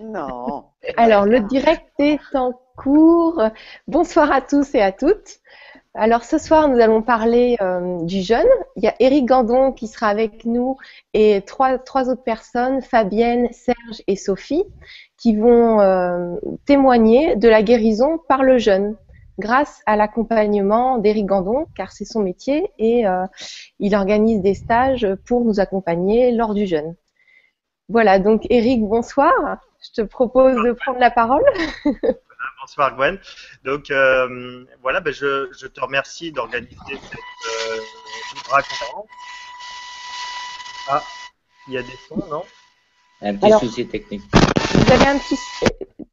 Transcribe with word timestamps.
Non. 0.00 0.64
Alors, 0.96 1.26
le 1.26 1.40
direct 1.40 1.88
est 1.98 2.18
en 2.34 2.52
cours. 2.76 3.42
Bonsoir 3.86 4.32
à 4.32 4.40
tous 4.40 4.74
et 4.74 4.80
à 4.80 4.92
toutes. 4.92 5.40
Alors, 5.94 6.24
ce 6.24 6.38
soir, 6.38 6.68
nous 6.68 6.80
allons 6.80 7.02
parler 7.02 7.56
euh, 7.60 8.02
du 8.04 8.22
jeûne. 8.22 8.48
Il 8.76 8.82
y 8.82 8.88
a 8.88 8.94
Eric 8.98 9.26
Gandon 9.26 9.72
qui 9.72 9.88
sera 9.88 10.08
avec 10.08 10.46
nous 10.46 10.78
et 11.12 11.42
trois, 11.42 11.74
autres 12.08 12.24
personnes, 12.24 12.80
Fabienne, 12.80 13.48
Serge 13.52 14.02
et 14.06 14.16
Sophie, 14.16 14.64
qui 15.18 15.36
vont 15.36 15.80
euh, 15.80 16.36
témoigner 16.64 17.36
de 17.36 17.48
la 17.48 17.62
guérison 17.62 18.18
par 18.26 18.42
le 18.42 18.56
jeûne 18.56 18.96
grâce 19.38 19.82
à 19.86 19.96
l'accompagnement 19.96 20.98
d'Éric 20.98 21.26
Gandon, 21.26 21.66
car 21.74 21.92
c'est 21.92 22.04
son 22.04 22.20
métier 22.20 22.70
et 22.78 23.06
euh, 23.06 23.26
il 23.78 23.94
organise 23.94 24.40
des 24.40 24.54
stages 24.54 25.06
pour 25.26 25.44
nous 25.44 25.60
accompagner 25.60 26.32
lors 26.32 26.54
du 26.54 26.66
jeûne. 26.66 26.94
Voilà, 27.88 28.18
donc 28.18 28.46
Éric, 28.48 28.82
bonsoir. 28.82 29.60
Je 29.82 30.02
te 30.02 30.06
propose 30.06 30.54
de 30.64 30.72
prendre 30.72 30.98
la 30.98 31.10
parole. 31.10 31.42
bonsoir 32.60 32.94
Gwen. 32.96 33.18
Donc 33.64 33.90
euh, 33.90 34.64
voilà, 34.80 35.00
ben, 35.00 35.12
je, 35.12 35.66
te 35.66 35.80
remercie 35.80 36.32
d'organiser 36.32 36.76
cette 36.88 37.18
euh, 37.68 37.80
conférence. 38.48 39.08
Ah, 40.88 41.02
il 41.68 41.74
y 41.74 41.78
a 41.78 41.82
des 41.82 41.98
sons, 42.08 42.24
non? 42.30 42.44
Un 43.22 43.36
petit 43.36 43.66
souci 43.66 43.86
technique. 43.88 44.22
Vous 44.74 44.92
avez 44.92 45.06
un 45.06 45.18
petit 45.18 45.36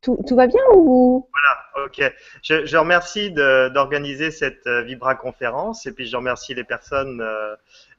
tout, 0.01 0.35
va 0.35 0.47
bien 0.47 0.61
ou? 0.73 1.27
Voilà, 1.31 1.85
ok. 1.85 2.13
Je, 2.41 2.77
remercie 2.77 3.31
d'organiser 3.31 4.31
cette 4.31 4.65
euh, 4.67 4.81
Vibra 4.83 5.15
conférence 5.15 5.85
et 5.85 5.91
puis 5.91 6.05
je 6.05 6.15
remercie 6.15 6.53
les 6.53 6.63
personnes, 6.63 7.21
euh, 7.21 7.55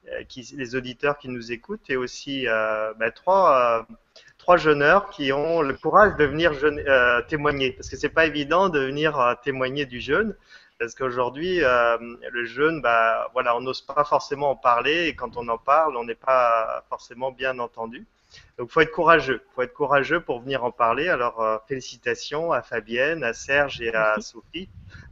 euh, 0.08 0.24
qui, 0.28 0.48
les 0.56 0.76
auditeurs 0.76 1.18
qui 1.18 1.28
nous 1.28 1.52
écoutent 1.52 1.90
et 1.90 1.96
aussi 1.96 2.46
ben, 2.46 3.10
trois, 3.14 3.86
trois 4.40 4.56
jeûneurs 4.56 5.10
qui 5.10 5.32
ont 5.32 5.60
le 5.62 5.74
courage 5.74 6.16
de 6.16 6.24
venir 6.24 6.52
témoigner 7.28 7.72
parce 7.72 7.88
que 7.88 7.96
c'est 7.96 8.08
pas 8.08 8.26
évident 8.26 8.68
de 8.68 8.80
venir 8.80 9.36
témoigner 9.44 9.86
du 9.86 10.00
jeûne 10.00 10.34
parce 10.78 10.94
qu'aujourd'hui 10.94 11.60
le 11.60 12.44
jeûne, 12.44 12.80
bah 12.80 13.28
voilà, 13.32 13.56
on 13.56 13.60
n'ose 13.60 13.82
pas 13.82 14.04
forcément 14.04 14.50
en 14.50 14.56
parler 14.56 15.06
et 15.06 15.14
quand 15.14 15.36
on 15.36 15.46
en 15.48 15.58
parle, 15.58 15.96
on 15.96 16.04
n'est 16.04 16.14
pas 16.14 16.84
forcément 16.88 17.30
bien 17.30 17.58
entendu. 17.58 18.06
Donc, 18.58 18.70
faut 18.70 18.80
être 18.80 18.92
courageux. 18.92 19.42
faut 19.54 19.62
être 19.62 19.72
courageux 19.72 20.20
pour 20.20 20.40
venir 20.40 20.64
en 20.64 20.70
parler. 20.70 21.08
Alors, 21.08 21.40
euh, 21.40 21.58
félicitations 21.66 22.52
à 22.52 22.62
Fabienne, 22.62 23.24
à 23.24 23.32
Serge 23.32 23.80
et 23.80 23.94
à 23.94 24.20
Sophie 24.20 24.68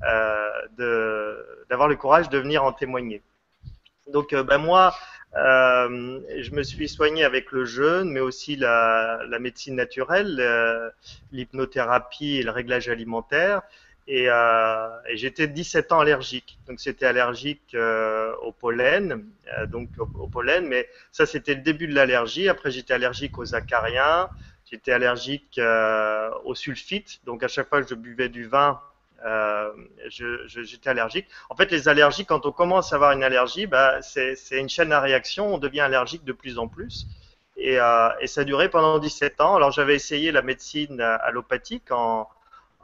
euh, 0.06 1.42
d'avoir 1.68 1.88
le 1.88 1.96
courage 1.96 2.28
de 2.28 2.38
venir 2.38 2.64
en 2.64 2.72
témoigner. 2.72 3.22
Donc, 4.12 4.32
euh, 4.32 4.42
ben 4.42 4.58
moi, 4.58 4.94
euh, 5.36 6.20
je 6.40 6.50
me 6.52 6.62
suis 6.62 6.88
soigné 6.88 7.24
avec 7.24 7.52
le 7.52 7.64
jeûne, 7.64 8.10
mais 8.10 8.20
aussi 8.20 8.56
la, 8.56 9.20
la 9.28 9.38
médecine 9.38 9.76
naturelle, 9.76 10.92
l'hypnothérapie 11.32 12.36
et 12.36 12.42
le 12.42 12.50
réglage 12.50 12.88
alimentaire. 12.88 13.62
Et, 14.08 14.24
euh, 14.30 14.88
et 15.06 15.18
j'étais 15.18 15.46
17 15.46 15.92
ans 15.92 16.00
allergique. 16.00 16.58
Donc 16.66 16.80
c'était 16.80 17.04
allergique 17.04 17.74
euh, 17.74 18.34
au 18.36 18.52
pollen, 18.52 19.26
euh, 19.58 19.66
donc 19.66 19.90
au, 19.98 20.26
pollen, 20.26 20.66
mais 20.66 20.88
ça 21.12 21.26
c'était 21.26 21.54
le 21.54 21.60
début 21.60 21.86
de 21.86 21.94
l'allergie. 21.94 22.48
Après 22.48 22.70
j'étais 22.70 22.94
allergique 22.94 23.36
aux 23.38 23.54
acariens, 23.54 24.30
j'étais 24.64 24.92
allergique 24.92 25.58
euh, 25.58 26.30
au 26.44 26.54
sulfite. 26.54 27.20
Donc 27.26 27.42
à 27.42 27.48
chaque 27.48 27.68
fois 27.68 27.82
que 27.82 27.88
je 27.90 27.94
buvais 27.94 28.30
du 28.30 28.46
vin, 28.46 28.80
euh, 29.24 29.70
j'étais 30.08 30.91
allergique. 30.91 31.27
En 31.50 31.56
fait, 31.56 31.70
les 31.70 31.88
allergies, 31.88 32.24
quand 32.24 32.47
on 32.47 32.52
commence 32.52 32.92
à 32.92 32.97
avoir 32.97 33.12
une 33.12 33.25
allergie, 33.25 33.66
bah, 33.66 34.00
c'est 34.02 34.36
une 34.52 34.69
chaîne 34.69 34.92
à 34.92 35.00
réaction. 35.00 35.55
On 35.55 35.58
devient 35.58 35.80
allergique 35.80 36.25
de 36.25 36.33
plus 36.33 36.58
en 36.58 36.69
plus. 36.69 37.06
Et, 37.58 37.80
euh, 37.80 38.08
et 38.20 38.28
ça 38.28 38.42
a 38.42 38.44
duré 38.44 38.69
pendant 38.69 38.98
17 38.98 39.41
ans. 39.41 39.56
Alors 39.56 39.72
j'avais 39.72 39.97
essayé 39.97 40.30
la 40.30 40.42
médecine 40.42 41.00
allopathique 41.00 41.91
en 41.91 42.28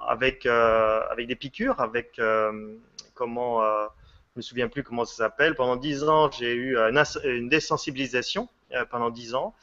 avec, 0.06 0.44
euh, 0.44 1.00
avec 1.10 1.28
des 1.28 1.36
piqûres, 1.36 1.80
avec 1.80 2.18
euh, 2.18 2.74
comment, 3.14 3.62
je 3.62 4.36
me 4.36 4.42
souviens 4.42 4.68
plus 4.68 4.82
comment 4.82 5.04
ça 5.04 5.14
s'appelle. 5.14 5.54
Pendant 5.54 5.76
dix 5.76 6.02
ans, 6.04 6.30
j'ai 6.30 6.52
eu 6.52 6.76
une, 6.76 7.02
une 7.24 7.48
désensibilisation 7.48 8.48
pendant 8.90 9.10
dix 9.10 9.34
ans. 9.36 9.54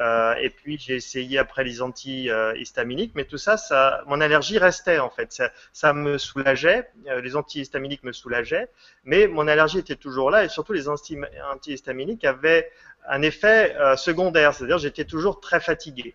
Euh, 0.00 0.34
et 0.40 0.50
puis 0.50 0.78
j'ai 0.78 0.96
essayé 0.96 1.38
après 1.38 1.62
les 1.62 1.82
antihistaminiques, 1.82 3.12
mais 3.14 3.24
tout 3.24 3.38
ça, 3.38 4.02
mon 4.06 4.20
allergie 4.20 4.58
restait 4.58 4.98
en 4.98 5.10
fait. 5.10 5.42
Ça, 5.72 5.92
me 5.92 6.18
soulageait, 6.18 6.90
les 7.22 7.36
antihistaminiques 7.36 8.02
me 8.02 8.12
soulageaient, 8.12 8.68
mais 9.04 9.28
mon 9.28 9.46
allergie 9.46 9.78
était 9.78 9.96
toujours 9.96 10.30
là 10.30 10.44
et 10.44 10.48
surtout 10.48 10.72
les 10.72 10.88
antihistaminiques 10.88 12.24
avaient 12.24 12.70
un 13.08 13.22
effet 13.22 13.76
euh, 13.76 13.96
secondaire, 13.96 14.54
c'est-à-dire 14.54 14.78
j'étais 14.78 15.04
toujours 15.04 15.40
très 15.40 15.60
fatigué. 15.60 16.14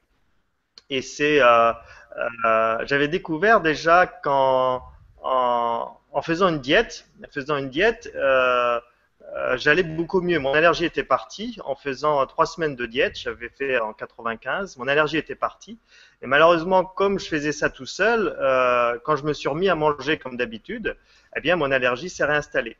Et 0.89 1.01
c'est 1.01 1.41
euh, 1.41 1.71
euh, 2.45 2.77
j'avais 2.85 3.07
découvert 3.07 3.61
déjà 3.61 4.07
qu'en 4.07 4.83
en, 5.21 5.97
en, 6.11 6.21
faisant 6.21 6.49
une 6.49 6.59
diète, 6.59 7.05
en 7.23 7.31
faisant 7.31 7.57
une 7.57 7.69
diète, 7.69 8.11
euh, 9.35 9.57
j'allais 9.57 9.83
beaucoup 9.83 10.21
mieux. 10.21 10.39
Mon 10.39 10.53
allergie 10.53 10.85
était 10.85 11.03
partie 11.03 11.59
en 11.63 11.75
faisant 11.75 12.25
trois 12.25 12.45
semaines 12.45 12.75
de 12.75 12.85
diète. 12.85 13.17
J'avais 13.17 13.49
fait 13.49 13.79
en 13.79 13.93
95. 13.93 14.77
Mon 14.77 14.87
allergie 14.87 15.17
était 15.17 15.35
partie. 15.35 15.77
Et 16.21 16.27
malheureusement, 16.27 16.83
comme 16.83 17.19
je 17.19 17.27
faisais 17.27 17.51
ça 17.51 17.69
tout 17.69 17.85
seul, 17.85 18.35
euh, 18.39 18.97
quand 19.03 19.15
je 19.15 19.23
me 19.23 19.33
suis 19.33 19.49
remis 19.49 19.69
à 19.69 19.75
manger 19.75 20.17
comme 20.17 20.37
d'habitude, 20.37 20.97
eh 21.35 21.41
bien, 21.41 21.55
mon 21.55 21.71
allergie 21.71 22.09
s'est 22.09 22.25
réinstallée. 22.25 22.77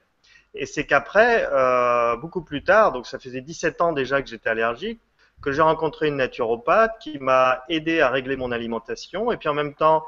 Et 0.56 0.66
c'est 0.66 0.86
qu'après, 0.86 1.48
euh, 1.52 2.16
beaucoup 2.16 2.42
plus 2.42 2.64
tard, 2.64 2.92
donc 2.92 3.06
ça 3.06 3.20
faisait 3.20 3.42
17 3.42 3.82
ans 3.82 3.94
déjà 3.94 4.22
que 4.22 4.28
j'étais 4.28 4.50
allergique, 4.50 5.00
que 5.42 5.52
j'ai 5.52 5.62
rencontré 5.62 6.08
une 6.08 6.18
naturopathe 6.18 6.98
qui 7.00 7.20
m'a 7.20 7.64
aidé 7.70 8.02
à 8.02 8.10
régler 8.10 8.36
mon 8.36 8.52
alimentation. 8.52 9.32
Et 9.32 9.38
puis 9.38 9.50
en 9.50 9.54
même 9.54 9.76
temps, 9.76 10.04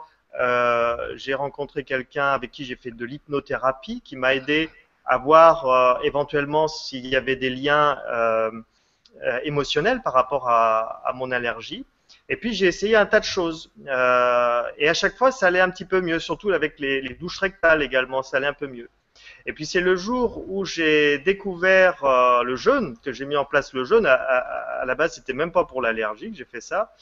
j'ai 1.16 1.34
rencontré 1.34 1.84
quelqu'un 1.84 2.28
avec 2.28 2.52
qui 2.52 2.66
j'ai 2.66 2.76
fait 2.76 2.92
de 2.92 3.06
l'hypnothérapie 3.06 4.02
qui 4.02 4.16
m'a 4.16 4.34
aidé 4.34 4.70
à 5.12 5.18
voir 5.18 5.66
euh, 5.66 6.02
éventuellement 6.04 6.70
s'il 6.70 7.06
y 7.06 7.18
avait 7.18 7.36
des 7.36 7.50
liens 7.50 8.00
euh, 8.10 8.50
euh, 9.22 9.40
émotionnels 9.44 10.02
par 10.02 10.14
rapport 10.14 10.48
à, 10.48 11.12
mon 11.16 11.32
allergie. 11.32 11.86
Et 12.30 12.38
puis 12.38 12.54
j'ai 12.54 12.68
essayé 12.68 12.96
un 12.96 13.06
tas 13.06 13.20
de 13.20 13.26
choses. 13.26 13.74
Et 13.86 14.88
à 14.88 14.94
chaque 14.94 15.18
fois, 15.18 15.34
ça 15.34 15.48
allait 15.48 15.60
un 15.60 15.70
petit 15.70 15.84
peu 15.84 16.00
mieux, 16.00 16.20
surtout 16.20 16.52
avec 16.52 16.80
les 16.80 17.18
douches 17.20 17.40
rectales 17.40 17.84
également, 17.84 18.24
ça 18.24 18.38
allait 18.38 18.48
un 18.48 18.54
peu 18.54 18.68
mieux. 18.68 18.90
Et 19.46 19.54
puis 19.54 19.66
c'est 19.66 19.82
le 19.82 19.96
jour 19.96 20.44
où 20.48 20.66
j'ai 20.66 21.20
découvert 21.20 22.04
euh, 22.04 22.44
le 22.44 22.56
jeûne, 22.56 22.98
que 23.04 23.12
j'ai 23.12 23.26
mis 23.26 23.36
en 23.36 23.46
place 23.46 23.74
le 23.74 23.84
jeûne. 23.84 24.06
À, 24.06 24.84
la 24.86 24.96
base, 24.96 25.16
c'était 25.16 25.34
même 25.34 25.52
pas 25.52 25.66
pour 25.66 25.82
l'allergie 25.82 26.32
que 26.32 26.38
j'ai 26.38 26.46
fait 26.46 26.62
ça. 26.62 26.94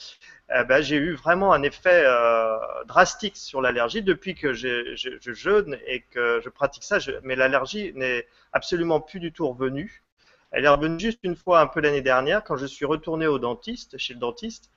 Eh 0.53 0.63
ben, 0.63 0.81
j'ai 0.81 0.95
eu 0.95 1.13
vraiment 1.13 1.53
un 1.53 1.61
effet 1.63 2.03
euh, 2.05 2.57
drastique 2.85 3.37
sur 3.37 3.61
l'allergie 3.61 4.01
depuis 4.01 4.35
que 4.35 4.53
je, 4.53 4.95
je, 4.95 5.33
jeûne 5.33 5.77
et 5.85 6.01
que 6.11 6.41
je 6.43 6.49
pratique 6.49 6.83
ça. 6.83 6.97
Mais 7.23 7.35
l'allergie 7.35 7.91
n'est 7.95 8.27
absolument 8.51 8.99
plus 8.99 9.19
du 9.19 9.31
tout 9.31 9.47
revenue. 9.47 10.03
Elle 10.51 10.65
est 10.65 10.69
revenue 10.69 10.99
juste 10.99 11.19
une 11.23 11.35
fois 11.35 11.61
un 11.61 11.67
peu 11.67 11.79
l'année 11.79 12.01
dernière 12.01 12.43
quand 12.43 12.57
je 12.57 12.65
suis 12.65 12.85
retourné 12.85 13.27
au 13.27 13.37
dentiste, 13.37 13.97
chez 13.99 14.15
le 14.15 14.19
dentiste 14.19 14.71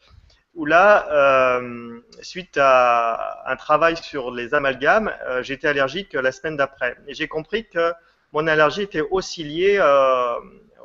où 0.54 0.66
là, 0.66 1.08
euh, 1.10 2.00
suite 2.20 2.58
à 2.58 3.42
un 3.46 3.56
travail 3.56 3.96
sur 3.96 4.30
les 4.30 4.54
amalgames, 4.54 5.12
euh, 5.26 5.42
j'étais 5.42 5.68
allergique 5.68 6.12
la 6.14 6.32
semaine 6.32 6.56
d'après. 6.56 6.96
Et 7.06 7.14
j'ai 7.14 7.28
compris 7.28 7.68
que 7.68 7.92
mon 8.32 8.46
allergie 8.46 8.82
était 8.82 9.00
aussi 9.00 9.44
liée 9.44 9.78
euh, 9.78 10.34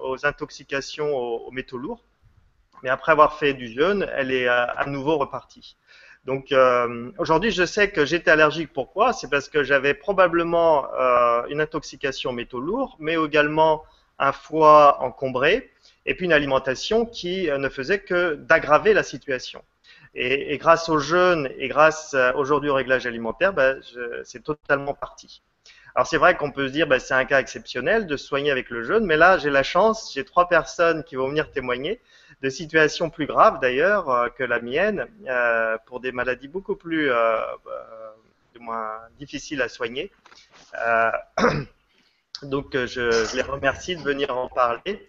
aux 0.02 0.26
intoxications 0.26 1.16
aux, 1.16 1.48
aux, 1.48 1.52
métaux 1.52 1.78
lourds. 1.78 2.06
Mais 2.84 2.90
après 2.90 3.12
avoir 3.12 3.38
fait 3.40 3.54
du 3.54 3.68
jeûne, 3.68 4.08
elle 4.14 4.32
est 4.32 4.48
à, 4.48 4.64
à 4.64 4.86
nouveau 4.86 5.18
repartie. 5.18 5.78
Donc 6.28 6.52
euh, 6.52 7.10
aujourd'hui, 7.18 7.52
je 7.52 7.66
sais 7.66 7.90
que 7.90 8.06
j'étais 8.06 8.32
allergique. 8.32 8.74
Pourquoi? 8.74 9.14
C'est 9.14 9.30
parce 9.30 9.48
que 9.48 9.64
j'avais 9.64 9.94
probablement 9.94 10.86
euh, 10.94 11.44
une 11.50 11.62
intoxication 11.62 12.32
aux 12.32 12.34
métaux 12.34 12.60
lourds, 12.60 12.98
mais 13.00 13.16
également 13.16 13.84
un 14.20 14.34
foie 14.34 15.02
encombré 15.02 15.72
et 16.08 16.16
puis 16.16 16.26
une 16.26 16.34
alimentation 16.34 17.06
qui 17.06 17.52
euh, 17.52 17.58
ne 17.58 17.70
faisait 17.70 18.00
que 18.00 18.36
d'aggraver 18.36 18.94
la 18.94 19.04
situation. 19.04 19.64
Et, 20.16 20.58
grâce 20.58 20.90
au 20.90 20.98
jeûne 20.98 21.52
et 21.60 21.68
grâce 21.68 22.16
euh, 22.16 22.32
aujourd'hui 22.34 22.72
au 22.72 22.74
réglage 22.74 23.06
alimentaire, 23.06 23.54
ben, 23.54 23.80
c'est 24.24 24.42
totalement 24.42 24.96
parti. 24.96 25.44
Alors 25.94 26.08
c'est 26.08 26.18
vrai 26.18 26.36
qu'on 26.36 26.52
peut 26.52 26.68
se 26.68 26.74
dire 26.74 26.88
ben, 26.88 27.00
c'est 27.00 27.14
un 27.14 27.26
cas 27.26 27.40
exceptionnel 27.40 28.08
de 28.08 28.18
soigner 28.18 28.50
avec 28.50 28.70
le 28.70 28.84
jeûne, 28.84 29.06
mais 29.06 29.18
là 29.18 29.38
j'ai 29.38 29.50
la 29.50 29.64
chance, 29.64 30.12
j'ai 30.14 30.24
trois 30.24 30.48
personnes 30.48 31.04
qui 31.04 31.16
vont 31.16 31.28
venir 31.28 31.52
témoigner 31.52 32.00
de 32.42 32.50
situations 32.50 33.10
plus 33.10 33.26
graves 33.26 33.60
d'ailleurs 33.60 34.10
euh, 34.10 34.30
que 34.30 34.44
la 34.44 34.60
mienne, 34.60 35.08
pour 35.86 36.00
des 36.00 36.12
maladies 36.12 36.48
beaucoup 36.48 36.76
plus 36.76 37.12
moins 38.60 38.98
difficiles 39.20 39.62
à 39.62 39.70
soigner. 39.70 40.12
donc 42.44 42.74
je, 42.74 43.36
les 43.36 43.42
remercie 43.44 43.96
de 43.96 44.02
venir 44.02 44.36
en 44.36 44.48
parler. 44.48 45.06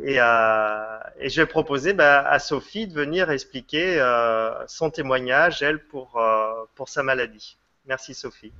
Et, 0.00 0.20
euh, 0.20 0.98
et, 1.18 1.28
je 1.28 1.40
vais 1.40 1.46
proposer 1.46 1.92
bah, 1.92 2.20
à 2.28 2.38
Sophie 2.38 2.86
de 2.86 2.94
venir 2.94 3.30
expliquer 3.30 4.00
euh, 4.00 4.64
son 4.68 4.90
témoignage, 4.90 5.60
elle, 5.62 5.84
pour, 5.88 6.18
euh, 6.18 6.64
pour 6.76 6.88
sa 6.88 7.02
maladie. 7.02 7.58
Merci 7.84 8.14
Sophie. 8.14 8.52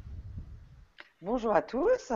Bonjour 1.20 1.54
à 1.54 1.62
tous. 1.62 2.12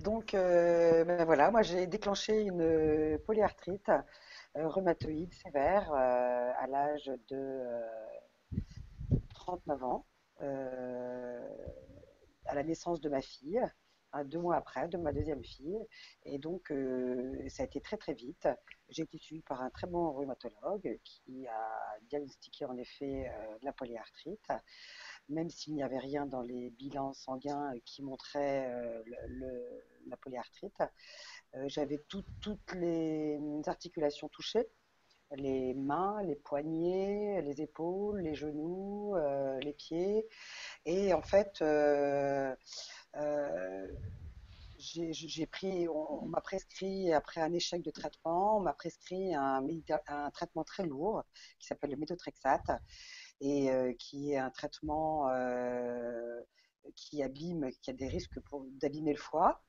Donc, 0.00 0.30
ben 0.32 1.24
voilà, 1.24 1.50
moi 1.50 1.62
j'ai 1.62 1.88
déclenché 1.88 2.42
une 2.42 3.18
polyarthrite 3.26 3.90
rhumatoïde 4.54 5.34
sévère 5.34 5.92
à 5.92 6.66
l'âge 6.68 7.10
de 7.28 7.60
39 9.34 9.84
ans, 9.84 10.06
à 10.40 10.44
la 12.54 12.62
naissance 12.62 13.00
de 13.00 13.08
ma 13.08 13.20
fille, 13.20 13.60
deux 14.22 14.38
mois 14.38 14.56
après, 14.56 14.86
de 14.86 14.96
ma 14.96 15.12
deuxième 15.12 15.42
fille. 15.42 15.78
Et 16.24 16.38
donc, 16.38 16.72
ça 17.48 17.64
a 17.64 17.66
été 17.66 17.80
très 17.80 17.96
très 17.96 18.14
vite. 18.14 18.48
J'ai 18.90 19.02
été 19.02 19.18
suivie 19.18 19.42
par 19.42 19.62
un 19.62 19.70
très 19.70 19.88
bon 19.88 20.12
rhumatologue 20.12 21.00
qui 21.02 21.48
a 21.48 21.98
diagnostiqué 22.08 22.66
en 22.66 22.76
effet 22.76 23.32
la 23.62 23.72
polyarthrite 23.72 24.52
même 25.28 25.50
s'il 25.50 25.74
n'y 25.74 25.82
avait 25.82 25.98
rien 25.98 26.26
dans 26.26 26.42
les 26.42 26.70
bilans 26.70 27.12
sanguins 27.14 27.72
qui 27.84 28.02
montrait 28.02 28.70
euh, 28.70 29.02
la 30.06 30.16
polyarthrite. 30.16 30.82
Euh, 31.54 31.64
j'avais 31.66 31.98
toutes 32.08 32.74
les 32.74 33.38
articulations 33.66 34.28
touchées, 34.28 34.66
les 35.32 35.74
mains, 35.74 36.22
les 36.22 36.36
poignets, 36.36 37.40
les 37.42 37.62
épaules, 37.62 38.20
les 38.20 38.34
genoux, 38.34 39.14
euh, 39.16 39.58
les 39.60 39.72
pieds. 39.72 40.26
Et 40.84 41.14
en 41.14 41.22
fait, 41.22 41.62
j'ai 44.78 45.46
pris, 45.46 45.88
on, 45.88 46.26
m'a 46.26 46.40
prescrit, 46.40 47.12
après 47.12 47.40
un 47.40 47.52
échec 47.52 47.82
de 47.82 47.90
traitement, 47.90 48.58
on 48.58 48.60
m'a 48.60 48.74
prescrit 48.74 49.34
un, 49.34 49.62
traitement 50.32 50.64
très 50.64 50.84
lourd 50.84 51.22
qui 51.58 51.66
s'appelle 51.66 51.90
le 51.90 51.96
méthotrexate 51.96 52.70
et 53.40 53.96
qui 53.98 54.32
est 54.32 54.38
un 54.38 54.50
traitement 54.50 55.28
qui 56.94 57.22
abîme, 57.22 57.70
qui 57.82 57.90
a 57.90 57.94
des 57.94 58.08
risques 58.08 58.38
d'abîmer 58.80 59.12
le 59.12 59.18
foie. 59.18 59.62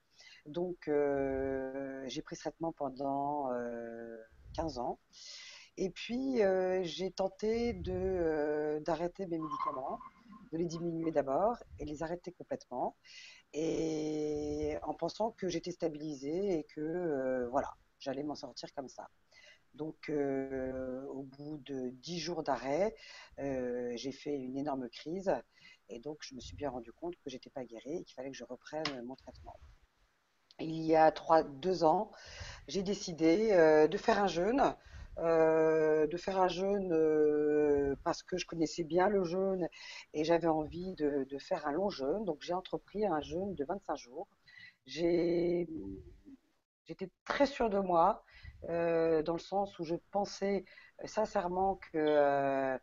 Donc, 0.45 0.77
j'ai 0.87 2.21
pris 2.21 2.35
ce 2.35 2.41
traitement 2.41 2.73
pendant 2.73 3.49
15 4.55 4.79
ans. 4.79 4.99
Et 5.77 5.89
puis, 5.89 6.41
j'ai 6.83 7.11
tenté 7.11 7.73
d'arrêter 7.73 9.25
mes 9.27 9.39
médicaments, 9.39 9.99
de 10.51 10.57
les 10.57 10.65
diminuer 10.65 11.11
d'abord 11.11 11.57
et 11.79 11.85
les 11.85 12.03
arrêter 12.03 12.31
complètement. 12.31 12.95
Et 13.53 14.75
en 14.83 14.93
pensant 14.93 15.31
que 15.31 15.47
j'étais 15.47 15.71
stabilisée 15.71 16.59
et 16.59 16.63
que, 16.63 17.47
voilà, 17.51 17.73
j'allais 17.99 18.23
m'en 18.23 18.35
sortir 18.35 18.73
comme 18.73 18.89
ça. 18.89 19.07
Donc, 19.75 20.09
euh, 20.09 21.05
au 21.07 21.23
bout 21.23 21.57
de 21.65 21.89
dix 21.89 22.19
jours 22.19 22.43
d'arrêt, 22.43 22.95
euh, 23.39 23.91
j'ai 23.95 24.11
fait 24.11 24.35
une 24.35 24.57
énorme 24.57 24.89
crise. 24.89 25.33
Et 25.89 25.99
donc, 25.99 26.17
je 26.21 26.33
me 26.33 26.39
suis 26.39 26.55
bien 26.55 26.69
rendu 26.69 26.91
compte 26.93 27.15
que 27.17 27.29
j'étais 27.29 27.49
pas 27.49 27.65
guérie 27.65 27.97
et 27.97 28.03
qu'il 28.03 28.15
fallait 28.15 28.31
que 28.31 28.37
je 28.37 28.45
reprenne 28.45 29.03
mon 29.05 29.15
traitement. 29.15 29.59
Il 30.59 30.81
y 30.85 30.95
a 30.95 31.11
trois, 31.11 31.43
deux 31.43 31.83
ans, 31.83 32.11
j'ai 32.69 32.83
décidé 32.83 33.51
euh, 33.51 33.87
de 33.87 33.97
faire 33.97 34.19
un 34.19 34.27
jeûne. 34.27 34.75
De 35.17 36.17
faire 36.17 36.41
un 36.41 36.47
jeûne 36.47 37.95
parce 38.03 38.23
que 38.23 38.37
je 38.37 38.45
connaissais 38.45 38.83
bien 38.83 39.09
le 39.09 39.23
jeûne 39.23 39.67
et 40.13 40.23
j'avais 40.23 40.47
envie 40.47 40.93
de, 40.95 41.25
faire 41.39 41.67
un 41.67 41.71
long 41.71 41.89
jeûne. 41.89 42.25
Donc 42.25 42.37
j'ai 42.41 42.53
entrepris 42.53 43.05
un 43.05 43.21
jeûne 43.21 43.55
de 43.55 43.65
25 43.65 43.95
jours. 43.95 44.27
J'étais 44.85 45.67
très 47.25 47.45
sûre 47.45 47.69
de 47.69 47.79
moi. 47.79 48.23
Euh, 48.69 49.21
dans 49.21 49.33
le 49.33 49.39
sens 49.39 49.77
où 49.77 49.83
je 49.83 49.95
pensais 50.11 50.65
euh, 51.03 51.07
sincèrement 51.07 51.79
que 51.91 51.97
euh, 51.97 52.77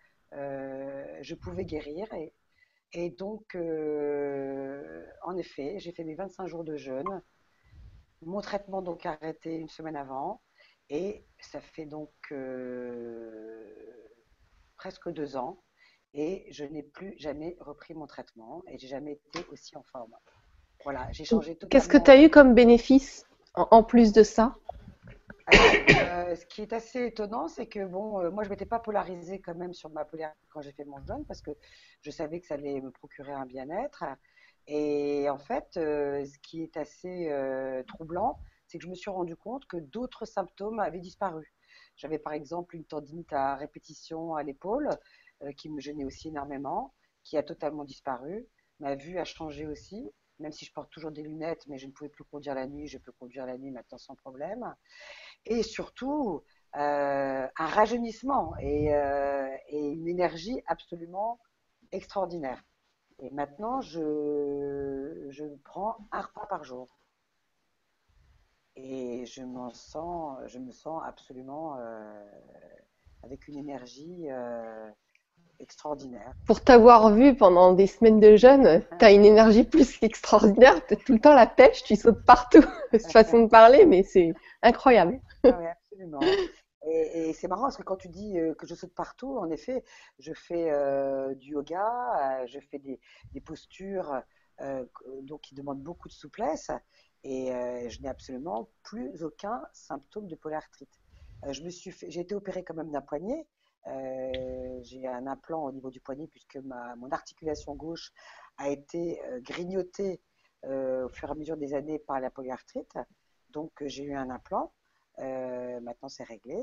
je 1.23 1.34
pouvais 1.34 1.64
guérir. 1.64 2.12
Et, 2.14 2.32
et 2.93 3.11
donc, 3.11 3.56
en 3.56 5.37
effet, 5.37 5.79
j'ai 5.79 5.93
fait 5.93 6.05
mes 6.05 6.14
25 6.14 6.46
jours 6.46 6.64
de 6.64 6.76
jeûne. 6.76 7.23
Mon 8.23 8.40
traitement 8.40 8.82
donc 8.82 9.06
arrêté 9.06 9.56
une 9.56 9.69
semaine 9.69 9.96
avant. 9.96 10.40
Et 10.93 11.25
ça 11.41 11.61
fait 11.61 11.87
donc 11.87 12.12
presque 14.77 15.09
deux 15.09 15.37
ans. 15.37 15.59
Et 16.15 16.47
je 16.50 16.65
n'ai 16.65 16.83
plus 16.83 17.15
jamais 17.17 17.56
repris 17.59 17.94
mon 17.94 18.06
traitement 18.06 18.62
et 18.69 18.77
j'ai 18.77 18.89
jamais 18.89 19.12
été 19.12 19.47
aussi 19.50 19.75
en 19.79 19.83
forme. 19.83 20.15
Voilà, 20.85 21.11
j'ai 21.12 21.25
changé 21.25 21.56
tout. 21.56 21.67
Qu'est-ce 21.69 21.89
que 21.89 21.97
tu 21.97 22.11
as 22.11 22.23
eu 22.23 22.29
comme 22.29 22.55
bénéfice 22.55 23.25
en 23.55 23.83
plus 23.83 24.12
de 24.12 24.23
ça? 24.23 24.55
Euh, 25.55 26.37
ce 26.37 26.44
qui 26.47 26.61
est 26.61 26.75
assez 26.75 27.06
étonnant, 27.06 27.49
c'est 27.49 27.67
que 27.67 27.85
bon, 27.87 28.21
euh, 28.21 28.31
moi 28.31 28.44
je 28.44 28.50
m'étais 28.50 28.67
pas 28.67 28.79
polarisée 28.79 29.41
quand 29.41 29.55
même 29.55 29.73
sur 29.73 29.89
ma 29.91 30.05
polarité 30.05 30.39
quand 30.50 30.61
j'ai 30.61 30.73
fait 30.73 30.85
mon 30.85 31.00
jeûne 31.06 31.25
parce 31.27 31.41
que 31.41 31.50
je 32.03 32.11
savais 32.11 32.41
que 32.41 32.47
ça 32.47 32.55
allait 32.55 32.81
me 32.83 32.91
procurer 32.91 33.33
un 33.33 33.47
bien-être. 33.47 34.05
Et 34.67 35.29
en 35.31 35.39
fait, 35.39 35.79
euh, 35.79 36.25
ce 36.27 36.39
qui 36.41 36.62
est 36.62 36.77
assez 36.77 37.33
troublant, 37.89 38.39
c'est 38.73 38.79
que 38.79 38.85
je 38.85 38.89
me 38.89 38.95
suis 38.95 39.11
rendu 39.11 39.37
compte 39.37 39.67
que 39.67 39.77
d'autres 39.77 40.25
symptômes 40.25 40.81
avaient 40.81 40.99
disparu. 40.99 41.53
J'avais 41.97 42.19
par 42.19 42.33
exemple 42.33 42.75
une 42.75 42.85
tendinite 42.85 43.33
à 43.33 43.55
répétition 43.55 44.35
à 44.35 44.43
l'épaule 44.43 44.89
qui 45.59 45.69
me 45.69 45.79
gênait 45.79 46.05
aussi 46.05 46.29
énormément, 46.29 46.95
qui 47.23 47.37
a 47.37 47.43
totalement 47.43 47.85
disparu. 47.85 48.47
Ma 48.81 48.95
vue 48.95 49.19
a 49.19 49.25
changé 49.25 49.67
aussi 49.67 50.11
même 50.39 50.53
si 50.53 50.65
je 50.65 50.73
porte 50.73 50.91
toujours 50.91 51.13
des 51.13 51.23
lunettes, 51.23 51.67
mais 51.69 51.79
je 51.79 51.87
ne 51.87 51.93
pouvais 51.93 52.11
plus 52.11 52.25
conduire 52.25 52.55
la 52.55 52.67
nuit, 52.67 52.87
je 52.89 52.99
peux 52.99 53.13
conduire 53.13 53.47
la 53.47 53.57
nuit 53.57 53.71
maintenant 53.71 53.99
sans 53.99 54.17
problème. 54.17 54.75
Et 55.47 55.63
surtout, 55.63 56.43
euh, 56.77 57.47
un 57.57 57.67
rajeunissement 57.67 58.55
euh, 58.63 59.57
et, 59.69 59.79
une 59.79 60.09
énergie 60.09 60.61
absolument 60.67 61.39
extraordinaire. 61.93 62.63
Et 63.19 63.31
maintenant, 63.31 63.81
je 63.81 65.55
prends 65.65 65.97
un 66.11 66.23
repas 66.23 66.47
par 66.47 66.65
jour. 66.65 66.89
Et 68.77 69.27
je, 69.27 69.43
sens, 69.73 70.39
je 70.47 70.59
me 70.59 70.73
sens 70.73 71.03
absolument 71.07 71.77
euh, 71.79 72.25
avec 73.23 73.47
une 73.49 73.59
énergie 73.59 74.29
extraordinaire. 75.61 76.33
Pour 76.47 76.63
t'avoir 76.63 77.13
vu 77.15 77.37
pendant 77.37 77.73
des 77.73 77.87
semaines 77.87 78.21
de 78.21 78.37
jeûne, 78.37 78.83
tu 78.99 79.05
as 79.05 79.13
une 79.13 79.25
énergie 79.25 79.65
plus 79.65 79.99
qu'extraordinaire. 79.99 80.85
Tu 80.87 80.97
tout 80.97 81.13
le 81.13 81.21
temps 81.21 81.35
la 81.35 81.47
pêche, 81.47 81.83
tu 81.85 81.97
sautes 81.97 82.25
partout. 82.25 82.65
cette 82.91 83.13
façon 83.13 83.45
de 83.45 83.49
parler, 83.49 83.87
mais 83.87 84.03
c'est 84.03 84.33
incroyable. 84.63 85.21
Ah 85.45 85.59
oui, 85.59 85.67
absolument. 85.67 86.21
Et, 86.85 87.33
c'est 87.33 87.49
marrant 87.49 87.63
parce 87.63 87.77
que 87.77 87.83
quand 87.83 87.97
tu 87.97 88.09
dis 88.09 88.39
euh, 88.39 88.55
que 88.55 88.67
je 88.67 88.75
saute 88.75 88.95
partout, 88.95 89.39
en 89.39 89.51
effet, 89.51 89.85
je 90.19 90.33
fais 90.33 90.71
euh, 90.71 91.35
du 91.35 91.53
yoga, 91.53 92.43
euh, 92.43 92.47
je 92.47 92.59
fais 92.59 92.79
des, 92.79 93.01
postures 93.41 94.21
donc 95.23 95.41
qui 95.41 95.57
demandent 95.57 95.83
beaucoup 95.83 96.07
de 96.07 96.13
souplesse 96.13 96.71
et 97.25 97.51
je 97.89 98.03
n'ai 98.03 98.09
absolument 98.09 98.69
plus 98.83 99.23
aucun 99.23 99.63
symptôme 99.73 100.27
de 100.27 100.35
polyarthrite. 100.35 101.01
suis 101.71 101.95
j'ai 102.09 102.21
été 102.21 102.35
opérée 102.35 102.65
quand 102.65 102.75
même 102.75 102.91
d'un 102.91 103.01
poignet, 103.01 103.47
euh, 103.89 104.79
j'ai 104.83 105.07
un 105.09 105.27
implant 105.27 105.65
au 105.65 105.73
niveau 105.73 105.91
du 105.91 106.01
poignet 106.01 106.29
puisque 106.29 106.57
ma, 106.57 106.95
mon 106.97 107.11
articulation 107.11 107.75
gauche 107.75 108.13
a 108.58 108.69
été 108.69 109.20
euh, 109.25 109.41
grignotée 109.41 110.20
euh, 110.65 111.06
au 111.06 111.08
fur 111.08 111.29
et 111.29 111.32
à 111.32 111.35
mesure 111.35 111.56
des 111.56 111.75
années 111.75 111.99
par 111.99 112.20
la 112.20 112.31
polyarthrite. 112.31 112.96
Donc 113.51 113.73
j'ai 113.85 114.05
eu 114.05 114.15
un 114.15 114.31
implant. 114.31 114.73
maintenant 115.19 116.08
c'est 116.08 116.25
réglé. 116.25 116.56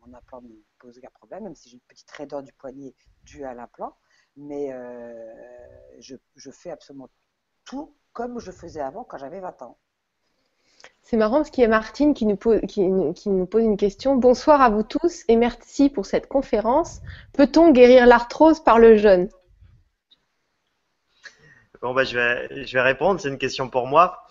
Mon 0.00 0.12
implant 0.12 0.42
ne 0.42 0.54
pose 0.78 0.98
aucun 0.98 1.10
problème, 1.10 1.44
même 1.44 1.54
si 1.54 1.70
j'ai 1.70 1.76
une 1.76 1.88
petite 1.88 2.10
raideur 2.10 2.42
du 2.42 2.52
poignet 2.52 2.94
due 3.22 3.44
à 3.44 3.54
l'implant. 3.54 3.96
Mais 4.36 4.70
je, 6.00 6.16
je 6.36 6.50
fais 6.50 6.70
absolument 6.70 7.08
tout 7.64 7.94
comme 8.12 8.38
je 8.38 8.50
faisais 8.50 8.80
avant 8.80 9.04
quand 9.04 9.18
j'avais 9.18 9.40
20 9.40 9.62
ans. 9.62 9.76
C'est 11.02 11.16
marrant 11.16 11.38
parce 11.38 11.50
qu'il 11.50 11.62
y 11.62 11.64
a 11.66 11.68
Martine 11.68 12.14
qui 12.14 12.24
nous, 12.24 12.36
pose, 12.36 12.60
qui, 12.66 12.80
nous 12.88 13.46
pose 13.46 13.62
une 13.62 13.76
question. 13.76 14.16
Bonsoir 14.16 14.62
à 14.62 14.70
vous 14.70 14.82
tous 14.82 15.24
et 15.28 15.36
merci 15.36 15.90
pour 15.90 16.06
cette 16.06 16.28
conférence. 16.28 17.00
Peut-on 17.34 17.72
guérir 17.72 18.06
l'arthrose 18.06 18.60
par 18.60 18.78
le 18.78 18.96
jeûne? 18.96 19.28
Bon, 21.82 21.92
bah, 21.92 22.04
je, 22.04 22.16
vais, 22.16 22.64
je 22.64 22.72
vais 22.72 22.80
répondre. 22.80 23.20
C'est 23.20 23.28
une 23.28 23.38
question 23.38 23.68
pour 23.68 23.86
moi. 23.86 24.26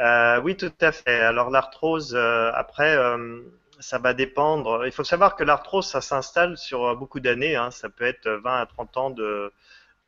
Euh, 0.00 0.40
oui, 0.42 0.56
tout 0.56 0.72
à 0.80 0.92
fait. 0.92 1.20
Alors 1.20 1.50
l'arthrose, 1.50 2.14
euh, 2.14 2.52
après, 2.54 2.96
euh, 2.96 3.42
ça 3.80 3.98
va 3.98 4.14
dépendre. 4.14 4.86
Il 4.86 4.92
faut 4.92 5.04
savoir 5.04 5.34
que 5.34 5.42
l'arthrose, 5.42 5.86
ça 5.86 6.00
s'installe 6.00 6.56
sur 6.56 6.96
beaucoup 6.96 7.18
d'années. 7.18 7.56
Hein. 7.56 7.72
Ça 7.72 7.88
peut 7.88 8.04
être 8.04 8.28
20 8.28 8.60
à 8.60 8.66
30 8.66 8.96
ans 8.96 9.10
de, 9.10 9.52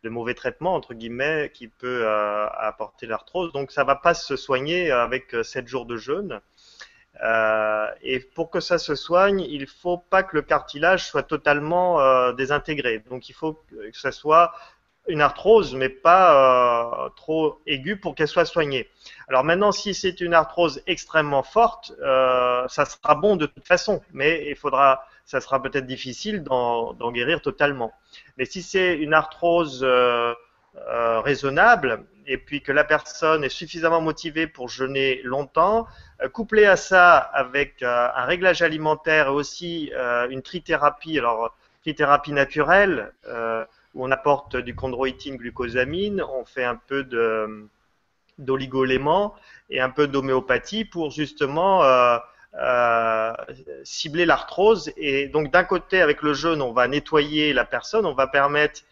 de 0.04 0.10
mauvais 0.10 0.34
traitement 0.34 0.74
entre 0.74 0.94
guillemets 0.94 1.50
qui 1.52 1.66
peut 1.66 2.02
euh, 2.04 2.46
apporter 2.58 3.06
l'arthrose. 3.06 3.52
Donc 3.52 3.72
ça 3.72 3.82
va 3.82 3.96
pas 3.96 4.14
se 4.14 4.36
soigner 4.36 4.92
avec 4.92 5.34
7 5.42 5.64
euh, 5.64 5.66
jours 5.66 5.86
de 5.86 5.96
jeûne. 5.96 6.40
Euh, 7.22 7.86
et 8.02 8.20
pour 8.20 8.50
que 8.50 8.60
ça 8.60 8.78
se 8.78 8.94
soigne, 8.94 9.40
il 9.40 9.66
faut 9.66 9.98
pas 9.98 10.22
que 10.22 10.36
le 10.36 10.42
cartilage 10.42 11.06
soit 11.06 11.22
totalement 11.22 12.32
désintégré. 12.32 13.02
Donc 13.10 13.28
il 13.28 13.32
faut 13.32 13.54
que 13.70 13.98
ça 13.98 14.12
soit 14.12 14.52
une 15.06 15.20
arthrose, 15.20 15.74
mais 15.74 15.88
pas 15.88 17.10
trop 17.14 17.60
aiguë 17.66 17.98
pour 17.98 18.14
qu'elle 18.14 18.28
soit 18.28 18.46
soignée. 18.46 18.88
Alors 19.28 19.44
maintenant, 19.44 19.70
si 19.70 19.94
c'est 19.94 20.20
une 20.20 20.34
arthrose 20.34 20.82
extrêmement 20.86 21.44
forte, 21.44 21.92
ça 22.00 22.84
sera 22.84 23.14
bon 23.14 23.36
de 23.36 23.46
toute 23.46 23.66
façon, 23.66 24.02
mais 24.12 24.48
il 24.48 24.56
faudra 24.56 25.06
ça 25.24 25.40
sera 25.40 25.62
peut-être 25.62 25.86
difficile 25.86 26.42
d'en 26.42 27.12
guérir 27.12 27.40
totalement. 27.40 27.92
Mais 28.36 28.44
si 28.44 28.62
c'est 28.62 28.96
une 28.96 29.14
arthrose 29.14 29.80
euh, 29.82 30.34
euh, 30.76 31.20
raisonnable 31.20 32.04
et 32.26 32.38
puis 32.38 32.62
que 32.62 32.72
la 32.72 32.84
personne 32.84 33.44
est 33.44 33.48
suffisamment 33.48 34.00
motivée 34.00 34.46
pour 34.46 34.68
jeûner 34.68 35.20
longtemps, 35.22 35.86
euh, 36.22 36.28
couplé 36.28 36.66
à 36.66 36.76
ça 36.76 37.16
avec 37.16 37.82
un 37.82 38.24
réglage 38.24 38.62
alimentaire 38.62 39.28
et 39.28 39.30
aussi 39.30 39.92
une 40.30 40.42
trithérapie, 40.42 41.18
alors 41.18 41.56
trithérapie 41.82 42.32
naturelle, 42.32 43.12
où 43.94 44.04
on 44.04 44.10
apporte 44.10 44.56
du 44.56 44.74
chondroïtine, 44.74 45.36
glucosamine, 45.36 46.22
on 46.22 46.44
fait 46.44 46.64
un 46.64 46.76
peu 46.76 47.04
de 47.04 47.68
d'oligoléments 48.38 49.34
et 49.70 49.80
un 49.80 49.90
peu 49.90 50.06
d'homéopathie 50.06 50.84
pour 50.84 51.10
justement 51.10 51.82
euh, 51.84 52.16
euh, 52.16 52.18
cibler 53.84 54.26
l'arthrose. 54.26 54.92
Et 54.96 55.28
donc 55.28 55.50
d'un 55.50 55.64
côté, 55.64 56.00
avec 56.00 56.22
le 56.22 56.34
jeûne, 56.34 56.62
on 56.62 56.72
va 56.72 56.88
nettoyer 56.88 57.52
la 57.52 57.64
personne, 57.64 58.06
on 58.06 58.14
va 58.14 58.26
permettre 58.26 58.82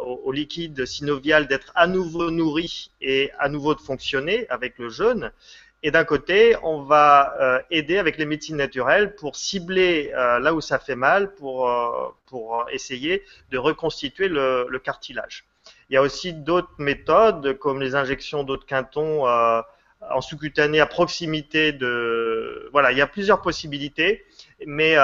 au, 0.00 0.32
liquide 0.32 0.84
synovial 0.84 1.46
d'être 1.46 1.72
à 1.74 1.86
nouveau 1.86 2.30
nourri 2.30 2.90
et 3.00 3.30
à 3.38 3.48
nouveau 3.48 3.74
de 3.74 3.80
fonctionner 3.80 4.46
avec 4.48 4.78
le 4.78 4.88
jeûne. 4.88 5.32
Et 5.84 5.92
d'un 5.92 6.04
côté, 6.04 6.56
on 6.64 6.82
va 6.82 7.36
euh, 7.40 7.62
aider 7.70 7.98
avec 7.98 8.18
les 8.18 8.24
médecines 8.24 8.56
naturelles 8.56 9.14
pour 9.14 9.36
cibler 9.36 10.10
euh, 10.12 10.40
là 10.40 10.52
où 10.52 10.60
ça 10.60 10.80
fait 10.80 10.96
mal, 10.96 11.34
pour, 11.34 11.70
euh, 11.70 12.08
pour 12.26 12.66
essayer 12.72 13.22
de 13.50 13.58
reconstituer 13.58 14.28
le, 14.28 14.66
le, 14.68 14.78
cartilage. 14.80 15.44
Il 15.88 15.94
y 15.94 15.96
a 15.96 16.02
aussi 16.02 16.32
d'autres 16.32 16.74
méthodes, 16.78 17.56
comme 17.58 17.80
les 17.80 17.94
injections 17.94 18.42
d'eau 18.42 18.56
de 18.56 18.64
en 20.10 20.20
sous-cutané 20.20 20.80
à 20.80 20.86
proximité 20.86 21.72
de... 21.72 22.68
Voilà, 22.72 22.92
il 22.92 22.98
y 22.98 23.02
a 23.02 23.06
plusieurs 23.06 23.40
possibilités, 23.40 24.24
mais 24.66 24.96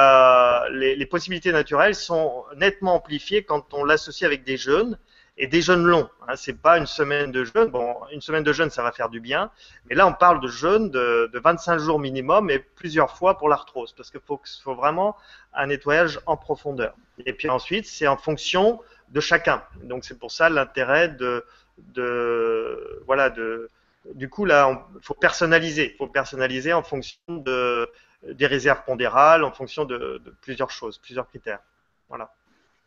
les, 0.73 0.96
les, 0.96 1.06
possibilités 1.06 1.52
naturelles 1.52 1.94
sont 1.94 2.44
nettement 2.56 2.94
amplifiées 2.94 3.44
quand 3.44 3.75
on 3.75 3.84
l'associe 3.84 4.26
avec 4.26 4.44
des 4.44 4.56
jeûnes 4.56 4.99
et 5.37 5.46
des 5.46 5.62
jeûnes 5.62 5.84
longs. 5.84 6.08
Hein, 6.28 6.37
c'est 6.37 6.61
pas 6.61 6.78
une 6.78 6.87
semaine 6.87 7.32
de 7.32 7.44
jeûne. 7.44 7.68
Bon, 7.68 7.96
une 8.12 8.20
semaine 8.20 8.44
de 8.44 8.52
jeûne, 8.52 8.70
ça 8.70 8.82
va 8.82 8.92
faire 8.92 9.08
du 9.08 9.20
bien, 9.20 9.50
mais 9.88 9.94
là, 9.94 10.06
on 10.06 10.12
parle 10.12 10.40
de 10.40 10.49
jeûne 10.49 10.90
de, 10.90 11.30
de 11.32 11.38
25 11.38 11.78
jours 11.78 11.99
minimum 11.99 12.50
et 12.50 12.58
plusieurs 12.58 13.16
fois 13.16 13.37
pour 13.37 13.49
l'arthrose, 13.49 13.92
parce 13.92 14.11
qu'il 14.11 14.20
faut, 14.20 14.40
faut 14.62 14.75
vraiment 14.75 15.16
un 15.52 15.66
nettoyage 15.66 16.20
en 16.26 16.37
profondeur. 16.37 16.94
Et 17.26 17.32
puis 17.32 17.49
ensuite, 17.49 17.87
c'est 17.87 18.06
en 18.06 18.16
fonction 18.16 18.80
de 19.11 19.20
chacun. 19.20 19.62
Donc 19.82 20.04
c'est 20.04 20.18
pour 20.18 20.30
ça 20.30 20.49
l'intérêt 20.49 21.08
de, 21.08 21.44
de, 21.78 23.02
voilà, 23.06 23.30
de, 23.30 23.70
du 24.12 24.28
coup 24.28 24.44
là, 24.44 24.87
il 24.94 25.02
faut 25.02 25.14
personnaliser. 25.14 25.92
Il 25.92 25.96
faut 25.96 26.06
personnaliser 26.06 26.73
en 26.73 26.82
fonction 26.82 27.18
de 27.28 27.90
des 28.23 28.46
réserves 28.46 28.84
pondérales, 28.84 29.44
en 29.44 29.52
fonction 29.52 29.84
de, 29.84 30.23
de 30.25 30.30
plusieurs 30.40 30.70
choses, 30.70 30.99
plusieurs 30.99 31.28
critères. 31.28 31.61
Voilà. 32.08 32.34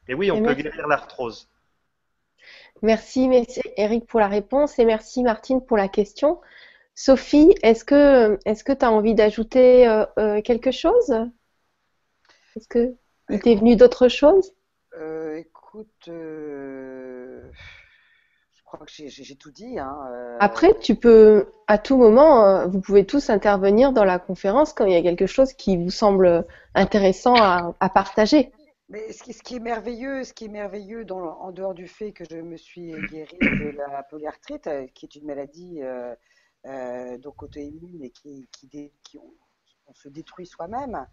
Et 0.08 0.14
oui, 0.14 0.32
on 0.32 0.42
peut 0.42 0.54
guérir 0.54 0.88
l'arthrose. 0.88 1.48
Merci, 2.82 3.28
merci 3.28 3.62
Eric 3.76 4.06
pour 4.06 4.20
la 4.20 4.28
réponse 4.28 4.80
et 4.80 4.86
merci 4.86 5.24
Martine 5.24 5.64
pour 5.66 5.78
la 5.78 5.88
question. 5.88 6.40
Sophie, 6.96 7.54
est-ce 7.62 7.84
que 7.84 8.40
est-ce 8.46 8.64
que 8.64 8.72
tu 8.72 8.86
as 8.86 8.92
envie 8.92 9.16
d'ajouter 9.16 9.88
euh, 9.88 10.06
euh, 10.18 10.42
quelque 10.42 10.72
chose? 10.72 11.12
Est-ce 12.56 12.68
que 12.68 12.96
il 13.30 13.40
t'est 13.40 13.56
venu 13.56 13.76
d'autres 13.76 14.08
choses? 14.08 14.54
Euh, 14.96 15.36
Écoute, 15.38 16.10
crois 18.68 18.86
que 18.86 18.92
j'ai 18.92 19.36
tout 19.36 19.52
dit. 19.52 19.80
Hein, 19.80 19.98
Après, 20.40 20.78
tu 20.78 20.96
peux 20.96 21.48
à 21.68 21.78
tout 21.78 21.98
moment, 21.98 22.68
vous 22.68 22.80
pouvez 22.82 23.06
tous 23.06 23.30
intervenir 23.30 23.94
dans 23.94 24.04
la 24.04 24.20
conférence 24.20 24.74
quand 24.74 24.86
il 24.86 24.94
y 24.94 24.98
a 24.98 25.02
quelque 25.02 25.26
chose 25.26 25.54
qui 25.54 25.78
vous 25.78 25.90
semble 25.90 26.46
intéressant 26.76 27.36
à 27.36 27.90
partager. 27.90 28.52
Mais 28.90 29.12
ce 29.12 29.22
qui, 29.22 29.34
ce 29.34 29.44
qui, 29.44 29.58
est 29.58 29.60
merveilleux, 29.60 30.24
ce 30.24 30.34
qui 30.34 30.46
est 30.46 30.50
merveilleux 30.50 31.04
dans, 31.04 31.20
en 31.20 31.52
dehors 31.52 31.74
du 31.74 31.88
fait 31.88 32.14
que 32.14 32.24
je 32.30 32.38
me 32.38 32.56
suis 32.56 32.94
guérie 33.10 33.38
de 33.42 33.76
la 33.76 34.02
polyarthrite, 34.04 34.68
euh, 34.68 34.88
qui 34.94 35.06
est 35.06 35.16
une 35.16 35.26
maladie 35.26 35.82
euh, 35.82 36.16
euh, 36.66 37.18
donc 37.18 37.44
auto-immune 37.44 38.02
et 38.02 38.12
qui, 38.12 38.48
qui, 38.54 38.70
qui 39.04 39.18
on, 39.18 39.34
on, 39.88 39.94
se 39.94 40.08
détruit 40.08 40.48
soi-même, 40.48 41.06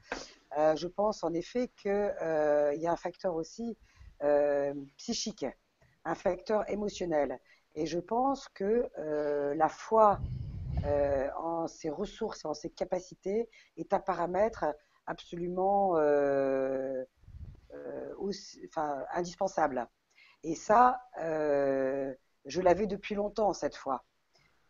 euh, 0.56 0.76
je 0.76 0.86
pense 0.86 1.24
en 1.24 1.34
effet 1.34 1.68
qu'il 1.76 1.90
euh, 1.90 2.72
y 2.76 2.86
a 2.86 2.92
un 2.92 2.96
facteur 2.96 3.34
aussi 3.34 3.76
euh, 4.22 4.72
psychique, 4.96 5.44
un 6.04 6.14
facteur 6.14 6.68
émotionnel. 6.70 7.40
Et 7.74 7.86
je 7.86 7.98
pense 7.98 8.48
que 8.48 8.88
la 9.54 9.68
foi 9.68 10.20
en 11.36 11.66
ses 11.66 11.90
ressources 11.90 12.44
et 12.44 12.48
en 12.48 12.54
ses 12.54 12.70
capacités 12.70 13.48
est 13.76 13.92
un 13.92 14.00
paramètre 14.00 14.64
absolument 15.06 15.96
euh, 17.74 19.04
indispensable. 19.12 19.88
Et 20.42 20.54
ça, 20.54 21.00
euh, 21.20 22.14
je 22.44 22.60
l'avais 22.60 22.86
depuis 22.86 23.14
longtemps 23.14 23.52
cette 23.52 23.76
fois. 23.76 24.04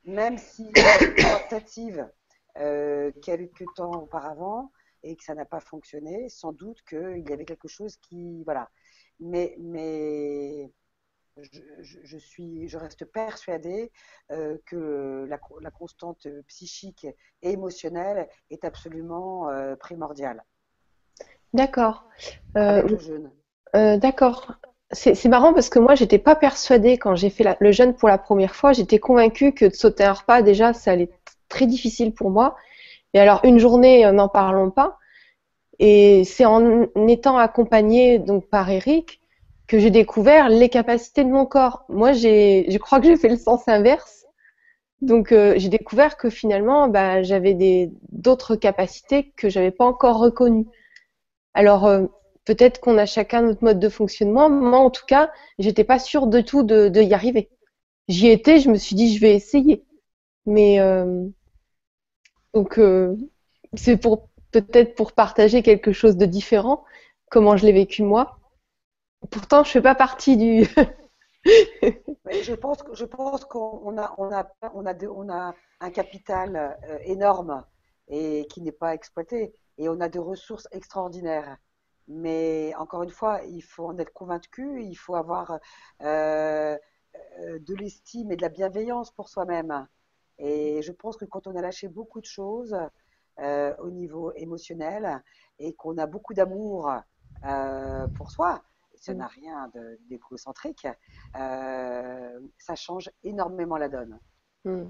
Même 0.05 0.39
si 0.39 0.71
tentative 1.51 2.09
euh, 2.57 3.11
quelques 3.23 3.65
temps 3.75 3.93
auparavant 4.03 4.71
et 5.03 5.17
que 5.17 5.25
ça 5.25 5.35
n'a 5.35 5.45
pas 5.45 5.61
fonctionné, 5.61 6.29
sans 6.29 6.53
doute 6.53 6.83
qu'il 6.89 7.25
y 7.29 7.33
avait 7.33 7.45
quelque 7.45 7.69
chose 7.69 7.97
qui, 7.99 8.43
voilà. 8.45 8.71
Mais 9.21 9.57
je, 11.41 11.61
je, 11.81 12.19
suis, 12.19 12.69
je 12.69 12.79
reste 12.79 13.05
persuadée 13.05 13.91
euh, 14.31 14.57
que 14.67 15.27
la, 15.29 15.39
la, 15.61 15.71
constante 15.71 16.27
psychique 16.47 17.07
et 17.43 17.51
émotionnelle 17.51 18.29
est 18.51 18.65
absolument 18.65 19.49
euh, 19.51 19.77
primordiale. 19.77 20.45
D'accord. 21.53 22.05
Euh, 22.57 22.83
euh, 23.77 23.97
D'accord. 23.97 24.53
C'est 24.91 25.27
marrant 25.27 25.53
parce 25.53 25.71
que 25.71 25.81
moi, 25.81 25.97
j'étais 25.97 26.19
pas 26.19 26.37
persuadée 26.37 26.99
quand 26.99 27.17
j'ai 27.17 27.31
fait 27.31 27.57
le 27.59 27.73
jeûne 27.73 27.95
pour 27.95 28.09
la 28.09 28.19
première 28.19 28.55
fois. 28.55 28.73
J'étais 28.73 29.01
convaincue 29.01 29.53
que 29.53 29.65
de 29.65 29.75
sauter 29.75 30.05
un 30.05 30.13
repas, 30.13 30.43
déjà, 30.43 30.73
ça 30.73 30.93
allait 30.93 31.05
être 31.05 31.37
très 31.49 31.67
difficile 31.67 32.15
pour 32.15 32.31
moi. 32.31 32.55
Et 33.13 33.19
alors, 33.19 33.41
une 33.43 33.59
journée, 33.59 34.11
n'en 34.13 34.29
parlons 34.29 34.71
pas. 34.71 34.99
Et 35.81 36.23
c'est 36.25 36.45
en 36.45 36.87
étant 37.09 37.39
accompagnée 37.39 38.21
donc 38.21 38.49
par 38.49 38.71
Eric 38.71 39.21
que 39.67 39.79
j'ai 39.79 39.91
découvert 39.91 40.49
les 40.49 40.69
capacités 40.69 41.25
de 41.25 41.31
mon 41.31 41.47
corps. 41.47 41.85
Moi, 41.89 42.13
j'ai, 42.13 42.67
je 42.71 42.79
crois 42.79 43.01
que 43.01 43.07
j'ai 43.07 43.17
fait 43.17 43.29
le 43.29 43.37
sens 43.37 43.67
inverse. 43.67 44.27
Donc, 45.01 45.33
euh, 45.33 45.55
j'ai 45.57 45.69
découvert 45.69 46.17
que 46.17 46.31
finalement, 46.31 46.89
bah, 46.89 47.23
j'avais 47.23 47.55
des 47.55 47.91
d'autres 48.11 48.57
capacités 48.57 49.33
que 49.37 49.49
j'avais 49.49 49.71
pas 49.71 49.85
encore 49.85 50.19
reconnues. 50.19 50.67
Alors 51.55 51.87
euh, 51.87 52.07
peut-être 52.45 52.81
qu'on 52.81 52.99
a 52.99 53.07
chacun 53.07 53.43
notre 53.43 53.65
mode 53.65 53.81
de 53.81 53.89
fonctionnement. 53.89 54.51
Moi, 54.51 54.79
en 54.79 54.91
tout 54.91 55.05
cas, 55.07 55.31
j'étais 55.59 55.85
pas 55.85 55.99
sûre 55.99 56.27
de 56.27 56.41
tout 56.41 56.63
de, 56.63 56.91
y 57.03 57.15
arriver. 57.15 57.51
J'y 58.09 58.29
étais, 58.29 58.59
je 58.61 58.71
me 58.71 58.77
suis 58.77 58.97
dit 58.97 59.15
je 59.15 59.21
vais 59.21 59.35
essayer. 59.35 59.85
Mais 60.47 60.81
euh, 60.81 61.27
donc 62.55 62.81
c'est 63.75 63.97
pour 63.97 64.29
peut-être 64.53 64.95
pour 64.95 65.13
partager 65.13 65.63
quelque 65.63 65.93
chose 65.93 66.17
de 66.17 66.27
différent, 66.27 66.85
comment 67.31 67.57
je 67.57 67.67
l'ai 67.67 67.73
vécu 67.73 68.03
moi. 68.03 68.39
Pourtant, 69.31 69.65
je 69.65 69.71
fais 69.71 69.83
pas 69.83 69.95
partie 69.95 70.37
du. 70.37 70.63
je 71.45 72.55
pense 72.55 72.83
qu'on 73.45 73.99
a 73.99 74.15
on 74.19 75.29
a 75.31 75.55
un 75.81 75.91
capital 75.91 76.79
énorme 77.05 77.65
et 78.09 78.47
qui 78.51 78.61
n'est 78.63 78.73
pas 78.73 78.95
exploité 78.95 79.55
et 79.79 79.89
on 79.89 80.01
a 80.01 80.09
des 80.09 80.19
ressources 80.19 80.69
extraordinaires. 80.73 81.57
Mais 82.07 82.75
encore 82.77 83.03
une 83.03 83.11
fois, 83.11 83.43
il 83.45 83.63
faut 83.63 83.87
en 83.87 83.99
être 83.99 84.13
convaincu, 84.13 84.83
il 84.83 84.95
faut 84.95 85.15
avoir 85.15 85.59
euh, 86.03 86.77
euh, 87.41 87.59
de 87.61 87.75
l'estime 87.75 88.31
et 88.33 88.37
de 88.37 88.43
la 88.43 88.49
bienveillance 88.49 89.11
pour 89.11 89.29
soi-même. 89.29 89.87
Et 90.39 90.83
je 90.83 90.93
pense 90.93 91.17
que 91.17 91.25
quand 91.25 91.47
on 91.47 91.57
a 91.57 91.63
lâché 91.63 91.89
beaucoup 91.89 92.21
de 92.21 92.27
choses 92.27 92.77
euh, 93.39 93.75
au 93.79 93.91
niveau 93.91 94.33
émotionnel 94.33 95.23
et 95.59 95.75
qu'on 95.75 95.97
a 95.97 96.07
beaucoup 96.07 96.35
d'amour 96.35 96.93
euh, 97.45 98.07
pour 98.09 98.31
soi, 98.31 98.63
ça 99.05 99.13
n'a 99.13 99.27
rien 99.27 99.71
d'égocentrique, 100.09 100.87
euh, 101.37 102.41
ça 102.59 102.75
change 102.75 103.11
énormément 103.23 103.77
la 103.77 103.89
donne. 103.89 104.19
Mm. 104.65 104.85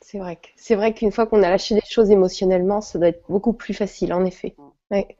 C'est 0.00 0.18
vrai 0.18 0.36
que 0.36 0.48
c'est 0.56 0.74
vrai 0.74 0.94
qu'une 0.94 1.12
fois 1.12 1.26
qu'on 1.26 1.42
a 1.42 1.50
lâché 1.50 1.74
des 1.74 1.86
choses 1.88 2.10
émotionnellement, 2.10 2.80
ça 2.80 2.98
doit 2.98 3.08
être 3.08 3.22
beaucoup 3.28 3.52
plus 3.52 3.74
facile, 3.74 4.12
en 4.12 4.24
effet. 4.24 4.56
Ouais. 4.90 5.18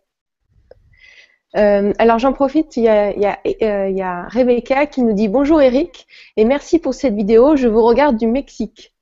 Euh, 1.56 1.92
alors 1.98 2.18
j'en 2.18 2.32
profite, 2.32 2.76
il 2.76 2.84
y, 2.84 2.88
a, 2.88 3.12
il, 3.12 3.20
y 3.20 3.26
a, 3.26 3.38
euh, 3.62 3.88
il 3.88 3.96
y, 3.96 4.02
a, 4.02 4.28
Rebecca 4.28 4.86
qui 4.86 5.02
nous 5.02 5.12
dit 5.12 5.26
bonjour 5.28 5.60
Eric 5.60 6.06
et 6.36 6.44
merci 6.44 6.78
pour 6.78 6.94
cette 6.94 7.14
vidéo. 7.14 7.56
Je 7.56 7.68
vous 7.68 7.82
regarde 7.82 8.16
du 8.16 8.26
Mexique, 8.26 8.94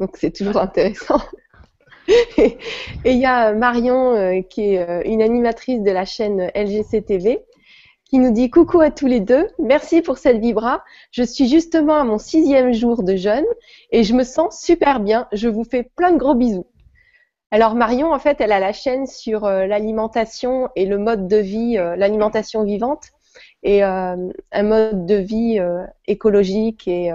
donc 0.00 0.16
c'est 0.16 0.32
toujours 0.32 0.56
intéressant. 0.60 1.20
et, 2.36 2.58
il 3.04 3.18
y 3.18 3.26
a 3.26 3.54
Marion 3.54 4.14
euh, 4.14 4.42
qui 4.42 4.74
est 4.74 5.06
une 5.06 5.22
animatrice 5.22 5.80
de 5.80 5.90
la 5.90 6.04
chaîne 6.04 6.50
LGC 6.54 7.02
TV 7.02 7.44
qui 8.08 8.18
nous 8.18 8.32
dit 8.32 8.50
coucou 8.50 8.80
à 8.80 8.90
tous 8.90 9.06
les 9.06 9.20
deux. 9.20 9.48
Merci 9.58 10.02
pour 10.02 10.18
cette 10.18 10.38
vibra. 10.38 10.84
Je 11.10 11.22
suis 11.22 11.48
justement 11.48 11.94
à 11.94 12.04
mon 12.04 12.18
sixième 12.18 12.72
jour 12.72 13.02
de 13.02 13.16
jeûne 13.16 13.46
et 13.90 14.04
je 14.04 14.14
me 14.14 14.24
sens 14.24 14.60
super 14.60 15.00
bien. 15.00 15.26
Je 15.32 15.48
vous 15.48 15.64
fais 15.64 15.82
plein 15.96 16.12
de 16.12 16.18
gros 16.18 16.34
bisous. 16.34 16.66
Alors 17.50 17.76
Marion, 17.76 18.12
en 18.12 18.18
fait, 18.18 18.40
elle 18.40 18.50
a 18.50 18.58
la 18.58 18.72
chaîne 18.72 19.06
sur 19.06 19.44
euh, 19.44 19.66
l'alimentation 19.66 20.68
et 20.74 20.86
le 20.86 20.98
mode 20.98 21.28
de 21.28 21.36
vie, 21.36 21.78
euh, 21.78 21.94
l'alimentation 21.94 22.64
vivante 22.64 23.10
et 23.62 23.84
euh, 23.84 24.16
un 24.50 24.62
mode 24.64 25.06
de 25.06 25.14
vie 25.14 25.60
écologique 26.06 26.86
et, 26.86 27.10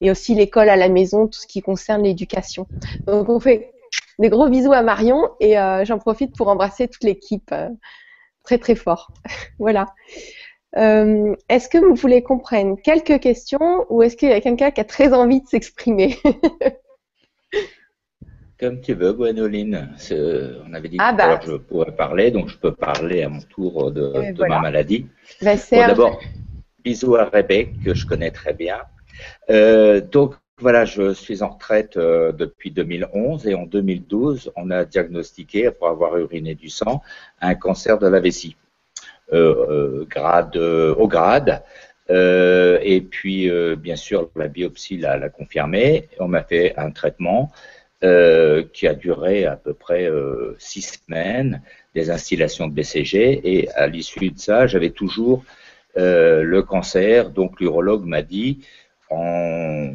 et 0.00 0.10
aussi 0.10 0.34
l'école 0.34 0.68
à 0.68 0.76
la 0.76 0.88
maison, 0.88 1.26
tout 1.26 1.40
ce 1.40 1.46
qui 1.46 1.60
concerne 1.60 2.04
l'éducation. 2.04 2.66
Donc 3.06 3.28
on 3.28 3.40
fait 3.40 3.72
des 4.18 4.28
gros 4.28 4.48
bisous 4.48 4.72
à 4.72 4.82
Marion 4.82 5.28
et 5.40 5.54
j'en 5.84 5.98
profite 5.98 6.36
pour 6.36 6.48
embrasser 6.48 6.86
toute 6.86 7.02
l'équipe 7.02 7.52
très 8.44 8.58
très 8.58 8.74
fort. 8.74 9.12
voilà. 9.58 9.86
Euh, 10.76 11.34
est-ce 11.48 11.68
que 11.68 11.78
vous 11.78 11.94
voulez 11.94 12.22
qu'on 12.22 12.38
prenne 12.38 12.80
quelques 12.80 13.20
questions 13.20 13.84
ou 13.90 14.02
est-ce 14.02 14.16
qu'il 14.16 14.30
y 14.30 14.32
a 14.32 14.40
quelqu'un 14.40 14.70
qui 14.70 14.80
a 14.80 14.84
très 14.84 15.12
envie 15.12 15.42
de 15.42 15.46
s'exprimer? 15.46 16.16
Comme 18.58 18.80
tu 18.80 18.94
veux, 18.94 19.12
Gwenoline. 19.12 19.90
On 20.64 20.72
avait 20.72 20.88
dit 20.88 20.96
ah 21.00 21.12
que 21.12 21.16
bah. 21.16 21.40
je 21.44 21.56
pourrais 21.56 21.94
parler, 21.96 22.30
donc 22.30 22.48
je 22.48 22.56
peux 22.56 22.72
parler 22.72 23.24
à 23.24 23.28
mon 23.28 23.40
tour 23.40 23.90
de, 23.90 24.32
ma 24.46 24.60
maladie. 24.60 25.08
Bah, 25.42 25.56
bon, 25.56 25.76
D'abord, 25.78 26.20
bisous 26.84 27.16
à 27.16 27.24
Rebecca, 27.24 27.72
que 27.84 27.92
je 27.92 28.06
connais 28.06 28.30
très 28.30 28.54
bien. 28.54 28.78
Euh, 29.50 30.00
donc, 30.00 30.36
voilà, 30.62 30.84
je 30.84 31.12
suis 31.12 31.42
en 31.42 31.48
retraite 31.48 31.96
euh, 31.96 32.30
depuis 32.30 32.70
2011 32.70 33.48
et 33.48 33.54
en 33.54 33.64
2012, 33.64 34.52
on 34.56 34.70
a 34.70 34.84
diagnostiqué, 34.84 35.66
après 35.66 35.88
avoir 35.88 36.16
uriné 36.16 36.54
du 36.54 36.68
sang, 36.68 37.02
un 37.40 37.56
cancer 37.56 37.98
de 37.98 38.06
la 38.06 38.20
vessie, 38.20 38.56
euh, 39.32 40.06
grade, 40.08 40.56
au 40.56 41.08
grade. 41.08 41.62
et 42.08 43.00
puis, 43.10 43.50
bien 43.76 43.96
sûr, 43.96 44.30
la 44.36 44.48
biopsie 44.48 44.98
l'a 44.98 45.28
confirmé. 45.28 46.08
On 46.18 46.28
m'a 46.28 46.42
fait 46.42 46.74
un 46.76 46.90
traitement 46.90 47.50
qui 48.00 48.86
a 48.86 48.94
duré 48.94 49.46
à 49.46 49.56
peu 49.56 49.72
près 49.74 50.10
six 50.58 50.82
semaines, 50.82 51.62
des 51.94 52.10
instillations 52.10 52.68
de 52.68 52.74
BCG. 52.74 53.40
Et 53.44 53.70
à 53.70 53.86
l'issue 53.86 54.30
de 54.30 54.38
ça, 54.38 54.66
j'avais 54.66 54.90
toujours 54.90 55.42
le 55.96 56.60
cancer. 56.60 57.30
Donc, 57.30 57.60
l'urologue 57.60 58.04
m'a 58.04 58.22
dit 58.22 58.60
en 59.08 59.94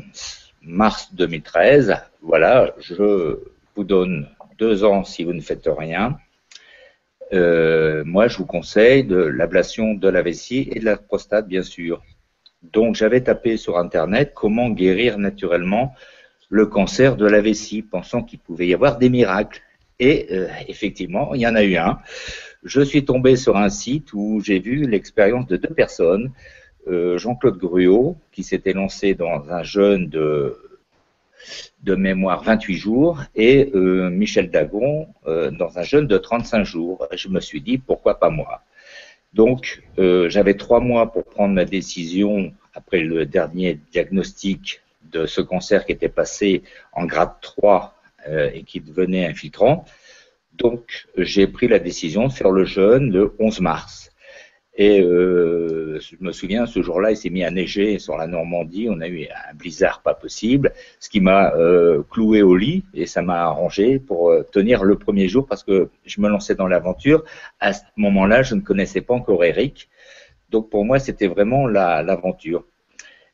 mars 0.67 1.13
2013, 1.13 1.95
voilà, 2.21 2.73
je 2.79 3.39
vous 3.75 3.83
donne 3.83 4.27
deux 4.59 4.83
ans 4.83 5.03
si 5.03 5.23
vous 5.23 5.33
ne 5.33 5.41
faites 5.41 5.67
rien. 5.67 6.17
Euh, 7.33 8.03
moi, 8.05 8.27
je 8.27 8.37
vous 8.37 8.45
conseille 8.45 9.03
de 9.03 9.17
l'ablation 9.17 9.93
de 9.93 10.07
la 10.09 10.21
vessie 10.21 10.69
et 10.71 10.79
de 10.79 10.85
la 10.85 10.97
prostate, 10.97 11.47
bien 11.47 11.63
sûr. 11.63 12.01
Donc, 12.63 12.95
j'avais 12.95 13.21
tapé 13.21 13.57
sur 13.57 13.77
Internet 13.77 14.33
comment 14.35 14.69
guérir 14.69 15.17
naturellement 15.17 15.93
le 16.49 16.65
cancer 16.65 17.15
de 17.15 17.25
la 17.25 17.41
vessie, 17.41 17.81
pensant 17.81 18.23
qu'il 18.23 18.39
pouvait 18.39 18.67
y 18.67 18.73
avoir 18.73 18.97
des 18.97 19.09
miracles. 19.09 19.61
Et 19.99 20.27
euh, 20.31 20.47
effectivement, 20.67 21.33
il 21.33 21.41
y 21.41 21.47
en 21.47 21.55
a 21.55 21.63
eu 21.63 21.75
un. 21.77 21.99
Je 22.63 22.81
suis 22.81 23.05
tombé 23.05 23.35
sur 23.35 23.57
un 23.57 23.69
site 23.69 24.13
où 24.13 24.41
j'ai 24.43 24.59
vu 24.59 24.87
l'expérience 24.87 25.47
de 25.47 25.57
deux 25.57 25.73
personnes 25.73 26.31
euh, 26.87 27.17
Jean-Claude 27.17 27.57
Gruot, 27.57 28.17
qui 28.31 28.43
s'était 28.43 28.73
lancé 28.73 29.13
dans 29.13 29.49
un 29.49 29.63
jeûne 29.63 30.09
de, 30.09 30.57
de 31.83 31.95
mémoire 31.95 32.43
28 32.43 32.75
jours, 32.75 33.23
et 33.35 33.71
euh, 33.75 34.09
Michel 34.09 34.49
Dagon 34.49 35.07
euh, 35.27 35.51
dans 35.51 35.77
un 35.77 35.83
jeûne 35.83 36.07
de 36.07 36.17
35 36.17 36.63
jours. 36.63 37.07
Je 37.13 37.27
me 37.29 37.39
suis 37.39 37.61
dit, 37.61 37.77
pourquoi 37.77 38.19
pas 38.19 38.29
moi? 38.29 38.61
Donc, 39.33 39.83
j'avais 39.97 40.55
trois 40.55 40.79
mois 40.79 41.11
pour 41.11 41.25
prendre 41.25 41.53
ma 41.53 41.65
décision 41.65 42.53
après 42.73 43.01
le 43.01 43.25
dernier 43.25 43.77
diagnostic 43.91 44.81
de 45.11 45.25
ce 45.27 45.41
cancer 45.41 45.85
qui 45.85 45.91
était 45.91 46.09
passé 46.09 46.63
en 46.93 47.05
grade 47.05 47.33
3 47.41 47.93
et 48.53 48.63
qui 48.63 48.79
devenait 48.79 49.27
infiltrant. 49.27 49.85
Donc, 50.53 51.07
j'ai 51.17 51.45
pris 51.45 51.67
la 51.67 51.77
décision 51.77 52.27
de 52.27 52.31
faire 52.31 52.49
le 52.49 52.65
jeûne 52.65 53.11
le 53.11 53.35
11 53.37 53.59
mars. 53.59 54.11
Et 54.79 55.01
euh, 55.01 55.99
je 55.99 56.15
me 56.19 56.31
souviens, 56.31 56.67
ce 56.67 56.83
jour-là, 56.83 57.09
il 57.09 57.17
s'est 57.17 57.31
mis 57.31 57.43
à 57.43 57.49
neiger 57.49 57.97
sur 57.97 58.15
la 58.15 58.27
Normandie. 58.27 58.87
On 58.89 59.01
a 59.01 59.07
eu 59.07 59.23
un 59.23 59.55
blizzard 59.55 60.03
pas 60.03 60.13
possible, 60.13 60.71
ce 60.99 61.09
qui 61.09 61.19
m'a 61.19 61.51
euh, 61.55 62.03
cloué 62.11 62.43
au 62.43 62.55
lit 62.55 62.83
et 62.93 63.07
ça 63.07 63.23
m'a 63.23 63.41
arrangé 63.41 63.97
pour 63.97 64.29
euh, 64.29 64.43
tenir 64.43 64.83
le 64.83 64.95
premier 64.95 65.27
jour 65.27 65.47
parce 65.47 65.63
que 65.63 65.89
je 66.05 66.21
me 66.21 66.29
lançais 66.29 66.53
dans 66.53 66.67
l'aventure. 66.67 67.23
À 67.59 67.73
ce 67.73 67.81
moment-là, 67.95 68.43
je 68.43 68.53
ne 68.53 68.61
connaissais 68.61 69.01
pas 69.01 69.15
encore 69.15 69.43
Eric. 69.43 69.89
Donc 70.51 70.69
pour 70.69 70.85
moi, 70.85 70.99
c'était 70.99 71.27
vraiment 71.27 71.65
l'aventure. 71.65 72.63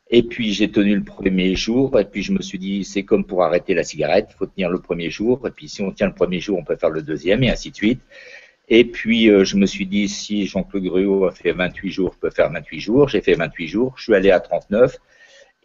et 0.10 0.24
puis 0.24 0.54
j'ai 0.54 0.70
tenu 0.72 0.96
le 0.96 1.04
premier 1.04 1.56
jour, 1.56 2.00
et 2.00 2.06
puis 2.06 2.24
je 2.24 2.32
me 2.32 2.42
suis 2.42 2.60
dit, 2.60 2.84
c'est 2.86 3.04
comme 3.04 3.26
pour 3.26 3.44
arrêter 3.44 3.74
la 3.74 3.84
cigarette, 3.84 4.28
il 4.32 4.36
faut 4.36 4.46
tenir 4.46 4.70
le 4.70 4.80
premier 4.80 5.10
jour, 5.10 5.46
et 5.48 5.52
puis 5.52 5.68
si 5.70 5.82
on 5.82 5.92
tient 5.92 6.08
le 6.08 6.14
premier 6.14 6.40
jour, 6.40 6.58
on 6.60 6.64
peut 6.64 6.76
faire 6.76 6.90
le 6.92 7.02
deuxième, 7.02 7.44
et 7.44 7.50
ainsi 7.50 7.72
de 7.72 7.76
suite. 7.76 8.02
Et 8.70 8.86
puis, 8.86 9.30
euh, 9.30 9.44
je 9.44 9.58
me 9.58 9.66
suis 9.66 9.86
dit, 9.86 10.08
si 10.08 10.48
Jean-Claude 10.48 10.84
Gruot 10.84 11.26
a 11.26 11.32
fait 11.32 11.52
28 11.52 11.92
jours, 11.92 12.14
je 12.14 12.20
peux 12.20 12.30
faire 12.30 12.52
28 12.52 12.80
jours. 12.80 13.10
J'ai 13.10 13.22
fait 13.22 13.34
28 13.34 13.68
jours. 13.68 13.94
Je 13.98 14.04
suis 14.04 14.16
allé 14.16 14.32
à 14.32 14.40
39. 14.40 14.98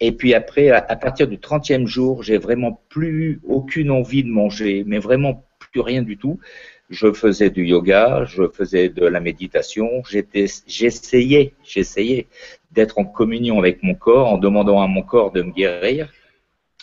Et 0.00 0.12
puis 0.12 0.34
après, 0.34 0.70
à, 0.70 0.80
partir 0.96 1.26
du 1.26 1.38
30e 1.38 1.87
jour, 1.87 2.22
j'ai 2.22 2.38
vraiment 2.38 2.80
plus 2.88 3.40
aucune 3.46 3.90
envie 3.90 4.22
de 4.22 4.28
manger, 4.28 4.84
mais 4.87 4.98
vraiment 4.98 5.44
plus 5.58 5.80
rien 5.80 6.02
du 6.02 6.16
tout. 6.16 6.38
Je 6.88 7.12
faisais 7.12 7.50
du 7.50 7.66
yoga, 7.66 8.24
je 8.24 8.48
faisais 8.48 8.88
de 8.88 9.04
la 9.04 9.20
méditation, 9.20 10.02
j'essayais, 10.06 11.52
j'essayais 11.64 12.28
d'être 12.70 12.98
en 12.98 13.04
communion 13.04 13.58
avec 13.58 13.82
mon 13.82 13.94
corps 13.94 14.28
en 14.28 14.38
demandant 14.38 14.80
à 14.80 14.87
mon 14.87 15.02
corps 15.02 15.32
de 15.32 15.42
me 15.42 15.52
guérir. 15.52 16.08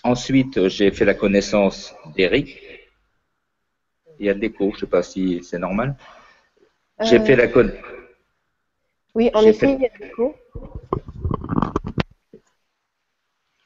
Ensuite, 0.04 0.68
j'ai 0.68 0.92
fait 0.92 1.06
la 1.06 1.16
connaissance 1.16 1.96
d'Eric, 2.16 2.62
il 4.20 4.26
y 4.26 4.30
a 4.30 4.34
de 4.34 4.40
l'écho, 4.40 4.70
je 4.72 4.76
ne 4.76 4.80
sais 4.82 4.88
pas 4.88 5.04
si 5.04 5.44
c'est 5.44 5.60
normal. 5.60 5.96
J'ai 7.02 7.20
fait 7.20 7.36
la 7.36 7.48
code. 7.48 7.78
Oui, 9.14 9.30
en 9.34 9.42
effet, 9.44 9.74
il 9.74 9.82
y 9.82 9.86
a 9.86 9.90
de 9.90 10.04
l'écho. 10.04 10.36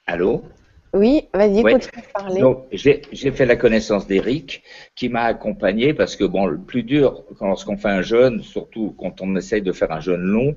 Allô? 0.06 0.44
Oui, 0.92 1.28
vas-y, 1.34 1.62
continue 1.62 2.02
de 2.02 2.12
parler. 2.12 2.42
Donc, 2.42 2.66
j'ai 2.72 3.32
fait 3.32 3.46
la 3.46 3.56
connaissance 3.56 4.08
d'Eric, 4.08 4.64
qui 4.96 5.08
m'a 5.08 5.24
accompagné 5.24 5.94
parce 5.94 6.16
que, 6.16 6.24
bon, 6.24 6.48
le 6.48 6.58
plus 6.58 6.82
dur, 6.82 7.24
lorsqu'on 7.42 7.78
fait 7.78 7.90
un 7.90 8.02
jeûne, 8.02 8.42
surtout 8.42 8.96
quand 8.98 9.22
on 9.22 9.36
essaye 9.36 9.62
de 9.62 9.72
faire 9.72 9.92
un 9.92 10.00
jeûne 10.00 10.22
long, 10.22 10.56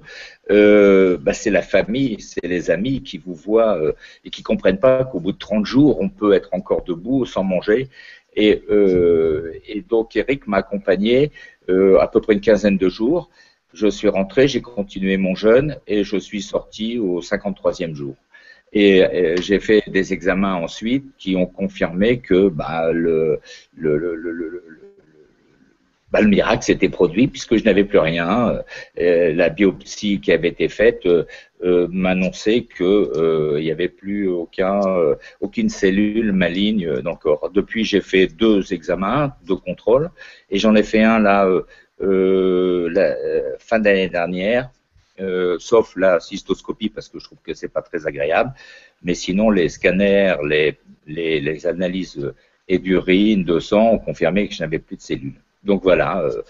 euh, 0.51 1.19
bah, 1.21 1.35
c'est 1.35 1.51
la 1.51 1.61
famille, 1.61 2.19
c'est 2.21 2.47
les 2.47 2.71
amis 2.71 3.03
qui 3.03 3.19
vous 3.19 3.35
voient 3.35 3.77
euh, 3.77 3.93
et 4.25 4.31
qui 4.31 4.43
comprennent 4.43 4.81
pas 4.81 5.05
qu'au 5.05 5.21
bout 5.21 5.33
de 5.33 5.39
30 5.39 5.67
jours, 5.67 6.01
on 6.01 6.09
peut 6.09 6.33
être 6.33 6.49
encore 6.53 6.83
debout 6.83 7.27
sans 7.27 7.45
manger 7.45 7.91
et, 8.35 8.63
euh, 8.71 9.53
et 9.67 9.83
donc 9.83 10.17
Eric 10.17 10.47
m'a 10.47 10.59
accompagné 10.59 11.33
euh, 11.69 11.99
à 11.99 12.09
peu 12.09 12.21
près 12.21 12.35
une 12.35 12.41
quinzaine 12.41 12.79
de 12.79 12.89
jours. 12.89 13.31
Je 13.75 13.87
suis 13.87 14.09
rentré, 14.09 14.49
j'ai 14.49 14.61
continué 14.61 15.17
mon 15.17 15.35
jeûne 15.35 15.79
et 15.87 16.05
je 16.05 16.17
suis 16.17 16.43
sorti 16.43 16.99
au 16.99 17.21
53e 17.21 17.95
jour. 17.95 18.17
Et, 18.73 19.05
euh, 19.05 19.37
j'ai 19.41 19.61
fait 19.61 19.83
des 19.89 20.13
examens 20.13 20.55
ensuite 20.55 21.05
qui 21.19 21.37
ont 21.37 21.47
confirmé 21.47 22.21
que 22.21 22.49
bah, 22.49 22.91
le, 22.93 23.41
le, 23.77 23.99
le, 23.99 24.15
le 24.17 24.92
bah, 26.13 26.21
le 26.21 26.29
miracle 26.29 26.63
s'était 26.63 26.91
produit 26.91 27.27
puisque 27.27 27.57
je 27.57 27.65
n'avais 27.65 27.85
plus 27.85 27.99
rien. 27.99 28.61
Euh, 29.01 29.33
la 29.33 29.49
biopsie 29.49 30.21
qui 30.21 30.31
avait 30.31 30.49
été 30.49 30.69
faite 30.69 31.07
euh, 31.07 31.25
euh 31.65 31.89
m'annonçait 31.91 32.65
qu'il 32.65 32.85
euh, 32.87 33.59
n'y 33.61 33.71
avait 33.71 33.89
plus 33.89 34.29
aucun, 34.29 34.81
aucune 35.41 35.71
cellule 35.71 36.33
maligne 36.33 37.01
dans 37.01 37.13
le 37.13 37.17
corps. 37.17 37.51
Depuis, 37.53 37.85
j'ai 37.85 38.03
fait 38.03 38.27
deux 38.27 38.73
examens 38.75 39.35
de 39.49 39.55
contrôle 39.55 40.11
et 40.51 40.59
j'en 40.59 40.75
ai 40.75 40.83
fait 40.83 41.03
un 41.03 41.19
là 41.19 41.49
fin 43.59 43.79
d'année 43.79 44.09
dernière. 44.09 44.71
sauf 45.59 45.97
la 45.97 46.21
cystoscopie 46.21 46.91
parce 46.91 47.09
que 47.09 47.19
je 47.21 47.25
trouve 47.25 47.39
que 47.47 47.55
c'est 47.55 47.73
pas 47.73 47.83
très 47.83 48.07
agréable, 48.07 48.53
mais 49.05 49.15
sinon 49.15 49.51
les 49.51 49.69
scanners, 49.69 50.37
les, 50.45 50.79
les, 51.07 51.41
les 51.41 51.67
analyses 51.67 52.33
et 52.69 52.79
d'urine, 52.79 53.45
de 53.45 53.59
sang 53.61 53.93
ont 53.95 53.99
confirmé 53.99 54.49
que 54.49 54.55
je 54.55 54.63
n'avais 54.63 54.79
plus 54.79 54.97
de 54.97 55.03
cellules. 55.03 55.41
Donc 55.65 55.83
voilà, 55.83 56.23
euh, 56.23 56.43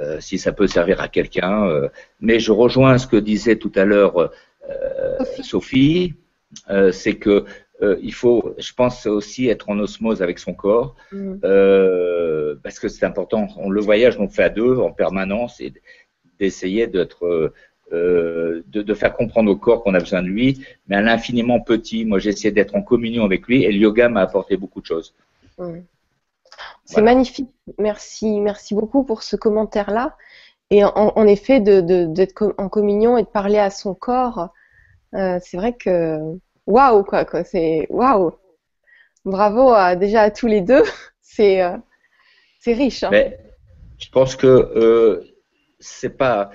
euh, 0.00 0.20
si 0.20 0.38
ça 0.38 0.52
peut 0.52 0.66
servir 0.66 1.00
à 1.00 1.08
quelqu'un. 1.08 1.68
Euh, 1.68 1.88
mais 2.20 2.38
je 2.38 2.52
rejoins 2.52 2.98
ce 2.98 3.06
que 3.06 3.16
disait 3.16 3.56
tout 3.56 3.72
à 3.74 3.84
l'heure 3.84 4.30
Sophie, 5.42 6.14
c'est 6.92 7.16
que 7.16 7.44
il 8.02 8.12
faut, 8.12 8.54
je 8.58 8.72
pense 8.74 9.06
aussi 9.06 9.48
être 9.48 9.70
en 9.70 9.78
osmose 9.78 10.22
avec 10.22 10.38
son 10.38 10.54
corps, 10.54 10.94
mm. 11.12 11.38
parce 12.62 12.78
que 12.78 12.88
c'est 12.88 13.04
important. 13.04 13.48
On 13.56 13.70
le 13.70 13.80
voyage, 13.80 14.16
on 14.18 14.24
le 14.24 14.28
fait 14.28 14.44
à 14.44 14.48
deux 14.48 14.76
en 14.76 14.92
permanence 14.92 15.60
et 15.60 15.72
d'essayer 16.38 16.86
d'être 16.86 17.52
de, 17.90 18.62
de, 18.68 18.94
faire 18.94 19.12
comprendre 19.12 19.50
au 19.50 19.56
corps 19.56 19.82
qu'on 19.82 19.94
a 19.94 19.98
besoin 19.98 20.22
de 20.22 20.28
lui, 20.28 20.64
mais 20.86 20.96
à 20.96 21.00
l'infiniment 21.00 21.58
petit. 21.58 22.04
Moi, 22.04 22.20
j'essaie 22.20 22.52
d'être 22.52 22.76
en 22.76 22.82
communion 22.82 23.24
avec 23.24 23.48
lui 23.48 23.64
et 23.64 23.72
le 23.72 23.78
yoga 23.78 24.08
m'a 24.08 24.20
apporté 24.20 24.56
beaucoup 24.56 24.80
de 24.80 24.86
choses. 24.86 25.14
C'est 26.90 27.02
magnifique. 27.02 27.48
Merci, 27.78 28.40
merci 28.40 28.74
beaucoup 28.74 29.04
pour 29.04 29.22
ce 29.22 29.36
commentaire-là. 29.36 30.16
Et 30.70 30.84
en, 30.84 31.26
effet, 31.26 31.60
d'être 31.60 32.54
en 32.58 32.68
communion 32.68 33.16
et 33.16 33.22
de 33.22 33.28
parler 33.28 33.58
à 33.58 33.70
son 33.70 33.94
corps, 33.94 34.50
euh, 35.14 35.38
c'est 35.42 35.56
vrai 35.56 35.72
que 35.72 36.18
waouh 36.66 37.02
quoi, 37.04 37.24
quoi 37.24 37.42
c'est 37.44 37.86
waouh. 37.90 38.32
Bravo 39.24 39.70
à, 39.72 39.96
déjà 39.96 40.22
à 40.22 40.30
tous 40.30 40.46
les 40.46 40.60
deux. 40.60 40.82
C'est 41.22 41.62
euh, 41.62 41.76
c'est 42.58 42.72
riche. 42.72 43.04
Hein. 43.04 43.10
Mais 43.12 43.38
je 43.98 44.08
pense 44.10 44.34
que 44.34 44.46
euh, 44.48 45.22
c'est 45.78 46.18
pas 46.18 46.50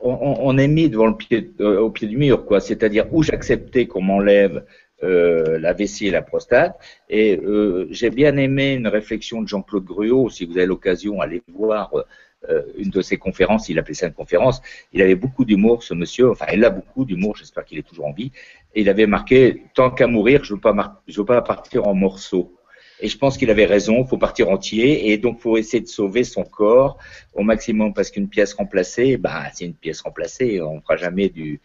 on, 0.00 0.56
est 0.56 0.66
mis 0.66 0.88
devant 0.88 1.06
le 1.06 1.16
pied, 1.16 1.52
au 1.60 1.90
pied 1.90 2.08
du 2.08 2.16
mur, 2.16 2.46
quoi. 2.46 2.58
C'est-à-dire 2.60 3.06
où 3.12 3.22
j'acceptais 3.22 3.86
qu'on 3.86 4.00
m'enlève 4.00 4.64
euh, 5.02 5.58
la 5.58 5.72
vessie 5.72 6.08
et 6.08 6.10
la 6.10 6.22
prostate. 6.22 6.78
Et 7.08 7.36
euh, 7.38 7.86
j'ai 7.90 8.10
bien 8.10 8.36
aimé 8.36 8.74
une 8.74 8.88
réflexion 8.88 9.42
de 9.42 9.48
Jean-Claude 9.48 9.84
Gruot, 9.84 10.30
si 10.30 10.44
vous 10.44 10.56
avez 10.58 10.66
l'occasion, 10.66 11.20
allez 11.20 11.42
voir 11.48 11.92
euh, 12.48 12.62
une 12.76 12.90
de 12.90 13.02
ses 13.02 13.16
conférences, 13.16 13.68
il 13.68 13.78
appelait 13.78 13.94
ça 13.94 14.06
une 14.06 14.12
conférence. 14.12 14.62
Il 14.92 15.02
avait 15.02 15.16
beaucoup 15.16 15.44
d'humour, 15.44 15.82
ce 15.82 15.94
monsieur. 15.94 16.30
Enfin, 16.30 16.46
il 16.52 16.64
a 16.64 16.70
beaucoup 16.70 17.04
d'humour. 17.04 17.36
J'espère 17.36 17.64
qu'il 17.64 17.78
est 17.78 17.82
toujours 17.82 18.06
en 18.06 18.12
vie. 18.12 18.32
Et 18.74 18.82
il 18.82 18.88
avait 18.88 19.06
marqué 19.06 19.64
tant 19.74 19.90
qu'à 19.90 20.06
mourir, 20.06 20.44
je 20.44 20.54
veux 20.54 20.60
veux 20.60 21.24
pas 21.24 21.42
partir 21.42 21.86
en 21.86 21.94
morceaux. 21.94 22.54
Et 23.00 23.08
je 23.08 23.16
pense 23.16 23.38
qu'il 23.38 23.50
avait 23.50 23.66
raison, 23.66 24.04
faut 24.04 24.18
partir 24.18 24.50
entier 24.50 25.12
et 25.12 25.18
donc 25.18 25.40
faut 25.40 25.56
essayer 25.56 25.80
de 25.80 25.88
sauver 25.88 26.24
son 26.24 26.42
corps 26.42 26.98
au 27.32 27.42
maximum 27.42 27.94
parce 27.94 28.10
qu'une 28.10 28.28
pièce 28.28 28.54
remplacée, 28.54 29.16
bah, 29.16 29.44
c'est 29.54 29.66
une 29.66 29.74
pièce 29.74 30.00
remplacée, 30.00 30.60
on 30.60 30.76
ne 30.76 30.80
fera 30.80 30.96
jamais 30.96 31.28
du, 31.28 31.60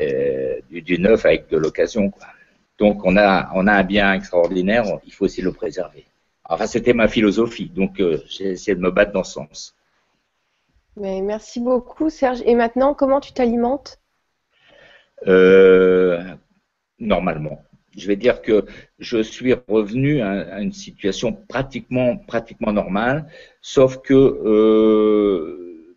euh, 0.00 0.60
du, 0.68 0.82
du, 0.82 0.98
neuf 0.98 1.24
avec 1.24 1.48
de 1.48 1.56
l'occasion. 1.56 2.12
Donc 2.78 3.04
on 3.04 3.16
a, 3.16 3.50
on 3.54 3.66
a 3.66 3.72
un 3.72 3.84
bien 3.84 4.12
extraordinaire, 4.12 4.84
il 5.04 5.12
faut 5.12 5.24
aussi 5.24 5.42
le 5.42 5.52
préserver. 5.52 6.04
Enfin, 6.44 6.66
c'était 6.66 6.92
ma 6.92 7.08
philosophie, 7.08 7.68
donc 7.68 8.00
euh, 8.00 8.22
j'ai 8.28 8.50
essayé 8.50 8.74
de 8.74 8.80
me 8.80 8.90
battre 8.90 9.12
dans 9.12 9.24
ce 9.24 9.32
sens. 9.32 9.74
Mais 10.96 11.20
merci 11.20 11.60
beaucoup, 11.60 12.08
Serge. 12.08 12.42
Et 12.46 12.54
maintenant, 12.54 12.94
comment 12.94 13.20
tu 13.20 13.32
t'alimentes? 13.32 13.98
Euh, 15.26 16.22
Normalement 16.98 17.62
je 17.96 18.06
vais 18.06 18.16
dire 18.16 18.42
que 18.42 18.66
je 18.98 19.22
suis 19.22 19.54
revenu 19.68 20.20
à, 20.20 20.60
une 20.60 20.72
situation 20.72 21.32
pratiquement, 21.32 22.16
pratiquement 22.16 22.72
normale, 22.72 23.26
sauf 23.62 24.02
que 24.02 24.14
euh, 24.14 25.96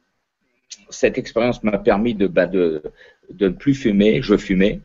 cette 0.90 1.18
expérience 1.18 1.64
m'a 1.64 1.78
permis 1.78 2.16
de, 2.16 2.28
bah, 2.28 2.48
de, 2.48 2.82
de, 3.30 3.50
ne 3.50 3.54
plus 3.54 3.76
fumer. 3.76 4.22
Je 4.22 4.38
fumais, 4.38 4.80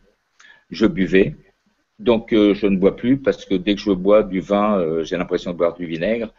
je 0.71 0.87
buvais, 0.87 1.37
donc 1.99 2.33
euh, 2.33 2.55
je 2.55 2.67
ne 2.67 2.77
bois 2.77 2.97
plus 2.97 3.19
parce 3.19 3.45
que 3.45 3.55
dès 3.55 3.75
que 3.75 3.81
je 3.81 3.91
bois 3.93 4.23
du 4.23 4.41
vin, 4.41 4.79
euh, 4.79 5.05
j'ai 5.05 5.17
l'impression 5.17 5.53
de 5.53 5.57
boire 5.57 5.75
du 5.75 5.87
vinaigre. 5.87 6.33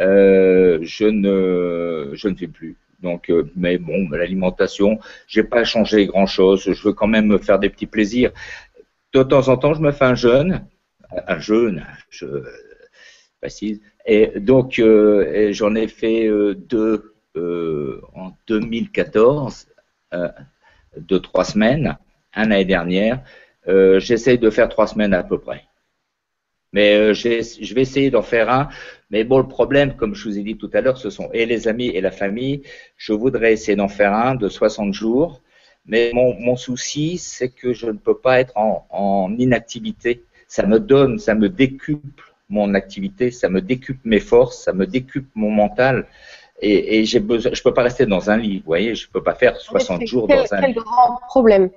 je 0.00 1.04
ne, 1.04 2.10
je 2.14 2.28
ne 2.28 2.34
fais 2.34 2.48
plus. 2.48 2.76
Donc, 3.00 3.32
mais 3.54 3.78
bon, 3.78 4.08
l'alimentation, 4.10 4.98
j'ai 5.28 5.44
pas 5.44 5.62
changé 5.62 6.06
grand 6.06 6.26
chose. 6.26 6.64
Je 6.72 6.82
veux 6.88 6.92
quand 6.92 7.06
même 7.06 7.26
me 7.26 7.38
faire 7.38 7.60
des 7.60 7.70
petits 7.70 7.86
plaisirs 7.86 8.32
de 9.12 9.22
temps 9.22 9.48
en 9.48 9.56
temps, 9.56 9.74
je 9.74 9.80
me 9.80 9.92
fais 9.92 10.04
un 10.04 10.14
jeûne, 10.14 10.66
un 11.26 11.38
jeûne, 11.38 11.86
je 12.10 12.26
précise. 13.40 13.80
Et 14.06 14.38
donc, 14.40 14.78
euh, 14.78 15.52
j'en 15.52 15.74
ai 15.74 15.88
fait 15.88 16.26
euh, 16.26 16.54
deux 16.54 17.14
euh, 17.36 18.00
en 18.14 18.32
2014, 18.46 19.68
de 20.96 21.18
trois 21.18 21.44
semaines, 21.44 21.98
un 22.34 22.48
l'année 22.48 22.64
dernière. 22.64 23.22
J'essaye 23.98 24.38
de 24.38 24.50
faire 24.50 24.68
trois 24.68 24.86
semaines 24.86 25.14
à 25.14 25.22
peu 25.22 25.38
près. 25.38 25.64
Mais 26.72 27.14
je 27.14 27.74
vais 27.74 27.82
essayer 27.82 28.10
d'en 28.10 28.22
faire 28.22 28.50
un. 28.50 28.68
Mais 29.10 29.24
bon, 29.24 29.38
le 29.38 29.48
problème, 29.48 29.96
comme 29.96 30.14
je 30.14 30.28
vous 30.28 30.38
ai 30.38 30.42
dit 30.42 30.56
tout 30.56 30.70
à 30.74 30.80
l'heure, 30.80 30.98
ce 30.98 31.10
sont 31.10 31.30
et 31.32 31.46
les 31.46 31.68
amis 31.68 31.88
et 31.88 32.00
la 32.00 32.10
famille. 32.10 32.62
Je 32.96 33.12
voudrais 33.12 33.52
essayer 33.52 33.76
d'en 33.76 33.88
faire 33.88 34.12
un 34.12 34.34
de 34.34 34.48
60 34.48 34.92
jours 34.92 35.40
mais 35.88 36.12
mon, 36.12 36.38
mon 36.38 36.54
souci, 36.54 37.16
c'est 37.18 37.48
que 37.48 37.72
je 37.72 37.86
ne 37.86 37.98
peux 37.98 38.16
pas 38.16 38.40
être 38.40 38.52
en, 38.56 38.86
en, 38.90 39.34
inactivité. 39.38 40.22
Ça 40.46 40.66
me 40.66 40.78
donne, 40.78 41.18
ça 41.18 41.34
me 41.34 41.48
décuple 41.48 42.22
mon 42.50 42.74
activité, 42.74 43.30
ça 43.30 43.48
me 43.48 43.60
décuple 43.60 44.00
mes 44.04 44.20
forces, 44.20 44.62
ça 44.64 44.72
me 44.72 44.86
décuple 44.86 45.28
mon 45.34 45.50
mental. 45.50 46.06
Et, 46.60 46.98
et 46.98 47.04
j'ai 47.04 47.20
besoin, 47.20 47.52
je 47.54 47.62
peux 47.62 47.72
pas 47.72 47.82
rester 47.82 48.04
dans 48.04 48.30
un 48.30 48.36
lit, 48.36 48.58
vous 48.58 48.66
voyez, 48.66 48.94
je 48.94 49.08
peux 49.08 49.22
pas 49.22 49.34
faire 49.34 49.56
60 49.56 50.06
jours 50.06 50.26
quel, 50.28 50.38
dans 50.38 50.54
un 50.54 50.60
quel 50.60 50.68
lit. 50.70 50.74
Quel 50.74 50.84
grand 50.84 51.20
problème. 51.26 51.70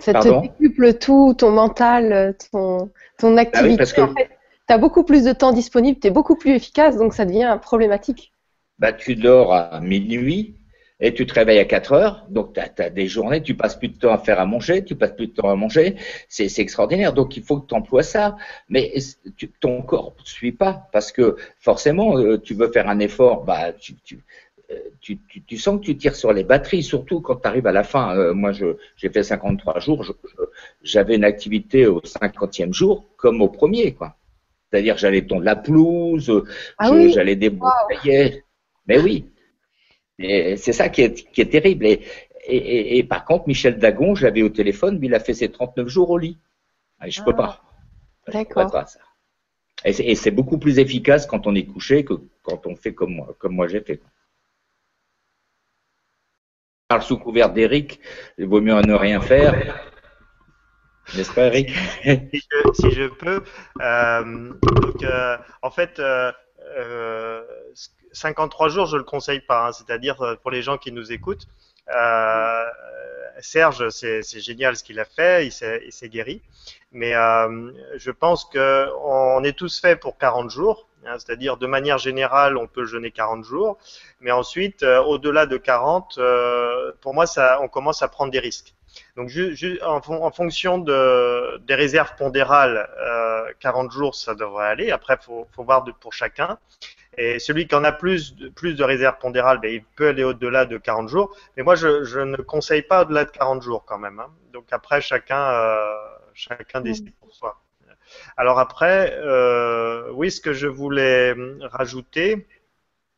Ça 0.00 0.14
te 0.14 0.40
décuple 0.40 0.94
tout, 0.94 1.34
ton 1.36 1.50
mental, 1.50 2.34
ton, 2.50 2.90
ton 3.18 3.36
activité. 3.36 3.68
Ah 3.68 3.70
oui, 3.70 3.76
parce 3.76 3.92
que... 3.92 4.00
En 4.00 4.14
fait, 4.14 4.30
tu 4.66 4.74
as 4.74 4.78
beaucoup 4.78 5.04
plus 5.04 5.24
de 5.24 5.32
temps 5.32 5.52
disponible, 5.52 5.98
tu 6.00 6.08
es 6.08 6.10
beaucoup 6.10 6.36
plus 6.36 6.52
efficace, 6.52 6.96
donc 6.96 7.14
ça 7.14 7.24
devient 7.24 7.58
problématique. 7.60 8.32
Bah, 8.78 8.92
tu 8.92 9.14
dors 9.14 9.52
à 9.52 9.80
minuit, 9.80 10.56
et 11.00 11.14
tu 11.14 11.26
te 11.26 11.32
réveilles 11.32 11.58
à 11.58 11.64
4 11.64 11.92
heures, 11.92 12.26
donc 12.28 12.52
tu 12.52 12.60
as, 12.60 12.90
des 12.90 13.06
journées, 13.06 13.42
tu 13.42 13.54
passes 13.54 13.76
plus 13.76 13.88
de 13.88 13.96
temps 13.96 14.12
à 14.12 14.18
faire 14.18 14.38
à 14.38 14.44
manger, 14.44 14.84
tu 14.84 14.94
passes 14.94 15.12
plus 15.12 15.28
de 15.28 15.32
temps 15.32 15.48
à 15.48 15.56
manger, 15.56 15.96
c'est 16.28 16.58
extraordinaire. 16.58 17.14
Donc 17.14 17.36
il 17.36 17.42
faut 17.42 17.58
que 17.58 17.66
tu 17.66 17.74
emploies 17.74 18.02
ça, 18.02 18.36
mais 18.68 18.92
ton 19.60 19.80
corps 19.82 20.14
ne 20.18 20.24
suit 20.26 20.52
pas, 20.52 20.88
parce 20.92 21.10
que 21.10 21.36
forcément, 21.58 22.18
euh, 22.18 22.38
tu 22.38 22.54
veux 22.54 22.70
faire 22.70 22.88
un 22.88 22.98
effort, 22.98 23.44
bah, 23.44 23.72
tu, 23.72 23.94
euh, 24.12 24.16
tu, 25.00 25.18
tu, 25.28 25.42
tu, 25.42 25.56
sens 25.56 25.80
que 25.80 25.86
tu 25.86 25.96
tires 25.96 26.14
sur 26.14 26.32
les 26.32 26.44
batteries, 26.44 26.82
surtout 26.82 27.20
quand 27.20 27.36
tu 27.36 27.48
arrives 27.48 27.66
à 27.66 27.72
la 27.72 27.84
fin. 27.84 28.16
Euh, 28.16 28.34
moi, 28.34 28.52
j'ai 28.52 29.08
fait 29.08 29.22
53 29.22 29.80
jours, 29.80 30.04
j'avais 30.82 31.16
une 31.16 31.24
activité 31.24 31.86
au 31.86 32.00
50e 32.00 32.72
jour 32.72 33.06
comme 33.16 33.42
au 33.42 33.48
premier, 33.48 33.94
quoi. 33.94 34.16
C'est-à-dire, 34.70 34.96
j'allais 34.96 35.22
tondre 35.22 35.42
la 35.42 35.56
pelouse, 35.56 36.44
ah 36.78 36.90
j'allais 37.08 37.36
débrouiller. 37.36 38.44
Mais 38.86 39.00
oui, 39.00 39.26
c'est 40.18 40.72
ça 40.72 40.88
qui 40.88 41.02
est, 41.02 41.30
qui 41.32 41.40
est 41.40 41.50
terrible. 41.50 41.86
Et, 41.86 42.00
et, 42.46 42.98
et, 42.98 43.02
par 43.04 43.24
contre, 43.24 43.48
Michel 43.48 43.78
Dagon, 43.78 44.14
je 44.14 44.24
l'avais 44.24 44.42
au 44.42 44.48
téléphone, 44.48 44.98
mais 45.00 45.08
il 45.08 45.14
a 45.14 45.20
fait 45.20 45.34
ses 45.34 45.50
39 45.50 45.88
jours 45.88 46.10
au 46.10 46.18
lit. 46.18 46.38
je 47.04 47.20
ne 47.20 47.24
peux 47.24 47.34
pas. 47.34 47.62
D'accord. 48.28 48.84
Et 49.84 50.14
c'est 50.14 50.30
beaucoup 50.30 50.58
plus 50.58 50.78
efficace 50.78 51.26
quand 51.26 51.46
on 51.46 51.54
est 51.54 51.64
couché 51.64 52.04
que 52.04 52.14
quand 52.42 52.66
on 52.66 52.76
fait 52.76 52.92
comme 52.92 53.14
moi, 53.14 53.34
comme 53.38 53.54
moi 53.54 53.66
j'ai 53.66 53.80
fait. 53.80 54.00
Parle 56.90 57.02
sous 57.02 57.18
couvert 57.18 57.50
d'Eric, 57.50 58.00
il 58.36 58.48
vaut 58.48 58.60
mieux 58.60 58.74
ne 58.80 58.94
rien 58.94 59.20
faire. 59.20 59.54
N'est-ce 61.14 61.32
pas, 61.32 61.46
Eric 61.46 61.70
si, 62.74 62.90
je, 62.90 63.06
peux. 63.06 63.44
Euh, 63.80 64.52
donc, 64.60 65.00
euh, 65.04 65.36
en 65.62 65.70
fait, 65.70 66.00
euh, 66.00 66.32
euh 66.76 67.42
53 68.10 68.70
jours, 68.70 68.86
je 68.86 68.96
le 68.96 69.04
conseille 69.04 69.38
pas. 69.38 69.68
Hein, 69.68 69.72
C'est-à-dire 69.72 70.36
pour 70.42 70.50
les 70.50 70.62
gens 70.62 70.78
qui 70.78 70.90
nous 70.90 71.12
écoutent. 71.12 71.46
Serge, 73.38 73.88
c'est 73.90 74.40
génial 74.40 74.74
ce 74.74 74.82
qu'il 74.82 74.98
a 74.98 75.04
fait, 75.04 75.46
il 75.46 75.52
s'est 75.52 76.08
guéri. 76.08 76.42
Mais 76.90 77.12
je 77.12 78.10
pense 78.10 78.46
que 78.46 78.88
on 79.04 79.44
est 79.44 79.56
tous 79.56 79.80
faits 79.80 80.00
pour 80.00 80.18
40 80.18 80.50
jours. 80.50 80.88
Hein, 81.06 81.16
C'est-à-dire 81.18 81.56
de 81.56 81.66
manière 81.66 81.98
générale, 81.98 82.56
on 82.56 82.66
peut 82.66 82.84
jeûner 82.84 83.10
40 83.10 83.44
jours. 83.44 83.78
Mais 84.20 84.30
ensuite, 84.30 84.82
euh, 84.82 85.02
au-delà 85.02 85.46
de 85.46 85.56
40, 85.56 86.18
euh, 86.18 86.92
pour 87.00 87.14
moi, 87.14 87.26
ça, 87.26 87.58
on 87.62 87.68
commence 87.68 88.02
à 88.02 88.08
prendre 88.08 88.30
des 88.32 88.38
risques. 88.38 88.74
Donc, 89.16 89.30
en, 89.82 90.00
en, 90.08 90.30
fonction 90.32 90.78
de, 90.78 91.58
des 91.58 91.74
réserves 91.74 92.14
pondérales, 92.16 92.88
euh, 92.98 93.52
40 93.60 93.92
jours, 93.92 94.14
ça 94.14 94.34
devrait 94.34 94.66
aller. 94.66 94.90
Après, 94.90 95.16
faut, 95.20 95.46
faut 95.54 95.64
voir 95.64 95.84
de, 95.84 95.92
pour 95.92 96.12
chacun. 96.12 96.58
Et 97.16 97.38
celui 97.38 97.66
qui 97.66 97.74
en 97.74 97.84
a 97.84 97.92
plus 97.92 98.34
de, 98.36 98.48
plus 98.48 98.74
de 98.74 98.84
réserves 98.84 99.18
pondérales, 99.18 99.58
ben, 99.60 99.72
il 99.72 99.84
peut 99.84 100.08
aller 100.08 100.24
au-delà 100.24 100.64
de 100.64 100.78
40 100.78 101.08
jours. 101.08 101.36
Mais 101.56 101.62
moi, 101.62 101.74
je, 101.74 102.04
je 102.04 102.20
ne 102.20 102.36
conseille 102.36 102.82
pas 102.82 103.02
au-delà 103.02 103.24
de 103.24 103.30
40 103.30 103.62
jours 103.62 103.84
quand 103.84 103.98
même. 103.98 104.20
Hein. 104.20 104.30
Donc 104.52 104.66
après, 104.70 105.00
chacun, 105.00 105.50
euh, 105.52 105.86
chacun 106.34 106.80
décide 106.80 107.12
pour 107.20 107.32
soi. 107.32 107.60
Alors 108.36 108.58
après, 108.58 109.16
euh, 109.18 110.10
oui, 110.12 110.30
ce 110.30 110.40
que 110.40 110.52
je 110.52 110.66
voulais 110.66 111.34
rajouter, 111.62 112.46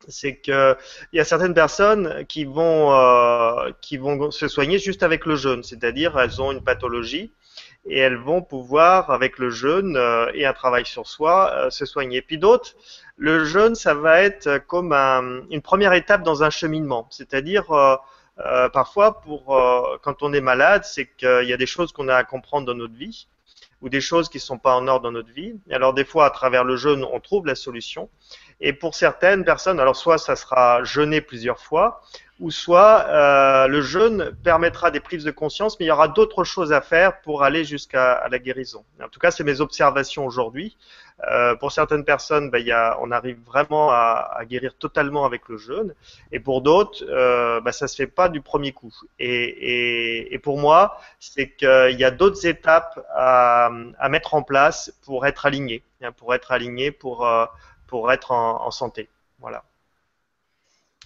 c'est 0.09 0.37
que 0.37 0.77
il 1.13 1.19
y 1.19 1.21
a 1.21 1.25
certaines 1.25 1.55
personnes 1.55 2.25
qui 2.27 2.45
vont 2.45 2.93
euh, 2.93 3.71
qui 3.81 3.99
vont 3.99 4.31
se 4.31 4.49
soigner 4.49 4.79
juste 4.79 5.03
avec 5.03 5.27
le 5.27 5.37
jeûne, 5.37 5.63
c'est-à-dire 5.63 6.19
elles 6.19 6.43
ont 6.43 6.51
une 6.51 6.63
pathologie 6.63 7.33
et 7.87 7.99
elles 7.99 8.17
vont 8.17 8.43
pouvoir 8.43 9.11
avec 9.11 9.39
le 9.39 9.51
jeûne 9.51 9.97
euh, 9.97 10.31
et 10.35 10.47
un 10.47 10.53
travail 10.53 10.87
sur 10.87 11.07
soi 11.07 11.69
se 11.71 11.85
soigner. 11.87 12.23
Puis 12.23 12.39
d'autres, 12.39 12.75
le 13.17 13.45
jeûne 13.45 13.75
ça 13.77 13.95
va 13.95 14.23
être 14.23 14.59
comme 14.67 14.93
un, 14.93 15.43
une 15.51 15.63
première 15.63 15.93
étape 15.93 16.23
dans 16.25 16.43
un 16.43 16.51
cheminement, 16.51 17.07
c'est-à-dire 17.11 17.67
parfois 18.73 19.21
pour 19.21 19.57
quand 20.03 20.23
on 20.23 20.33
est 20.33 20.41
malade, 20.41 20.85
c'est 20.85 21.07
qu'il 21.17 21.45
y 21.45 21.53
a 21.53 21.57
des 21.57 21.67
choses 21.67 21.93
qu'on 21.93 22.09
a 22.09 22.17
à 22.17 22.25
comprendre 22.25 22.67
dans 22.67 22.75
notre 22.75 22.95
vie 22.95 23.29
ou 23.83 23.89
des 23.89 24.01
choses 24.01 24.29
qui 24.29 24.39
ne 24.39 24.43
sont 24.43 24.59
pas 24.59 24.75
en 24.75 24.87
ordre 24.89 25.03
dans 25.03 25.13
notre 25.13 25.33
vie. 25.33 25.55
Et 25.69 25.75
alors 25.75 25.93
des 25.93 26.05
fois, 26.05 26.27
à 26.27 26.31
travers 26.31 26.65
le 26.65 26.77
jeûne, 26.77 27.05
on 27.13 27.21
trouve 27.21 27.47
la 27.47 27.55
solution. 27.55 28.09
Et 28.61 28.73
pour 28.73 28.95
certaines 28.95 29.45
personnes, 29.45 29.81
alors 29.81 29.97
soit 29.97 30.19
ça 30.19 30.37
sera 30.37 30.85
jeûner 30.85 31.21
plusieurs 31.21 31.59
fois, 31.59 32.01
ou 32.39 32.51
soit 32.51 33.07
euh, 33.09 33.67
le 33.67 33.83
jeûne 33.83 34.37
permettra 34.43 34.91
des 34.91 35.01
prises 35.01 35.25
de 35.25 35.31
conscience, 35.31 35.79
mais 35.79 35.87
il 35.87 35.89
y 35.89 35.93
aura 35.93 36.09
d'autres 36.09 36.45
choses 36.45 36.73
à 36.73 36.81
faire 36.81 37.21
pour 37.23 37.43
aller 37.43 37.65
jusqu'à 37.65 38.27
la 38.29 38.39
guérison. 38.39 38.85
En 39.03 39.09
tout 39.09 39.21
cas, 39.21 39.31
c'est 39.31 39.45
mes 39.45 39.61
observations 39.61 40.25
aujourd'hui. 40.25 40.77
Euh, 41.31 41.55
pour 41.55 41.71
certaines 41.71 42.05
personnes, 42.05 42.51
ben, 42.51 42.59
y 42.59 42.73
a, 42.73 42.99
on 43.01 43.13
arrive 43.13 43.39
vraiment 43.47 43.91
à, 43.91 44.33
à, 44.35 44.45
guérir 44.45 44.75
totalement 44.77 45.25
avec 45.25 45.49
le 45.49 45.57
jeûne, 45.57 45.95
et 46.33 46.41
pour 46.41 46.63
d'autres, 46.63 47.05
euh, 47.09 47.61
ben, 47.61 47.71
ça 47.71 47.87
se 47.87 47.95
fait 47.95 48.09
pas 48.09 48.29
du 48.29 48.41
premier 48.41 48.73
coup. 48.73 48.93
Et, 49.21 49.29
et, 49.29 50.35
et 50.35 50.39
pour 50.39 50.59
moi, 50.59 50.99
c'est 51.21 51.51
qu'il 51.51 51.97
y 51.97 52.05
a 52.05 52.11
d'autres 52.11 52.45
étapes 52.45 53.07
à, 53.15 53.71
à, 53.99 54.09
mettre 54.09 54.35
en 54.35 54.43
place 54.43 54.93
pour 55.05 55.25
être 55.25 55.47
aligné, 55.47 55.85
hein, 56.03 56.11
pour 56.11 56.35
être 56.35 56.51
aligné, 56.51 56.91
pour 56.91 57.25
euh, 57.25 57.47
pour 57.87 58.11
être 58.11 58.33
en, 58.33 58.67
en 58.67 58.71
santé. 58.73 59.09
Voilà. 59.39 59.63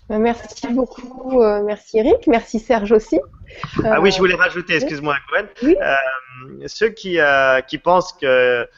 Ben, 0.09 0.19
merci 0.19 0.69
beaucoup, 0.69 1.43
euh, 1.43 1.63
merci 1.63 1.99
Eric, 1.99 2.27
merci 2.27 2.59
Serge 2.59 2.93
aussi. 2.93 3.21
Ah 3.85 4.01
oui, 4.01 4.13
je 4.13 4.19
voulais 4.19 4.37
rajouter, 4.37 4.77
excuse-moi 4.77 5.17
Gwen, 5.29 5.49
oui. 5.63 5.77
ceux 6.69 6.91
qui, 6.91 7.19
qui 7.67 7.79
pensent 7.79 8.13
que, 8.13 8.69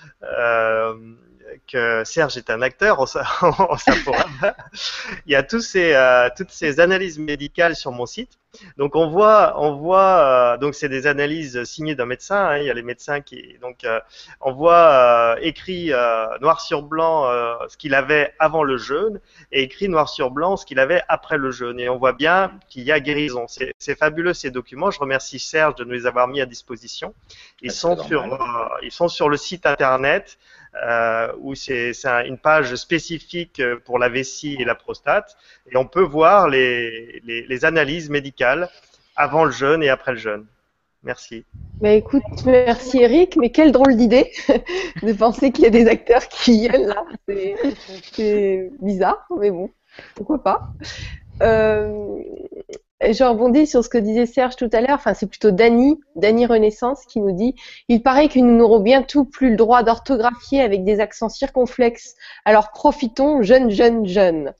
que 1.70 2.02
Serge 2.04 2.36
est 2.36 2.50
un 2.50 2.62
acteur, 2.62 3.00
on, 3.42 3.76
il 5.26 5.32
y 5.32 5.34
a 5.34 5.42
tous 5.42 5.60
ces, 5.60 5.94
euh, 5.94 6.28
toutes 6.36 6.50
ces 6.50 6.80
analyses 6.80 7.18
médicales 7.18 7.76
sur 7.76 7.92
mon 7.92 8.06
site. 8.06 8.38
Donc 8.78 8.96
on 8.96 9.10
voit, 9.10 9.54
on 9.62 9.76
voit, 9.76 10.54
euh, 10.54 10.56
donc 10.56 10.74
c'est 10.74 10.88
des 10.88 11.06
analyses 11.06 11.62
signées 11.64 11.94
d'un 11.94 12.06
médecin. 12.06 12.46
Hein, 12.46 12.58
il 12.58 12.64
y 12.64 12.70
a 12.70 12.74
les 12.74 12.82
médecins 12.82 13.20
qui, 13.20 13.58
donc 13.60 13.84
euh, 13.84 14.00
on 14.40 14.52
voit 14.52 15.36
écrit 15.40 15.92
noir 16.40 16.60
sur 16.60 16.82
blanc 16.82 17.24
ce 17.68 17.76
qu'il 17.76 17.94
avait 17.94 18.34
avant 18.38 18.62
le 18.62 18.78
jeûne 18.78 19.20
et 19.52 19.62
écrit 19.62 19.88
noir 19.88 20.08
sur 20.08 20.30
blanc 20.30 20.56
ce 20.56 20.64
qu'il 20.64 20.78
avait 20.78 21.02
après 21.08 21.36
le 21.36 21.50
jeûne. 21.50 21.78
Et 21.78 21.88
on 21.88 21.98
voit 21.98 22.14
bien 22.14 22.52
qu'il 22.68 22.84
y 22.84 22.92
a 22.92 23.00
guérison. 23.00 23.46
C'est 23.48 23.98
fabuleux 23.98 24.34
ces 24.34 24.50
documents. 24.50 24.90
Je 24.90 24.98
remercie 24.98 25.38
Serge 25.38 25.74
de 25.76 25.84
nous 25.84 25.92
les 25.92 26.06
avoir 26.06 26.26
mis 26.26 26.40
à 26.40 26.46
disposition. 26.46 27.14
Ils 27.60 27.72
sont 27.72 28.02
sur, 28.02 28.24
ils 28.82 28.92
sont 28.92 29.08
sur 29.08 29.28
le 29.28 29.36
site 29.36 29.66
internet 29.66 30.38
euh, 30.86 31.32
où 31.40 31.54
c'est 31.54 31.92
une 32.26 32.38
page 32.38 32.74
spécifique 32.76 33.62
pour 33.84 33.98
la 33.98 34.08
vessie 34.08 34.56
et 34.58 34.64
la 34.64 34.74
prostate, 34.74 35.36
et 35.70 35.76
on 35.76 35.86
peut 35.86 36.02
voir 36.02 36.48
les, 36.48 37.64
analyses 37.64 38.10
médicales 38.10 38.68
avant 39.16 39.44
le 39.44 39.50
jeûne 39.50 39.82
et 39.82 39.88
après 39.88 40.12
le 40.12 40.18
jeûne. 40.18 40.46
Merci. 41.04 41.44
Mais 41.80 41.98
écoute, 41.98 42.22
merci 42.44 42.98
Eric, 42.98 43.36
mais 43.36 43.50
quelle 43.50 43.70
drôle 43.70 43.96
d'idée 43.96 44.32
de 45.02 45.12
penser 45.12 45.52
qu'il 45.52 45.64
y 45.64 45.68
a 45.68 45.70
des 45.70 45.86
acteurs 45.86 46.26
qui 46.28 46.68
viennent 46.68 46.88
là. 46.88 47.04
C'est 48.12 48.70
bizarre, 48.80 49.24
mais 49.38 49.50
bon, 49.50 49.70
pourquoi 50.16 50.42
pas. 50.42 50.68
Euh, 51.42 52.18
je 53.00 53.24
rebondis 53.24 53.66
sur 53.66 53.84
ce 53.84 53.88
que 53.88 53.98
disait 53.98 54.26
Serge 54.26 54.56
tout 54.56 54.68
à 54.72 54.80
l'heure, 54.80 54.96
enfin 54.96 55.14
c'est 55.14 55.28
plutôt 55.28 55.50
Dany, 55.50 56.00
Dany 56.16 56.46
Renaissance 56.46 57.04
qui 57.06 57.20
nous 57.20 57.32
dit 57.32 57.54
Il 57.88 58.02
paraît 58.02 58.28
que 58.28 58.38
nous 58.38 58.56
n'aurons 58.56 58.80
bientôt 58.80 59.24
plus 59.24 59.50
le 59.50 59.56
droit 59.56 59.82
d'orthographier 59.82 60.60
avec 60.60 60.84
des 60.84 61.00
accents 61.00 61.28
circonflexes. 61.28 62.14
Alors 62.44 62.70
profitons, 62.70 63.42
jeunes, 63.42 63.70
jeunes, 63.70 64.06
jeunes. 64.06 64.52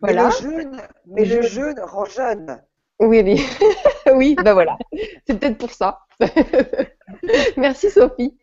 Voilà. 0.00 0.30
Mais 0.42 0.46
le 0.46 0.52
jeune, 0.52 0.82
mais 1.06 1.24
le 1.24 1.42
jeune 1.42 1.80
rend 1.80 2.04
jeune. 2.06 2.62
Oui, 3.00 3.22
oui, 3.24 3.42
oui 4.14 4.36
ben 4.42 4.54
voilà. 4.54 4.78
C'est 5.26 5.38
peut-être 5.38 5.58
pour 5.58 5.70
ça. 5.70 6.00
merci 7.56 7.90
Sophie. 7.90 8.36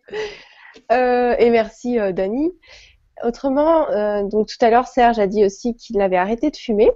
Euh, 0.92 1.36
et 1.40 1.50
merci 1.50 2.00
euh, 2.00 2.12
Dany. 2.12 2.52
Autrement, 3.24 3.90
euh, 3.90 4.24
donc 4.24 4.48
tout 4.48 4.64
à 4.66 4.70
l'heure 4.70 4.88
Serge 4.88 5.20
a 5.20 5.28
dit 5.28 5.46
aussi 5.46 5.76
qu'il 5.76 6.02
avait 6.02 6.18
arrêté 6.18 6.50
de 6.50 6.56
fumer. 6.56 6.92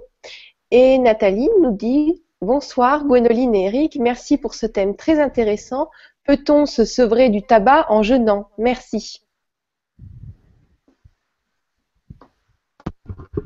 Et 0.72 0.98
Nathalie 0.98 1.48
nous 1.62 1.70
dit 1.70 2.24
Bonsoir 2.40 3.04
Gwénoline 3.04 3.54
et 3.54 3.66
Eric, 3.66 3.96
merci 4.00 4.36
pour 4.36 4.54
ce 4.54 4.66
thème 4.66 4.96
très 4.96 5.20
intéressant. 5.20 5.90
Peut-on 6.24 6.66
se 6.66 6.84
sevrer 6.84 7.28
du 7.28 7.42
tabac 7.42 7.86
en 7.88 8.02
jeûnant? 8.02 8.50
Merci. 8.58 9.22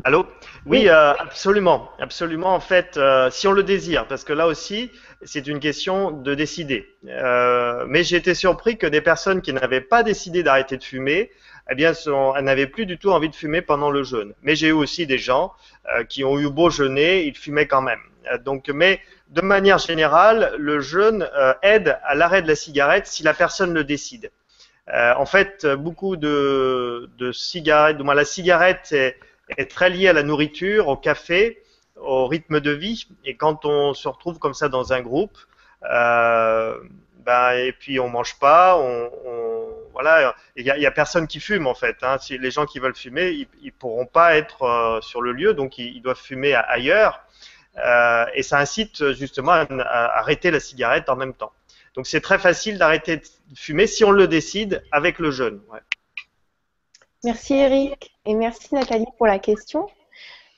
Allô? 0.04 0.24
Oui, 0.64 0.88
euh, 0.88 1.12
absolument. 1.12 1.90
Absolument, 1.98 2.54
en 2.54 2.60
fait, 2.60 2.96
euh, 2.96 3.28
si 3.30 3.46
on 3.46 3.52
le 3.52 3.62
désire, 3.62 4.06
parce 4.08 4.24
que 4.24 4.32
là 4.32 4.46
aussi, 4.46 4.90
c'est 5.22 5.46
une 5.46 5.60
question 5.60 6.10
de 6.10 6.34
décider. 6.34 6.86
Euh, 7.06 7.84
mais 7.86 8.02
j'ai 8.02 8.16
été 8.16 8.34
surpris 8.34 8.78
que 8.78 8.86
des 8.86 9.02
personnes 9.02 9.42
qui 9.42 9.52
n'avaient 9.52 9.82
pas 9.82 10.02
décidé 10.02 10.42
d'arrêter 10.42 10.78
de 10.78 10.84
fumer 10.84 11.30
eh 11.70 11.74
bien, 11.74 11.92
elles 11.92 12.44
n'avaient 12.44 12.66
plus 12.66 12.86
du 12.86 12.98
tout 12.98 13.10
envie 13.10 13.28
de 13.28 13.34
fumer 13.34 13.62
pendant 13.62 13.90
le 13.90 14.02
jeûne. 14.02 14.34
Mais 14.42 14.56
j'ai 14.56 14.68
eu 14.68 14.72
aussi 14.72 15.06
des 15.06 15.18
gens 15.18 15.52
euh, 15.94 16.04
qui 16.04 16.24
ont 16.24 16.38
eu 16.38 16.48
beau 16.50 16.70
jeûner, 16.70 17.24
ils 17.24 17.36
fumaient 17.36 17.66
quand 17.66 17.82
même. 17.82 18.00
Euh, 18.32 18.38
donc, 18.38 18.68
mais 18.68 19.00
de 19.28 19.40
manière 19.40 19.78
générale, 19.78 20.54
le 20.58 20.80
jeûne 20.80 21.28
euh, 21.34 21.54
aide 21.62 21.98
à 22.04 22.14
l'arrêt 22.14 22.42
de 22.42 22.48
la 22.48 22.56
cigarette 22.56 23.06
si 23.06 23.22
la 23.22 23.34
personne 23.34 23.72
le 23.72 23.84
décide. 23.84 24.30
en 24.92 25.26
fait, 25.26 25.66
beaucoup 25.66 26.16
de, 26.16 27.08
cigarettes, 27.32 27.96
du 27.96 28.02
moins 28.02 28.14
la 28.14 28.24
cigarette 28.24 28.88
est, 28.90 29.16
est, 29.56 29.70
très 29.70 29.88
liée 29.88 30.08
à 30.08 30.12
la 30.12 30.24
nourriture, 30.24 30.88
au 30.88 30.96
café, 30.96 31.62
au 31.96 32.26
rythme 32.26 32.58
de 32.58 32.72
vie. 32.72 33.06
Et 33.24 33.36
quand 33.36 33.64
on 33.64 33.94
se 33.94 34.08
retrouve 34.08 34.40
comme 34.40 34.54
ça 34.54 34.68
dans 34.68 34.92
un 34.92 35.00
groupe, 35.00 35.38
ben, 35.82 37.52
et 37.52 37.72
puis 37.72 38.00
on 38.00 38.08
mange 38.08 38.38
pas, 38.38 38.76
voilà, 39.92 40.34
il 40.56 40.64
y 40.64 40.86
a, 40.86 40.90
personne 40.90 41.26
qui 41.26 41.40
fume 41.40 41.66
en 41.66 41.74
fait. 41.74 41.96
Hein. 42.02 42.16
Les 42.30 42.50
gens 42.50 42.64
qui 42.64 42.78
veulent 42.78 42.94
fumer, 42.94 43.30
ils, 43.30 43.48
ils 43.62 43.72
pourront 43.72 44.06
pas 44.06 44.36
être 44.36 44.62
euh, 44.62 45.00
sur 45.00 45.20
le 45.20 45.32
lieu, 45.32 45.52
donc 45.54 45.78
ils, 45.78 46.00
doivent 46.00 46.20
fumer 46.20 46.54
ailleurs. 46.54 47.20
Euh, 47.76 48.24
et 48.34 48.42
ça 48.42 48.58
incite 48.58 49.12
justement 49.12 49.52
à, 49.52 50.18
arrêter 50.18 50.50
la 50.50 50.60
cigarette 50.60 51.08
en 51.08 51.16
même 51.16 51.34
temps. 51.34 51.52
Donc 51.94 52.06
c'est 52.06 52.20
très 52.20 52.38
facile 52.38 52.78
d'arrêter 52.78 53.18
de 53.18 53.24
fumer 53.54 53.86
si 53.86 54.04
on 54.04 54.10
le 54.10 54.26
décide 54.28 54.82
avec 54.92 55.18
le 55.18 55.30
jeûne. 55.30 55.60
Merci 57.24 57.54
Eric 57.54 58.16
et 58.24 58.34
merci 58.34 58.74
Nathalie 58.74 59.06
pour 59.18 59.26
la 59.26 59.38
question. 59.38 59.86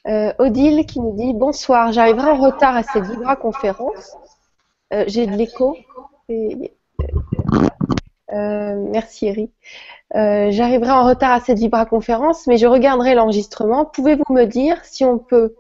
Euh, 0.06 0.32
Odile 0.38 0.84
qui 0.86 1.00
nous 1.00 1.16
dit 1.16 1.32
bonsoir, 1.32 1.92
j'arriverai 1.92 2.30
en 2.30 2.36
retard 2.36 2.76
à 2.76 2.82
cette 2.82 3.04
Vibra 3.04 3.36
conférence. 3.36 4.16
Euh, 4.92 5.04
J'ai 5.06 5.26
de 5.26 5.32
l'écho. 5.32 5.76
Euh, 8.30 8.86
merci 8.90 9.26
Eric. 9.26 9.52
Euh, 10.14 10.50
j'arriverai 10.50 10.90
en 10.90 11.06
retard 11.06 11.32
à 11.32 11.40
cette 11.40 11.58
Vibra 11.58 11.86
conférence, 11.86 12.46
mais 12.46 12.58
je 12.58 12.66
regarderai 12.66 13.14
l'enregistrement. 13.14 13.86
Pouvez-vous 13.86 14.30
me 14.30 14.44
dire 14.44 14.84
si 14.84 15.04
on 15.04 15.18
peut 15.18 15.54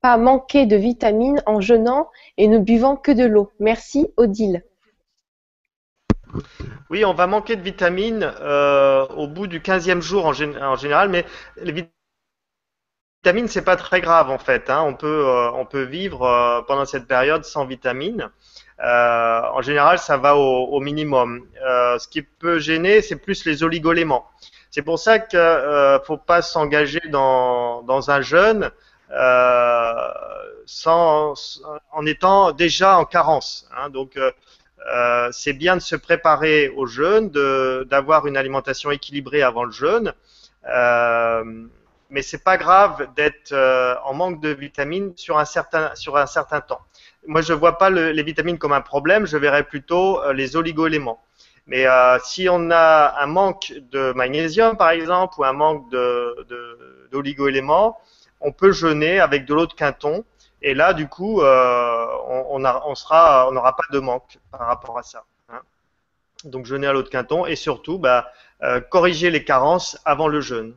pas 0.00 0.16
manquer 0.16 0.66
de 0.66 0.76
vitamines 0.76 1.42
en 1.46 1.60
jeûnant 1.60 2.10
et 2.36 2.48
ne 2.48 2.58
buvant 2.58 2.96
que 2.96 3.12
de 3.12 3.24
l'eau? 3.24 3.52
Merci 3.60 4.08
Odile. 4.16 4.64
Oui, 6.90 7.04
on 7.04 7.14
va 7.14 7.26
manquer 7.26 7.56
de 7.56 7.62
vitamines 7.62 8.24
au 8.24 9.28
bout 9.28 9.46
du 9.46 9.60
15e 9.60 10.00
jour 10.00 10.26
en, 10.26 10.32
général, 10.32 11.08
mais 11.08 11.24
les 11.56 11.88
vitamines, 13.22 13.48
c'est 13.48 13.62
pas 13.62 13.76
très 13.76 14.00
grave 14.00 14.30
en 14.30 14.38
fait. 14.38 14.70
Hein. 14.70 14.82
On, 14.82 14.94
peut, 14.94 15.26
on 15.54 15.66
peut 15.66 15.82
vivre 15.82 16.64
pendant 16.66 16.86
cette 16.86 17.06
période 17.06 17.44
sans 17.44 17.66
vitamines. 17.66 18.30
Euh, 18.82 19.42
en 19.52 19.62
général, 19.62 19.98
ça 19.98 20.16
va 20.16 20.36
au, 20.36 20.80
minimum. 20.80 21.46
Euh, 21.64 21.98
ce 21.98 22.08
qui 22.08 22.22
peut 22.22 22.58
gêner, 22.58 23.00
c'est 23.00 23.16
plus 23.16 23.44
les 23.44 23.62
oligoléments. 23.62 24.26
C'est 24.70 24.82
pour 24.82 24.98
ça 24.98 25.18
qu'il 25.18 25.38
ne 25.38 25.44
euh, 25.44 26.00
faut 26.00 26.16
pas 26.16 26.42
s'engager 26.42 27.02
dans, 27.10 28.10
un 28.10 28.20
jeûne 28.22 28.70
sans, 30.66 31.34
en 31.92 32.06
étant 32.06 32.52
déjà 32.52 32.98
en 32.98 33.04
carence. 33.04 33.68
Hein. 33.76 33.90
Donc, 33.90 34.18
c'est 35.30 35.52
bien 35.52 35.76
de 35.76 35.82
se 35.82 35.94
préparer 35.94 36.68
au 36.70 36.86
jeûne, 36.86 37.28
d'avoir 37.84 38.26
une 38.26 38.36
alimentation 38.36 38.90
équilibrée 38.90 39.42
avant 39.42 39.64
le 39.64 39.72
jeûne. 39.72 40.12
Euh, 42.12 42.14
mais 42.14 42.22
c'est 42.22 42.44
pas 42.44 42.56
grave 42.56 43.08
d'être 43.16 43.52
en 44.04 44.14
manque 44.14 44.40
de 44.40 44.50
vitamines 44.50 45.12
sur 45.16 45.38
un 45.38 45.44
certain, 45.44 45.94
sur 45.94 46.16
un 46.16 46.26
certain 46.26 46.60
temps 46.60 46.82
moi, 47.26 47.42
je 47.42 47.52
vois 47.52 47.78
pas 47.78 47.90
les 47.90 48.22
vitamines 48.22 48.58
comme 48.58 48.72
un 48.72 48.80
problème, 48.80 49.26
je 49.26 49.36
verrais 49.36 49.64
plutôt 49.64 50.22
euh, 50.22 50.32
les 50.32 50.56
oligoéléments. 50.56 51.22
Mais 51.66 51.86
euh, 51.86 52.18
si 52.24 52.48
on 52.48 52.70
a 52.70 53.14
un 53.20 53.26
manque 53.26 53.72
de 53.92 54.12
magnésium, 54.12 54.76
par 54.76 54.90
exemple, 54.90 55.34
ou 55.38 55.44
un 55.44 55.52
manque 55.52 55.88
d'oligoéléments, 57.12 58.00
on 58.40 58.50
peut 58.52 58.72
jeûner 58.72 59.20
avec 59.20 59.44
de 59.44 59.54
l'eau 59.54 59.66
de 59.66 59.72
quinton. 59.72 60.24
Et 60.62 60.74
là, 60.74 60.92
du 60.92 61.08
coup, 61.08 61.40
euh, 61.42 62.06
on, 62.48 62.58
n'aura 62.58 63.76
pas 63.76 63.84
de 63.92 63.98
manque 64.00 64.38
par 64.50 64.66
rapport 64.66 64.98
à 64.98 65.02
ça. 65.04 65.24
Hein. 65.48 65.60
Donc, 66.44 66.66
jeûner 66.66 66.88
à 66.88 66.92
l'eau 66.92 67.02
de 67.02 67.08
quinton 67.08 67.46
et 67.46 67.54
surtout, 67.56 67.98
bah, 67.98 68.28
corriger 68.90 69.30
les 69.30 69.44
carences 69.44 69.98
avant 70.04 70.28
le 70.28 70.40
jeûne. 70.40 70.74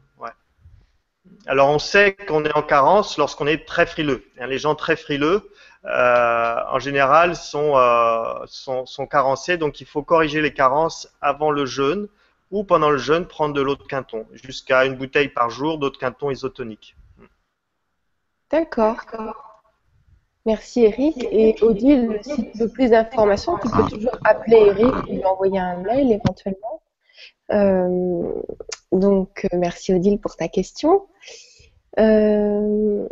Alors, 1.47 1.69
on 1.69 1.79
sait 1.79 2.15
qu'on 2.27 2.43
est 2.43 2.55
en 2.55 2.63
carence 2.63 3.17
lorsqu'on 3.17 3.47
est 3.47 3.65
très 3.65 3.85
frileux. 3.85 4.25
Les 4.39 4.57
gens 4.57 4.75
très 4.75 4.95
frileux, 4.95 5.49
euh, 5.85 6.55
en 6.71 6.79
général, 6.79 7.35
sont, 7.35 7.77
euh, 7.77 8.45
sont, 8.47 9.07
carencés. 9.07 9.57
Donc, 9.57 9.79
il 9.79 9.87
faut 9.87 10.01
corriger 10.01 10.41
les 10.41 10.53
carences 10.53 11.07
avant 11.21 11.51
le 11.51 11.65
jeûne 11.65 12.07
ou 12.51 12.63
pendant 12.63 12.89
le 12.89 12.97
jeûne, 12.97 13.25
prendre 13.25 13.53
de 13.53 13.61
l'eau 13.61 13.75
de 13.75 13.83
quinton, 13.83 14.25
jusqu'à 14.33 14.85
une 14.85 14.95
bouteille 14.95 15.29
par 15.29 15.49
jour 15.49 15.77
d'eau 15.77 15.89
de 15.89 15.97
quinton 15.97 16.31
isotonique. 16.31 16.95
D'accord. 18.49 19.01
Merci 20.45 20.83
Eric. 20.85 21.25
Et 21.31 21.55
Odile, 21.61 22.19
si 22.21 22.51
tu 22.51 22.57
veux 22.59 22.69
plus 22.69 22.91
d'informations, 22.91 23.57
tu 23.57 23.69
peux 23.69 23.83
toujours 23.89 24.17
appeler 24.23 24.57
Eric 24.57 24.95
ou 25.07 25.13
lui 25.13 25.25
envoyer 25.25 25.59
un 25.59 25.77
mail 25.77 26.11
éventuellement. 26.11 26.81
Euh, 27.51 28.41
donc, 28.97 29.47
merci 29.53 29.93
Odile 29.93 30.19
pour 30.19 30.35
ta 30.35 30.47
question. 30.47 31.05
Euh, 31.99 33.07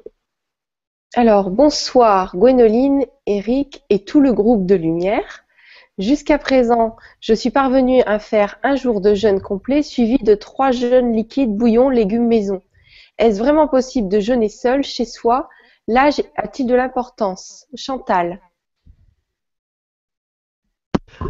alors, 1.15 1.51
bonsoir 1.51 2.35
Gwénoline, 2.35 3.05
Eric 3.25 3.83
et 3.89 4.03
tout 4.03 4.19
le 4.19 4.33
groupe 4.33 4.65
de 4.65 4.75
Lumière. 4.75 5.45
Jusqu'à 5.99 6.39
présent, 6.39 6.95
je 7.19 7.35
suis 7.35 7.51
parvenue 7.51 8.01
à 8.07 8.17
faire 8.17 8.59
un 8.63 8.75
jour 8.75 8.99
de 8.99 9.13
jeûne 9.13 9.39
complet 9.39 9.83
suivi 9.83 10.17
de 10.17 10.33
trois 10.33 10.71
jeûnes 10.71 11.13
liquides, 11.13 11.55
bouillon, 11.55 11.89
légumes 11.89 12.27
maison. 12.27 12.61
Est-ce 13.19 13.37
vraiment 13.37 13.67
possible 13.67 14.09
de 14.09 14.19
jeûner 14.19 14.49
seul 14.49 14.83
chez 14.83 15.05
soi? 15.05 15.49
L'âge 15.87 16.21
a-t-il 16.35 16.65
de 16.65 16.73
l'importance? 16.73 17.67
Chantal. 17.75 18.39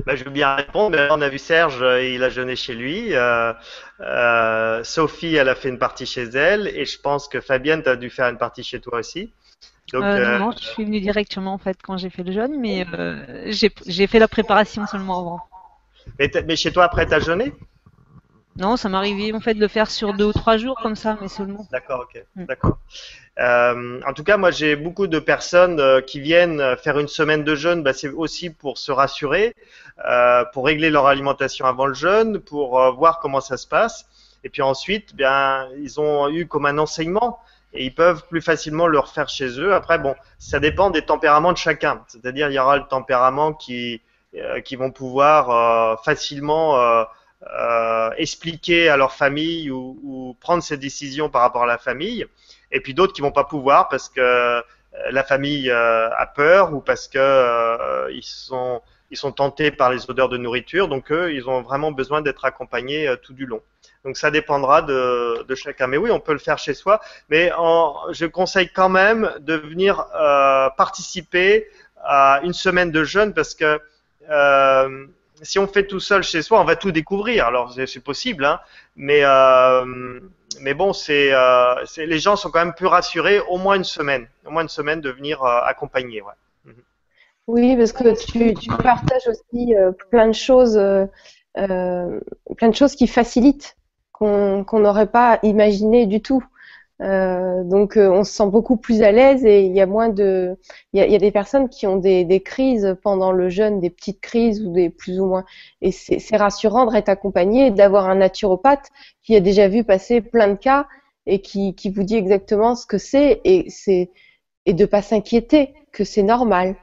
Bah, 0.06 0.16
je 0.16 0.24
veux 0.24 0.32
bien 0.32 0.56
répondre. 0.56 0.98
Mais 0.98 1.08
on 1.12 1.22
a 1.22 1.30
vu 1.30 1.38
Serge, 1.38 1.82
euh, 1.82 2.04
il 2.04 2.24
a 2.24 2.30
jeûné 2.30 2.56
chez 2.56 2.74
lui. 2.74 3.14
Euh, 3.14 3.54
euh, 4.00 4.84
Sophie, 4.84 5.36
elle 5.36 5.50
a 5.50 5.56
fait 5.56 5.70
une 5.70 5.80
partie 5.80 6.06
chez 6.06 6.24
elle. 6.24 6.68
Et 6.68 6.86
je 6.86 7.00
pense 7.00 7.28
que 7.28 7.42
Fabienne, 7.42 7.84
tu 7.84 7.90
as 7.90 7.96
dû 7.96 8.10
faire 8.10 8.28
une 8.30 8.38
partie 8.38 8.64
chez 8.64 8.80
toi 8.80 9.00
aussi. 9.00 9.32
Donc, 9.92 10.04
euh, 10.04 10.40
non, 10.40 10.52
je 10.52 10.66
suis 10.66 10.86
venue 10.86 11.02
directement 11.02 11.54
en 11.54 11.58
fait 11.58 11.78
quand 11.84 11.98
j'ai 11.98 12.10
fait 12.10 12.24
le 12.24 12.32
jeûne, 12.32 12.60
mais 12.60 12.86
j'ai 13.48 14.08
fait 14.08 14.20
la 14.20 14.28
préparation 14.28 14.88
seulement 14.88 15.20
avant. 15.20 15.40
Mais, 16.20 16.32
mais 16.48 16.56
chez 16.56 16.72
toi, 16.72 16.86
après, 16.86 17.06
tu 17.06 17.14
as 17.14 17.20
jeûné? 17.20 17.54
Non, 18.56 18.78
ça 18.78 18.88
m'arrivait 18.88 19.34
en 19.34 19.40
fait 19.40 19.56
de 19.56 19.60
le 19.60 19.68
faire 19.68 19.90
sur 19.90 20.14
deux 20.14 20.26
ou 20.26 20.34
trois 20.34 20.58
jours 20.58 20.78
comme 20.82 20.96
ça, 20.96 21.18
mais 21.22 21.28
seulement. 21.28 21.68
D'accord, 21.72 22.02
ok, 22.02 22.24
mm. 22.36 22.46
d'accord. 22.46 22.78
Euh, 23.40 24.00
en 24.06 24.14
tout 24.14 24.24
cas, 24.24 24.38
moi 24.38 24.52
j'ai 24.52 24.76
beaucoup 24.76 25.08
de 25.08 25.18
personnes 25.18 25.80
euh, 25.80 26.02
qui 26.02 26.20
viennent 26.20 26.62
faire 26.78 27.00
une 27.00 27.08
semaine 27.08 27.44
de 27.44 27.56
jeûne. 27.56 27.82
Bah, 27.82 27.94
c'est 27.94 28.10
aussi 28.10 28.52
pour 28.52 28.78
se 28.78 28.92
rassurer, 28.92 29.56
euh, 30.08 30.46
pour 30.54 30.66
régler 30.66 30.92
leur 30.92 31.08
alimentation 31.08 31.66
avant 31.66 31.88
le 31.88 31.96
jeûne, 31.96 32.40
pour 32.40 32.80
euh, 32.80 32.92
voir 32.92 33.20
comment 33.20 33.42
ça 33.42 33.58
se 33.58 33.66
passe. 33.66 34.06
Et 34.44 34.50
puis 34.50 34.62
ensuite, 34.62 35.16
bien, 35.16 35.68
ils 35.80 36.00
ont 36.00 36.30
eu 36.30 36.46
comme 36.46 36.68
un 36.68 36.78
enseignement 36.78 37.40
et 37.74 37.86
ils 37.86 37.96
peuvent 37.96 38.28
plus 38.28 38.42
facilement 38.42 38.86
le 38.86 39.00
refaire 39.00 39.30
chez 39.30 39.60
eux. 39.60 39.74
Après, 39.74 39.98
bon, 39.98 40.14
ça 40.38 40.60
dépend 40.60 40.92
des 40.92 41.04
tempéraments 41.04 41.54
de 41.54 41.58
chacun. 41.58 42.04
C'est-à-dire, 42.08 42.50
il 42.50 42.54
y 42.54 42.60
aura 42.60 42.78
le 42.78 42.84
tempérament 42.88 43.54
qui 43.54 44.02
qui 44.66 44.76
vont 44.76 44.90
pouvoir 44.90 46.04
facilement 46.04 47.06
euh, 47.60 48.10
expliquer 48.18 48.90
à 48.90 48.98
leur 48.98 49.14
famille 49.14 49.70
ou, 49.72 50.00
ou, 50.04 50.38
prendre 50.40 50.64
ces 50.64 50.78
décisions 50.78 51.30
par 51.30 51.42
rapport 51.42 51.64
à 51.64 51.68
la 51.68 51.78
famille, 51.78 52.26
et 52.72 52.80
puis 52.80 52.94
d'autres 52.94 53.14
qui 53.14 53.22
vont 53.22 53.32
pas 53.32 53.44
pouvoir 53.44 53.90
parce 53.90 54.10
que 54.10 54.22
euh, 54.22 54.62
la 55.12 55.24
famille 55.24 55.70
euh, 55.70 56.10
a 56.16 56.28
peur 56.28 56.74
ou 56.74 56.80
parce 56.82 57.08
que 57.08 57.18
euh, 57.20 58.12
ils 58.12 58.24
sont 58.24 58.82
ils 59.12 59.18
sont 59.18 59.32
tentés 59.32 59.70
par 59.70 59.92
les 59.92 60.10
odeurs 60.10 60.30
de 60.30 60.38
nourriture, 60.38 60.88
donc 60.88 61.12
eux, 61.12 61.34
ils 61.34 61.48
ont 61.48 61.62
vraiment 61.62 61.92
besoin 61.92 62.22
d'être 62.22 62.46
accompagnés 62.46 63.14
tout 63.22 63.34
du 63.34 63.46
long. 63.46 63.62
Donc 64.04 64.18
ça 64.18 64.32
dépendra 64.32 64.82
de, 64.82 65.44
de, 65.44 65.56
chacun. 65.56 65.88
Mais 65.88 65.98
oui, 65.98 66.12
on 66.12 66.20
peut 66.20 66.34
le 66.34 66.40
faire 66.40 66.58
chez 66.58 66.74
soi. 66.74 67.00
Mais 67.30 67.52
en, 67.58 67.96
je 68.12 68.26
conseille 68.26 68.70
quand 68.70 68.90
même 68.90 69.32
de 69.40 69.54
venir 69.54 70.06
euh, 70.16 70.70
participer 70.78 71.70
à 72.04 72.42
une 72.44 72.54
semaine 72.54 72.92
de 72.92 73.04
jeûne 73.04 73.34
parce 73.34 73.56
que 73.56 73.80
euh, 74.30 75.06
si 75.42 75.60
on 75.60 75.68
fait 75.68 75.88
tout 75.88 76.00
seul 76.00 76.24
chez 76.24 76.42
soi, 76.42 76.62
on 76.62 76.66
va 76.66 76.76
tout 76.76 76.92
découvrir. 76.92 77.46
Alors 77.46 77.74
c'est 77.74 78.04
possible, 78.04 78.46
hein, 78.46 78.60
mais 78.96 79.22
euh, 79.24 80.20
mais 80.62 80.74
bon, 80.74 80.92
euh, 81.10 81.76
les 81.98 82.20
gens 82.20 82.36
sont 82.36 82.52
quand 82.52 82.60
même 82.60 82.74
plus 82.74 82.88
rassurés 82.88 83.40
au 83.50 83.58
moins 83.58 83.76
une 83.76 83.84
semaine, 83.84 84.28
au 84.46 84.52
moins 84.52 84.64
une 84.64 84.70
semaine 84.70 85.02
de 85.02 85.10
venir 85.10 85.44
euh, 85.44 85.60
accompagner. 85.64 86.22
Ouais. 86.22 86.34
Mhm. 86.66 86.74
Oui, 87.48 87.76
parce 87.76 87.92
que 87.92 88.16
tu, 88.26 88.54
tu 88.54 88.70
partages 88.70 89.28
aussi 89.28 89.74
plein 90.10 90.28
de 90.28 90.34
choses, 90.34 90.80
plein 91.56 92.70
de 92.70 92.76
choses 92.76 92.96
qui 92.96 93.08
facilitent 93.08 93.76
qu'on 94.12 94.80
n'aurait 94.80 95.12
pas 95.12 95.40
imaginé 95.44 96.06
du 96.06 96.22
tout. 96.22 96.44
Euh, 97.02 97.64
donc 97.64 97.98
euh, 97.98 98.10
on 98.10 98.24
se 98.24 98.32
sent 98.32 98.48
beaucoup 98.48 98.78
plus 98.78 99.02
à 99.02 99.12
l'aise 99.12 99.44
et 99.46 99.64
il 99.66 99.76
y 99.76 99.82
a 99.82 99.88
moins 99.88 100.10
de, 100.10 100.58
il 100.94 101.04
y 101.04 101.16
a, 101.16 101.18
des 101.18 101.32
personnes 101.32 101.68
qui 101.68 101.88
ont 101.88 101.98
des, 101.98 102.42
crises 102.46 102.96
pendant 103.02 103.32
le 103.32 103.50
jeûne, 103.50 103.80
des 103.80 103.90
petites 103.90 104.22
crises 104.22 104.62
ou 104.62 104.72
des 104.72 104.90
plus 104.90 105.20
ou 105.20 105.26
moins. 105.26 105.44
Et 105.82 105.92
c'est 105.92 106.38
rassurant 106.38 106.86
d'être 106.86 107.10
accompagné, 107.10 107.72
d'avoir 107.72 108.10
un 108.10 108.16
naturopathe 108.16 108.90
qui 109.24 109.36
a 109.36 109.40
déjà 109.40 109.68
vu 109.68 109.84
passer 109.84 110.22
plein 110.22 110.50
de 110.50 110.56
cas 110.56 110.88
et 111.26 111.42
qui, 111.42 111.76
qui 111.76 111.90
vous 111.90 112.04
dit 112.04 112.16
exactement 112.16 112.76
ce 112.76 112.86
que 112.86 112.98
c'est 112.98 113.42
et 113.44 113.70
c'est 113.70 114.12
et 114.66 114.74
de 114.74 114.86
pas 114.86 115.02
s'inquiéter 115.02 115.74
que 115.92 116.04
c'est 116.04 116.24
normal 116.24 116.76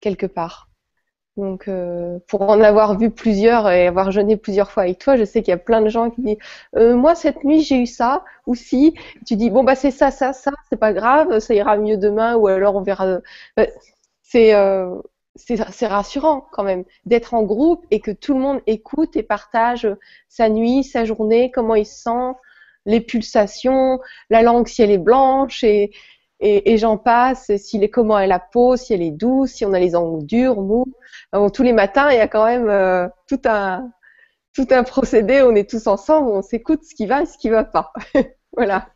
quelque 0.00 0.26
part. 0.26 0.71
Donc, 1.38 1.66
euh, 1.66 2.18
pour 2.28 2.42
en 2.42 2.60
avoir 2.60 2.98
vu 2.98 3.10
plusieurs 3.10 3.70
et 3.70 3.86
avoir 3.86 4.10
jeûné 4.12 4.36
plusieurs 4.36 4.70
fois 4.70 4.82
avec 4.82 4.98
toi, 4.98 5.16
je 5.16 5.24
sais 5.24 5.42
qu'il 5.42 5.50
y 5.50 5.54
a 5.54 5.58
plein 5.58 5.80
de 5.80 5.88
gens 5.88 6.10
qui 6.10 6.20
disent 6.20 6.36
euh, 6.76 6.94
Moi, 6.94 7.14
cette 7.14 7.42
nuit, 7.44 7.62
j'ai 7.62 7.78
eu 7.78 7.86
ça, 7.86 8.24
ou 8.46 8.54
si. 8.54 8.94
Tu 9.26 9.36
dis 9.36 9.48
Bon, 9.48 9.64
bah, 9.64 9.74
c'est 9.74 9.90
ça, 9.90 10.10
ça, 10.10 10.34
ça, 10.34 10.50
c'est 10.68 10.78
pas 10.78 10.92
grave, 10.92 11.38
ça 11.38 11.54
ira 11.54 11.78
mieux 11.78 11.96
demain, 11.96 12.36
ou 12.36 12.48
alors 12.48 12.76
on 12.76 12.82
verra. 12.82 13.06
Euh, 13.58 13.66
c'est 14.22 14.54
euh, 14.54 14.94
c'est 15.36 15.86
rassurant 15.86 16.46
quand 16.52 16.62
même 16.62 16.84
d'être 17.06 17.34
en 17.34 17.42
groupe 17.42 17.86
et 17.90 18.00
que 18.00 18.10
tout 18.10 18.34
le 18.34 18.40
monde 18.40 18.60
écoute 18.66 19.16
et 19.16 19.22
partage 19.22 19.88
sa 20.28 20.48
nuit, 20.50 20.84
sa 20.84 21.04
journée, 21.06 21.50
comment 21.50 21.74
il 21.74 21.86
se 21.86 22.02
sent, 22.02 22.34
les 22.86 23.00
pulsations, 23.00 24.00
la 24.30 24.42
langue 24.42 24.68
si 24.68 24.82
elle 24.82 24.90
est 24.90 24.98
blanche 24.98 25.64
et, 25.64 25.92
et, 26.42 26.72
et 26.72 26.76
j'en 26.76 26.98
passe, 26.98 27.56
s'il 27.56 27.84
est 27.84 27.88
comment 27.88 28.18
est 28.18 28.26
la 28.26 28.40
peau, 28.40 28.76
si 28.76 28.92
elle 28.92 29.02
est 29.02 29.10
douce, 29.10 29.52
si 29.52 29.64
on 29.64 29.72
a 29.72 29.78
les 29.78 29.94
ongles 29.94 30.26
durs, 30.26 30.60
mous 30.60 30.86
tous 31.54 31.62
les 31.62 31.72
matins, 31.72 32.10
il 32.10 32.16
y 32.16 32.20
a 32.20 32.28
quand 32.28 32.44
même 32.44 32.68
euh, 32.68 33.08
tout 33.28 33.40
un 33.44 33.90
tout 34.54 34.66
un 34.70 34.82
procédé. 34.82 35.42
On 35.42 35.54
est 35.54 35.68
tous 35.68 35.86
ensemble, 35.86 36.30
on 36.30 36.42
s'écoute 36.42 36.84
ce 36.84 36.94
qui 36.94 37.06
va 37.06 37.22
et 37.22 37.26
ce 37.26 37.38
qui 37.38 37.48
va 37.48 37.64
pas. 37.64 37.92
voilà, 38.56 38.88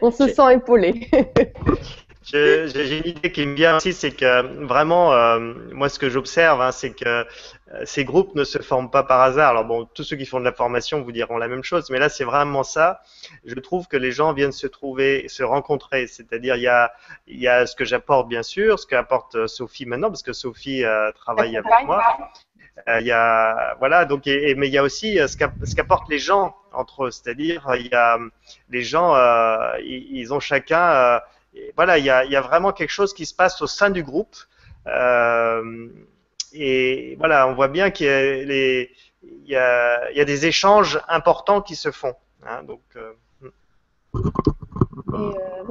on 0.00 0.10
se 0.10 0.28
sent 0.28 0.54
épaulé. 0.54 1.08
J'ai 2.24 2.98
une 2.98 3.06
idée 3.06 3.32
qui 3.32 3.46
me 3.46 3.54
vient 3.54 3.76
aussi, 3.76 3.92
c'est 3.92 4.12
que 4.12 4.64
vraiment, 4.64 5.12
euh, 5.12 5.54
moi, 5.72 5.88
ce 5.88 5.98
que 5.98 6.08
j'observe, 6.08 6.60
hein, 6.60 6.70
c'est 6.70 6.92
que 6.92 7.04
euh, 7.04 7.24
ces 7.84 8.04
groupes 8.04 8.34
ne 8.34 8.44
se 8.44 8.58
forment 8.58 8.90
pas 8.90 9.02
par 9.02 9.20
hasard. 9.20 9.50
Alors 9.50 9.64
bon, 9.64 9.86
tous 9.86 10.04
ceux 10.04 10.16
qui 10.16 10.26
font 10.26 10.38
de 10.38 10.44
la 10.44 10.52
formation 10.52 11.02
vous 11.02 11.12
diront 11.12 11.36
la 11.38 11.48
même 11.48 11.64
chose, 11.64 11.90
mais 11.90 11.98
là, 11.98 12.08
c'est 12.08 12.24
vraiment 12.24 12.62
ça. 12.62 13.00
Je 13.44 13.54
trouve 13.54 13.88
que 13.88 13.96
les 13.96 14.12
gens 14.12 14.32
viennent 14.32 14.52
se 14.52 14.66
trouver, 14.66 15.26
se 15.28 15.42
rencontrer. 15.42 16.06
C'est-à-dire, 16.06 16.56
il 16.56 16.62
y 16.62 16.68
a, 16.68 16.92
il 17.26 17.40
y 17.40 17.48
a 17.48 17.66
ce 17.66 17.74
que 17.74 17.84
j'apporte, 17.84 18.28
bien 18.28 18.42
sûr, 18.42 18.78
ce 18.78 18.86
qu'apporte 18.86 19.46
Sophie 19.46 19.86
maintenant, 19.86 20.08
parce 20.08 20.22
que 20.22 20.32
Sophie 20.32 20.84
euh, 20.84 21.10
travaille 21.12 21.56
avec 21.56 21.72
moi. 21.84 22.02
Il 23.00 23.06
y 23.06 23.12
a, 23.12 23.74
voilà, 23.80 24.06
donc, 24.06 24.26
et, 24.26 24.54
mais 24.54 24.68
il 24.68 24.72
y 24.72 24.78
a 24.78 24.82
aussi 24.82 25.18
ce 25.18 25.36
qu'apportent 25.76 26.08
les 26.08 26.18
gens 26.18 26.56
entre 26.72 27.06
eux. 27.06 27.10
C'est-à-dire, 27.10 27.68
il 27.78 27.88
y 27.88 27.94
a 27.94 28.18
les 28.70 28.82
gens, 28.82 29.14
ils, 29.80 30.16
ils, 30.16 30.32
ont 30.32 30.40
chacun 30.40 31.20
voilà, 31.76 31.98
il 31.98 32.04
y 32.04 32.10
a, 32.10 32.40
vraiment 32.40 32.72
quelque 32.72 32.90
chose 32.90 33.14
qui 33.14 33.26
se 33.26 33.34
passe 33.34 33.60
au 33.62 33.66
sein 33.66 33.90
du 33.90 34.02
groupe. 34.02 34.36
Euh, 34.86 35.88
et 36.52 37.16
voilà, 37.18 37.48
on 37.48 37.54
voit 37.54 37.68
bien 37.68 37.90
qu'il 37.90 38.06
y, 39.46 39.56
a, 39.56 40.24
des 40.24 40.46
échanges 40.46 41.00
importants 41.08 41.60
qui 41.60 41.76
se 41.76 41.90
font. 41.90 42.14
Hein, 42.46 42.62
euh, 42.96 43.12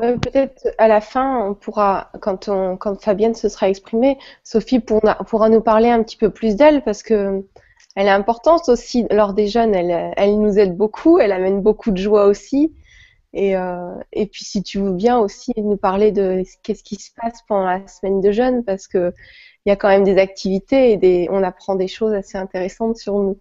euh, 0.02 0.17
peut-être 0.17 0.67
à 0.78 0.88
la 0.88 1.02
fin, 1.02 1.38
on 1.46 1.54
pourra, 1.54 2.12
quand, 2.22 2.50
Fabienne 3.02 3.36
se 3.36 3.50
sera 3.50 3.70
exprimée, 3.70 4.17
Sophie 4.44 4.80
pourra, 4.80 5.50
nous 5.50 5.62
parler 5.62 5.89
un 5.89 6.04
petit 6.04 6.17
peu 6.17 6.30
plus 6.30 6.56
d'elle 6.56 6.84
parce 6.84 7.04
que 7.04 7.44
elle 7.96 8.08
est 8.08 8.12
importante 8.12 8.70
aussi 8.70 9.06
lors 9.12 9.34
des 9.34 9.48
jeunes. 9.48 9.76
Elle 9.76 10.39
nous 10.39 10.58
aide 10.58 10.78
beaucoup, 10.78 11.20
elle 11.20 11.34
amène 11.34 11.62
beaucoup 11.62 11.91
de 11.91 11.98
joie 11.98 12.26
aussi. 12.26 12.74
Et, 13.34 13.56
euh, 13.56 13.96
et 14.12 14.26
puis 14.28 14.44
si 14.44 14.62
tu 14.62 14.80
veux 14.80 14.91
bien 14.91 15.17
aussi 15.20 15.54
nous 15.58 15.78
parler 15.78 16.12
de 16.12 16.44
qu'est-ce 16.63 16.84
qui 16.84 16.96
se 16.96 17.12
passe 17.15 17.41
pendant 17.48 17.65
la 17.65 17.88
semaine 17.88 18.20
de 18.22 18.32
jeûne, 18.32 18.63
parce 18.63 18.88
que 18.88 19.13
il 19.65 19.70
y 19.70 19.72
a 19.72 19.76
quand 19.76 19.89
même 19.89 20.04
des 20.04 20.17
activités 20.17 20.91
et 20.91 20.98
des, 20.98 21.28
on 21.32 21.44
apprend 21.44 21.76
des 21.76 21.88
choses 21.88 22.13
assez 22.13 22.38
intéressantes 22.38 22.98
sur 22.98 23.13
nous. 23.20 23.39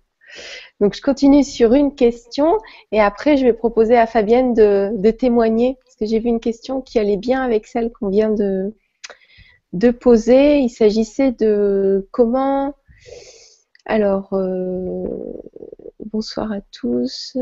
Donc 0.81 0.95
je 0.95 1.03
continue 1.03 1.43
sur 1.43 1.75
une 1.75 1.95
question 1.95 2.59
et 2.93 3.01
après 3.01 3.37
je 3.37 3.45
vais 3.45 3.53
proposer 3.53 3.97
à 3.97 4.07
Fabienne 4.07 4.55
de, 4.55 4.93
de 4.95 5.11
témoigner 5.11 5.77
parce 5.83 5.97
que 5.97 6.07
j'ai 6.07 6.21
vu 6.21 6.29
une 6.29 6.41
question 6.41 6.81
qui 6.83 6.99
allait 6.99 7.17
bien 7.17 7.43
avec 7.43 7.67
celle 7.67 7.91
qu'on 7.91 8.11
vient 8.11 8.31
de, 8.31 8.73
de 9.73 9.91
poser. 9.91 10.59
Il 10.59 10.71
s'agissait 10.71 11.33
de 11.33 12.09
comment. 12.13 12.75
Alors 13.87 14.35
euh, 14.35 15.05
bonsoir 16.13 16.53
à 16.53 16.61
tous. 16.61 17.37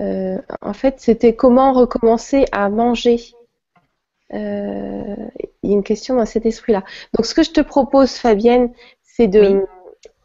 Euh, 0.00 0.38
en 0.60 0.72
fait, 0.72 1.00
c'était 1.00 1.34
comment 1.34 1.72
recommencer 1.72 2.44
à 2.52 2.68
manger. 2.68 3.20
Euh, 4.34 5.16
il 5.62 5.70
y 5.70 5.72
a 5.72 5.76
une 5.76 5.84
question 5.84 6.16
dans 6.16 6.26
cet 6.26 6.46
esprit-là. 6.46 6.84
Donc, 7.14 7.26
ce 7.26 7.34
que 7.34 7.42
je 7.42 7.50
te 7.50 7.60
propose, 7.60 8.12
Fabienne, 8.12 8.72
c'est 9.02 9.28
de, 9.28 9.64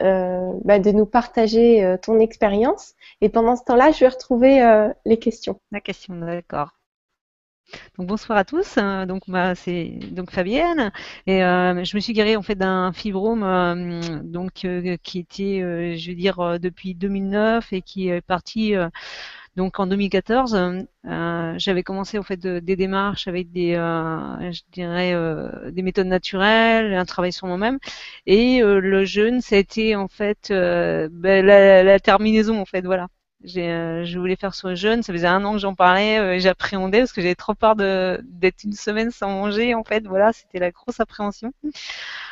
euh, 0.02 0.52
bah, 0.66 0.80
de 0.80 0.92
nous 0.92 1.06
partager 1.06 1.96
ton 2.02 2.20
expérience. 2.20 2.94
Et 3.22 3.30
pendant 3.30 3.56
ce 3.56 3.64
temps-là, 3.64 3.92
je 3.92 4.00
vais 4.00 4.10
retrouver 4.10 4.90
les 5.06 5.18
questions. 5.18 5.60
La 5.72 5.82
question, 5.82 6.16
d'accord. 6.16 6.72
Donc 7.98 8.08
bonsoir 8.08 8.38
à 8.38 8.44
tous. 8.44 8.78
Donc 9.08 9.30
bah, 9.30 9.56
c'est 9.56 9.98
donc 10.12 10.32
Fabienne 10.32 10.92
et 11.26 11.40
je 11.40 11.96
me 11.96 12.02
suis 12.02 12.12
guérie 12.12 12.36
en 12.36 12.42
fait 12.42 12.56
d'un 12.56 12.92
fibrome 12.92 14.22
donc 14.24 14.66
qui 15.04 15.20
était 15.20 15.96
je 15.96 16.10
veux 16.10 16.16
dire 16.16 16.60
depuis 16.60 16.96
2009 16.96 17.72
et 17.72 17.82
qui 17.82 18.10
est 18.10 18.20
parti 18.20 18.76
donc 19.58 19.80
en 19.80 19.88
2014, 19.88 20.56
euh, 21.06 21.54
j'avais 21.58 21.84
commencé 21.84 22.18
en 22.18 22.24
fait 22.24 22.40
des 22.40 22.76
démarches 22.78 23.28
avec 23.28 23.52
des, 23.52 23.76
euh, 23.76 24.52
je 24.52 24.62
dirais, 24.72 25.14
euh, 25.14 25.72
des 25.72 25.82
méthodes 25.82 26.08
naturelles, 26.08 26.94
un 26.94 27.06
travail 27.06 27.34
sur 27.34 27.48
moi-même, 27.48 27.78
et 28.26 28.62
le 28.62 29.06
jeûne, 29.06 29.42
ça 29.42 29.56
a 29.56 29.60
été 29.60 29.96
en 29.96 30.08
fait 30.08 30.48
ben, 30.50 31.46
la, 31.46 31.84
la, 31.84 32.00
terminaison 32.00 32.60
en 32.62 32.66
fait, 32.66 32.86
voilà. 32.86 33.08
je 33.44 34.18
voulais 34.18 34.38
faire 34.38 34.54
le 34.64 34.76
jeûne. 34.76 35.04
Ça 35.04 35.12
faisait 35.14 35.28
un 35.28 35.44
an 35.44 35.54
que 35.54 35.60
j'en 35.60 35.76
parlais, 35.76 36.40
j'appréhendais 36.40 37.00
parce 37.00 37.12
que 37.12 37.22
j'avais 37.22 37.36
trop 37.36 37.54
peur 37.54 37.76
d'être 37.76 38.64
une 38.64 38.74
semaine 38.74 39.12
sans 39.12 39.30
manger. 39.32 39.76
En 39.76 39.84
fait, 39.84 40.08
voilà, 40.08 40.32
c'était 40.34 40.60
la 40.60 40.72
grosse 40.72 41.00
appréhension. 41.02 41.54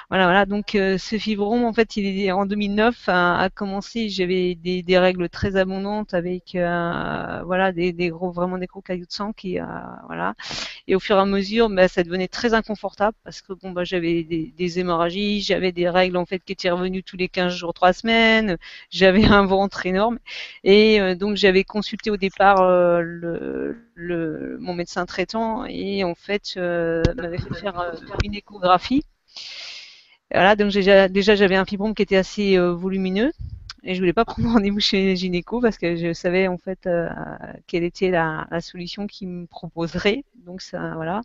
Voilà, 0.10 0.26
voilà. 0.26 0.46
Donc 0.48 0.74
euh, 0.74 0.98
ce 0.98 1.20
fibrome, 1.20 1.64
en 1.66 1.72
fait, 1.74 1.96
il 1.96 2.20
est 2.20 2.32
en 2.32 2.48
2009 2.48 3.08
a, 3.10 3.38
a 3.42 3.50
commencé. 3.52 4.10
J'avais 4.10 4.56
des, 4.56 4.82
des, 4.82 4.98
règles 4.98 5.30
très 5.30 5.56
abondantes 5.56 6.16
avec, 6.16 6.56
euh, 6.56 7.44
voilà, 7.46 7.72
des, 7.72 7.94
des, 7.94 8.10
gros, 8.10 8.32
vraiment 8.32 8.58
des 8.58 8.66
gros 8.66 8.82
cailloux 8.82 9.06
de 9.06 9.12
sang 9.12 9.34
qui, 9.34 9.60
euh, 9.60 9.66
voilà. 10.08 10.34
Et 10.88 10.96
au 10.96 11.00
fur 11.00 11.16
et 11.18 11.20
à 11.20 11.26
mesure, 11.26 11.70
bah, 11.70 11.88
ça 11.88 12.04
devenait 12.04 12.28
très 12.28 12.56
inconfortable 12.56 13.16
parce 13.24 13.42
que 13.44 13.54
bon, 13.54 13.72
bah, 13.72 13.84
j'avais 13.84 14.24
des, 14.24 14.52
des 14.58 14.80
hémorragies, 14.80 15.42
j'avais 15.42 15.72
des 15.72 15.88
règles 15.90 16.18
en 16.18 16.26
fait 16.26 16.40
qui 16.40 16.54
étaient 16.54 16.72
revenues 16.72 17.04
tous 17.04 17.18
les 17.18 17.30
15 17.30 17.54
jours, 17.54 17.74
3 17.76 17.94
semaines. 17.94 18.58
J'avais 18.90 19.26
un 19.26 19.46
ventre 19.46 19.86
énorme 19.86 20.18
et 20.64 21.16
donc 21.16 21.36
j'avais 21.38 21.64
consulté 21.64 22.10
au 22.12 22.18
départ 22.18 22.64
le, 23.02 23.78
le, 23.94 24.58
mon 24.60 24.74
médecin 24.74 25.06
traitant 25.06 25.66
et 25.66 26.04
en 26.04 26.16
fait 26.16 26.56
m'avait 26.58 27.38
fait 27.38 27.54
faire 27.54 27.94
une 28.24 28.34
échographie 28.34 29.04
voilà, 30.32 30.56
donc 30.56 30.72
déjà, 30.72 31.36
j'avais 31.36 31.56
un 31.56 31.66
fibrome 31.66 31.96
qui 31.96 32.04
était 32.04 32.18
assez 32.18 32.58
euh, 32.58 32.74
volumineux 32.74 33.32
et 33.84 33.96
je 33.96 34.00
voulais 34.00 34.14
pas 34.14 34.26
prendre 34.26 34.50
rendez-vous 34.50 34.80
chez 34.80 35.16
gynéco 35.16 35.62
parce 35.62 35.78
que 35.78 35.96
je 35.96 36.14
savais 36.14 36.48
en 36.48 36.58
fait 36.58 36.86
euh, 36.88 37.08
quelle 37.68 37.84
était 37.84 38.10
la, 38.10 38.48
la 38.52 38.62
solution 38.62 39.08
qu'il 39.08 39.28
me 39.30 39.46
proposerait. 39.46 40.24
Donc 40.46 40.62
ça, 40.62 40.94
voilà. 40.96 41.22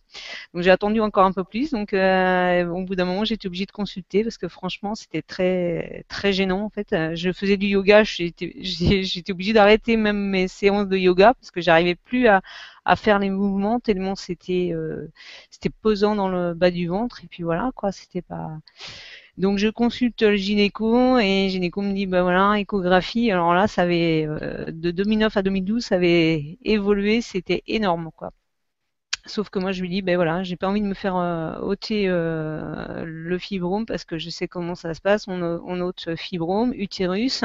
Donc 0.52 0.62
j'ai 0.62 0.70
attendu 0.70 1.00
encore 1.00 1.24
un 1.24 1.32
peu 1.32 1.44
plus. 1.44 1.70
Donc 1.70 1.92
euh, 1.92 2.66
au 2.66 2.84
bout 2.84 2.94
d'un 2.94 3.04
moment, 3.04 3.24
j'étais 3.24 3.46
obligée 3.46 3.66
de 3.66 3.72
consulter 3.72 4.22
parce 4.24 4.38
que 4.38 4.48
franchement, 4.48 4.94
c'était 4.94 5.22
très 5.22 6.04
très 6.08 6.32
gênant 6.32 6.62
en 6.62 6.70
fait. 6.70 6.94
Je 7.14 7.32
faisais 7.32 7.56
du 7.56 7.66
yoga, 7.66 8.04
j'étais 8.04 9.32
obligée 9.32 9.52
d'arrêter 9.52 9.96
même 9.96 10.30
mes 10.30 10.48
séances 10.48 10.88
de 10.88 10.96
yoga 10.96 11.34
parce 11.34 11.50
que 11.50 11.60
j'arrivais 11.60 11.94
plus 11.94 12.26
à, 12.28 12.42
à 12.84 12.96
faire 12.96 13.18
les 13.18 13.30
mouvements 13.30 13.80
tellement 13.80 14.14
c'était 14.14 14.70
euh, 14.72 15.10
c'était 15.50 15.70
pesant 15.70 16.14
dans 16.14 16.28
le 16.28 16.54
bas 16.54 16.70
du 16.70 16.86
ventre 16.86 17.24
et 17.24 17.26
puis 17.26 17.42
voilà 17.42 17.70
quoi, 17.74 17.92
c'était 17.92 18.22
pas 18.22 18.50
donc 19.36 19.58
je 19.58 19.68
consulte 19.68 20.22
le 20.22 20.36
gynéco 20.36 21.18
et 21.18 21.44
le 21.44 21.48
gynéco 21.50 21.82
me 21.82 21.92
dit 21.92 22.06
bah 22.06 22.22
voilà 22.22 22.58
échographie. 22.60 23.30
Alors 23.30 23.54
là 23.54 23.66
ça 23.68 23.82
avait 23.82 24.26
euh, 24.28 24.66
de 24.70 24.90
2009 24.90 25.36
à 25.36 25.42
2012 25.42 25.84
ça 25.84 25.96
avait 25.96 26.58
évolué, 26.62 27.20
c'était 27.20 27.62
énorme 27.66 28.10
quoi. 28.16 28.32
Sauf 29.26 29.48
que 29.48 29.58
moi, 29.58 29.72
je 29.72 29.80
lui 29.80 29.88
dis, 29.88 30.02
ben 30.02 30.16
voilà, 30.16 30.42
j'ai 30.42 30.56
pas 30.56 30.68
envie 30.68 30.82
de 30.82 30.86
me 30.86 30.92
faire 30.92 31.16
euh, 31.16 31.58
ôter 31.60 32.08
euh, 32.08 33.04
le 33.06 33.38
fibrome 33.38 33.86
parce 33.86 34.04
que 34.04 34.18
je 34.18 34.28
sais 34.28 34.48
comment 34.48 34.74
ça 34.74 34.92
se 34.92 35.00
passe. 35.00 35.26
On, 35.28 35.40
on 35.42 35.80
ôte 35.80 36.14
fibrome, 36.16 36.74
utérus, 36.74 37.42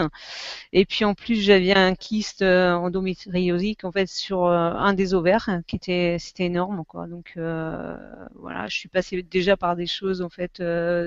et 0.73 0.86
puis 0.86 1.05
en 1.05 1.13
plus, 1.15 1.36
j'avais 1.41 1.73
un 1.73 1.95
kyste 1.95 2.41
euh, 2.41 2.73
endométriosique 2.73 3.86
en 3.86 3.93
fait 3.93 4.07
sur 4.09 4.45
un 4.47 4.93
des 4.93 5.13
ovaires 5.13 5.49
qui 5.67 5.77
était, 5.77 6.17
c'était 6.19 6.45
énorme 6.45 6.84
quoi. 6.86 7.07
Donc 7.07 7.34
voilà, 7.38 8.67
je 8.67 8.75
suis 8.77 8.89
passée 8.89 9.23
déjà 9.23 9.55
par 9.55 9.75
des 9.77 9.88
choses 9.88 10.21
en 10.21 10.30
fait, 10.30 10.61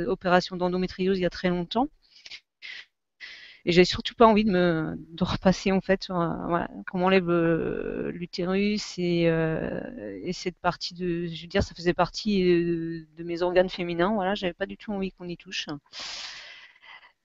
opération 0.09 0.57
d'endométriose 0.57 1.19
il 1.19 1.23
y 1.23 1.27
a 1.27 1.31
très 1.31 1.51
longtemps 1.51 1.89
et 3.65 3.73
j'avais 3.73 3.85
surtout 3.85 4.15
pas 4.15 4.27
envie 4.27 4.45
de 4.45 4.51
me 4.51 4.97
repasser 5.21 5.73
en 5.73 5.81
fait 5.81 6.05
sur 6.05 6.15
voilà, 6.15 6.69
qu'on 6.91 7.03
enlève 7.03 7.31
euh, 7.31 8.11
l'utérus 8.13 8.99
et, 8.99 9.29
euh, 9.29 9.81
et 10.23 10.33
cette 10.33 10.59
partie 10.59 10.95
de 10.95 11.27
je 11.27 11.43
veux 11.43 11.49
dire 11.49 11.63
ça 11.63 11.75
faisait 11.75 11.95
partie 11.95 12.43
de, 12.43 13.23
mes 13.23 13.43
organes 13.43 13.69
féminins 13.69 14.15
voilà 14.15 14.35
j'avais 14.35 14.53
pas 14.53 14.67
du 14.67 14.77
tout 14.77 14.93
envie 14.93 15.13
qu'on 15.13 15.29
y 15.29 15.37
touche. 15.37 15.67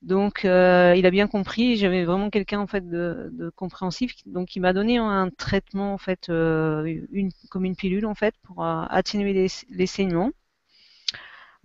Donc 0.03 0.45
euh, 0.45 0.93
il 0.95 1.07
a 1.07 1.11
bien 1.11 1.27
compris 1.27 1.75
j'avais 1.75 2.05
vraiment 2.05 2.29
quelqu'un 2.29 2.59
en 2.59 2.67
fait 2.67 2.87
de, 2.87 3.51
compréhensif 3.55 4.13
donc 4.27 4.55
il 4.55 4.59
m'a 4.61 4.71
donné 4.73 4.97
un 4.97 5.29
traitement 5.31 5.93
en 5.93 5.97
fait 5.97 6.29
euh, 6.29 7.03
une 7.11 7.31
comme 7.49 7.65
une 7.65 7.75
pilule 7.75 8.05
en 8.05 8.13
fait 8.13 8.35
pour 8.43 8.63
euh, 8.63 8.83
atténuer 8.89 9.49
les 9.69 9.87
saignements 9.87 10.31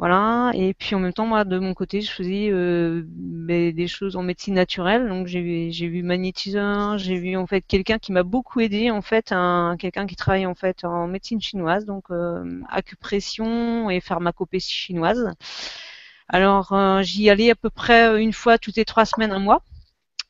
voilà. 0.03 0.51
Et 0.55 0.75
puis 0.75 0.97
en 0.97 0.99
même 0.99 1.13
temps, 1.13 1.27
moi, 1.27 1.45
de 1.45 1.61
mon 1.61 1.75
côté, 1.75 2.01
je 2.01 2.11
faisais 2.11 2.49
euh, 2.51 3.05
des 3.07 3.87
choses 3.87 4.17
en 4.17 4.25
médecine 4.25 4.55
naturelle. 4.55 5.07
Donc 5.09 5.29
j'ai 5.29 5.41
vu 5.89 6.03
magnétiseur, 6.03 6.99
j'ai 6.99 7.17
vu 7.21 7.37
en 7.37 7.47
fait 7.47 7.61
quelqu'un 7.61 8.01
qui 8.01 8.11
m'a 8.11 8.25
beaucoup 8.25 8.59
aidé, 8.59 8.91
en 8.91 9.01
fait, 9.01 9.31
un 9.31 9.77
quelqu'un 9.79 10.09
qui 10.09 10.17
travaille 10.17 10.45
en 10.47 10.57
fait 10.57 10.85
en 10.85 11.07
médecine 11.07 11.41
chinoise, 11.41 11.85
donc 11.85 12.07
euh, 12.11 12.61
acupression 12.69 13.91
et 13.91 14.01
pharmacopécie 14.01 14.73
chinoise. 14.73 15.31
Alors 16.29 16.73
euh, 16.73 17.03
j'y 17.03 17.31
allais 17.31 17.51
à 17.51 17.55
peu 17.55 17.71
près 17.71 18.21
une 18.21 18.33
fois 18.33 18.59
toutes 18.59 18.77
les 18.79 18.85
trois 18.85 19.05
semaines, 19.05 19.31
un 19.31 19.39
mois. 19.39 19.63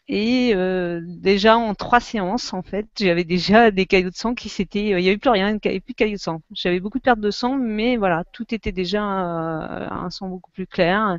Et 0.09 0.53
euh, 0.55 1.01
déjà 1.07 1.57
en 1.57 1.75
trois 1.75 2.01
séances, 2.01 2.53
en 2.53 2.63
fait, 2.63 2.87
j'avais 2.99 3.25
déjà 3.25 3.71
des 3.71 3.87
caillots 3.87 4.11
de 4.11 4.15
sang 4.17 4.35
qui 4.35 4.49
s'étaient, 4.49 4.93
euh, 4.95 4.99
il 5.01 5.03
n'y 5.05 5.09
avait 5.09 5.17
plus 5.19 5.31
rien, 5.31 5.51
il 5.51 5.55
n'y 5.65 5.71
avait 5.71 5.81
plus 5.81 5.93
de 5.93 5.97
caillots 5.97 6.15
de 6.17 6.21
sang. 6.21 6.43
J'avais 6.53 6.81
beaucoup 6.81 6.99
de 6.99 7.03
pertes 7.05 7.21
de 7.21 7.31
sang, 7.31 7.57
mais 7.57 7.97
voilà, 7.97 8.25
tout 8.33 8.53
était 8.55 8.73
déjà 8.73 9.01
euh, 9.03 9.89
un 9.91 10.11
sang 10.11 10.29
beaucoup 10.29 10.51
plus 10.51 10.67
clair. 10.67 11.19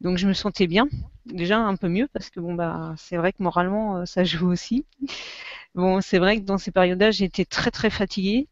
Donc 0.00 0.18
je 0.18 0.26
me 0.26 0.32
sentais 0.32 0.66
bien, 0.66 0.88
déjà 1.26 1.58
un 1.58 1.76
peu 1.76 1.88
mieux 1.88 2.08
parce 2.12 2.28
que 2.30 2.40
bon 2.40 2.54
bah 2.54 2.92
c'est 2.98 3.16
vrai 3.16 3.32
que 3.32 3.42
moralement 3.42 4.04
ça 4.04 4.24
joue 4.24 4.48
aussi. 4.50 4.84
Bon, 5.74 6.00
c'est 6.00 6.18
vrai 6.18 6.38
que 6.40 6.44
dans 6.44 6.58
ces 6.58 6.70
périodes-là, 6.72 7.10
j'étais 7.12 7.44
très 7.46 7.70
très 7.70 7.90
fatiguée. 7.90 8.48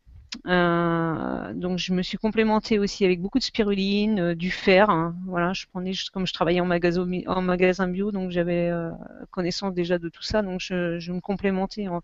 Euh, 0.46 1.52
donc 1.54 1.78
je 1.78 1.92
me 1.92 2.02
suis 2.02 2.16
complémentée 2.18 2.78
aussi 2.78 3.04
avec 3.04 3.20
beaucoup 3.20 3.38
de 3.38 3.44
spiruline, 3.44 4.20
euh, 4.20 4.34
du 4.34 4.50
fer. 4.50 4.90
Hein. 4.90 5.14
Voilà, 5.26 5.52
je 5.52 5.66
prenais 5.72 5.92
comme 6.12 6.26
je 6.26 6.32
travaillais 6.32 6.60
en 6.60 6.66
magasin, 6.66 7.88
bio, 7.88 8.12
donc 8.12 8.30
j'avais 8.30 8.68
euh, 8.70 8.90
connaissance 9.30 9.74
déjà 9.74 9.98
de 9.98 10.08
tout 10.08 10.22
ça, 10.22 10.42
donc 10.42 10.60
je, 10.60 11.12
me 11.12 11.20
complémentais. 11.20 11.86
Hein. 11.86 12.00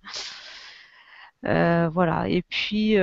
voilà. 1.92 2.28
Et 2.28 2.42
puis 2.42 2.98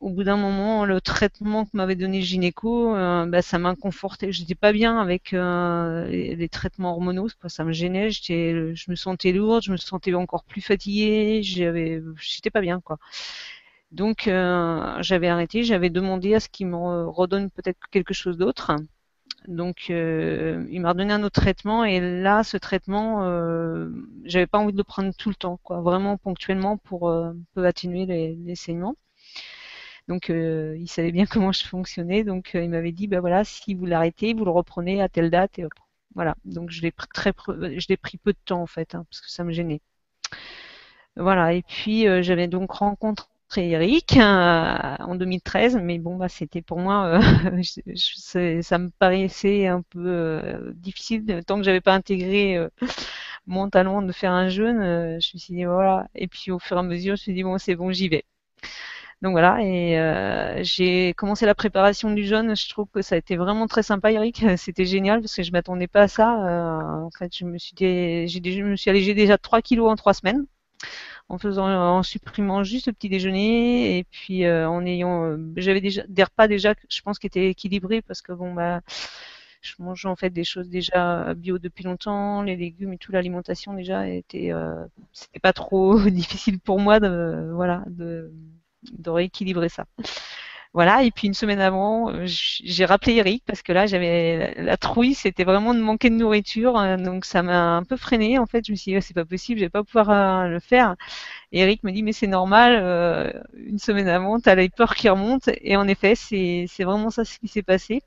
au 0.00 0.08
bout 0.08 0.24
d'un 0.24 0.36
moment, 0.36 0.86
le 0.86 1.00
traitement 1.00 1.66
que 1.66 1.70
m'avait 1.74 1.94
donné 1.94 2.18
le 2.20 2.24
gynéco, 2.24 2.94
bah, 2.94 3.42
ça 3.42 3.58
m'inconfortait. 3.58 4.32
J'étais 4.32 4.54
pas 4.54 4.72
bien 4.72 4.98
avec 4.98 5.32
les, 5.32 6.48
traitements 6.50 6.92
hormonaux, 6.92 7.28
quoi. 7.40 7.50
ça 7.50 7.64
me 7.64 7.72
gênait. 7.72 8.10
Je 8.10 8.90
me 8.90 8.96
sentais 8.96 9.32
lourde, 9.32 9.62
je 9.62 9.72
me 9.72 9.76
sentais 9.76 10.14
encore 10.14 10.44
plus 10.44 10.62
fatiguée. 10.62 11.42
J'avais, 11.42 12.02
j'étais 12.18 12.50
pas 12.50 12.60
bien, 12.62 12.80
quoi. 12.80 12.98
Donc 13.92 14.28
euh, 14.28 14.96
j'avais 15.02 15.28
arrêté, 15.28 15.64
j'avais 15.64 15.90
demandé 15.90 16.34
à 16.34 16.40
ce 16.40 16.48
qu'il 16.48 16.68
me 16.68 17.08
redonne 17.08 17.50
peut-être 17.50 17.78
quelque 17.90 18.14
chose 18.14 18.36
d'autre. 18.38 18.72
Donc 19.48 19.86
euh, 19.90 20.66
il 20.70 20.80
m'a 20.80 20.90
redonné 20.90 21.12
un 21.12 21.22
autre 21.22 21.40
traitement 21.40 21.84
et 21.84 22.00
là 22.00 22.44
ce 22.44 22.56
traitement, 22.56 23.24
euh, 23.24 23.90
j'avais 24.24 24.46
pas 24.46 24.58
envie 24.58 24.72
de 24.72 24.78
le 24.78 24.84
prendre 24.84 25.14
tout 25.16 25.30
le 25.30 25.34
temps, 25.34 25.58
quoi, 25.62 25.80
vraiment 25.80 26.16
ponctuellement 26.18 26.76
pour 26.76 27.08
euh, 27.08 27.32
peu 27.54 27.66
atténuer 27.66 28.06
les, 28.06 28.36
les 28.36 28.54
saignements. 28.54 28.96
Donc 30.08 30.30
euh, 30.30 30.76
il 30.78 30.88
savait 30.88 31.12
bien 31.12 31.26
comment 31.26 31.52
je 31.52 31.64
fonctionnais, 31.66 32.24
donc 32.24 32.50
il 32.54 32.68
m'avait 32.70 32.92
dit 32.92 33.06
bah 33.08 33.20
voilà 33.20 33.44
si 33.44 33.74
vous 33.74 33.86
l'arrêtez, 33.86 34.34
vous 34.34 34.44
le 34.44 34.50
reprenez 34.50 35.00
à 35.02 35.08
telle 35.08 35.30
date 35.30 35.58
et 35.58 35.64
voilà. 36.14 36.34
Donc 36.44 36.70
je 36.70 36.82
l'ai 36.82 36.90
pris 36.92 37.08
très, 37.14 37.32
je 37.48 37.86
l'ai 37.88 37.96
pris 37.96 38.18
peu 38.18 38.32
de 38.32 38.38
temps 38.44 38.62
en 38.62 38.66
fait 38.66 38.94
hein, 38.94 39.04
parce 39.10 39.20
que 39.20 39.30
ça 39.30 39.44
me 39.44 39.52
gênait. 39.52 39.80
Voilà, 41.16 41.52
et 41.54 41.62
puis 41.62 42.06
j'avais 42.22 42.48
donc 42.48 42.70
rencontré 42.72 43.26
Eric 43.58 44.16
euh, 44.16 44.96
en 45.00 45.14
2013, 45.16 45.78
mais 45.82 45.98
bon, 45.98 46.16
bah, 46.16 46.28
c'était 46.28 46.62
pour 46.62 46.78
moi, 46.78 47.20
euh, 47.20 47.62
ça 48.62 48.78
me 48.78 48.90
paraissait 48.90 49.66
un 49.66 49.82
peu 49.82 49.98
euh, 50.06 50.72
difficile 50.74 51.42
tant 51.46 51.56
que 51.58 51.64
j'avais 51.64 51.80
pas 51.80 51.94
intégré 51.94 52.58
mentalement 53.46 54.02
de 54.02 54.12
faire 54.12 54.32
un 54.32 54.48
jeûne. 54.48 54.80
je 55.20 55.30
me 55.34 55.38
suis 55.38 55.54
dit 55.54 55.64
voilà, 55.64 56.08
et 56.14 56.28
puis 56.28 56.50
au 56.52 56.58
fur 56.58 56.76
et 56.76 56.80
à 56.80 56.82
mesure, 56.82 57.16
je 57.16 57.22
me 57.22 57.24
suis 57.24 57.34
dit 57.34 57.42
bon, 57.42 57.58
c'est 57.58 57.74
bon, 57.74 57.90
j'y 57.92 58.08
vais. 58.08 58.24
Donc 59.22 59.32
voilà, 59.32 59.58
et 59.62 60.62
j'ai 60.64 61.12
commencé 61.14 61.44
la 61.46 61.54
préparation 61.54 62.10
du 62.12 62.24
jeûne. 62.24 62.56
Je 62.56 62.68
trouve 62.70 62.88
que 62.92 63.02
ça 63.02 63.16
a 63.16 63.18
été 63.18 63.36
vraiment 63.36 63.66
très 63.66 63.82
sympa, 63.82 64.12
Eric. 64.12 64.44
C'était 64.56 64.86
génial 64.86 65.20
parce 65.20 65.34
que 65.34 65.42
je 65.42 65.52
m'attendais 65.52 65.88
pas 65.88 66.02
à 66.02 66.08
ça. 66.08 66.28
en 66.28 67.10
fait, 67.18 67.36
je 67.36 67.44
me 67.44 67.58
suis, 67.58 67.74
dit, 67.74 68.28
je 68.28 68.62
me 68.62 68.76
suis 68.76 68.90
allégé 68.90 69.14
déjà 69.14 69.38
3 69.38 69.62
kilos 69.62 69.90
en 69.90 69.96
3 69.96 70.14
semaines 70.14 70.46
en 71.30 71.38
faisant 71.38 71.66
en 71.68 72.02
supprimant 72.02 72.64
juste 72.64 72.88
le 72.88 72.92
petit 72.92 73.08
déjeuner 73.08 73.98
et 73.98 74.04
puis 74.04 74.44
euh, 74.44 74.68
en 74.68 74.84
ayant 74.84 75.24
euh, 75.24 75.38
j'avais 75.56 75.80
déjà 75.80 76.02
des 76.08 76.24
repas 76.24 76.48
déjà 76.48 76.74
je 76.88 77.02
pense 77.02 77.20
qui 77.20 77.28
étaient 77.28 77.48
équilibrés 77.48 78.02
parce 78.02 78.20
que 78.20 78.32
bon 78.32 78.52
bah 78.52 78.80
je 79.62 79.74
mange 79.78 80.06
en 80.06 80.16
fait 80.16 80.30
des 80.30 80.42
choses 80.42 80.68
déjà 80.68 81.32
bio 81.34 81.58
depuis 81.58 81.84
longtemps 81.84 82.42
les 82.42 82.56
légumes 82.56 82.94
et 82.94 82.98
tout 82.98 83.12
l'alimentation 83.12 83.74
déjà 83.74 84.08
était 84.08 84.52
euh, 84.52 84.84
c'était 85.12 85.38
pas 85.38 85.52
trop 85.52 86.00
difficile 86.10 86.58
pour 86.58 86.80
moi 86.80 86.98
de 86.98 87.52
voilà 87.54 87.84
de 87.86 88.32
de 88.98 89.10
rééquilibrer 89.10 89.68
ça 89.68 89.84
voilà, 90.72 91.02
et 91.02 91.10
puis 91.10 91.26
une 91.26 91.34
semaine 91.34 91.58
avant, 91.60 92.10
euh, 92.12 92.22
j'ai 92.26 92.84
rappelé 92.84 93.14
Eric 93.16 93.42
parce 93.44 93.60
que 93.60 93.72
là, 93.72 93.86
j'avais 93.86 94.54
la 94.56 94.76
trouille, 94.76 95.14
c'était 95.14 95.42
vraiment 95.42 95.74
de 95.74 95.80
manquer 95.80 96.10
de 96.10 96.14
nourriture, 96.14 96.78
euh, 96.78 96.96
donc 96.96 97.24
ça 97.24 97.42
m'a 97.42 97.76
un 97.76 97.82
peu 97.82 97.96
freiné. 97.96 98.38
En 98.38 98.46
fait, 98.46 98.64
je 98.64 98.70
me 98.70 98.76
suis 98.76 98.92
dit, 98.94 99.02
c'est 99.02 99.14
pas 99.14 99.24
possible, 99.24 99.58
je 99.58 99.64
vais 99.64 99.70
pas 99.70 99.82
pouvoir 99.82 100.10
euh, 100.10 100.48
le 100.48 100.60
faire. 100.60 100.94
Et 101.52 101.60
Eric 101.60 101.82
me 101.84 101.92
dit, 101.92 102.02
mais 102.04 102.12
c'est 102.12 102.28
normal, 102.28 103.42
une 103.56 103.78
semaine 103.80 104.08
avant, 104.08 104.40
tu 104.40 104.48
as 104.48 104.54
les 104.54 104.68
peurs 104.70 104.94
qui 104.94 105.08
remontent, 105.08 105.50
et 105.62 105.76
en 105.76 105.88
effet, 105.88 106.14
c'est 106.14 106.66
vraiment 106.80 107.10
ça 107.10 107.24
ce 107.24 107.38
qui 107.40 107.48
s'est 107.48 107.62
passé. 107.62 108.02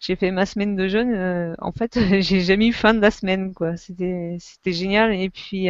j'ai 0.00 0.16
fait 0.16 0.30
ma 0.30 0.46
semaine 0.46 0.76
de 0.76 0.88
jeûne. 0.88 1.56
en 1.60 1.72
fait, 1.72 1.98
j'ai 2.22 2.40
jamais 2.42 2.68
eu 2.68 2.72
faim 2.72 2.94
de 2.94 3.00
la 3.00 3.10
semaine, 3.10 3.54
quoi. 3.54 3.76
C'était, 3.76 4.36
c'était 4.40 4.72
génial. 4.72 5.14
Et 5.14 5.30
puis, 5.30 5.68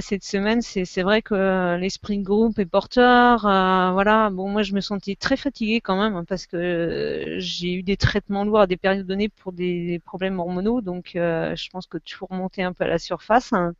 cette 0.00 0.24
semaine, 0.24 0.62
c'est 0.62 1.02
vrai 1.02 1.22
que 1.22 1.76
l'esprit 1.76 2.18
groupe 2.18 2.58
est 2.58 2.66
porteur. 2.66 3.44
Euh, 3.46 3.90
voilà, 3.92 4.30
bon, 4.30 4.48
moi 4.48 4.62
je 4.62 4.74
me 4.74 4.80
sentais 4.80 5.16
très 5.16 5.36
fatiguée 5.36 5.80
quand 5.80 6.00
même 6.00 6.16
hein, 6.16 6.24
parce 6.26 6.46
que 6.46 7.36
j'ai 7.38 7.74
eu 7.74 7.82
des 7.82 7.96
traitements 7.96 8.44
lourds 8.44 8.60
à 8.60 8.66
des 8.66 8.76
périodes 8.76 9.06
données 9.06 9.28
pour 9.28 9.52
des 9.52 10.00
problèmes 10.04 10.38
hormonaux, 10.40 10.80
donc 10.80 11.14
euh, 11.16 11.54
je 11.56 11.68
pense 11.70 11.86
que 11.86 11.98
tout 11.98 12.24
remontait 12.26 12.62
un 12.62 12.72
peu 12.72 12.84
à 12.84 12.88
la 12.88 12.98
surface. 12.98 13.52
Hein. 13.52 13.74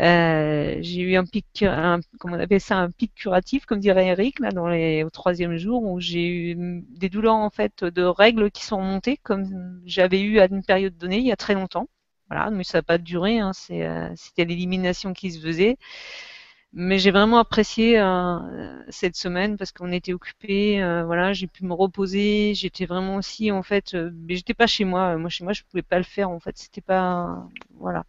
Euh, 0.00 0.78
j'ai 0.80 1.02
eu 1.02 1.16
un 1.16 1.24
pic, 1.24 1.62
un, 1.62 2.00
comment 2.18 2.36
on 2.36 2.40
appelle 2.40 2.60
ça, 2.60 2.78
un 2.78 2.90
pic 2.90 3.14
curatif, 3.14 3.64
comme 3.66 3.78
dirait 3.80 4.06
Eric, 4.08 4.40
là, 4.40 4.50
dans 4.50 4.68
les, 4.68 5.04
au 5.04 5.10
troisième 5.10 5.56
jour, 5.56 5.84
où 5.84 6.00
j'ai 6.00 6.26
eu 6.26 6.84
des 6.88 7.08
douleurs 7.08 7.34
en 7.36 7.50
fait 7.50 7.84
de 7.84 8.02
règles 8.02 8.50
qui 8.50 8.64
sont 8.64 8.78
remontées, 8.78 9.18
comme 9.18 9.80
j'avais 9.86 10.20
eu 10.20 10.40
à 10.40 10.46
une 10.46 10.64
période 10.64 10.96
donnée 10.96 11.18
il 11.18 11.26
y 11.26 11.32
a 11.32 11.36
très 11.36 11.54
longtemps. 11.54 11.88
Voilà, 12.30 12.50
mais 12.50 12.64
ça 12.64 12.78
n'a 12.78 12.82
pas 12.82 12.98
duré. 12.98 13.38
Hein, 13.38 13.52
euh, 13.70 14.10
c'était 14.16 14.44
l'élimination 14.44 15.12
qui 15.12 15.30
se 15.32 15.40
faisait. 15.40 15.76
Mais 16.76 16.98
j'ai 16.98 17.12
vraiment 17.12 17.38
apprécié 17.38 18.00
euh, 18.00 18.38
cette 18.88 19.16
semaine 19.16 19.56
parce 19.56 19.70
qu'on 19.72 19.92
était 19.92 20.12
occupés. 20.12 20.82
Euh, 20.82 21.04
voilà, 21.04 21.32
j'ai 21.32 21.46
pu 21.46 21.64
me 21.64 21.72
reposer. 21.74 22.54
J'étais 22.54 22.84
vraiment 22.86 23.16
aussi 23.16 23.52
en 23.52 23.62
fait, 23.62 23.94
mais 23.94 24.34
j'étais 24.36 24.54
pas 24.54 24.66
chez 24.66 24.84
moi. 24.84 25.16
Moi 25.16 25.30
chez 25.30 25.44
moi, 25.44 25.52
je 25.52 25.62
pouvais 25.62 25.82
pas 25.82 25.98
le 25.98 26.04
faire 26.04 26.30
en 26.30 26.40
fait. 26.40 26.58
C'était 26.58 26.80
pas, 26.80 27.46
voilà. 27.78 28.04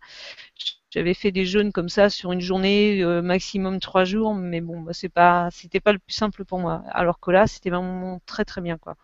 J'avais 0.91 1.13
fait 1.13 1.31
des 1.31 1.45
jeûnes 1.45 1.71
comme 1.73 1.89
ça 1.89 2.09
sur 2.09 2.31
une 2.31 2.41
journée 2.41 3.03
maximum 3.23 3.79
trois 3.81 4.05
jours, 4.05 4.33
mais 4.35 4.61
bon, 4.61 4.81
bah, 4.81 4.93
c'est 4.93 5.09
pas, 5.09 5.49
c'était 5.51 5.79
pas 5.81 5.91
le 5.93 5.99
plus 5.99 6.13
simple 6.13 6.45
pour 6.45 6.59
moi. 6.59 6.83
Alors 6.91 7.19
que 7.19 7.31
là, 7.31 7.47
c'était 7.47 7.69
vraiment 7.69 8.21
très 8.25 8.45
très 8.45 8.61
bien 8.61 8.77
quoi. 8.77 8.95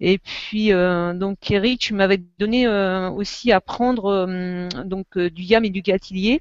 Et 0.00 0.18
puis 0.18 0.72
euh, 0.72 1.12
donc 1.12 1.50
Eric, 1.50 1.80
tu 1.80 1.94
m'avais 1.94 2.18
donné 2.38 2.66
euh, 2.66 3.10
aussi 3.10 3.50
à 3.52 3.60
prendre 3.60 4.06
euh, 4.06 4.68
donc 4.84 5.18
du 5.18 5.42
yam 5.42 5.64
et 5.64 5.70
du 5.70 5.82
gatilier 5.82 6.40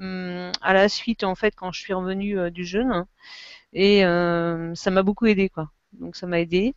à 0.00 0.72
la 0.72 0.88
suite 0.88 1.22
en 1.22 1.36
fait 1.36 1.54
quand 1.54 1.70
je 1.70 1.80
suis 1.80 1.92
revenue 1.92 2.50
du 2.50 2.64
jeûne 2.64 3.06
et 3.72 4.00
ça 4.02 4.90
m'a 4.90 5.02
beaucoup 5.02 5.26
aidé 5.26 5.48
quoi. 5.48 5.70
Donc 5.92 6.16
ça 6.16 6.26
m'a 6.26 6.40
aidé. 6.40 6.74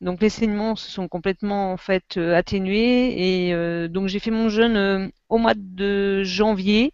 Donc 0.00 0.20
les 0.20 0.28
saignements 0.28 0.74
se 0.74 0.90
sont 0.90 1.06
complètement 1.06 1.72
en 1.72 1.76
fait 1.76 2.16
atténués 2.16 3.48
et 3.48 3.88
donc 3.88 4.08
j'ai 4.08 4.18
fait 4.18 4.32
mon 4.32 4.48
jeûne 4.48 5.12
au 5.28 5.38
mois 5.38 5.54
de 5.56 6.24
janvier 6.24 6.92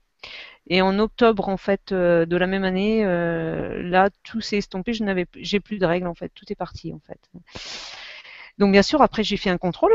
et 0.66 0.82
en 0.82 0.98
octobre 0.98 1.48
en 1.48 1.56
fait 1.56 1.94
de 1.94 2.36
la 2.36 2.46
même 2.46 2.64
année 2.64 3.04
là 3.04 4.10
tout 4.22 4.42
s'est 4.42 4.58
estompé, 4.58 4.92
je 4.92 5.02
n'avais 5.02 5.26
j'ai 5.36 5.60
plus 5.60 5.78
de 5.78 5.86
règles 5.86 6.08
en 6.08 6.14
fait, 6.14 6.30
tout 6.34 6.44
est 6.52 6.56
parti 6.56 6.92
en 6.92 7.00
fait. 7.00 7.20
Donc 8.58 8.72
bien 8.72 8.82
sûr, 8.82 9.02
après 9.02 9.22
j'ai 9.22 9.36
fait 9.36 9.50
un 9.50 9.58
contrôle, 9.58 9.92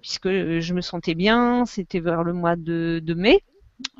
puisque 0.00 0.28
je 0.28 0.74
me 0.74 0.80
sentais 0.80 1.14
bien, 1.14 1.66
c'était 1.66 2.00
vers 2.00 2.22
le 2.22 2.32
mois 2.32 2.56
de, 2.56 3.02
mai. 3.16 3.40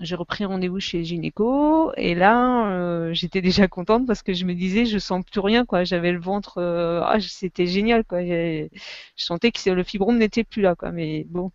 J'ai 0.01 0.15
repris 0.15 0.45
rendez-vous 0.45 0.79
chez 0.79 1.03
gynéco 1.03 1.93
et 1.97 2.15
là 2.15 2.71
euh, 2.71 3.13
j'étais 3.13 3.41
déjà 3.43 3.67
contente 3.67 4.07
parce 4.07 4.23
que 4.23 4.33
je 4.33 4.45
me 4.45 4.55
disais 4.55 4.87
je 4.87 4.99
sens 4.99 5.25
plus 5.25 5.41
rien 5.41 5.65
quoi. 5.65 5.83
J'avais 5.85 6.13
le 6.13 6.21
ventre 6.21 6.59
euh, 6.59 7.01
ah, 7.05 7.19
c'était 7.21 7.67
génial 7.67 8.05
quoi. 8.05 8.23
Je 8.23 8.69
sentais 9.17 9.51
que 9.51 9.71
le 9.71 9.83
fibrome 9.83 10.19
n'était 10.19 10.45
plus 10.45 10.63
là 10.63 10.77
quoi. 10.77 10.93
Mais 10.93 11.25
bon. 11.29 11.51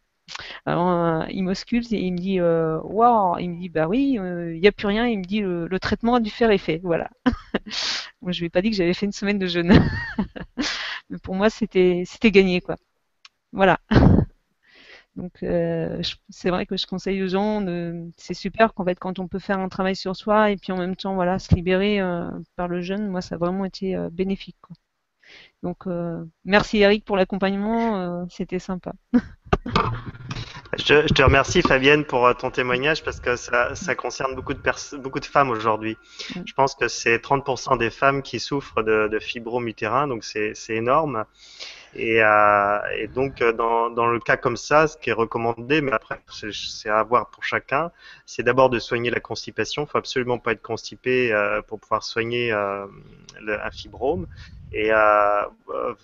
Alors, 0.66 0.90
euh, 0.90 1.26
il 1.32 1.44
m'ausculte 1.44 1.92
et 1.94 2.00
il 2.00 2.14
me 2.14 2.18
dit 2.18 2.42
waouh. 2.42 3.40
Il 3.40 3.52
me 3.52 3.60
dit 3.60 3.70
bah 3.70 3.88
oui 3.88 4.18
il 4.20 4.60
n'y 4.60 4.68
a 4.68 4.72
plus 4.74 4.88
rien. 4.88 5.08
Il 5.08 5.20
me 5.20 5.24
dit 5.24 5.40
le, 5.42 5.80
traitement 5.80 6.16
a 6.16 6.20
dû 6.20 6.30
faire 6.30 6.52
effet. 6.52 6.82
Voilà. 6.84 7.10
Moi 8.22 8.34
je 8.34 8.40
lui 8.42 8.48
ai 8.48 8.50
pas 8.50 8.62
dit 8.62 8.70
que 8.72 8.76
j'avais 8.76 8.94
fait 8.94 9.06
une 9.06 9.14
semaine 9.14 9.40
de 9.40 9.48
jeûne 9.48 9.74
pour 11.24 11.36
moi, 11.36 11.50
c'était 11.50 12.06
gagné, 12.24 12.62
quoi. 12.62 12.78
Voilà. 13.52 13.80
Donc 15.16 15.44
euh, 15.44 16.02
c'est 16.30 16.50
vrai 16.50 16.66
que 16.66 16.78
je 16.78 16.88
conseille 16.88 17.22
aux 17.24 17.28
gens, 17.28 17.66
c'est 18.16 18.34
super 18.34 18.74
qu'en 18.74 18.86
fait 18.86 18.98
quand 18.98 19.20
on 19.20 19.28
peut 19.28 19.40
faire 19.40 19.60
un 19.60 19.68
travail 19.68 19.96
sur 19.96 20.16
soi 20.16 20.52
et 20.52 20.56
puis 20.56 20.72
en 20.72 20.78
même 20.78 20.96
temps 20.96 21.16
voilà 21.16 21.40
se 21.40 21.54
libérer 21.54 22.00
euh, 22.00 22.30
par 22.56 22.70
le 22.70 22.80
jeûne, 22.82 23.08
moi 23.08 23.22
ça 23.22 23.36
a 23.36 23.38
vraiment 23.38 23.66
été 23.66 23.96
euh, 23.96 24.10
bénéfique. 24.10 24.58
Quoi. 24.62 24.76
Donc 25.62 25.88
merci 26.46 26.78
Eric 26.78 27.06
pour 27.06 27.18
l'accompagnement, 27.18 28.28
c'était 28.30 28.60
sympa. 28.60 28.94
Je, 30.80 31.14
te 31.14 31.22
remercie 31.22 31.62
Fabienne 31.62 32.06
pour 32.06 32.34
ton 32.38 32.52
témoignage 32.52 33.04
parce 33.04 33.20
que 33.20 33.36
ça, 33.36 33.76
ça 33.76 33.96
concerne 33.96 34.34
beaucoup 34.34 34.54
de, 34.54 34.98
beaucoup 34.98 35.20
de 35.20 35.26
femmes 35.26 35.50
aujourd'hui. 35.50 35.98
Mm. 36.36 36.42
Je 36.46 36.54
pense 36.54 36.74
que 36.74 36.88
c'est 36.88 37.18
30% 37.18 37.78
des 37.78 37.90
femmes 37.90 38.22
qui 38.22 38.40
souffrent 38.40 38.82
de, 38.82 39.08
de 39.08 39.20
fibrome 39.20 39.68
utérin, 39.68 40.08
donc 40.08 40.24
c'est 40.24 40.54
énorme. 40.70 41.26
Et, 41.96 42.22
euh, 42.22 42.80
et 42.98 43.08
donc, 43.08 43.42
euh, 43.42 43.52
dans, 43.52 43.90
dans, 43.90 44.08
le 44.08 44.20
cas 44.20 44.38
comme 44.38 44.58
ça, 44.58 44.88
ce 44.88 44.96
qui 44.96 45.10
est 45.10 45.14
recommandé, 45.14 45.82
mais 45.82 45.92
après, 45.92 46.20
c'est 46.30 46.90
à 46.90 47.02
voir 47.04 47.30
pour 47.32 47.44
chacun, 47.44 47.92
c'est 48.26 48.44
d'abord 48.44 48.70
de 48.70 48.78
soigner 48.78 49.10
la 49.10 49.20
constipation. 49.20 49.86
Il 49.86 49.88
faut 49.90 49.98
absolument 49.98 50.38
pas 50.38 50.52
être 50.52 50.62
constipé 50.62 51.34
euh, 51.34 51.62
pour 51.64 51.80
pouvoir 51.80 52.04
soigner 52.04 52.52
euh, 52.52 52.86
le, 53.42 53.60
un 53.60 53.72
fibrome. 53.72 54.28
Et 54.72 54.94
euh, 54.94 55.42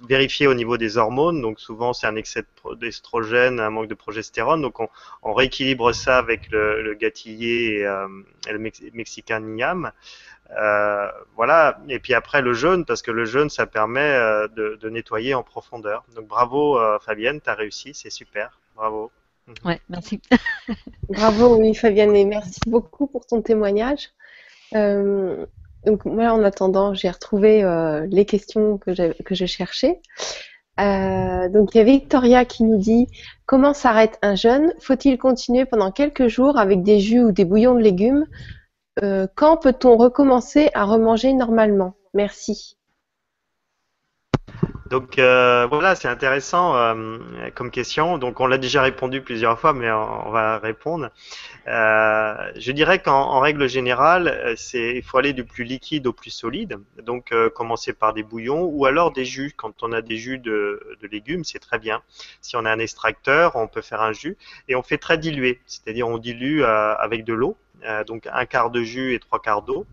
vérifier 0.07 0.47
au 0.47 0.55
niveau 0.55 0.77
des 0.77 0.97
hormones. 0.97 1.41
Donc, 1.41 1.59
souvent, 1.59 1.93
c'est 1.93 2.07
un 2.07 2.15
excès 2.15 2.43
d'estrogène, 2.79 3.59
un 3.59 3.69
manque 3.69 3.87
de 3.87 3.93
progestérone. 3.93 4.61
Donc, 4.61 4.79
on, 4.79 4.89
on 5.21 5.33
rééquilibre 5.33 5.93
ça 5.93 6.17
avec 6.17 6.49
le, 6.49 6.81
le 6.81 6.93
gâtillier 6.95 7.79
et, 7.79 7.85
euh, 7.85 8.07
et 8.47 8.53
le 8.53 8.59
mexicain 8.93 9.39
niam. 9.39 9.91
Euh, 10.59 11.11
voilà. 11.35 11.79
Et 11.89 11.99
puis 11.99 12.13
après 12.13 12.41
le 12.41 12.53
jeûne, 12.53 12.85
parce 12.85 13.01
que 13.01 13.11
le 13.11 13.25
jeûne, 13.25 13.49
ça 13.49 13.65
permet 13.67 13.99
euh, 14.01 14.47
de, 14.47 14.77
de, 14.81 14.89
nettoyer 14.89 15.33
en 15.35 15.43
profondeur. 15.43 16.03
Donc 16.15 16.27
bravo 16.27 16.79
Fabienne, 17.01 17.41
tu 17.41 17.49
as 17.49 17.55
réussi, 17.55 17.93
c'est 17.93 18.09
super. 18.09 18.59
Bravo. 18.75 19.11
Ouais, 19.63 19.79
merci. 19.89 20.21
bravo, 21.09 21.57
oui 21.57 21.75
Fabienne, 21.75 22.15
et 22.15 22.25
merci 22.25 22.59
beaucoup 22.65 23.07
pour 23.07 23.25
ton 23.27 23.41
témoignage. 23.41 24.09
Donc 25.85 26.05
moi, 26.05 26.31
en 26.31 26.43
attendant, 26.43 26.93
j'ai 26.93 27.09
retrouvé 27.09 27.63
euh, 27.63 28.05
les 28.09 28.25
questions 28.25 28.77
que, 28.77 29.21
que 29.21 29.35
je 29.35 29.45
cherchais. 29.45 30.01
Euh, 30.79 31.47
donc 31.47 31.73
il 31.73 31.77
y 31.77 31.81
a 31.81 31.85
Victoria 31.85 32.43
qui 32.43 32.65
nous 32.65 32.77
dit 32.77 33.07
comment 33.45 33.73
s'arrête 33.73 34.17
un 34.21 34.35
jeûne? 34.35 34.73
Faut-il 34.79 35.17
continuer 35.17 35.65
pendant 35.65 35.91
quelques 35.91 36.27
jours 36.27 36.57
avec 36.57 36.83
des 36.83 36.99
jus 36.99 37.23
ou 37.23 37.31
des 37.31 37.45
bouillons 37.45 37.75
de 37.75 37.81
légumes? 37.81 38.25
Euh, 39.03 39.27
quand 39.35 39.57
peut-on 39.57 39.97
recommencer 39.97 40.69
à 40.73 40.85
remanger 40.85 41.33
normalement? 41.33 41.95
Merci. 42.13 42.74
Donc 44.89 45.17
euh, 45.17 45.65
voilà, 45.67 45.95
c'est 45.95 46.07
intéressant 46.07 46.75
euh, 46.77 47.17
comme 47.55 47.71
question. 47.71 48.19
Donc 48.19 48.39
on 48.39 48.45
l'a 48.45 48.59
déjà 48.59 48.83
répondu 48.83 49.21
plusieurs 49.21 49.59
fois, 49.59 49.73
mais 49.73 49.91
on, 49.91 50.29
va 50.29 50.59
répondre. 50.59 51.09
Euh, 51.67 52.51
je 52.55 52.71
dirais 52.71 52.99
qu'en 52.99 53.39
règle 53.39 53.67
générale, 53.67 54.53
c'est 54.57 54.95
il 54.95 55.03
faut 55.03 55.17
aller 55.17 55.33
du 55.33 55.43
plus 55.43 55.63
liquide 55.63 56.05
au 56.05 56.13
plus 56.13 56.29
solide. 56.29 56.77
Donc 57.03 57.33
commencer 57.55 57.93
par 57.93 58.13
des 58.13 58.21
bouillons 58.21 58.63
ou 58.63 58.85
alors 58.85 59.11
des 59.11 59.25
jus. 59.25 59.53
Quand 59.57 59.81
on 59.81 59.91
a 59.91 60.01
des 60.01 60.17
jus 60.17 60.37
de, 60.37 60.97
de 61.01 61.07
légumes, 61.07 61.43
c'est 61.43 61.59
très 61.59 61.79
bien. 61.79 62.01
Si 62.41 62.55
on 62.55 62.63
a 62.63 62.71
un 62.71 62.79
extracteur, 62.79 63.55
on 63.55 63.67
peut 63.67 63.81
faire 63.81 64.01
un 64.01 64.13
jus 64.13 64.37
et 64.67 64.75
on 64.75 64.83
fait 64.83 64.99
très 64.99 65.17
dilué, 65.17 65.61
c'est-à-dire 65.65 66.07
on 66.07 66.19
dilue 66.19 66.63
avec 66.63 67.23
de 67.23 67.33
l'eau 67.33 67.57
donc 68.07 68.27
un 68.31 68.45
quart 68.45 68.71
de 68.71 68.81
jus 68.81 69.13
et 69.13 69.19
trois 69.19 69.39
quarts 69.39 69.61
d'eau. 69.61 69.85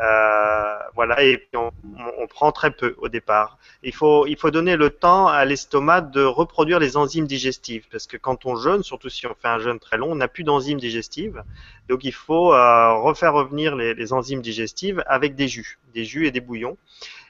Euh, 0.00 0.78
voilà, 0.94 1.22
et 1.22 1.48
on, 1.54 1.70
on, 2.18 2.26
prend 2.26 2.50
très 2.50 2.70
peu 2.70 2.94
au 2.98 3.08
départ. 3.08 3.58
Il 3.82 3.94
faut, 3.94 4.26
il 4.26 4.36
faut 4.36 4.50
donner 4.50 4.76
le 4.76 4.88
temps 4.88 5.26
à 5.26 5.44
l'estomac 5.44 6.02
de 6.02 6.22
reproduire 6.22 6.78
les 6.78 6.96
enzymes 6.96 7.26
digestives, 7.26 7.86
parce 7.90 8.06
que 8.06 8.16
quand 8.16 8.46
on 8.46 8.56
jeûne, 8.56 8.82
surtout 8.82 9.10
si 9.10 9.26
on 9.26 9.34
fait 9.34 9.48
un 9.48 9.58
jeûne 9.58 9.78
très 9.78 9.98
long, 9.98 10.12
on 10.12 10.16
n'a 10.16 10.28
plus 10.28 10.44
d'enzymes 10.44 10.80
digestives. 10.80 11.42
Donc 11.88 12.04
il 12.04 12.12
faut 12.12 12.54
euh, 12.54 12.94
refaire 12.94 13.34
revenir 13.34 13.76
les, 13.76 13.92
les, 13.94 14.12
enzymes 14.12 14.40
digestives 14.40 15.02
avec 15.06 15.34
des 15.34 15.48
jus, 15.48 15.78
des 15.94 16.04
jus 16.04 16.26
et 16.26 16.30
des 16.30 16.40
bouillons. 16.40 16.78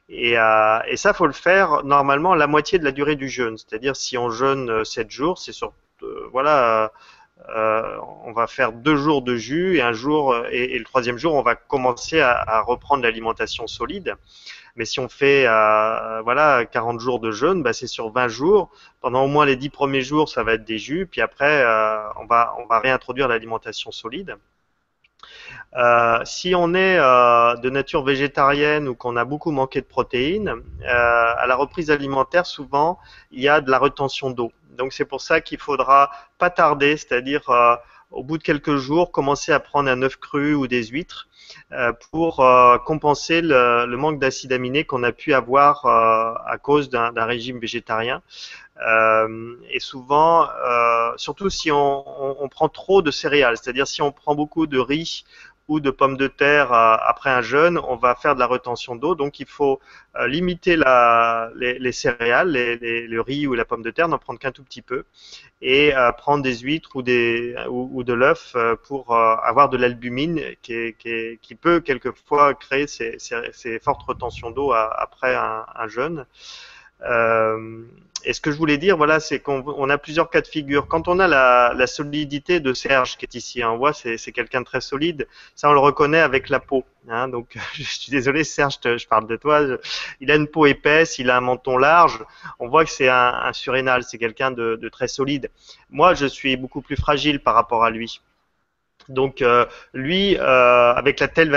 Et, 0.08 0.38
euh, 0.38 0.78
et 0.86 0.96
ça, 0.96 1.14
faut 1.14 1.26
le 1.26 1.32
faire 1.32 1.82
normalement 1.84 2.34
la 2.34 2.46
moitié 2.46 2.78
de 2.78 2.84
la 2.84 2.92
durée 2.92 3.16
du 3.16 3.28
jeûne. 3.28 3.56
C'est-à-dire 3.58 3.96
si 3.96 4.16
on 4.18 4.30
jeûne 4.30 4.84
7 4.84 5.10
jours, 5.10 5.38
c'est 5.38 5.52
sur 5.52 5.72
voilà 6.32 6.90
euh, 7.48 7.98
on 8.24 8.32
va 8.32 8.46
faire 8.46 8.72
deux 8.72 8.96
jours 8.96 9.22
de 9.22 9.36
jus 9.36 9.76
et 9.76 9.82
un 9.82 9.92
jour 9.92 10.36
et, 10.50 10.78
le 10.78 10.84
troisième 10.84 11.18
jour 11.18 11.34
on 11.34 11.42
va 11.42 11.54
commencer 11.54 12.20
à, 12.20 12.60
reprendre 12.62 13.02
l'alimentation 13.02 13.66
solide. 13.66 14.16
Mais 14.76 14.84
si 14.86 15.00
on 15.00 15.08
fait 15.08 15.46
euh, 15.46 16.22
voilà 16.22 16.64
40 16.64 17.00
jours 17.00 17.20
de 17.20 17.30
jeûne, 17.30 17.62
bah, 17.62 17.72
c'est 17.72 17.86
sur 17.86 18.10
20 18.10 18.28
jours. 18.28 18.70
Pendant 19.00 19.24
au 19.24 19.28
moins 19.28 19.44
les 19.44 19.56
10 19.56 19.70
premiers 19.70 20.02
jours, 20.02 20.28
ça 20.28 20.42
va 20.44 20.54
être 20.54 20.64
des 20.64 20.78
jus, 20.78 21.06
puis 21.10 21.20
après 21.20 21.62
euh, 21.62 21.98
on 22.20 22.26
va 22.26 22.54
réintroduire 22.80 23.28
l'alimentation 23.28 23.90
solide. 23.90 24.36
Euh, 25.74 26.20
si 26.24 26.54
on 26.54 26.74
est 26.74 26.98
euh, 26.98 27.56
de 27.56 27.70
nature 27.70 28.04
végétarienne 28.04 28.88
ou 28.88 28.94
qu'on 28.94 29.16
a 29.16 29.24
beaucoup 29.24 29.50
manqué 29.50 29.80
de 29.80 29.86
protéines, 29.86 30.48
euh, 30.50 31.34
à 31.38 31.46
la 31.46 31.56
reprise 31.56 31.90
alimentaire, 31.90 32.46
souvent, 32.46 32.98
il 33.30 33.40
y 33.40 33.48
a 33.48 33.60
de 33.60 33.70
la 33.70 33.78
retention 33.78 34.30
d'eau. 34.30 34.52
Donc 34.72 34.92
c'est 34.92 35.04
pour 35.04 35.20
ça 35.20 35.40
qu'il 35.40 35.58
faudra 35.58 36.10
pas 36.38 36.50
tarder, 36.50 36.96
c'est-à-dire 36.96 37.48
euh, 37.50 37.76
au 38.10 38.22
bout 38.22 38.38
de 38.38 38.42
quelques 38.42 38.76
jours, 38.76 39.12
commencer 39.12 39.52
à 39.52 39.60
prendre 39.60 39.90
un 39.90 40.02
œuf 40.02 40.16
cru 40.16 40.54
ou 40.54 40.66
des 40.66 40.84
huîtres 40.84 41.28
euh, 41.72 41.92
pour 42.10 42.40
euh, 42.40 42.78
compenser 42.78 43.40
le, 43.42 43.86
manque 43.96 44.18
d'acides 44.18 44.52
aminés 44.52 44.84
qu'on 44.84 45.02
a 45.02 45.12
pu 45.12 45.34
avoir 45.34 45.86
à 45.86 46.58
cause 46.58 46.90
d'un 46.90 47.24
régime 47.24 47.58
végétarien. 47.58 48.22
et 49.70 49.80
souvent, 49.80 50.48
surtout 51.16 51.50
si 51.50 51.70
on, 51.70 52.48
prend 52.50 52.68
trop 52.68 53.02
de 53.02 53.10
céréales, 53.10 53.56
c'est-à-dire 53.56 53.86
si 53.86 54.02
on 54.02 54.12
prend 54.12 54.34
beaucoup 54.34 54.66
de 54.66 54.78
riz 54.78 55.24
ou 55.72 55.80
de 55.80 55.90
pommes 55.90 56.16
de 56.16 56.26
terre 56.26 56.72
après 56.72 57.30
un 57.30 57.42
jeûne, 57.42 57.78
on 57.78 57.96
va 57.96 58.14
faire 58.14 58.34
de 58.34 58.40
la 58.40 58.46
retention 58.46 58.96
d'eau. 58.96 59.14
Donc 59.14 59.40
il 59.40 59.46
faut 59.46 59.80
limiter 60.26 60.76
la, 60.76 61.50
les, 61.56 61.92
céréales, 61.92 62.50
les, 62.50 63.06
le 63.06 63.20
riz 63.20 63.46
ou 63.46 63.54
la 63.54 63.64
pomme 63.64 63.82
de 63.82 63.90
terre, 63.90 64.08
n'en 64.08 64.18
prendre 64.18 64.38
qu'un 64.38 64.52
tout 64.52 64.64
petit 64.64 64.82
peu, 64.82 65.04
et 65.62 65.92
prendre 66.18 66.42
des 66.42 66.58
huîtres 66.58 66.90
ou, 66.94 67.02
de 67.02 68.12
l'œuf 68.12 68.54
pour 68.86 69.16
avoir 69.16 69.68
de 69.70 69.76
l'albumine 69.76 70.40
qui, 70.62 71.54
peut 71.60 71.80
quelquefois 71.80 72.54
créer 72.54 72.86
ces, 72.86 73.78
fortes 73.82 74.02
retentions 74.02 74.50
d'eau 74.50 74.72
après 74.72 75.34
un, 75.34 75.88
jeûne. 75.88 76.26
Euh, 77.04 77.84
et 78.24 78.32
ce 78.32 78.40
que 78.40 78.50
je 78.50 78.56
voulais 78.56 78.78
dire, 78.78 78.96
voilà, 78.96 79.20
c'est 79.20 79.40
qu'on 79.40 79.90
a 79.90 79.98
plusieurs 79.98 80.30
cas 80.30 80.40
de 80.40 80.46
figure. 80.46 80.86
Quand 80.88 81.08
on 81.08 81.18
a 81.18 81.26
la, 81.26 81.86
solidité 81.86 82.60
de 82.60 82.72
Serge 82.72 83.16
qui 83.16 83.24
est 83.24 83.34
ici, 83.34 83.62
hein, 83.62 83.70
on 83.70 83.76
voit, 83.76 83.92
c'est 83.92 84.32
quelqu'un 84.32 84.60
de 84.60 84.66
très 84.66 84.80
solide. 84.80 85.26
Ça, 85.54 85.68
on 85.68 85.72
le 85.72 85.80
reconnaît 85.80 86.20
avec 86.20 86.48
la 86.48 86.60
peau. 86.60 86.84
Hein, 87.08 87.28
donc, 87.28 87.56
je 87.74 87.82
suis 87.82 88.10
désolé, 88.10 88.44
Serge, 88.44 88.78
je, 88.84 89.06
parle 89.06 89.26
de 89.26 89.36
toi. 89.36 89.60
il 90.20 90.30
a 90.30 90.36
une 90.36 90.46
peau 90.46 90.66
épaisse, 90.66 91.18
il 91.18 91.30
a 91.30 91.36
un 91.36 91.40
menton 91.40 91.76
large. 91.76 92.24
On 92.58 92.68
voit 92.68 92.84
que 92.84 92.90
c'est 92.90 93.08
un, 93.08 93.34
un 93.44 93.52
surrénal, 93.52 94.04
c'est 94.04 94.18
quelqu'un 94.18 94.50
de 94.50 94.88
très 94.90 95.08
solide. 95.08 95.50
Moi, 95.90 96.14
je 96.14 96.26
suis 96.26 96.56
beaucoup 96.56 96.82
plus 96.82 96.96
fragile 96.96 97.40
par 97.40 97.54
rapport 97.54 97.84
à 97.84 97.90
lui. 97.90 98.20
Donc 99.08 99.42
euh, 99.42 99.66
lui, 99.92 100.36
euh, 100.38 100.92
avec 100.94 101.20
la 101.20 101.28
telle 101.28 101.50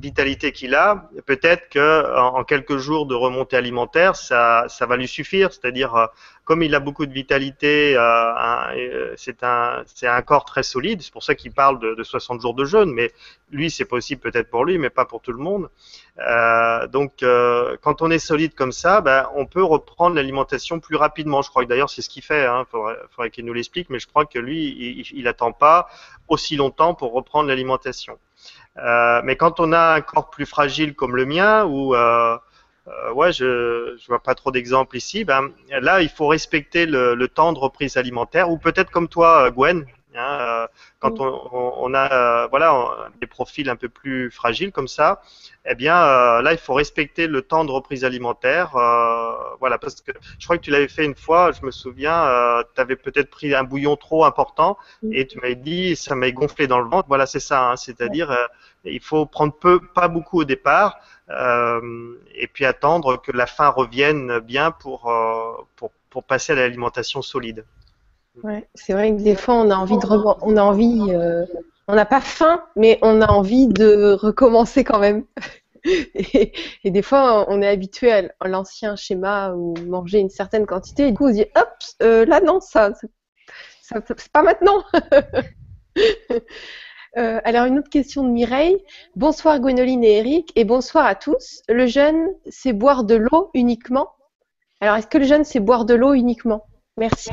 vitalité 0.00 0.52
qu'il 0.52 0.74
a, 0.74 1.08
peut-être 1.26 1.68
que 1.68 2.16
en, 2.16 2.44
quelques 2.44 2.78
jours 2.78 3.06
de 3.06 3.14
remontée 3.14 3.56
alimentaire, 3.56 4.16
ça, 4.16 4.64
ça 4.68 4.86
va 4.86 4.96
lui 4.96 5.08
suffire. 5.08 5.52
C'est-à-dire 5.52 5.94
euh, 5.94 6.06
comme 6.44 6.62
il 6.62 6.74
a 6.74 6.80
beaucoup 6.80 7.06
de 7.06 7.12
vitalité, 7.12 7.96
euh, 7.96 8.00
euh, 8.00 9.14
c'est 9.16 9.42
un, 9.42 9.84
un 10.02 10.22
corps 10.22 10.44
très 10.44 10.62
solide. 10.62 11.02
C'est 11.02 11.12
pour 11.12 11.22
ça 11.22 11.34
qu'il 11.34 11.52
parle 11.52 11.78
de, 11.78 11.94
de, 11.94 12.02
60 12.02 12.40
jours 12.40 12.54
de 12.54 12.64
jeûne. 12.64 12.92
Mais 12.92 13.12
lui, 13.50 13.70
c'est 13.70 13.84
possible 13.84 14.20
peut-être 14.20 14.50
pour 14.50 14.64
lui, 14.64 14.78
mais 14.78 14.90
pas 14.90 15.04
pour 15.04 15.20
tout 15.20 15.32
le 15.32 15.38
monde. 15.38 15.70
Euh, 16.18 16.86
donc, 16.86 17.24
quand 17.82 18.02
on 18.02 18.10
est 18.10 18.18
solide 18.18 18.54
comme 18.54 18.72
ça, 18.72 19.00
ben, 19.00 19.28
on 19.34 19.46
peut 19.46 19.64
reprendre 19.64 20.16
l'alimentation 20.16 20.80
plus 20.80 20.96
rapidement. 20.96 21.42
Je 21.42 21.50
crois 21.50 21.64
que 21.64 21.68
d'ailleurs, 21.68 21.90
c'est 21.90 22.02
ce 22.02 22.08
qu'il 22.08 22.22
fait. 22.22 22.46
Hein. 22.46 22.66
faudrait, 22.70 23.30
qu'il 23.30 23.44
nous 23.44 23.54
l'explique. 23.54 23.88
Mais 23.90 23.98
je 23.98 24.06
crois 24.06 24.26
que 24.26 24.38
lui, 24.38 24.66
il, 24.66 25.18
il 25.18 25.28
attend 25.28 25.52
pas 25.52 25.88
aussi 26.28 26.56
longtemps 26.56 26.94
pour 26.94 27.12
reprendre 27.12 27.48
l'alimentation. 27.48 28.18
Euh, 28.78 29.20
mais 29.24 29.36
quand 29.36 29.60
on 29.60 29.72
a 29.72 29.94
un 29.94 30.00
corps 30.00 30.30
plus 30.30 30.46
fragile 30.46 30.94
comme 30.94 31.16
le 31.16 31.26
mien, 31.26 31.64
ou 31.64 31.94
euh, 31.94 32.36
euh, 32.88 33.12
ouais, 33.12 33.32
je 33.32 33.96
je 33.98 34.06
vois 34.08 34.22
pas 34.22 34.34
trop 34.34 34.50
d'exemples 34.50 34.96
ici. 34.96 35.24
Ben 35.24 35.50
là, 35.80 36.02
il 36.02 36.08
faut 36.08 36.26
respecter 36.26 36.86
le, 36.86 37.14
le 37.14 37.28
temps 37.28 37.52
de 37.52 37.58
reprise 37.58 37.96
alimentaire, 37.96 38.50
ou 38.50 38.58
peut-être 38.58 38.90
comme 38.90 39.08
toi, 39.08 39.50
Gwen. 39.50 39.86
Hein, 40.16 40.38
euh, 40.40 40.66
quand 41.00 41.18
on, 41.18 41.74
on, 41.76 41.92
a 41.92 42.44
euh, 42.44 42.46
voilà 42.46 43.10
des 43.20 43.26
profils 43.26 43.68
un 43.68 43.74
peu 43.74 43.88
plus 43.88 44.30
fragiles 44.30 44.70
comme 44.70 44.86
ça, 44.86 45.20
eh 45.66 45.74
bien 45.74 45.94
là, 46.40 46.52
il 46.52 46.58
faut 46.58 46.74
respecter 46.74 47.26
le 47.26 47.42
temps 47.42 47.64
de 47.64 47.72
reprise 47.72 48.04
alimentaire. 48.04 48.70
voilà, 49.58 49.78
parce 49.78 50.00
que 50.02 50.12
je 50.38 50.46
crois 50.46 50.58
que 50.58 50.62
tu 50.62 50.70
l'avais 50.70 50.88
fait 50.88 51.04
une 51.04 51.16
fois. 51.16 51.50
Je 51.52 51.64
me 51.66 51.70
souviens, 51.72 52.62
tu 52.74 52.80
avais 52.80 52.96
peut-être 52.96 53.30
pris 53.30 53.54
un 53.54 53.64
bouillon 53.64 53.96
trop 53.96 54.24
important 54.24 54.76
et 55.10 55.26
tu 55.26 55.38
m'avais 55.40 55.56
dit 55.56 55.96
ça 55.96 56.14
m'a 56.14 56.30
gonflé 56.30 56.66
dans 56.68 56.80
le 56.80 56.88
ventre. 56.88 57.08
Voilà, 57.08 57.26
c'est 57.26 57.40
ça. 57.40 57.70
Hein, 57.70 57.76
C'est-à-dire, 57.76 58.30
il 58.84 59.00
faut 59.00 59.26
prendre 59.26 59.52
peu, 59.52 59.80
pas 59.80 60.08
beaucoup 60.08 60.40
au 60.40 60.44
départ 60.44 60.96
euh, 60.96 61.13
et 61.30 62.46
puis 62.52 62.64
attendre 62.64 63.20
que 63.20 63.32
la 63.32 63.46
faim 63.46 63.68
revienne 63.68 64.38
bien 64.40 64.70
pour, 64.70 65.10
euh, 65.10 65.52
pour, 65.76 65.90
pour 66.10 66.24
passer 66.24 66.52
à 66.52 66.56
l'alimentation 66.56 67.22
solide. 67.22 67.64
Ouais, 68.42 68.68
c'est 68.74 68.92
vrai 68.92 69.12
que 69.12 69.22
des 69.22 69.36
fois 69.36 69.54
on 69.54 69.70
a 69.70 69.76
envie 69.76 69.96
de 69.96 70.06
on 70.42 70.56
a 70.56 70.62
envie 70.62 71.06
euh, 71.10 71.46
on 71.86 71.94
n'a 71.94 72.04
pas 72.04 72.20
faim 72.20 72.64
mais 72.74 72.98
on 73.00 73.20
a 73.20 73.28
envie 73.28 73.68
de 73.68 74.12
recommencer 74.12 74.82
quand 74.82 74.98
même. 74.98 75.24
et, 75.84 76.52
des 76.84 77.02
fois 77.02 77.46
on 77.48 77.62
est 77.62 77.68
habitué 77.68 78.10
à 78.10 78.48
l'ancien 78.48 78.96
schéma 78.96 79.52
où 79.52 79.74
manger 79.86 80.18
une 80.18 80.30
certaine 80.30 80.66
quantité 80.66 81.08
et 81.08 81.10
du 81.12 81.16
coup 81.16 81.26
on 81.26 81.28
se 81.28 81.34
dit 81.34 81.46
hop 81.56 81.68
euh, 82.02 82.24
là 82.24 82.40
non 82.40 82.60
ça 82.60 82.90
c'est 83.82 84.32
pas 84.32 84.42
maintenant. 84.42 84.82
Euh, 87.16 87.40
alors, 87.44 87.66
une 87.66 87.78
autre 87.78 87.90
question 87.90 88.24
de 88.24 88.28
Mireille. 88.28 88.76
Bonsoir 89.14 89.60
Gwénoline 89.60 90.02
et 90.02 90.18
Eric, 90.18 90.52
et 90.56 90.64
bonsoir 90.64 91.06
à 91.06 91.14
tous. 91.14 91.62
Le 91.68 91.86
jeûne, 91.86 92.28
c'est 92.48 92.72
boire 92.72 93.04
de 93.04 93.14
l'eau 93.14 93.50
uniquement? 93.54 94.10
Alors, 94.80 94.96
est-ce 94.96 95.06
que 95.06 95.18
le 95.18 95.24
jeûne, 95.24 95.44
c'est 95.44 95.60
boire 95.60 95.84
de 95.84 95.94
l'eau 95.94 96.12
uniquement? 96.12 96.66
Merci. 96.96 97.30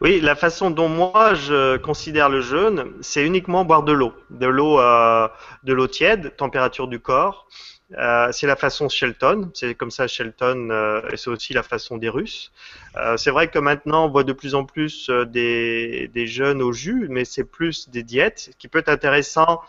Oui, 0.00 0.20
la 0.20 0.34
façon 0.34 0.70
dont 0.70 0.88
moi 0.88 1.34
je 1.34 1.76
considère 1.76 2.28
le 2.28 2.40
jeûne, 2.40 2.92
c'est 3.00 3.24
uniquement 3.24 3.64
boire 3.64 3.84
de 3.84 3.92
l'eau, 3.92 4.12
de 4.30 4.46
l'eau, 4.46 4.80
euh, 4.80 5.28
de 5.62 5.72
l'eau 5.72 5.86
tiède, 5.86 6.34
température 6.36 6.88
du 6.88 7.00
corps. 7.00 7.46
Euh, 7.92 8.32
c'est 8.32 8.48
la 8.48 8.56
façon 8.56 8.88
Shelton, 8.88 9.50
c'est 9.54 9.76
comme 9.76 9.92
ça 9.92 10.08
Shelton, 10.08 10.70
euh, 10.70 11.08
et 11.12 11.16
c'est 11.16 11.30
aussi 11.30 11.52
la 11.52 11.62
façon 11.62 11.96
des 11.96 12.08
Russes. 12.08 12.50
Euh, 12.96 13.16
c'est 13.16 13.30
vrai 13.30 13.48
que 13.48 13.60
maintenant 13.60 14.06
on 14.06 14.10
voit 14.10 14.24
de 14.24 14.32
plus 14.32 14.56
en 14.56 14.64
plus 14.64 15.08
des, 15.28 16.10
des 16.12 16.26
jeunes 16.26 16.62
au 16.62 16.72
jus, 16.72 17.06
mais 17.08 17.24
c'est 17.24 17.44
plus 17.44 17.88
des 17.88 18.02
diètes, 18.02 18.50
qui 18.58 18.68
peut 18.68 18.80
être 18.80 18.88
intéressant 18.88 19.60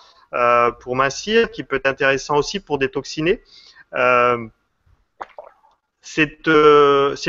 pour 0.82 0.96
mincir, 0.96 1.52
qui 1.52 1.64
peut 1.64 1.78
être 1.78 1.88
intéressant 1.88 2.38
aussi 2.38 2.60
pour 2.60 2.80
détoxiner. 2.80 3.42
c'est 6.02 6.42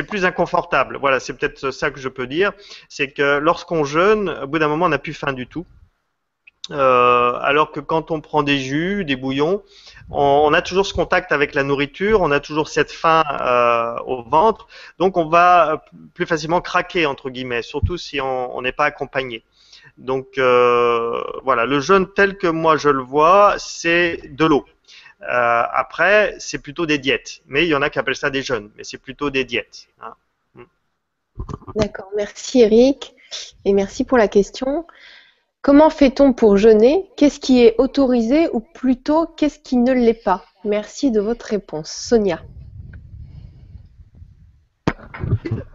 plus 0.08 0.24
inconfortable. 0.24 0.96
Voilà, 0.98 1.20
c'est 1.20 1.34
peut-être 1.34 1.70
ça 1.70 1.90
que 1.90 2.00
je 2.00 2.08
peux 2.08 2.26
dire. 2.26 2.52
C'est 2.88 3.10
que 3.12 3.38
lorsqu'on 3.38 3.84
jeûne, 3.84 4.30
au 4.42 4.46
bout 4.46 4.58
d'un 4.58 4.68
moment, 4.68 4.86
on 4.86 4.88
n'a 4.88 4.98
plus 4.98 5.14
faim 5.14 5.32
du 5.32 5.46
tout. 5.46 5.66
Euh, 6.70 7.38
alors 7.40 7.72
que 7.72 7.80
quand 7.80 8.10
on 8.10 8.20
prend 8.20 8.42
des 8.42 8.58
jus, 8.58 9.04
des 9.04 9.16
bouillons, 9.16 9.62
on, 10.10 10.52
a 10.52 10.62
toujours 10.62 10.86
ce 10.86 10.92
contact 10.94 11.32
avec 11.32 11.54
la 11.54 11.62
nourriture, 11.62 12.20
on 12.20 12.30
a 12.30 12.40
toujours 12.40 12.68
cette 12.68 12.92
faim 12.92 13.24
euh, 13.40 13.96
au 14.06 14.22
ventre, 14.22 14.66
donc 14.98 15.16
on 15.16 15.28
va 15.28 15.84
plus 16.14 16.26
facilement 16.26 16.60
craquer 16.60 17.06
entre 17.06 17.30
guillemets, 17.30 17.62
surtout 17.62 17.96
si 17.96 18.20
on 18.20 18.60
n'est 18.62 18.72
pas 18.72 18.86
accompagné. 18.86 19.44
Donc 19.98 20.38
euh, 20.38 21.22
voilà, 21.42 21.66
le 21.66 21.80
jeûne 21.80 22.06
tel 22.14 22.38
que 22.38 22.46
moi 22.46 22.76
je 22.76 22.88
le 22.88 23.02
vois, 23.02 23.56
c'est 23.58 24.20
de 24.30 24.44
l'eau. 24.44 24.64
Euh, 25.22 25.62
après, 25.72 26.36
c'est 26.38 26.58
plutôt 26.58 26.86
des 26.86 26.98
diètes, 26.98 27.40
mais 27.46 27.64
il 27.66 27.68
y 27.68 27.74
en 27.74 27.82
a 27.82 27.90
qui 27.90 27.98
appellent 27.98 28.16
ça 28.16 28.30
des 28.30 28.42
jeûnes, 28.42 28.70
mais 28.76 28.84
c'est 28.84 28.98
plutôt 28.98 29.30
des 29.30 29.44
diètes. 29.44 29.88
Hein. 30.00 30.14
D'accord, 31.74 32.10
merci 32.16 32.60
Eric, 32.60 33.14
et 33.64 33.72
merci 33.72 34.04
pour 34.04 34.18
la 34.18 34.28
question. 34.28 34.86
Comment 35.60 35.90
fait-on 35.90 36.32
pour 36.32 36.56
jeûner? 36.56 37.10
Qu'est-ce 37.16 37.40
qui 37.40 37.60
est 37.64 37.74
autorisé 37.78 38.48
ou 38.52 38.60
plutôt 38.60 39.26
qu'est-ce 39.36 39.58
qui 39.58 39.76
ne 39.76 39.92
l'est 39.92 40.14
pas? 40.14 40.44
Merci 40.64 41.10
de 41.10 41.20
votre 41.20 41.46
réponse. 41.46 41.90
Sonia. 41.90 42.40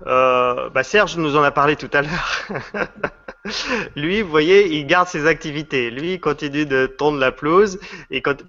Euh, 0.05 0.69
bah 0.69 0.83
Serge 0.83 1.17
nous 1.17 1.37
en 1.37 1.43
a 1.43 1.51
parlé 1.51 1.75
tout 1.75 1.89
à 1.93 2.01
l'heure. 2.01 2.87
Lui, 3.95 4.21
vous 4.21 4.29
voyez, 4.29 4.67
il 4.73 4.85
garde 4.85 5.07
ses 5.07 5.27
activités. 5.27 5.89
Lui, 5.91 6.13
il 6.13 6.19
continue 6.19 6.65
de 6.65 6.85
tourner 6.85 7.19
la 7.19 7.31
pelouse. 7.31 7.79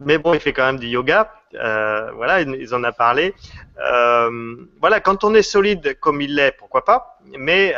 Mais 0.01 0.19
bon, 0.19 0.35
il 0.35 0.41
fait 0.41 0.53
quand 0.53 0.65
même 0.65 0.79
du 0.79 0.87
yoga. 0.87 1.33
Euh, 1.55 2.11
voilà, 2.13 2.41
ils 2.41 2.75
en 2.75 2.83
a 2.83 2.93
parlé. 2.93 3.35
Euh, 3.79 4.57
voilà, 4.81 5.01
quand 5.01 5.25
on 5.25 5.35
est 5.35 5.43
solide 5.43 5.97
comme 6.01 6.21
il 6.21 6.35
l'est, 6.35 6.53
pourquoi 6.53 6.85
pas. 6.85 7.19
Mais 7.39 7.75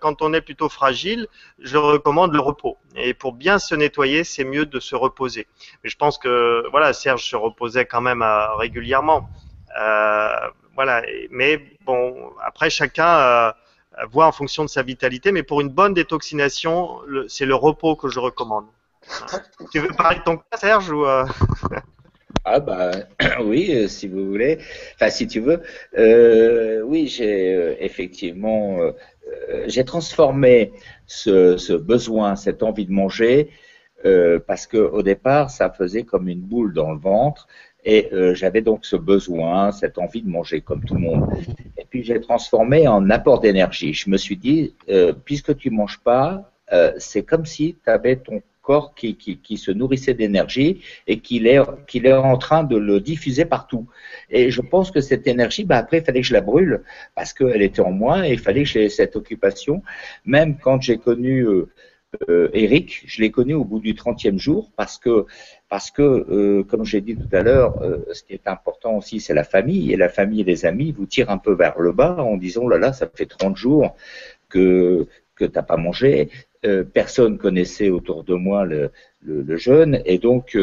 quand 0.00 0.22
on 0.22 0.32
est 0.32 0.40
plutôt 0.40 0.68
fragile, 0.68 1.26
je 1.58 1.76
recommande 1.76 2.32
le 2.32 2.40
repos. 2.40 2.78
Et 2.96 3.14
pour 3.14 3.32
bien 3.32 3.58
se 3.58 3.74
nettoyer, 3.74 4.24
c'est 4.24 4.44
mieux 4.44 4.66
de 4.66 4.80
se 4.80 4.96
reposer. 4.96 5.46
Mais 5.82 5.90
je 5.90 5.96
pense 5.96 6.18
que 6.18 6.64
voilà, 6.70 6.92
Serge 6.92 7.24
se 7.24 7.36
reposait 7.36 7.86
quand 7.86 8.00
même 8.00 8.24
régulièrement. 8.56 9.28
Euh, 10.76 10.82
voilà. 10.82 11.02
Mais 11.30 11.60
bon, 11.84 12.32
après 12.44 12.70
chacun 12.70 13.52
voit 14.10 14.26
en 14.26 14.32
fonction 14.32 14.64
de 14.64 14.68
sa 14.68 14.82
vitalité. 14.82 15.32
Mais 15.32 15.42
pour 15.42 15.60
une 15.60 15.70
bonne 15.70 15.94
détoxination, 15.94 17.00
c'est 17.28 17.46
le 17.46 17.54
repos 17.54 17.96
que 17.96 18.08
je 18.08 18.20
recommande. 18.20 18.66
tu 19.72 19.80
veux 19.80 19.88
parler 19.88 20.18
de 20.18 20.24
ton 20.24 20.36
cas, 20.36 20.56
Serge 20.58 20.90
ou 20.90 21.04
Ah 22.48 22.60
bah 22.60 22.92
oui, 23.44 23.72
euh, 23.74 23.88
si 23.88 24.06
vous 24.06 24.24
voulez. 24.24 24.58
Enfin, 24.94 25.10
si 25.10 25.26
tu 25.26 25.40
veux. 25.40 25.60
Euh, 25.98 26.80
oui, 26.82 27.08
j'ai 27.08 27.52
euh, 27.52 27.74
effectivement, 27.80 28.78
euh, 28.80 28.92
j'ai 29.66 29.84
transformé 29.84 30.72
ce, 31.06 31.56
ce, 31.56 31.72
besoin, 31.72 32.36
cette 32.36 32.62
envie 32.62 32.86
de 32.86 32.92
manger, 32.92 33.50
parce 34.46 34.68
que 34.68 34.76
au 34.76 35.02
départ, 35.02 35.50
ça 35.50 35.70
faisait 35.70 36.04
comme 36.04 36.28
une 36.28 36.40
boule 36.40 36.72
dans 36.72 36.92
le 36.92 37.00
ventre, 37.00 37.48
et 37.86 38.10
j'avais 38.34 38.60
donc 38.60 38.84
ce 38.84 38.96
besoin, 38.96 39.70
cette 39.70 39.96
envie 39.96 40.20
de 40.20 40.28
manger 40.28 40.60
comme 40.60 40.84
tout 40.84 40.94
le 40.94 41.00
monde. 41.00 41.28
Et 41.78 41.86
puis 41.88 42.02
j'ai 42.02 42.20
transformé 42.20 42.88
en 42.88 43.08
apport 43.10 43.40
d'énergie. 43.40 43.94
Je 43.94 44.10
me 44.10 44.16
suis 44.16 44.36
dit, 44.36 44.74
puisque 45.24 45.56
tu 45.56 45.70
manges 45.70 46.00
pas, 46.00 46.50
c'est 46.98 47.22
comme 47.22 47.46
si 47.46 47.76
tu 47.82 47.90
avais 47.90 48.16
ton 48.16 48.42
corps 48.66 48.94
qui, 48.96 49.16
qui, 49.16 49.56
se 49.56 49.70
nourrissait 49.70 50.14
d'énergie 50.14 50.82
et 51.06 51.20
qu'il 51.20 51.46
est, 51.46 51.60
qu'il 51.86 52.04
est 52.04 52.12
en 52.12 52.36
train 52.36 52.64
de 52.64 52.76
le 52.76 53.00
diffuser 53.00 53.44
partout. 53.44 53.86
Et 54.28 54.50
je 54.50 54.60
pense 54.60 54.90
que 54.90 55.00
cette 55.00 55.28
énergie, 55.28 55.64
bah 55.64 55.76
après, 55.76 55.98
il 55.98 56.04
fallait 56.04 56.22
que 56.22 56.26
je 56.26 56.32
la 56.32 56.40
brûle 56.40 56.82
parce 57.14 57.32
qu'elle 57.32 57.62
était 57.62 57.80
en 57.80 57.92
moi 57.92 58.26
et 58.26 58.32
il 58.32 58.40
fallait 58.40 58.64
que 58.64 58.68
j'ai 58.68 58.88
cette 58.88 59.14
occupation. 59.14 59.82
Même 60.24 60.58
quand 60.58 60.82
j'ai 60.82 60.98
connu 60.98 61.46
euh, 62.28 62.48
Eric, 62.52 63.02
je 63.06 63.20
l'ai 63.20 63.30
connu 63.30 63.54
au 63.54 63.64
bout 63.64 63.80
du 63.80 63.94
30e 63.94 64.38
jour 64.38 64.70
parce 64.76 64.98
que, 64.98 65.26
parce 65.68 65.90
que 65.90 66.02
euh, 66.02 66.62
comme 66.64 66.84
j'ai 66.84 67.00
dit 67.00 67.16
tout 67.16 67.28
à 67.32 67.42
l'heure, 67.42 67.82
euh, 67.82 67.98
ce 68.12 68.22
qui 68.22 68.32
est 68.32 68.46
important 68.46 68.96
aussi, 68.96 69.20
c'est 69.20 69.34
la 69.34 69.44
famille. 69.44 69.92
Et 69.92 69.96
la 69.96 70.08
famille 70.08 70.40
et 70.40 70.44
les 70.44 70.66
amis 70.66 70.92
vous 70.92 71.06
tirent 71.06 71.30
un 71.30 71.38
peu 71.38 71.52
vers 71.52 71.78
le 71.78 71.92
bas 71.92 72.16
en 72.18 72.36
disant, 72.36 72.68
là 72.68 72.78
là, 72.78 72.92
ça 72.92 73.08
fait 73.12 73.26
30 73.26 73.56
jours 73.56 73.96
que, 74.48 75.06
que 75.34 75.44
tu 75.44 75.52
n'as 75.52 75.62
pas 75.62 75.76
mangé. 75.76 76.30
Euh, 76.64 76.84
personne 76.84 77.38
connaissait 77.38 77.90
autour 77.90 78.24
de 78.24 78.34
moi 78.34 78.64
le, 78.64 78.90
le, 79.22 79.42
le. 79.42 80.02
Et 80.08 80.18
donc, 80.18 80.56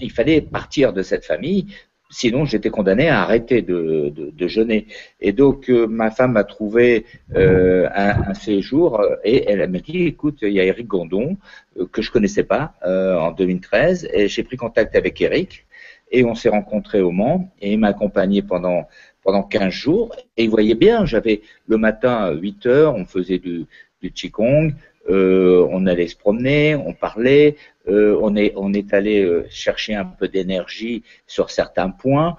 il 0.00 0.12
fallait 0.12 0.40
partir 0.40 0.92
de 0.92 1.02
cette 1.02 1.24
famille 1.24 1.66
Sinon, 2.10 2.46
j'étais 2.46 2.70
condamné 2.70 3.08
à 3.08 3.20
arrêter 3.20 3.60
de, 3.60 4.10
de, 4.14 4.48
jeûner. 4.48 4.86
Et 5.20 5.32
donc, 5.32 5.68
euh, 5.68 5.86
ma 5.86 6.10
femme 6.10 6.38
a 6.38 6.44
trouvé 6.44 7.04
euh, 7.36 7.86
un, 7.94 8.32
séjour 8.32 9.04
et 9.24 9.44
elle 9.46 9.68
m'a 9.68 9.78
dit, 9.78 10.06
écoute, 10.06 10.38
il 10.40 10.52
y 10.52 10.60
a 10.60 10.64
Eric 10.64 10.86
Gondon 10.86 11.36
euh, 11.78 11.86
que 11.86 12.00
je 12.00 12.10
connaissais 12.10 12.44
pas 12.44 12.74
euh, 12.86 13.14
en 13.18 13.32
2013 13.32 14.08
et 14.12 14.26
j'ai 14.28 14.42
pris 14.42 14.56
contact 14.56 14.96
avec 14.96 15.20
Eric 15.20 15.66
et 16.10 16.24
on 16.24 16.34
s'est 16.34 16.48
rencontrés 16.48 17.02
au 17.02 17.10
Mans 17.10 17.52
et 17.60 17.72
il 17.72 17.78
m'a 17.78 17.88
accompagné 17.88 18.40
pendant 18.40 18.88
pendant 19.22 19.42
15 19.42 19.70
jours 19.70 20.16
et 20.38 20.44
il 20.44 20.50
voyait 20.50 20.74
bien, 20.74 21.04
j'avais 21.04 21.42
le 21.66 21.76
matin 21.76 22.14
à 22.14 22.30
8 22.32 22.64
heures, 22.64 22.94
on 22.94 23.04
faisait 23.04 23.38
du, 23.38 23.66
du 24.00 24.10
Qigong, 24.10 24.72
euh, 25.08 25.66
on 25.70 25.86
allait 25.86 26.08
se 26.08 26.16
promener, 26.16 26.74
on 26.74 26.92
parlait, 26.92 27.56
euh, 27.88 28.18
on 28.20 28.36
est 28.36 28.92
allé 28.92 29.22
euh, 29.24 29.46
chercher 29.48 29.94
un 29.94 30.04
peu 30.04 30.28
d'énergie 30.28 31.02
sur 31.26 31.50
certains 31.50 31.90
points 31.90 32.36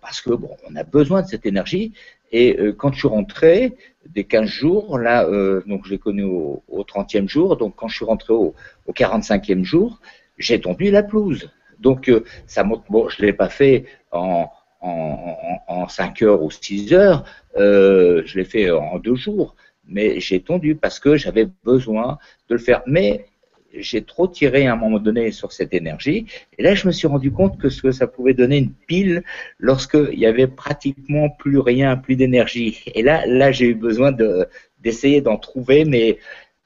parce 0.00 0.20
que 0.22 0.30
bon, 0.30 0.56
on 0.70 0.76
a 0.76 0.84
besoin 0.84 1.22
de 1.22 1.26
cette 1.26 1.44
énergie. 1.44 1.92
Et 2.32 2.56
quand 2.78 2.92
je 2.92 3.00
suis 3.00 3.08
rentré, 3.08 3.76
des 4.06 4.24
15 4.24 4.48
jours, 4.48 4.98
là, 4.98 5.26
donc 5.66 5.84
je 5.84 5.90
l'ai 5.90 5.98
connu 5.98 6.22
au, 6.22 6.62
au, 6.68 6.84
30e 6.84 7.28
jour, 7.28 7.56
donc 7.56 7.74
quand 7.76 7.88
je 7.88 7.96
suis 7.96 8.04
rentré 8.04 8.32
au, 8.32 8.54
au 8.86 8.92
45e 8.92 9.64
jour, 9.64 10.00
j'ai 10.38 10.60
tendu 10.60 10.90
la 10.90 11.02
pelouse. 11.02 11.50
Donc 11.80 12.10
ça 12.46 12.62
bon, 12.62 13.08
je 13.08 13.20
l'ai 13.20 13.32
pas 13.32 13.48
fait 13.48 13.84
en, 14.12 14.48
en, 14.80 15.36
en, 15.68 15.82
en 15.82 15.88
5 15.88 16.22
heures 16.22 16.42
ou 16.42 16.50
6 16.50 16.94
heures, 16.94 17.24
je 17.56 18.38
l'ai 18.38 18.44
fait 18.44 18.70
en 18.70 18.98
deux 19.00 19.16
jours 19.16 19.54
mais 19.90 20.20
j'ai 20.20 20.40
tondu 20.40 20.74
parce 20.74 20.98
que 20.98 21.16
j'avais 21.16 21.48
besoin 21.64 22.18
de 22.48 22.54
le 22.54 22.60
faire. 22.60 22.82
Mais 22.86 23.26
j'ai 23.74 24.02
trop 24.02 24.26
tiré 24.26 24.66
à 24.66 24.72
un 24.72 24.76
moment 24.76 24.98
donné 24.98 25.30
sur 25.30 25.52
cette 25.52 25.74
énergie. 25.74 26.26
Et 26.58 26.62
là, 26.62 26.74
je 26.74 26.86
me 26.86 26.92
suis 26.92 27.06
rendu 27.06 27.30
compte 27.30 27.58
que, 27.58 27.68
ça 27.68 28.06
pouvait 28.06 28.34
donner 28.34 28.58
une 28.58 28.72
pile 28.72 29.22
lorsqu'il 29.58 30.18
y 30.18 30.26
avait 30.26 30.46
pratiquement 30.46 31.30
plus 31.30 31.58
rien, 31.58 31.96
plus 31.96 32.16
d'énergie. 32.16 32.82
Et 32.94 33.02
là, 33.02 33.26
là, 33.26 33.52
j'ai 33.52 33.66
eu 33.66 33.74
besoin 33.74 34.12
de, 34.12 34.46
d'essayer 34.80 35.20
d'en 35.20 35.36
trouver, 35.36 35.84
mais, 35.84 36.18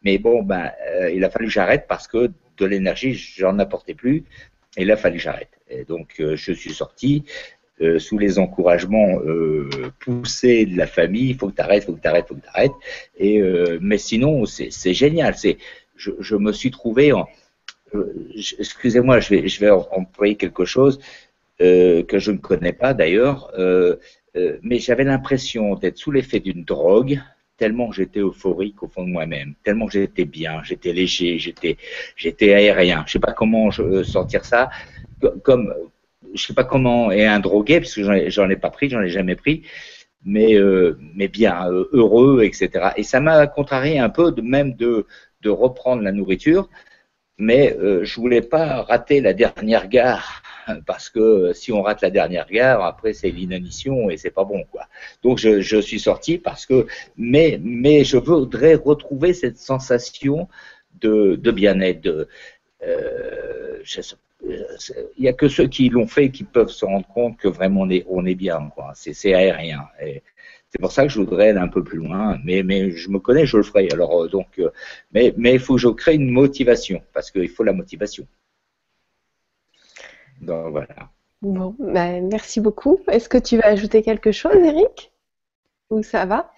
mais 0.02 0.18
bon, 0.18 0.42
ben, 0.42 0.70
euh, 0.88 1.10
il 1.10 1.24
a 1.24 1.30
fallu 1.30 1.46
que 1.46 1.52
j'arrête 1.52 1.86
parce 1.88 2.08
que 2.08 2.30
de 2.56 2.66
l'énergie, 2.66 3.14
j'en 3.14 3.58
apportais 3.58 3.94
plus. 3.94 4.24
Et 4.76 4.84
là, 4.84 4.84
il 4.84 4.90
a 4.92 4.96
fallu 4.96 5.16
que 5.16 5.22
j'arrête. 5.22 5.50
Et 5.68 5.84
donc, 5.84 6.16
euh, 6.20 6.36
je 6.36 6.52
suis 6.52 6.72
sorti. 6.72 7.24
Euh, 7.80 7.98
sous 7.98 8.18
les 8.18 8.38
encouragements 8.38 9.18
euh, 9.26 9.68
poussés 9.98 10.64
de 10.64 10.76
la 10.76 10.86
famille, 10.86 11.30
il 11.30 11.36
faut 11.36 11.48
que 11.48 11.56
tu 11.56 11.60
arrêtes, 11.60 11.82
il 11.82 11.86
faut 11.86 11.92
que 11.94 12.00
tu 12.00 12.06
arrêtes, 12.06 12.26
il 12.26 12.28
faut 12.28 12.34
que 12.36 12.42
tu 12.42 12.48
arrêtes. 12.48 12.72
Et, 13.18 13.40
euh, 13.40 13.78
mais 13.80 13.98
sinon, 13.98 14.46
c'est 14.46 14.94
génial. 14.94 15.34
C'est, 15.36 15.58
je, 15.96 16.12
je, 16.20 16.36
me 16.36 16.52
suis 16.52 16.70
trouvé 16.70 17.12
en. 17.12 17.26
Excusez-moi, 18.58 19.18
je 19.18 19.28
vais, 19.30 19.48
je 19.48 19.60
vais 19.60 19.70
employer 19.70 20.36
quelque 20.36 20.64
chose 20.64 21.00
que 21.58 22.18
je 22.18 22.30
ne 22.32 22.38
connais 22.38 22.72
pas 22.72 22.92
d'ailleurs, 22.94 23.52
mais 24.62 24.78
j'avais 24.80 25.04
l'impression 25.04 25.76
d'être 25.76 25.96
sous 25.96 26.10
l'effet 26.10 26.40
d'une 26.40 26.64
drogue, 26.64 27.20
tellement 27.56 27.92
j'étais 27.92 28.18
euphorique 28.18 28.82
au 28.82 28.88
fond 28.88 29.04
de 29.04 29.10
moi-même, 29.10 29.54
tellement 29.62 29.88
j'étais 29.88 30.24
bien, 30.24 30.60
j'étais 30.64 30.92
léger, 30.92 31.38
j'étais, 31.38 31.76
j'étais 32.16 32.52
aérien. 32.52 33.04
Je 33.06 33.12
sais 33.12 33.20
pas 33.20 33.32
comment 33.32 33.70
je, 33.70 34.02
sortir 34.02 34.44
ça. 34.44 34.70
Comme, 35.44 35.72
je 36.34 36.46
sais 36.46 36.54
pas 36.54 36.64
comment, 36.64 37.10
et 37.10 37.26
un 37.26 37.40
drogué, 37.40 37.80
parce 37.80 37.94
que 37.94 38.30
j'en 38.30 38.50
ai, 38.50 38.56
pas 38.56 38.70
pris, 38.70 38.88
j'en 38.88 39.02
ai 39.02 39.08
jamais 39.08 39.36
pris, 39.36 39.62
mais, 40.24 40.54
euh, 40.54 40.98
mais 41.14 41.28
bien 41.28 41.70
euh, 41.70 41.88
heureux, 41.92 42.42
etc. 42.44 42.90
Et 42.96 43.02
ça 43.02 43.20
m'a 43.20 43.46
contrarié 43.46 43.98
un 43.98 44.08
peu 44.08 44.32
de 44.32 44.42
même 44.42 44.74
de, 44.74 45.06
reprendre 45.46 46.02
la 46.02 46.12
nourriture, 46.12 46.70
mais 47.36 47.76
euh, 47.78 48.02
je 48.04 48.18
voulais 48.18 48.40
pas 48.40 48.82
rater 48.82 49.20
la 49.20 49.34
dernière 49.34 49.88
gare 49.88 50.42
parce 50.86 51.10
que 51.10 51.52
si 51.52 51.70
on 51.70 51.82
rate 51.82 52.00
la 52.00 52.08
dernière 52.10 52.46
gare, 52.48 52.82
après 52.82 53.12
c'est 53.12 53.30
l'inanition 53.30 54.08
et 54.08 54.16
c'est 54.16 54.30
pas 54.30 54.44
bon 54.44 54.64
quoi. 54.72 54.86
Donc 55.22 55.36
je, 55.38 55.60
je, 55.60 55.76
suis 55.78 56.00
sorti 56.00 56.38
parce 56.38 56.64
que 56.64 56.86
mais 57.18 57.60
mais 57.62 58.04
je 58.04 58.16
voudrais 58.16 58.74
retrouver 58.74 59.34
cette 59.34 59.58
sensation 59.58 60.48
de, 61.00 61.36
de 61.36 61.50
bien-être. 61.50 62.00
De, 62.00 62.28
euh, 62.86 63.78
je 63.82 64.00
sais 64.00 64.16
il 64.46 65.22
n'y 65.22 65.28
a 65.28 65.32
que 65.32 65.48
ceux 65.48 65.66
qui 65.66 65.88
l'ont 65.88 66.06
fait 66.06 66.30
qui 66.30 66.44
peuvent 66.44 66.70
se 66.70 66.84
rendre 66.84 67.06
compte 67.06 67.36
que 67.36 67.48
vraiment 67.48 67.86
on 68.08 68.26
est, 68.26 68.34
bien. 68.34 68.70
C'est 68.94 69.34
aérien. 69.34 69.88
c'est 69.98 70.80
pour 70.80 70.92
ça 70.92 71.04
que 71.04 71.08
je 71.08 71.18
voudrais 71.18 71.50
aller 71.50 71.58
un 71.58 71.68
peu 71.68 71.82
plus 71.82 71.98
loin. 71.98 72.38
Mais, 72.44 72.90
je 72.90 73.10
me 73.10 73.18
connais, 73.18 73.46
je 73.46 73.56
le 73.56 73.62
ferai. 73.62 73.88
Alors, 73.92 74.24
euh, 74.24 74.28
donc, 74.28 74.58
euh, 74.58 74.70
mais, 75.12 75.34
il 75.36 75.58
faut 75.58 75.74
que 75.74 75.80
je 75.80 75.88
crée 75.88 76.14
une 76.14 76.30
motivation 76.30 77.02
parce 77.12 77.30
qu'il 77.30 77.48
faut 77.48 77.64
la 77.64 77.72
motivation. 77.72 78.26
Donc 80.40 80.70
voilà. 80.72 81.10
Bon, 81.42 81.74
ben, 81.78 82.28
merci 82.28 82.60
beaucoup. 82.60 83.00
Est-ce 83.08 83.28
que 83.28 83.38
tu 83.38 83.58
vas 83.58 83.68
ajouter 83.68 84.02
quelque 84.02 84.32
chose, 84.32 84.56
Eric? 84.56 85.13
Ou 85.94 86.02
ça 86.02 86.26
va 86.26 86.50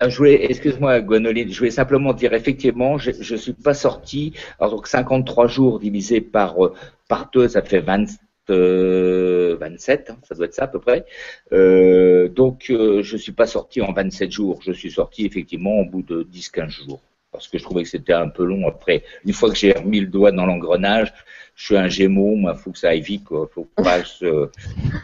ah, 0.00 0.08
je 0.08 0.18
voulais, 0.18 0.44
excuse-moi, 0.50 1.00
Gwenoline, 1.00 1.50
je 1.50 1.56
voulais 1.56 1.70
simplement 1.70 2.12
dire, 2.12 2.34
effectivement, 2.34 2.98
je 2.98 3.10
ne 3.10 3.38
suis 3.38 3.52
pas 3.52 3.74
sorti. 3.74 4.34
Alors, 4.58 4.72
donc, 4.72 4.86
53 4.86 5.46
jours 5.46 5.78
divisé 5.78 6.20
par, 6.20 6.62
euh, 6.62 6.74
par 7.08 7.30
deux, 7.32 7.48
ça 7.48 7.62
fait 7.62 7.78
20, 7.78 8.06
27, 8.48 8.50
euh, 8.50 10.12
hein, 10.12 10.16
ça 10.24 10.34
doit 10.34 10.46
être 10.46 10.54
ça 10.54 10.64
à 10.64 10.66
peu 10.66 10.80
près. 10.80 11.06
Euh, 11.52 12.28
donc, 12.28 12.66
euh, 12.70 13.02
je 13.02 13.14
ne 13.14 13.18
suis 13.18 13.32
pas 13.32 13.46
sorti 13.46 13.80
en 13.80 13.92
27 13.92 14.30
jours. 14.30 14.60
Je 14.62 14.72
suis 14.72 14.90
sorti 14.90 15.24
effectivement 15.24 15.78
au 15.78 15.86
bout 15.86 16.02
de 16.02 16.24
10-15 16.24 16.68
jours. 16.68 17.00
Parce 17.30 17.48
que 17.48 17.56
je 17.56 17.62
trouvais 17.62 17.84
que 17.84 17.88
c'était 17.88 18.12
un 18.12 18.28
peu 18.28 18.44
long 18.44 18.68
après. 18.68 19.04
Une 19.24 19.32
fois 19.32 19.48
que 19.48 19.56
j'ai 19.56 19.72
remis 19.72 20.00
le 20.00 20.08
doigt 20.08 20.32
dans 20.32 20.44
l'engrenage, 20.44 21.14
je 21.54 21.64
suis 21.64 21.76
un 21.78 21.88
gémeau, 21.88 22.36
il 22.36 22.54
faut 22.56 22.72
que 22.72 22.78
ça 22.78 22.90
aille 22.90 23.00
vite, 23.00 23.24
quoi. 23.24 23.48
Faut 23.54 23.66
que 23.74 23.82
je, 24.20 24.48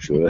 je... 0.00 0.14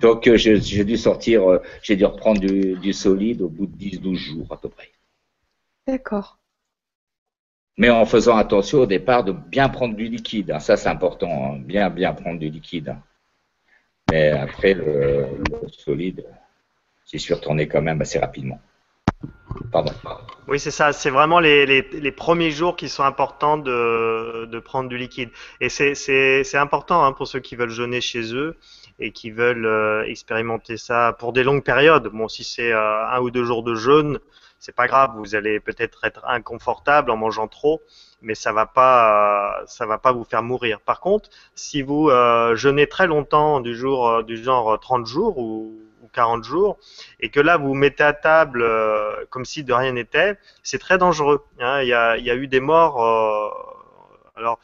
Donc 0.00 0.26
euh, 0.26 0.36
j'ai 0.36 0.84
dû 0.84 0.96
sortir, 0.96 1.48
euh, 1.48 1.62
j'ai 1.82 1.96
dû 1.96 2.04
reprendre 2.04 2.40
du, 2.40 2.92
solide 2.92 3.42
au 3.42 3.48
bout 3.48 3.66
de 3.66 3.76
10-12 3.76 4.14
jours 4.14 4.46
à 4.50 4.56
peu 4.56 4.68
près. 4.68 4.90
D'accord. 5.86 6.38
Mais 7.76 7.90
en 7.90 8.04
faisant 8.06 8.36
attention 8.36 8.80
au 8.80 8.86
départ 8.86 9.24
de 9.24 9.32
bien 9.32 9.68
prendre 9.68 9.94
du 9.94 10.08
liquide. 10.08 10.50
Hein. 10.50 10.58
Ça 10.58 10.76
c'est 10.76 10.88
important, 10.88 11.54
hein. 11.54 11.58
bien 11.58 11.90
bien 11.90 12.12
prendre 12.14 12.38
du 12.38 12.48
liquide. 12.48 12.96
Mais 14.10 14.30
après 14.30 14.74
le, 14.74 15.26
solide, 15.68 16.24
j'y 17.06 17.18
suis 17.18 17.34
retourné 17.34 17.68
quand 17.68 17.82
même 17.82 18.00
assez 18.00 18.18
rapidement. 18.18 18.60
Pardon. 19.70 19.92
Oui, 20.48 20.58
c'est 20.58 20.70
ça. 20.70 20.92
C'est 20.92 21.10
vraiment 21.10 21.38
les, 21.38 21.66
les, 21.66 22.12
premiers 22.12 22.50
jours 22.50 22.74
qui 22.74 22.88
sont 22.88 23.04
importants 23.04 23.58
de, 23.58 24.46
de 24.46 24.58
prendre 24.58 24.88
du 24.88 24.96
liquide. 24.96 25.28
Et 25.60 25.68
c'est 25.68 26.56
important 26.56 27.04
hein, 27.04 27.12
pour 27.12 27.28
ceux 27.28 27.40
qui 27.40 27.54
veulent 27.54 27.70
jeûner 27.70 28.00
chez 28.00 28.34
eux 28.34 28.56
et 29.00 29.12
qui 29.12 29.30
veulent 29.30 29.66
euh, 29.66 30.04
expérimenter 30.04 30.76
ça 30.76 31.16
pour 31.18 31.32
des 31.32 31.42
longues 31.42 31.64
périodes. 31.64 32.08
Bon, 32.08 32.28
si 32.28 32.44
c'est 32.44 32.72
euh, 32.72 33.06
un 33.08 33.18
ou 33.20 33.30
deux 33.30 33.44
jours 33.44 33.62
de 33.62 33.74
jeûne, 33.74 34.18
c'est 34.58 34.74
pas 34.74 34.86
grave. 34.86 35.12
Vous 35.16 35.34
allez 35.34 35.58
peut-être 35.58 36.04
être 36.04 36.22
inconfortable 36.26 37.10
en 37.10 37.16
mangeant 37.16 37.48
trop, 37.48 37.80
mais 38.20 38.34
ça 38.34 38.52
va 38.52 38.66
pas, 38.66 39.62
ça 39.66 39.86
va 39.86 39.96
pas 39.96 40.12
vous 40.12 40.24
faire 40.24 40.42
mourir. 40.42 40.80
Par 40.80 41.00
contre, 41.00 41.30
si 41.54 41.80
vous 41.80 42.10
euh, 42.10 42.54
jeûnez 42.56 42.86
très 42.86 43.06
longtemps, 43.06 43.60
du 43.60 43.74
jour, 43.74 44.22
du 44.22 44.36
genre 44.36 44.78
30 44.78 45.06
jours 45.06 45.38
ou, 45.38 45.80
40 46.12 46.42
jours, 46.42 46.76
et 47.20 47.30
que 47.30 47.38
là 47.38 47.56
vous, 47.56 47.68
vous 47.68 47.74
mettez 47.74 48.02
à 48.02 48.12
table 48.12 48.66
comme 49.30 49.44
si 49.44 49.62
de 49.62 49.72
rien 49.72 49.92
n'était, 49.92 50.36
c'est 50.64 50.80
très 50.80 50.98
dangereux. 50.98 51.44
Hein. 51.60 51.82
Il 51.82 51.88
y 51.88 51.92
a 51.94 52.34
eu 52.34 52.48
des 52.48 52.58
morts. 52.58 53.00
alors 54.34 54.58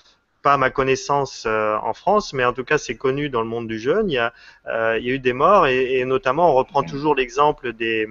pas 0.47 0.53
à 0.53 0.59
ma 0.59 0.71
connaissance 0.71 1.43
euh, 1.45 1.77
en 1.83 1.93
France, 1.93 2.33
mais 2.33 2.45
en 2.45 2.53
tout 2.53 2.63
cas 2.63 2.79
c'est 2.79 2.95
connu 2.97 3.29
dans 3.31 3.41
le 3.41 3.49
monde 3.49 3.67
du 3.67 3.81
jeûne. 3.81 4.09
Il 4.09 4.15
y 4.15 4.19
a, 4.19 4.33
euh, 4.69 4.97
il 4.97 5.05
y 5.05 5.11
a 5.11 5.15
eu 5.15 5.19
des 5.19 5.33
morts 5.33 5.67
et, 5.67 6.05
notamment 6.05 6.53
on 6.53 6.55
reprend 6.55 6.85
toujours 6.85 7.17
l'exemple 7.17 7.73
des, 7.73 8.09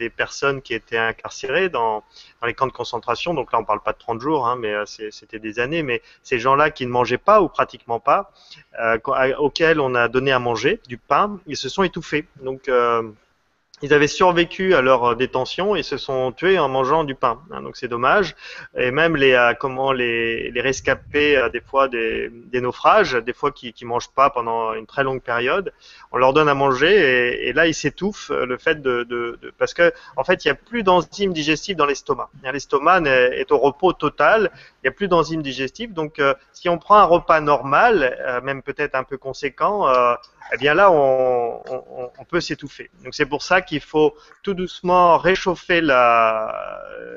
des 0.00 0.10
personnes 0.10 0.60
qui 0.60 0.74
étaient 0.74 0.98
incarcérées 0.98 1.68
dans, 1.68 2.02
dans, 2.40 2.48
les 2.48 2.54
camps 2.54 2.66
de 2.66 2.72
concentration. 2.72 3.32
Donc 3.32 3.52
là, 3.52 3.60
on 3.60 3.64
parle 3.64 3.80
pas 3.80 3.92
de 3.92 3.98
30 3.98 4.20
jours, 4.20 4.48
hein, 4.48 4.56
mais 4.58 4.74
euh, 4.74 4.86
c'était 4.86 5.38
des 5.38 5.60
années. 5.60 5.84
Mais 5.84 6.02
ces 6.24 6.40
gens-là 6.40 6.72
qui 6.72 6.84
ne 6.84 6.90
mangeaient 6.90 7.16
pas 7.16 7.40
ou 7.42 7.48
pratiquement 7.48 8.00
pas, 8.00 8.32
euh, 8.80 8.98
auxquels 9.38 9.78
on 9.78 9.94
a 9.94 10.08
donné 10.08 10.32
à 10.32 10.40
manger 10.40 10.80
du 10.88 10.98
pain, 10.98 11.38
ils 11.46 11.56
se 11.56 11.68
sont 11.68 11.84
étouffés. 11.84 12.26
Donc 12.42 12.68
ils 13.82 13.94
avaient 13.94 14.08
survécu 14.08 14.74
à 14.74 14.80
leur 14.80 15.04
euh, 15.04 15.14
détention 15.14 15.76
et 15.76 15.82
se 15.82 15.96
sont 15.96 16.32
tués 16.32 16.58
en 16.58 16.68
mangeant 16.68 17.04
du 17.04 17.14
pain. 17.14 17.40
Hein, 17.50 17.62
donc 17.62 17.76
c'est 17.76 17.88
dommage. 17.88 18.34
Et 18.76 18.90
même 18.90 19.16
les 19.16 19.32
euh, 19.32 19.54
comment 19.54 19.92
les, 19.92 20.50
les 20.50 20.60
rescapés 20.60 21.36
euh, 21.36 21.48
des 21.48 21.60
fois 21.60 21.88
des, 21.88 22.30
des, 22.30 22.60
naufrages, 22.60 23.14
des 23.14 23.32
fois 23.32 23.52
qui 23.52 23.72
qui 23.72 23.84
mangent 23.84 24.10
pas 24.10 24.30
pendant 24.30 24.74
une 24.74 24.86
très 24.86 25.04
longue 25.04 25.22
période, 25.22 25.72
on 26.12 26.18
leur 26.18 26.32
donne 26.32 26.48
à 26.48 26.54
manger 26.54 26.88
et, 26.88 27.48
et 27.48 27.52
là 27.52 27.66
ils 27.66 27.74
s'étouffent 27.74 28.30
le 28.30 28.58
fait 28.58 28.82
de, 28.82 29.04
de, 29.04 29.38
de, 29.40 29.52
parce 29.58 29.74
que 29.74 29.92
en 30.16 30.24
fait 30.24 30.44
il 30.44 30.48
y 30.48 30.50
a 30.50 30.54
plus 30.54 30.82
d'enzymes 30.82 31.32
digestives 31.32 31.76
dans 31.76 31.86
l'estomac. 31.86 32.30
L'estomac 32.42 33.02
est 33.02 33.52
au 33.52 33.58
repos 33.58 33.92
total. 33.92 34.50
Il 34.82 34.86
y 34.86 34.88
a 34.88 34.92
plus 34.92 35.08
d'enzymes 35.08 35.42
digestives. 35.42 35.92
Donc 35.92 36.20
si 36.52 36.68
on 36.68 36.78
prend 36.78 36.96
un 36.96 37.04
repas 37.04 37.40
normal, 37.40 38.40
même 38.42 38.62
peut-être 38.62 38.94
un 38.94 39.04
peu 39.04 39.16
conséquent 39.18 39.86
eh 40.52 40.56
bien 40.56 40.74
là, 40.74 40.90
on, 40.90 41.62
on, 41.68 42.10
on 42.18 42.24
peut 42.24 42.40
s'étouffer. 42.40 42.90
Donc 43.04 43.14
c'est 43.14 43.26
pour 43.26 43.42
ça 43.42 43.60
qu'il 43.60 43.80
faut 43.80 44.14
tout 44.42 44.54
doucement 44.54 45.18
réchauffer 45.18 45.80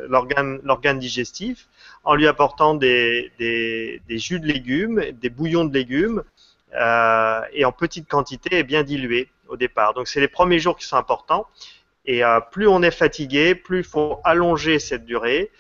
l'organe 0.09 0.99
digestif 0.99 1.67
en 2.03 2.15
lui 2.15 2.27
apportant 2.27 2.73
des, 2.75 3.31
des, 3.39 4.01
des, 4.07 4.17
jus 4.17 4.39
de 4.39 4.47
légumes, 4.47 5.03
des 5.13 5.29
bouillons 5.29 5.65
de 5.65 5.73
légumes, 5.73 6.23
euh, 6.75 7.41
et 7.53 7.65
en 7.65 7.71
petite 7.71 8.07
quantité 8.07 8.59
et 8.59 8.63
bien 8.63 8.83
dilués 8.83 9.29
au 9.47 9.57
départ. 9.57 9.93
Donc 9.93 10.07
c'est 10.07 10.21
les 10.21 10.27
premiers 10.27 10.59
jours 10.59 10.77
qui 10.77 10.85
sont 10.85 10.97
importants. 10.97 11.47
Et 12.05 12.23
euh, 12.23 12.39
plus 12.39 12.67
on 12.67 12.81
est 12.81 12.91
fatigué, 12.91 13.53
plus 13.55 13.79
il 13.79 13.83
faut 13.83 14.19
allonger 14.23 14.79
cette 14.79 15.05
durée, 15.05 15.51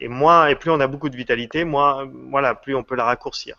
et 0.00 0.08
moins 0.08 0.46
et 0.46 0.54
plus 0.54 0.70
on 0.70 0.78
a 0.80 0.86
beaucoup 0.86 1.08
de 1.08 1.16
vitalité, 1.16 1.64
moins 1.64 2.08
voilà, 2.30 2.54
plus 2.54 2.74
on 2.76 2.84
peut 2.84 2.94
la 2.94 3.04
raccourcir. 3.04 3.56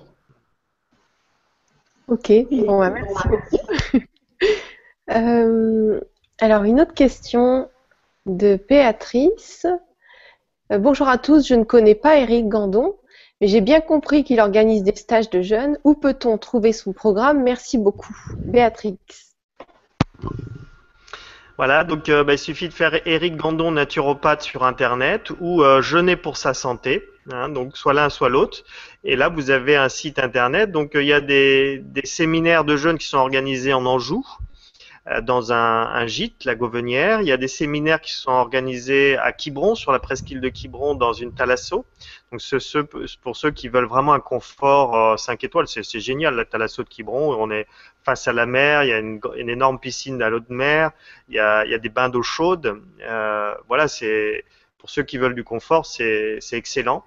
Ok, 2.10 2.32
bon, 2.52 2.80
bah, 2.80 2.90
merci 2.90 3.28
beaucoup. 3.28 4.06
Euh, 5.12 6.00
alors, 6.40 6.66
une 6.66 6.80
autre 6.80 6.94
question 6.94 7.68
de 8.28 8.60
Béatrice. 8.70 9.66
Euh, 10.72 10.78
bonjour 10.78 11.08
à 11.08 11.18
tous, 11.18 11.48
je 11.48 11.56
ne 11.56 11.64
connais 11.64 11.96
pas 11.96 12.20
Eric 12.20 12.48
Gandon, 12.48 12.96
mais 13.42 13.48
j'ai 13.48 13.60
bien 13.60 13.82
compris 13.82 14.24
qu'il 14.24 14.40
organise 14.40 14.84
des 14.84 14.96
stages 14.96 15.32
de 15.32 15.42
jeunes. 15.42 15.80
Où 15.84 15.96
peut-on 15.96 16.38
trouver 16.38 16.74
son 16.74 16.94
programme? 16.94 17.42
Merci 17.42 17.80
beaucoup. 17.80 18.16
Béatrice. 18.38 19.36
Voilà, 21.58 21.84
donc 21.84 22.08
euh, 22.10 22.24
bah, 22.24 22.34
il 22.34 22.40
suffit 22.40 22.68
de 22.68 22.74
faire 22.74 23.02
Eric 23.08 23.36
Gandon 23.36 23.72
naturopathe 23.72 24.44
sur 24.44 24.64
Internet 24.64 25.32
ou 25.42 25.64
Jeûner 25.82 26.18
pour 26.18 26.38
sa 26.38 26.54
santé, 26.54 27.04
hein, 27.32 27.50
donc 27.50 27.78
soit 27.78 27.94
l'un 27.94 28.10
soit 28.10 28.30
l'autre. 28.30 28.64
Et 29.04 29.16
là, 29.16 29.30
vous 29.30 29.52
avez 29.52 29.76
un 29.76 29.90
site 29.90 30.20
Internet. 30.20 30.72
Donc 30.72 30.92
il 30.96 31.04
y 31.06 31.14
a 31.14 31.22
des, 31.22 31.80
des 31.80 32.06
séminaires 32.06 32.64
de 32.66 32.76
jeunes 32.78 32.98
qui 32.98 33.08
sont 33.08 33.18
organisés 33.18 33.74
en 33.74 33.86
Anjou. 33.86 34.26
Euh, 35.10 35.22
dans 35.22 35.54
un, 35.54 35.88
un, 35.88 36.08
gîte, 36.08 36.46
la 36.46 36.56
Gauvenière. 36.56 37.22
Il 37.22 37.28
y 37.28 37.32
a 37.32 37.38
des 37.38 37.48
séminaires 37.48 38.02
qui 38.02 38.12
sont 38.12 38.32
organisés 38.32 39.18
à 39.18 39.32
Quiberon, 39.32 39.74
sur 39.74 39.92
la 39.92 40.00
presqu'île 40.00 40.42
de 40.42 40.50
Quiberon, 40.50 40.94
dans 40.94 41.14
une 41.14 41.34
thalasso. 41.34 41.86
Donc 42.32 42.42
ce, 42.42 42.60
ce, 42.60 42.80
pour 43.22 43.36
ceux 43.36 43.52
qui 43.52 43.70
veulent 43.70 43.88
vraiment 43.88 44.14
un 44.14 44.20
confort 44.20 45.18
5 45.18 45.44
euh, 45.44 45.48
étoiles, 45.48 45.68
c'est 45.68 46.00
génial, 46.00 46.36
la 46.36 46.46
thalasso 46.46 46.84
de 46.84 46.90
Quiberon. 46.90 47.36
On 47.40 47.50
est 47.50 47.66
face 48.04 48.28
à 48.28 48.34
la 48.34 48.46
mer, 48.46 48.84
il 48.84 48.90
y 48.90 48.94
a 48.94 49.00
une, 49.00 49.20
une 49.38 49.50
énorme 49.50 49.80
piscine 49.80 50.22
à 50.22 50.30
l'eau 50.30 50.42
de 50.42 50.54
mer, 50.54 50.92
il 51.28 51.36
y 51.36 51.40
a, 51.40 51.66
il 51.66 51.72
y 51.72 51.76
a 51.76 51.80
des 51.80 51.90
bains 51.90 52.10
d'eau 52.10 52.22
chaude. 52.22 52.80
Euh, 53.02 53.56
voilà, 53.68 53.88
c'est 53.88 54.44
pour 54.80 54.90
ceux 54.90 55.04
qui 55.04 55.18
veulent 55.18 55.36
du 55.36 55.44
confort, 55.44 55.86
c'est 55.86 56.40
excellent. 56.54 57.04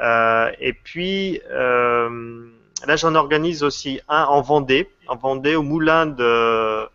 Euh, 0.00 0.52
et 0.60 0.72
puis 0.74 1.40
euh, 1.50 2.46
là, 2.86 2.96
j'en 2.96 3.14
organise 3.14 3.62
aussi 3.62 4.00
un 4.08 4.24
en 4.24 4.42
Vendée, 4.42 4.88
en 5.08 5.16
Vendée 5.16 5.56
au 5.56 5.62
moulin 5.62 6.06
de 6.06 6.22
euh, 6.22 6.88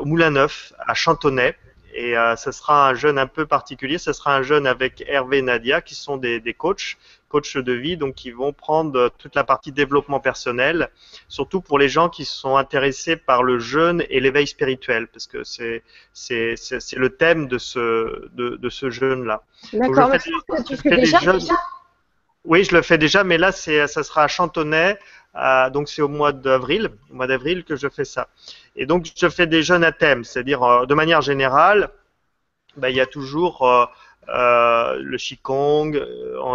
au 0.00 0.04
Moulin 0.04 0.30
Neuf 0.30 0.72
à 0.78 0.94
Chantonnay. 0.94 1.56
Et 1.96 2.14
ce 2.36 2.50
sera 2.50 2.88
un 2.88 2.94
jeune 2.94 3.20
un 3.20 3.28
peu 3.28 3.46
particulier. 3.46 3.98
Ce 3.98 4.12
sera 4.12 4.34
un 4.34 4.42
jeune 4.42 4.66
avec 4.66 5.04
Hervé 5.06 5.38
et 5.38 5.42
Nadia 5.42 5.80
qui 5.80 5.94
sont 5.94 6.16
des 6.16 6.54
coachs, 6.58 6.96
coachs 7.34 7.58
de 7.58 7.72
vie, 7.72 7.96
donc 7.96 8.14
qui 8.14 8.30
vont 8.30 8.52
prendre 8.52 9.10
toute 9.18 9.34
la 9.34 9.42
partie 9.42 9.72
développement 9.72 10.20
personnel, 10.20 10.88
surtout 11.28 11.60
pour 11.60 11.78
les 11.78 11.88
gens 11.88 12.08
qui 12.08 12.24
sont 12.24 12.56
intéressés 12.56 13.16
par 13.16 13.42
le 13.42 13.58
jeûne 13.58 14.04
et 14.08 14.20
l'éveil 14.20 14.46
spirituel, 14.46 15.08
parce 15.08 15.26
que 15.26 15.42
c'est 15.42 15.82
c'est 16.12 16.54
c'est 16.56 16.96
le 17.04 17.10
thème 17.10 17.48
de 17.48 17.58
ce 17.58 18.28
de, 18.38 18.46
de 18.64 18.68
ce 18.70 18.90
jeûne 18.90 19.24
là. 19.24 19.42
D'accord. 19.72 20.12
Tu 20.66 20.76
fais 20.76 20.96
déjà, 20.96 21.18
déjà 21.18 21.54
Oui, 22.44 22.62
je 22.62 22.72
le 22.76 22.82
fais 22.82 22.98
déjà, 22.98 23.24
mais 23.24 23.38
là 23.38 23.50
c'est 23.50 23.86
ça 23.88 24.02
sera 24.04 24.22
à 24.24 24.28
Chantonnay 24.28 24.96
euh, 25.36 25.68
donc 25.70 25.88
c'est 25.88 26.02
au 26.02 26.08
mois 26.08 26.32
d'avril, 26.32 26.90
au 27.10 27.14
mois 27.14 27.26
d'avril 27.26 27.64
que 27.64 27.74
je 27.74 27.88
fais 27.88 28.04
ça. 28.04 28.28
Et 28.76 28.86
donc 28.86 29.10
je 29.16 29.28
fais 29.28 29.48
des 29.48 29.62
jeunes 29.62 29.84
à 29.84 29.92
thème, 29.92 30.22
c'est-à-dire 30.22 30.62
euh, 30.62 30.86
de 30.86 30.94
manière 30.94 31.22
générale, 31.22 31.90
ben, 32.76 32.88
il 32.88 32.96
y 32.96 33.00
a 33.00 33.06
toujours 33.06 33.62
euh, 33.62 33.84
euh 33.84 33.86
le 34.28 35.16
qigong, 35.16 35.92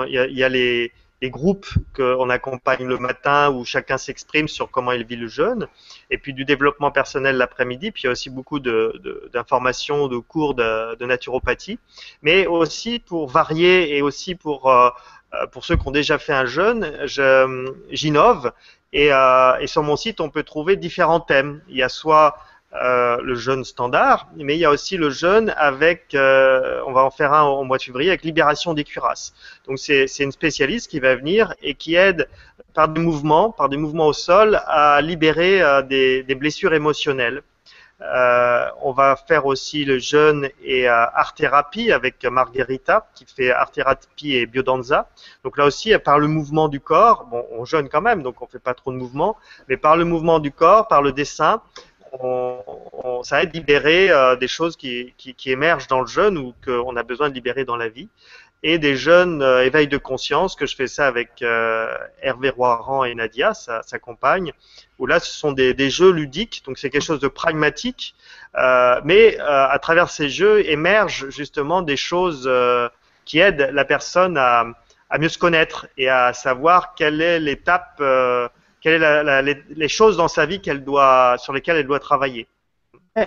il 0.08 0.14
y 0.14 0.18
a, 0.18 0.28
il 0.28 0.38
y 0.38 0.44
a 0.44 0.50
les, 0.50 0.92
groupes 1.24 1.68
qu'on 1.94 2.30
accompagne 2.30 2.86
le 2.86 2.98
matin 2.98 3.52
où 3.52 3.66
chacun 3.66 3.98
s'exprime 3.98 4.48
sur 4.48 4.72
comment 4.72 4.94
il 4.94 5.06
vit 5.06 5.18
le 5.18 5.28
jeûne, 5.28 5.68
et 6.10 6.18
puis 6.18 6.34
du 6.34 6.46
développement 6.46 6.92
personnel 6.92 7.36
l'après-midi, 7.36 7.92
puis 7.92 8.04
il 8.04 8.06
y 8.06 8.10
a 8.10 8.12
aussi 8.12 8.30
beaucoup 8.30 8.60
d'informations, 8.60 10.08
de, 10.08 10.18
cours 10.18 10.54
de, 10.54 11.06
naturopathie, 11.06 11.78
mais 12.22 12.48
aussi 12.48 13.00
pour 13.00 13.28
varier 13.28 13.98
et 13.98 14.02
aussi 14.02 14.36
pour 14.36 14.72
euh, 15.32 15.46
pour 15.52 15.64
ceux 15.64 15.76
qui 15.76 15.88
ont 15.88 15.92
déjà 15.92 16.18
fait 16.18 16.34
un 16.34 16.46
jeûne, 16.46 16.92
j'innove 17.92 18.52
et, 18.94 19.14
euh, 19.14 19.58
et, 19.60 19.68
sur 19.68 19.84
mon 19.84 19.96
site 19.96 20.22
on 20.22 20.30
peut 20.30 20.44
trouver 20.44 20.76
différents 20.76 21.20
thèmes. 21.20 21.62
Il 21.70 21.78
y 21.78 21.84
a 21.84 21.90
soit 21.90 22.38
euh, 22.74 23.18
le 23.24 23.34
jeûne 23.34 23.64
standard, 23.64 24.28
mais 24.36 24.56
il 24.56 24.60
y 24.60 24.66
a 24.66 24.70
aussi 24.70 24.96
le 24.96 25.10
jeûne 25.10 25.52
avec, 25.58 26.14
euh, 26.14 26.82
on 26.86 26.92
va 26.92 27.04
en 27.04 27.10
faire 27.10 27.34
un 27.34 27.44
au 27.44 27.64
mois 27.64 27.80
de 27.80 27.84
février 27.84 28.12
avec 28.12 28.24
libération 28.24 28.76
des 28.76 28.84
cuirasses. 28.84 29.34
Donc 29.68 29.80
c'est 29.80 30.06
une 30.20 30.32
spécialiste 30.32 30.90
qui 30.92 31.00
va 31.00 31.16
venir 31.16 31.56
et 31.64 31.74
qui 31.74 31.96
aide 31.96 32.30
par 32.76 32.88
des 32.88 33.02
mouvements, 33.02 33.50
par 33.52 33.70
des 33.70 33.78
mouvements 33.78 34.06
au 34.06 34.14
sol, 34.14 34.62
à 34.68 35.02
libérer 35.02 35.64
euh, 35.64 35.82
des, 35.82 36.22
des 36.22 36.36
blessures 36.36 36.76
émotionnelles. 36.76 37.42
Euh, 38.02 38.70
on 38.82 38.94
va 38.94 39.18
faire 39.18 39.46
aussi 39.46 39.84
le 39.84 40.00
jeûne 40.00 40.48
et 40.64 40.88
euh, 40.88 41.06
art 41.14 41.34
thérapie 41.34 41.92
avec 41.92 42.24
Margherita 42.24 43.10
qui 43.14 43.26
fait 43.26 43.52
art 43.52 43.72
thérapie 43.72 44.36
et 44.36 44.46
biodanza. 44.46 45.10
Donc 45.44 45.58
là 45.58 45.66
aussi, 45.66 45.98
par 45.98 46.18
le 46.18 46.28
mouvement 46.28 46.70
du 46.70 46.80
corps, 46.80 47.26
bon, 47.26 47.46
on 47.52 47.66
jeûne 47.66 47.90
quand 47.90 48.02
même, 48.02 48.24
donc 48.24 48.42
on 48.42 48.48
fait 48.48 48.60
pas 48.60 48.74
trop 48.74 48.94
de 48.94 48.98
mouvement, 48.98 49.36
mais 49.68 49.76
par 49.76 49.98
le 49.98 50.06
mouvement 50.06 50.40
du 50.40 50.52
corps, 50.52 50.88
par 50.88 51.02
le 51.02 51.12
dessin, 51.12 51.62
on, 52.12 53.24
ça 53.24 53.44
aide 53.44 53.50
à 53.50 53.52
libérer 53.54 54.12
euh, 54.12 54.36
des 54.36 54.48
choses 54.48 54.76
qui, 54.76 55.14
émergent 55.46 55.88
dans 55.88 56.02
le 56.02 56.08
jeûne 56.08 56.38
ou 56.38 56.54
qu'on 56.66 56.96
a 56.96 57.04
besoin 57.04 57.30
de 57.30 57.34
libérer 57.34 57.66
dans 57.66 57.78
la 57.78 57.90
vie. 57.90 58.10
Et 58.62 58.78
des 58.78 58.98
jeunes 58.98 59.42
euh, 59.42 59.64
éveil 59.64 59.88
de 59.88 59.98
conscience, 59.98 60.56
que 60.56 60.66
je 60.66 60.76
fais 60.76 60.88
ça 60.88 61.08
avec 61.08 61.42
euh, 61.42 61.96
Hervé 62.22 62.50
Roiran 62.50 63.06
et 63.06 63.16
Nadia, 63.16 63.54
sa, 63.54 63.82
compagne, 64.00 64.52
où 64.98 65.06
là 65.06 65.22
ce 65.22 65.34
sont 65.34 65.54
des, 65.54 65.90
jeux 65.90 66.12
ludiques, 66.12 66.64
donc 66.66 66.78
c'est 66.78 66.90
quelque 66.90 67.06
chose 67.06 67.22
de 67.22 67.30
pragmatique, 67.30 68.16
euh, 68.58 69.00
mais 69.06 69.38
à 69.40 69.80
travers 69.80 70.10
ces 70.10 70.28
jeux 70.28 70.68
émergent 70.70 71.30
justement 71.30 71.82
des 71.82 71.96
choses 71.96 72.52
qui 73.24 73.40
aident 73.40 73.70
la 73.72 73.86
personne 73.86 74.38
à, 74.38 74.66
mieux 75.18 75.30
se 75.30 75.38
connaître 75.38 75.88
et 75.98 76.10
à 76.10 76.34
savoir 76.34 76.96
quelle 76.96 77.22
est 77.22 77.40
l'étape, 77.40 78.02
quelle 78.82 78.94
est 78.94 79.00
la, 79.00 79.24
la, 79.24 79.42
les, 79.42 79.88
choses 79.88 80.18
dans 80.18 80.28
sa 80.28 80.46
vie 80.46 80.62
sur 80.64 81.54
lesquelles 81.54 81.78
elle 81.78 81.88
doit 81.88 82.00
travailler. 82.00 82.48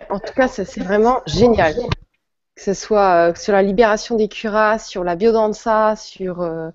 En 0.08 0.18
tout 0.18 0.32
cas, 0.34 0.48
ça 0.48 0.64
c'est 0.64 0.82
vraiment 0.82 1.22
génial 1.26 1.74
que 2.54 2.62
ce 2.62 2.74
soit 2.74 3.30
euh, 3.30 3.34
sur 3.34 3.52
la 3.52 3.62
libération 3.62 4.16
des 4.16 4.28
cuirasses, 4.28 4.88
sur 4.88 5.04
la 5.04 5.16
biodanza, 5.16 5.96
sur, 5.96 6.42
euh, 6.42 6.70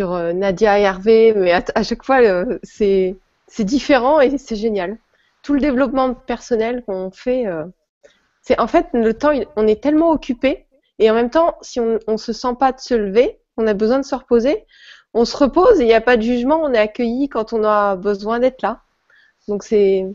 euh, 0.00 0.32
Nadia 0.32 0.78
et 0.78 0.82
Hervé, 0.82 1.34
mais 1.36 1.52
à, 1.52 1.62
à 1.74 1.82
chaque 1.82 2.04
fois, 2.04 2.20
c'est 2.62 3.16
différent 3.58 4.20
et 4.20 4.38
c'est 4.38 4.56
génial. 4.56 4.98
Tout 5.42 5.54
le 5.54 5.60
développement 5.60 6.14
personnel 6.14 6.82
qu'on 6.86 7.10
fait, 7.10 7.46
c'est 8.42 8.58
en 8.60 8.68
fait 8.68 8.86
le 8.92 9.12
temps, 9.12 9.32
on 9.56 9.66
est 9.66 9.82
tellement 9.82 10.10
occupé 10.10 10.66
et 11.00 11.10
en 11.10 11.14
même 11.14 11.30
temps, 11.30 11.58
si 11.62 11.80
on 11.80 11.98
ne 12.06 12.16
se 12.16 12.32
sent 12.32 12.54
pas 12.58 12.70
de 12.70 12.78
se 12.78 12.94
lever, 12.94 13.40
on 13.56 13.66
a 13.66 13.74
besoin 13.74 13.98
de 13.98 14.04
se 14.04 14.14
reposer, 14.14 14.64
on 15.14 15.24
se 15.24 15.36
repose 15.36 15.80
et 15.80 15.84
il 15.84 15.86
n'y 15.86 15.94
a 15.94 16.00
pas 16.00 16.16
de 16.16 16.22
jugement, 16.22 16.60
on 16.62 16.72
est 16.72 16.78
accueilli 16.78 17.28
quand 17.28 17.52
on 17.52 17.64
a 17.64 17.96
besoin 17.96 18.38
d'être 18.38 18.62
là. 18.62 18.82
Donc 19.48 19.62
c'est 19.62 20.06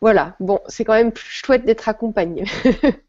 voilà, 0.00 0.36
bon, 0.38 0.60
c'est 0.66 0.84
quand 0.84 0.92
même 0.92 1.12
plus 1.12 1.30
chouette 1.30 1.64
d'être 1.64 1.88
accompagné. 1.88 2.44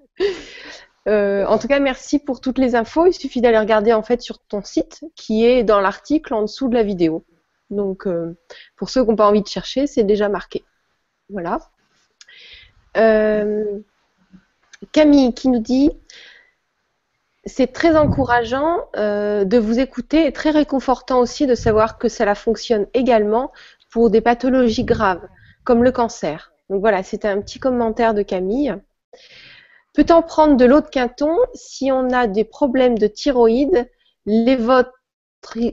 Euh, 1.07 1.45
en 1.45 1.59
tout 1.59 1.67
cas, 1.67 1.79
merci 1.79 2.17
pour 2.17 2.41
toutes 2.41 2.57
les 2.57 2.73
infos. 2.73 3.05
Il 3.05 3.13
suffit 3.13 3.39
d'aller 3.39 3.59
regarder 3.59 3.93
en 3.93 4.01
fait 4.01 4.23
sur 4.23 4.39
ton 4.39 4.63
site 4.63 5.05
qui 5.13 5.45
est 5.45 5.63
dans 5.63 5.79
l'article 5.79 6.33
en 6.33 6.41
dessous 6.41 6.67
de 6.67 6.73
la 6.73 6.81
vidéo. 6.81 7.23
Donc, 7.69 8.07
euh, 8.07 8.35
pour 8.75 8.89
ceux 8.89 9.03
qui 9.03 9.09
n'ont 9.09 9.15
pas 9.15 9.27
envie 9.27 9.43
de 9.43 9.47
chercher, 9.47 9.85
c'est 9.85 10.03
déjà 10.03 10.29
marqué. 10.29 10.65
Voilà. 11.29 11.59
Euh, 12.97 13.79
Camille 14.91 15.35
qui 15.35 15.49
nous 15.49 15.59
dit 15.59 15.91
c'est 17.45 17.71
très 17.71 17.95
encourageant 17.95 18.89
euh, 18.97 19.45
de 19.45 19.57
vous 19.57 19.79
écouter 19.79 20.25
et 20.25 20.31
très 20.31 20.49
réconfortant 20.49 21.19
aussi 21.19 21.45
de 21.45 21.55
savoir 21.55 21.97
que 21.97 22.09
cela 22.09 22.33
fonctionne 22.35 22.87
également 22.93 23.51
pour 23.91 24.09
des 24.09 24.21
pathologies 24.21 24.83
graves 24.83 25.27
comme 25.63 25.83
le 25.83 25.91
cancer. 25.91 26.53
Donc 26.69 26.81
voilà, 26.81 27.03
c'était 27.03 27.27
un 27.27 27.41
petit 27.41 27.59
commentaire 27.59 28.13
de 28.13 28.23
Camille. 28.23 28.75
Peut-on 29.93 30.21
prendre 30.21 30.57
de 30.57 30.65
l'eau 30.65 30.81
de 30.81 30.87
quinton 30.87 31.37
si 31.53 31.91
on 31.91 32.09
a 32.09 32.27
des 32.27 32.43
problèmes 32.43 32.97
de 32.97 33.07
thyroïde, 33.07 33.89
lévotriox 34.25 35.67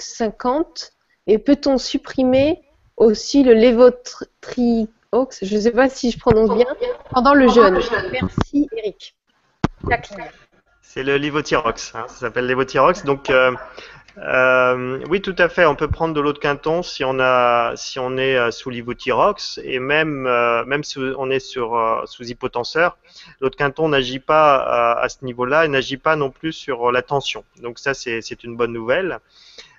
50 0.00 0.92
Et 1.28 1.38
peut-on 1.38 1.78
supprimer 1.78 2.62
aussi 2.96 3.44
le 3.44 3.54
lévotriox, 3.54 5.38
je 5.42 5.56
ne 5.56 5.60
sais 5.60 5.70
pas 5.70 5.88
si 5.88 6.10
je 6.10 6.18
prononce 6.18 6.54
bien, 6.54 6.66
pendant 7.10 7.34
le 7.34 7.48
jeûne? 7.48 7.78
Merci 8.12 8.68
Eric. 8.76 9.16
C'est 10.94 11.04
le 11.04 11.16
lévothyrox, 11.16 11.94
hein, 11.94 12.04
ça 12.06 12.14
s'appelle 12.16 12.44
lévothyrox. 12.44 13.04
Donc, 13.04 13.30
euh, 13.30 13.52
euh, 14.18 15.02
oui, 15.08 15.22
tout 15.22 15.34
à 15.38 15.48
fait. 15.48 15.64
On 15.64 15.74
peut 15.74 15.88
prendre 15.88 16.12
de 16.12 16.20
l'eau 16.20 16.34
de 16.34 16.38
quinton 16.38 16.82
si 16.82 17.02
on 17.02 17.18
est 17.18 18.36
euh, 18.36 18.50
sous 18.50 18.68
lévothyrox 18.68 19.58
et 19.64 19.78
même, 19.78 20.24
même 20.66 20.84
si 20.84 20.98
on 20.98 21.30
est 21.30 21.40
sur 21.40 22.02
sous 22.04 22.24
hypotenseur, 22.24 22.98
l'eau 23.40 23.48
de 23.48 23.56
quinton 23.56 23.88
n'agit 23.88 24.18
pas 24.18 24.56
à, 24.56 25.00
à 25.00 25.08
ce 25.08 25.24
niveau-là 25.24 25.64
et 25.64 25.68
n'agit 25.68 25.96
pas 25.96 26.14
non 26.14 26.28
plus 26.28 26.52
sur 26.52 26.92
la 26.92 27.00
tension. 27.00 27.42
Donc 27.62 27.78
ça, 27.78 27.94
c'est 27.94 28.44
une 28.44 28.54
bonne 28.54 28.74
nouvelle. 28.74 29.18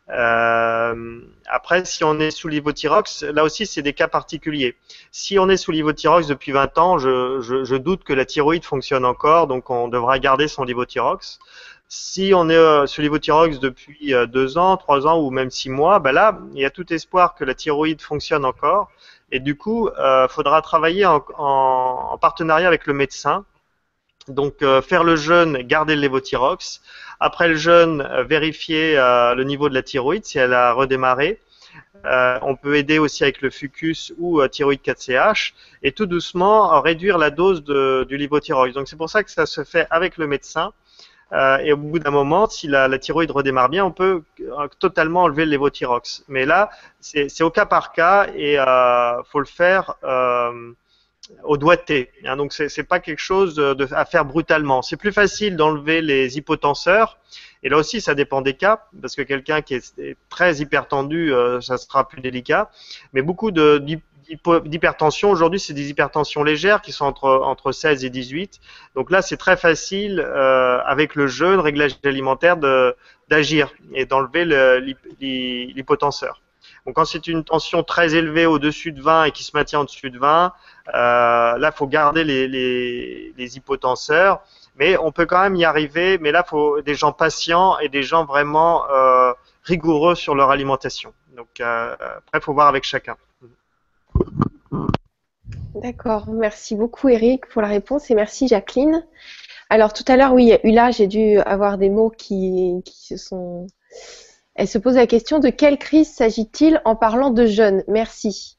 Euh, 0.10 1.22
après, 1.48 1.86
si 1.86 2.04
on 2.04 2.20
est 2.20 2.32
sous 2.32 2.50
l'ivothyrox, 2.50 3.24
là 3.24 3.44
aussi, 3.44 3.66
c'est 3.66 3.82
des 3.82 3.94
cas 3.94 4.08
particuliers. 4.08 4.76
Si 5.12 5.40
on 5.40 5.48
est 5.50 5.58
sous 5.58 5.72
l'ivothyrox 5.72 6.28
depuis 6.28 6.52
20 6.52 6.78
ans, 6.78 6.98
je, 6.98 7.40
je, 7.42 7.64
je, 7.64 7.76
doute 7.76 8.04
que 8.04 8.14
la 8.14 8.26
thyroïde 8.26 8.66
fonctionne 8.66 9.06
encore, 9.06 9.48
donc 9.48 9.70
on 9.70 9.88
devra 9.88 10.20
garder 10.20 10.48
son 10.48 10.66
livothyrox. 10.66 11.40
Si 11.88 12.34
on 12.36 12.50
est 12.50 12.56
euh, 12.56 12.86
sous 12.88 13.02
l'ivothyrox 13.02 13.60
depuis 13.60 14.14
euh, 14.14 14.26
2 14.26 14.58
ans, 14.58 14.78
3 14.78 15.08
ans 15.08 15.20
ou 15.20 15.30
même 15.30 15.52
6 15.52 15.70
mois, 15.70 16.00
ben 16.00 16.12
là, 16.12 16.40
il 16.54 16.62
y 16.62 16.66
a 16.66 16.70
tout 16.70 16.92
espoir 16.92 17.36
que 17.36 17.46
la 17.46 17.54
thyroïde 17.54 18.02
fonctionne 18.02 18.46
encore. 18.46 18.90
Et 19.32 19.40
du 19.40 19.56
coup, 19.56 19.90
il 19.90 20.02
euh, 20.02 20.28
faudra 20.28 20.62
travailler 20.62 21.06
en, 21.06 21.24
en, 21.38 22.10
en, 22.12 22.18
partenariat 22.18 22.68
avec 22.68 22.88
le 22.88 22.94
médecin. 22.94 23.46
Donc, 24.28 24.62
euh, 24.62 24.82
faire 24.82 25.04
le 25.04 25.16
jeûne, 25.16 25.58
garder 25.64 25.96
le 25.96 26.02
lévothyrox 26.02 26.82
après 27.20 27.48
le 27.48 27.56
jeûne, 27.56 28.02
euh, 28.02 28.24
vérifier 28.24 28.98
euh, 28.98 29.34
le 29.34 29.44
niveau 29.44 29.70
de 29.70 29.74
la 29.74 29.82
thyroïde 29.82 30.26
si 30.26 30.40
elle 30.40 30.54
a 30.54 30.74
redémarré. 30.74 31.40
Euh, 32.06 32.38
on 32.42 32.58
peut 32.58 32.76
aider 32.76 33.00
aussi 33.00 33.24
avec 33.24 33.42
le 33.42 33.50
fucus 33.50 34.14
ou 34.18 34.42
euh, 34.42 34.50
thyroïde 34.50 34.82
4CH 34.82 35.54
et 35.84 35.94
tout 35.94 36.06
doucement 36.06 36.82
réduire 36.82 37.18
la 37.18 37.30
dose 37.30 37.64
de, 37.64 38.06
du 38.10 38.18
levothyrox. 38.18 38.74
Donc 38.74 38.90
c'est 38.90 38.98
pour 38.98 39.10
ça 39.10 39.24
que 39.24 39.32
ça 39.32 39.46
se 39.46 39.64
fait 39.64 39.88
avec 39.90 40.18
le 40.18 40.28
médecin. 40.28 40.74
et 41.64 41.72
au 41.74 41.78
bout 41.78 42.00
d'un 42.00 42.12
moment, 42.12 42.48
si 42.48 42.68
la, 42.68 42.88
la, 42.90 43.00
thyroïde 43.00 43.32
redémarre 43.32 43.70
bien, 43.70 43.86
on 43.86 43.92
peut 43.92 44.24
totalement 44.80 45.24
enlever 45.24 45.46
le 45.46 45.52
levothyrox. 45.52 46.26
Mais 46.28 46.46
là, 46.46 46.70
c'est 47.00 47.42
au 47.42 47.50
cas 47.50 47.66
par 47.66 47.94
cas 47.94 48.28
et 48.36 48.58
faut 49.32 49.40
le 49.40 49.46
faire 49.46 49.96
au 51.44 51.58
doigté. 51.58 52.12
Hein, 52.26 52.38
donc 52.38 52.54
c'est 52.54 52.76
n'est 52.78 52.84
pas 52.84 53.00
quelque 53.00 53.20
chose 53.20 53.60
à 53.92 54.06
faire 54.06 54.26
brutalement. 54.26 54.82
C'est 54.82 54.98
plus 54.98 55.12
facile 55.12 55.56
d'enlever 55.56 56.02
les 56.02 56.38
hypotenseurs. 56.38 57.18
Et 57.64 57.70
là 57.70 57.78
aussi, 57.78 58.02
ça 58.02 58.14
dépend 58.14 58.42
des 58.42 58.56
cas, 58.56 58.88
parce 59.02 59.16
que 59.16 59.22
quelqu'un 59.22 59.62
qui 59.62 59.76
est 59.76 60.18
très 60.30 60.58
hypertendu, 60.58 61.34
euh, 61.34 61.62
ça 61.62 61.78
sera 61.78 62.08
plus 62.08 62.20
délicat. 62.20 62.70
Mais 63.14 63.22
beaucoup 63.22 63.52
d'hypertension, 63.52 65.32
aujourd'hui, 65.32 65.62
c'est 65.62 65.74
des 65.74 65.90
hypertensions 65.90 66.44
légères 66.44 66.82
qui 66.82 66.92
sont 66.92 67.06
entre, 67.06 67.30
entre 67.30 67.72
16 67.72 68.04
et 68.04 68.10
18. 68.10 68.60
Donc 68.96 69.10
là, 69.12 69.22
c'est 69.22 69.38
très 69.38 69.56
facile, 69.56 70.20
euh, 70.20 70.82
avec 70.86 71.16
le 71.16 71.28
jeûne, 71.28 71.62
réglage 71.62 71.98
alimentaire, 72.04 72.58
d'agir 73.30 73.72
et 73.94 74.06
d'enlever 74.06 74.44
l'hypotenseur. 75.22 76.42
Donc 76.86 76.96
quand 76.96 77.06
c'est 77.06 77.28
une 77.28 77.44
tension 77.44 77.84
très 77.84 78.16
élevée 78.16 78.46
au-dessus 78.46 78.92
de 78.92 79.02
20 79.02 79.26
et 79.26 79.32
qui 79.32 79.44
se 79.44 79.52
maintient 79.54 79.80
au-dessus 79.82 80.10
de 80.10 80.20
20, 80.20 80.46
euh, 80.46 80.50
là, 80.88 81.58
il 81.58 81.76
faut 81.76 81.88
garder 81.88 82.24
les, 82.24 83.58
hypotenseurs. 83.58 84.42
Mais 84.76 84.98
on 84.98 85.12
peut 85.12 85.26
quand 85.26 85.42
même 85.42 85.56
y 85.56 85.66
arriver. 85.66 86.18
Mais 86.18 86.32
là, 86.32 86.44
il 86.46 86.50
faut 86.50 86.82
des 86.82 86.96
gens 86.96 87.12
patients 87.12 87.78
et 87.80 87.90
des 87.90 88.04
gens 88.04 88.26
vraiment 88.26 88.90
euh, 88.90 89.34
rigoureux 89.64 90.16
sur 90.16 90.36
leur 90.36 90.50
alimentation. 90.50 91.14
Donc 91.36 91.60
euh, 91.60 91.94
après, 91.94 92.40
il 92.40 92.42
faut 92.42 92.54
voir 92.54 92.68
avec 92.68 92.84
chacun. 92.84 93.16
D'accord. 95.76 96.28
Merci 96.30 96.76
beaucoup, 96.76 97.10
Eric, 97.10 97.48
pour 97.48 97.62
la 97.62 97.68
réponse. 97.68 98.10
Et 98.10 98.16
merci, 98.16 98.48
Jacqueline. 98.48 99.06
Alors 99.70 99.94
tout 99.94 100.04
à 100.08 100.18
l'heure, 100.18 100.34
oui, 100.34 100.56
Ula, 100.64 100.92
j'ai 100.92 101.08
dû 101.08 101.40
avoir 101.40 101.78
des 101.78 101.90
mots 101.90 102.12
qui, 102.12 102.82
qui 102.86 103.06
se 103.06 103.18
sont 103.18 103.68
elle 104.56 104.68
se 104.68 104.78
pose 104.78 104.96
la 104.96 105.08
question 105.08 105.40
de 105.40 105.50
quelle 105.50 105.80
crise 105.80 106.14
s'agit-il 106.14 106.82
en 106.86 106.96
parlant 106.96 107.32
de 107.32 107.46
jeunes? 107.46 107.84
Merci. 107.88 108.58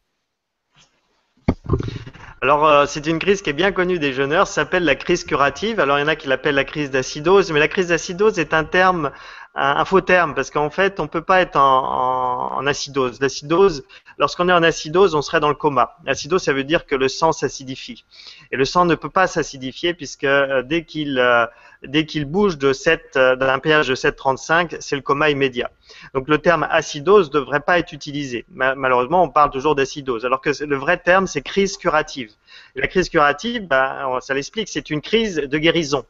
Alors, 2.44 2.66
euh, 2.66 2.84
c'est 2.86 3.06
une 3.06 3.18
crise 3.18 3.40
qui 3.40 3.48
est 3.48 3.54
bien 3.54 3.72
connue 3.72 3.98
des 3.98 4.12
jeûneurs, 4.12 4.46
s'appelle 4.48 4.84
la 4.84 4.96
crise 4.96 5.24
curative. 5.24 5.80
Alors, 5.80 5.96
il 5.98 6.02
y 6.02 6.04
en 6.04 6.08
a 6.08 6.14
qui 6.14 6.28
l'appellent 6.28 6.56
la 6.56 6.64
crise 6.64 6.90
d'acidose, 6.90 7.50
mais 7.50 7.58
la 7.58 7.68
crise 7.68 7.86
d'acidose 7.86 8.38
est 8.38 8.52
un 8.52 8.64
terme, 8.64 9.12
un, 9.54 9.82
faux 9.86 10.02
terme, 10.02 10.34
parce 10.34 10.50
qu'en 10.50 10.68
fait, 10.68 11.00
on 11.00 11.06
peut 11.06 11.22
pas 11.22 11.40
être 11.40 11.56
en, 11.56 12.66
acidose. 12.66 13.18
L'acidose, 13.18 13.84
lorsqu'on 14.18 14.50
est 14.50 14.52
en 14.52 14.62
acidose, 14.62 15.14
on 15.14 15.22
serait 15.22 15.40
dans 15.40 15.48
le 15.48 15.54
coma. 15.54 15.96
L'acidose, 16.04 16.42
ça 16.42 16.52
veut 16.52 16.64
dire 16.64 16.84
que 16.84 16.94
le 16.94 17.08
sang 17.08 17.32
s'acidifie. 17.32 18.04
Et 18.52 18.58
le 18.58 18.66
sang 18.66 18.84
ne 18.84 18.94
peut 18.94 19.08
pas 19.08 19.26
s'acidifier 19.26 19.94
puisque 19.94 20.24
euh, 20.24 20.62
dès 20.62 20.84
qu'il 20.84 21.18
euh, 21.18 21.46
dès 21.86 22.06
qu'il 22.06 22.24
bouge 22.24 22.58
de 22.58 22.72
7 22.72 23.12
euh, 23.16 23.36
d'un 23.36 23.58
pH 23.58 23.88
de 23.88 23.94
7,35, 23.94 24.76
c'est 24.80 24.96
le 24.96 25.02
coma 25.02 25.30
immédiat. 25.30 25.70
Donc 26.14 26.28
le 26.28 26.38
terme 26.38 26.66
acidose 26.70 27.28
ne 27.28 27.34
devrait 27.34 27.60
pas 27.60 27.78
être 27.78 27.92
utilisé. 27.92 28.44
Malheureusement, 28.52 29.22
on 29.22 29.28
parle 29.28 29.50
toujours 29.50 29.74
d'acidose, 29.74 30.24
alors 30.24 30.40
que 30.40 30.50
le 30.64 30.76
vrai 30.76 30.98
terme, 30.98 31.26
c'est 31.26 31.42
crise 31.42 31.76
curative. 31.76 32.30
La 32.76 32.86
crise 32.86 33.08
curative, 33.08 33.66
ben, 33.66 34.18
ça 34.20 34.34
l'explique, 34.34 34.68
c'est 34.68 34.90
une 34.90 35.00
crise 35.00 35.36
de 35.36 35.58
guérison. 35.58 36.04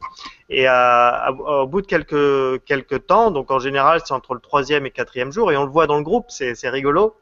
Et 0.49 0.67
euh, 0.67 1.31
au 1.31 1.67
bout 1.67 1.81
de 1.81 1.87
quelques, 1.87 2.63
quelques 2.65 3.07
temps, 3.07 3.31
donc 3.31 3.51
en 3.51 3.59
général, 3.59 4.01
c'est 4.03 4.13
entre 4.13 4.33
le 4.33 4.39
troisième 4.39 4.85
et 4.85 4.91
quatrième 4.91 5.31
jour, 5.31 5.51
et 5.51 5.57
on 5.57 5.63
le 5.63 5.71
voit 5.71 5.87
dans 5.87 5.97
le 5.97 6.03
groupe, 6.03 6.25
c'est 6.29 6.69
rigolo 6.69 7.15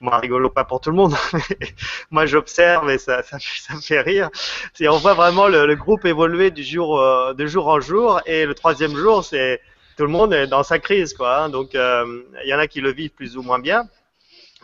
moi 0.00 0.18
rigolo 0.18 0.48
pas 0.48 0.64
pour 0.64 0.80
tout 0.80 0.90
le 0.90 0.96
monde 0.96 1.14
moi 2.10 2.26
j'observe 2.26 2.90
et 2.90 2.98
ça, 2.98 3.22
ça, 3.22 3.38
ça, 3.38 3.74
me 3.74 3.80
fait 3.80 4.00
rire 4.00 4.30
et 4.78 4.88
on 4.88 4.96
voit 4.96 5.14
vraiment 5.14 5.46
le, 5.46 5.66
le 5.66 5.76
groupe 5.76 6.04
évoluer 6.06 6.50
du 6.50 6.64
jour 6.64 7.00
euh, 7.00 7.34
de 7.34 7.46
jour 7.46 7.68
en 7.68 7.80
jour 7.80 8.20
et 8.26 8.46
le 8.46 8.54
troisième 8.54 8.96
jour 8.96 9.24
c'est 9.24 9.60
tout 9.96 10.04
le 10.04 10.10
monde 10.10 10.32
est 10.32 10.46
dans 10.46 10.62
sa 10.62 10.78
crise 10.78 11.12
quoi 11.12 11.36
hein. 11.36 11.48
donc 11.50 11.70
il 11.74 11.80
euh, 11.80 12.22
y 12.44 12.54
en 12.54 12.58
a 12.58 12.66
qui 12.66 12.80
le 12.80 12.92
vivent 12.92 13.10
plus 13.10 13.36
ou 13.36 13.42
moins 13.42 13.58
bien 13.58 13.84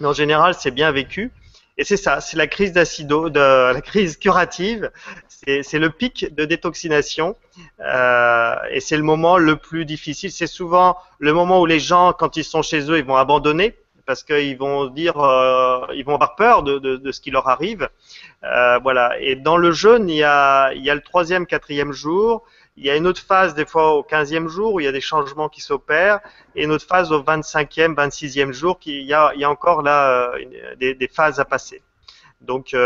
mais 0.00 0.06
en 0.06 0.14
général 0.14 0.54
c'est 0.54 0.70
bien 0.70 0.90
vécu 0.90 1.30
et 1.78 1.84
c'est 1.84 1.98
ça, 1.98 2.22
c'est 2.22 2.38
la 2.38 2.46
crise 2.46 2.72
d'acido, 2.72 3.28
de 3.28 3.72
la 3.74 3.80
crise 3.82 4.16
curative. 4.16 4.90
C'est 5.28 5.78
le 5.78 5.90
pic 5.90 6.34
de 6.34 6.46
détoxination 6.46 7.36
euh, 7.80 8.56
et 8.70 8.80
c'est 8.80 8.96
le 8.96 9.02
moment 9.02 9.36
le 9.36 9.56
plus 9.56 9.84
difficile. 9.84 10.32
C'est 10.32 10.46
souvent 10.46 10.96
le 11.18 11.34
moment 11.34 11.60
où 11.60 11.66
les 11.66 11.78
gens, 11.78 12.14
quand 12.14 12.38
ils 12.38 12.44
sont 12.44 12.62
chez 12.62 12.90
eux, 12.90 12.96
ils 12.96 13.04
vont 13.04 13.16
abandonner 13.16 13.76
parce 14.06 14.22
qu'ils 14.22 14.56
vont 14.56 14.86
dire, 14.86 15.18
euh, 15.18 15.84
ils 15.94 16.04
vont 16.04 16.14
avoir 16.14 16.36
peur 16.36 16.62
de, 16.62 17.10
ce 17.10 17.20
qui 17.20 17.30
leur 17.30 17.48
arrive. 17.48 17.88
Euh, 18.44 18.78
voilà. 18.78 19.20
Et 19.20 19.34
dans 19.34 19.56
le 19.56 19.72
jeûne, 19.72 20.08
il 20.08 20.16
y 20.16 20.22
a, 20.22 20.72
le 20.72 21.00
troisième, 21.00 21.44
quatrième 21.46 21.92
jour. 21.92 22.44
Il 22.78 22.84
y 22.84 22.90
a 22.90 22.96
une 22.96 23.06
autre 23.06 23.22
phase 23.22 23.54
des 23.54 23.64
fois 23.64 23.94
au 23.94 24.02
quinzième 24.02 24.48
jour 24.48 24.74
où 24.74 24.80
il 24.80 24.84
y 24.84 24.86
a 24.86 24.92
des 24.92 25.00
changements 25.00 25.48
qui 25.48 25.62
s'opèrent 25.62 26.20
et 26.54 26.64
une 26.64 26.72
autre 26.72 26.84
phase 26.86 27.10
au 27.10 27.22
25e, 27.22 27.94
26e 27.94 28.52
jour 28.52 28.78
qui 28.78 29.00
il 29.00 29.06
y 29.06 29.14
a, 29.14 29.32
encore 29.48 29.80
là 29.80 30.30
euh, 30.34 30.74
des, 30.76 31.10
phases 31.12 31.40
à 31.40 31.46
passer. 31.46 31.82
Donc, 32.42 32.76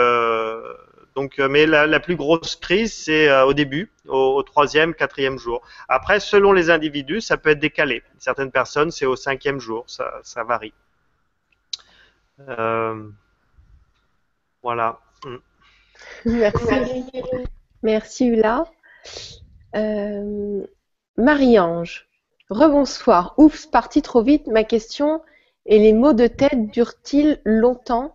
donc, 1.16 1.38
mais 1.38 1.66
la, 1.66 2.00
plus 2.00 2.14
grosse 2.14 2.54
crise, 2.54 2.94
c'est 2.94 3.42
au 3.42 3.52
début, 3.52 3.90
au, 4.06 4.42
troisième, 4.44 4.94
quatrième 4.94 5.38
jour. 5.38 5.60
Après, 5.88 6.20
selon 6.20 6.52
les 6.52 6.70
individus, 6.70 7.20
ça 7.20 7.36
peut 7.36 7.50
être 7.50 7.58
décalé. 7.58 8.04
Certaines 8.16 8.52
personnes, 8.52 8.92
c'est 8.92 9.06
au 9.06 9.16
cinquième 9.16 9.58
jour, 9.58 9.84
ça 9.88 10.44
varie. 10.44 10.72
Euh, 12.49 13.09
voilà. 14.62 14.99
Merci. 16.24 17.05
Merci 17.82 18.26
Ula. 18.26 18.64
Euh, 19.76 20.66
Marie-Ange. 21.16 22.09
Rebonsoir. 22.49 23.34
Oups, 23.38 23.66
parti 23.66 24.03
trop 24.03 24.22
vite. 24.22 24.47
Ma 24.49 24.64
question 24.64 25.22
et 25.66 25.78
les 25.78 25.93
maux 25.93 26.12
de 26.12 26.26
tête 26.26 26.70
durent-ils 26.70 27.41
longtemps? 27.45 28.14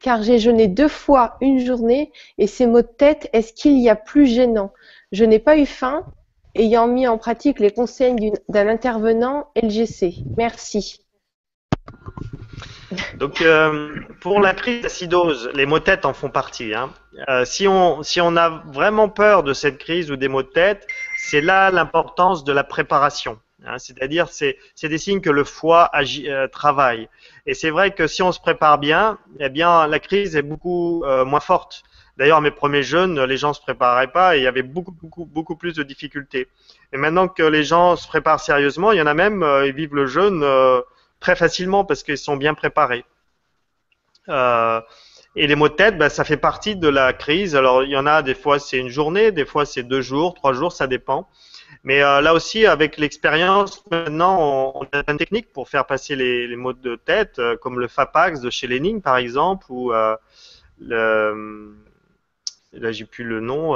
Car 0.00 0.22
j'ai 0.22 0.38
jeûné 0.38 0.68
deux 0.68 0.88
fois 0.88 1.36
une 1.40 1.64
journée 1.64 2.12
et 2.38 2.46
ces 2.46 2.66
maux 2.66 2.82
de 2.82 2.86
tête, 2.86 3.30
est-ce 3.32 3.52
qu'il 3.52 3.78
y 3.78 3.88
a 3.88 3.96
plus 3.96 4.26
gênant? 4.26 4.72
Je 5.10 5.24
n'ai 5.24 5.38
pas 5.38 5.56
eu 5.56 5.66
faim, 5.66 6.04
ayant 6.54 6.86
mis 6.86 7.06
en 7.06 7.16
pratique 7.16 7.60
les 7.60 7.70
conseils 7.70 8.32
d'un 8.48 8.68
intervenant 8.68 9.48
LGC. 9.56 10.16
Merci. 10.36 11.06
Donc, 13.18 13.40
euh, 13.40 13.90
pour 14.20 14.40
la 14.40 14.54
crise 14.54 14.82
d'acidose, 14.82 15.50
les 15.54 15.66
maux 15.66 15.78
de 15.78 15.84
tête 15.84 16.04
en 16.04 16.12
font 16.12 16.30
partie. 16.30 16.74
Hein. 16.74 16.90
Euh, 17.28 17.44
si, 17.44 17.66
on, 17.66 18.02
si 18.02 18.20
on 18.20 18.36
a 18.36 18.62
vraiment 18.66 19.08
peur 19.08 19.42
de 19.42 19.52
cette 19.52 19.78
crise 19.78 20.10
ou 20.10 20.16
des 20.16 20.28
maux 20.28 20.42
de 20.42 20.48
tête, 20.48 20.86
c'est 21.18 21.40
là 21.40 21.70
l'importance 21.70 22.44
de 22.44 22.52
la 22.52 22.64
préparation. 22.64 23.38
Hein. 23.66 23.78
C'est-à-dire, 23.78 24.28
c'est 24.28 24.58
des 24.82 24.98
signes 24.98 25.20
que 25.20 25.30
le 25.30 25.44
foie 25.44 25.88
agit, 25.92 26.30
euh, 26.30 26.46
travaille. 26.48 27.08
Et 27.46 27.54
c'est 27.54 27.70
vrai 27.70 27.92
que 27.92 28.06
si 28.06 28.22
on 28.22 28.32
se 28.32 28.40
prépare 28.40 28.78
bien, 28.78 29.18
eh 29.40 29.48
bien, 29.48 29.86
la 29.86 29.98
crise 29.98 30.36
est 30.36 30.42
beaucoup 30.42 31.04
moins 31.24 31.40
forte. 31.40 31.82
D'ailleurs, 32.16 32.40
mes 32.40 32.50
premiers 32.50 32.82
jeûnes, 32.82 33.22
les 33.24 33.36
gens 33.36 33.52
se 33.52 33.60
préparaient 33.60 34.10
pas 34.10 34.36
et 34.36 34.40
il 34.40 34.42
y 34.42 34.46
avait 34.46 34.62
beaucoup, 34.62 34.90
beaucoup, 34.90 35.26
beaucoup 35.26 35.54
plus 35.54 35.74
de 35.74 35.82
difficultés. 35.82 36.48
Et 36.92 36.96
maintenant 36.96 37.28
que 37.28 37.42
les 37.42 37.62
gens 37.62 37.94
se 37.94 38.08
préparent 38.08 38.40
sérieusement, 38.40 38.92
il 38.92 38.98
y 38.98 39.02
en 39.02 39.06
a 39.06 39.12
même, 39.14 39.46
ils 39.66 39.74
vivent 39.74 39.94
le 39.94 40.06
jeûne 40.06 40.42
très 41.20 41.36
facilement 41.36 41.84
parce 41.84 42.02
qu'ils 42.02 42.18
sont 42.18 42.36
bien 42.36 42.54
préparés. 42.54 43.04
Euh, 44.28 44.80
et 45.36 45.46
les 45.46 45.54
maux 45.54 45.68
de 45.68 45.74
tête, 45.74 45.98
ben, 45.98 46.08
ça 46.08 46.24
fait 46.24 46.36
partie 46.36 46.76
de 46.76 46.88
la 46.88 47.12
crise. 47.12 47.54
Alors, 47.56 47.84
il 47.84 47.90
y 47.90 47.96
en 47.96 48.06
a 48.06 48.22
des 48.22 48.34
fois 48.34 48.58
c'est 48.58 48.78
une 48.78 48.88
journée, 48.88 49.32
des 49.32 49.44
fois 49.44 49.66
c'est 49.66 49.82
deux 49.82 50.00
jours, 50.00 50.34
trois 50.34 50.52
jours, 50.52 50.72
ça 50.72 50.86
dépend. 50.86 51.28
Mais 51.84 52.02
euh, 52.02 52.20
là 52.20 52.34
aussi, 52.34 52.66
avec 52.66 52.96
l'expérience, 52.96 53.84
maintenant, 53.90 54.72
on, 54.74 54.84
a 54.92 55.10
une 55.10 55.18
technique 55.18 55.52
pour 55.52 55.68
faire 55.68 55.86
passer 55.86 56.16
les, 56.16 56.48
les 56.48 56.56
maux 56.56 56.72
de 56.72 56.96
tête, 56.96 57.38
euh, 57.38 57.56
comme 57.56 57.78
le 57.78 57.86
FAPAX 57.88 58.40
de 58.40 58.50
chez 58.50 58.66
Lening, 58.66 59.02
par 59.02 59.16
exemple, 59.16 59.66
ou 59.68 59.92
là 59.92 60.16
j'ai 62.92 63.04
plus 63.04 63.24
le 63.24 63.40
nom. 63.40 63.74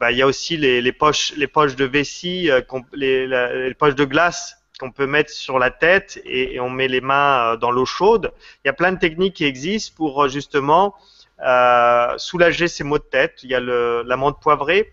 Bah, 0.00 0.12
il 0.12 0.16
y 0.16 0.22
a 0.22 0.26
aussi 0.26 0.56
les, 0.56 0.92
poches, 0.92 1.34
les 1.36 1.46
poches 1.46 1.76
de 1.76 1.84
vessie, 1.84 2.50
les 2.94 3.74
poches 3.78 3.94
de 3.94 4.04
glace 4.04 4.57
qu'on 4.78 4.90
peut 4.90 5.06
mettre 5.06 5.30
sur 5.30 5.58
la 5.58 5.70
tête 5.70 6.20
et, 6.24 6.60
on 6.60 6.70
met 6.70 6.88
les 6.88 7.00
mains 7.00 7.52
euh, 7.52 7.56
dans 7.56 7.70
l'eau 7.70 7.84
chaude. 7.84 8.32
Il 8.64 8.68
y 8.68 8.70
a 8.70 8.72
plein 8.72 8.92
de 8.92 8.98
techniques 8.98 9.34
qui 9.34 9.44
existent 9.44 9.94
pour 9.96 10.24
euh, 10.24 10.28
justement 10.28 10.94
euh, 11.44 12.14
soulager 12.16 12.68
ces 12.68 12.84
maux 12.84 12.98
de 12.98 13.04
tête. 13.04 13.40
Il 13.42 13.50
y 13.50 13.54
a 13.54 13.60
l'amande 13.60 14.40
poivrée, 14.40 14.92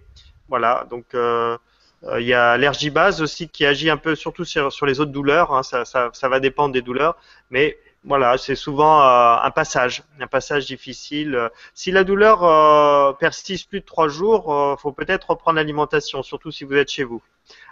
voilà. 0.49 0.85
Donc 0.89 1.05
il 1.13 2.25
y 2.25 2.33
a 2.33 2.57
l'ergibase 2.57 3.21
aussi 3.21 3.49
qui 3.49 3.65
agit 3.65 3.89
un 3.89 3.97
peu 3.97 4.15
surtout 4.15 4.45
sur, 4.45 4.85
les 4.85 4.99
autres 4.99 5.11
douleurs. 5.11 5.53
Hein. 5.53 5.63
Ça, 5.63 5.85
ça, 5.85 6.29
va 6.29 6.39
dépendre 6.39 6.73
des 6.73 6.83
douleurs, 6.83 7.15
mais 7.49 7.77
voilà, 8.05 8.37
c'est 8.37 8.55
souvent 8.55 9.01
un 9.01 9.51
passage, 9.51 10.03
un 10.19 10.27
passage 10.27 10.67
difficile. 10.67 11.49
Si 11.73 11.91
la 11.91 12.03
douleur 12.03 13.17
persiste 13.17 13.67
plus 13.67 13.79
de 13.79 13.85
trois 13.85 14.07
jours, 14.07 14.77
faut 14.79 14.91
peut-être 14.91 15.31
reprendre 15.31 15.57
l'alimentation, 15.57 16.21
surtout 16.23 16.51
si 16.51 16.63
vous 16.63 16.75
êtes 16.75 16.89
chez 16.89 17.03
vous. 17.03 17.21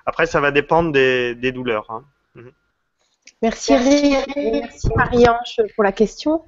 Après, 0.06 0.26
ça 0.26 0.40
va 0.40 0.52
dépendre 0.52 0.92
des, 0.92 1.52
douleurs. 1.52 1.90
Hein. 1.90 2.04
Mhm. 2.36 2.52
Merci, 3.42 3.74
merci 4.38 4.90
Marie-Ange 4.96 5.62
pour 5.76 5.84
la 5.84 5.92
question. 5.92 6.46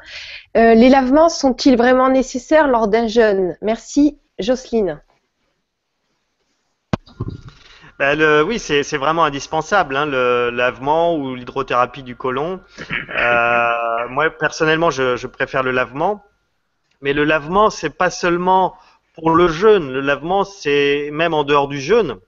Euh, 0.56 0.76
les 0.76 0.88
lavements 0.88 1.28
sont-ils 1.28 1.76
vraiment 1.76 2.10
nécessaires 2.10 2.68
lors 2.68 2.88
d'un 2.88 3.08
jeûne? 3.08 3.58
Merci 3.62 4.18
Jocelyne. 4.40 5.02
Ben, 8.00 8.42
oui, 8.42 8.60
c'est 8.60 8.98
vraiment 8.98 9.24
indispensable, 9.24 9.96
hein, 9.96 10.06
le 10.06 10.50
lavement 10.50 11.16
ou 11.16 11.36
l'hydrothérapie 11.36 12.04
du 12.04 12.16
côlon. 12.16 12.60
Euh, 13.18 14.08
moi, 14.10 14.30
personnellement, 14.30 14.92
je, 14.92 15.16
je, 15.16 15.28
préfère 15.28 15.64
le 15.64 15.72
lavement. 15.72 16.24
Mais 17.02 17.14
le 17.14 17.24
lavement, 17.24 17.70
c'est 17.70 17.98
pas 17.98 18.10
seulement 18.10 18.76
pour 19.14 19.30
le 19.32 19.48
jeûne. 19.48 19.94
Le 19.94 20.02
lavement, 20.02 20.44
c'est 20.44 21.10
même 21.14 21.34
en 21.34 21.44
dehors 21.44 21.68
du 21.70 21.80
jeûne 21.80 22.20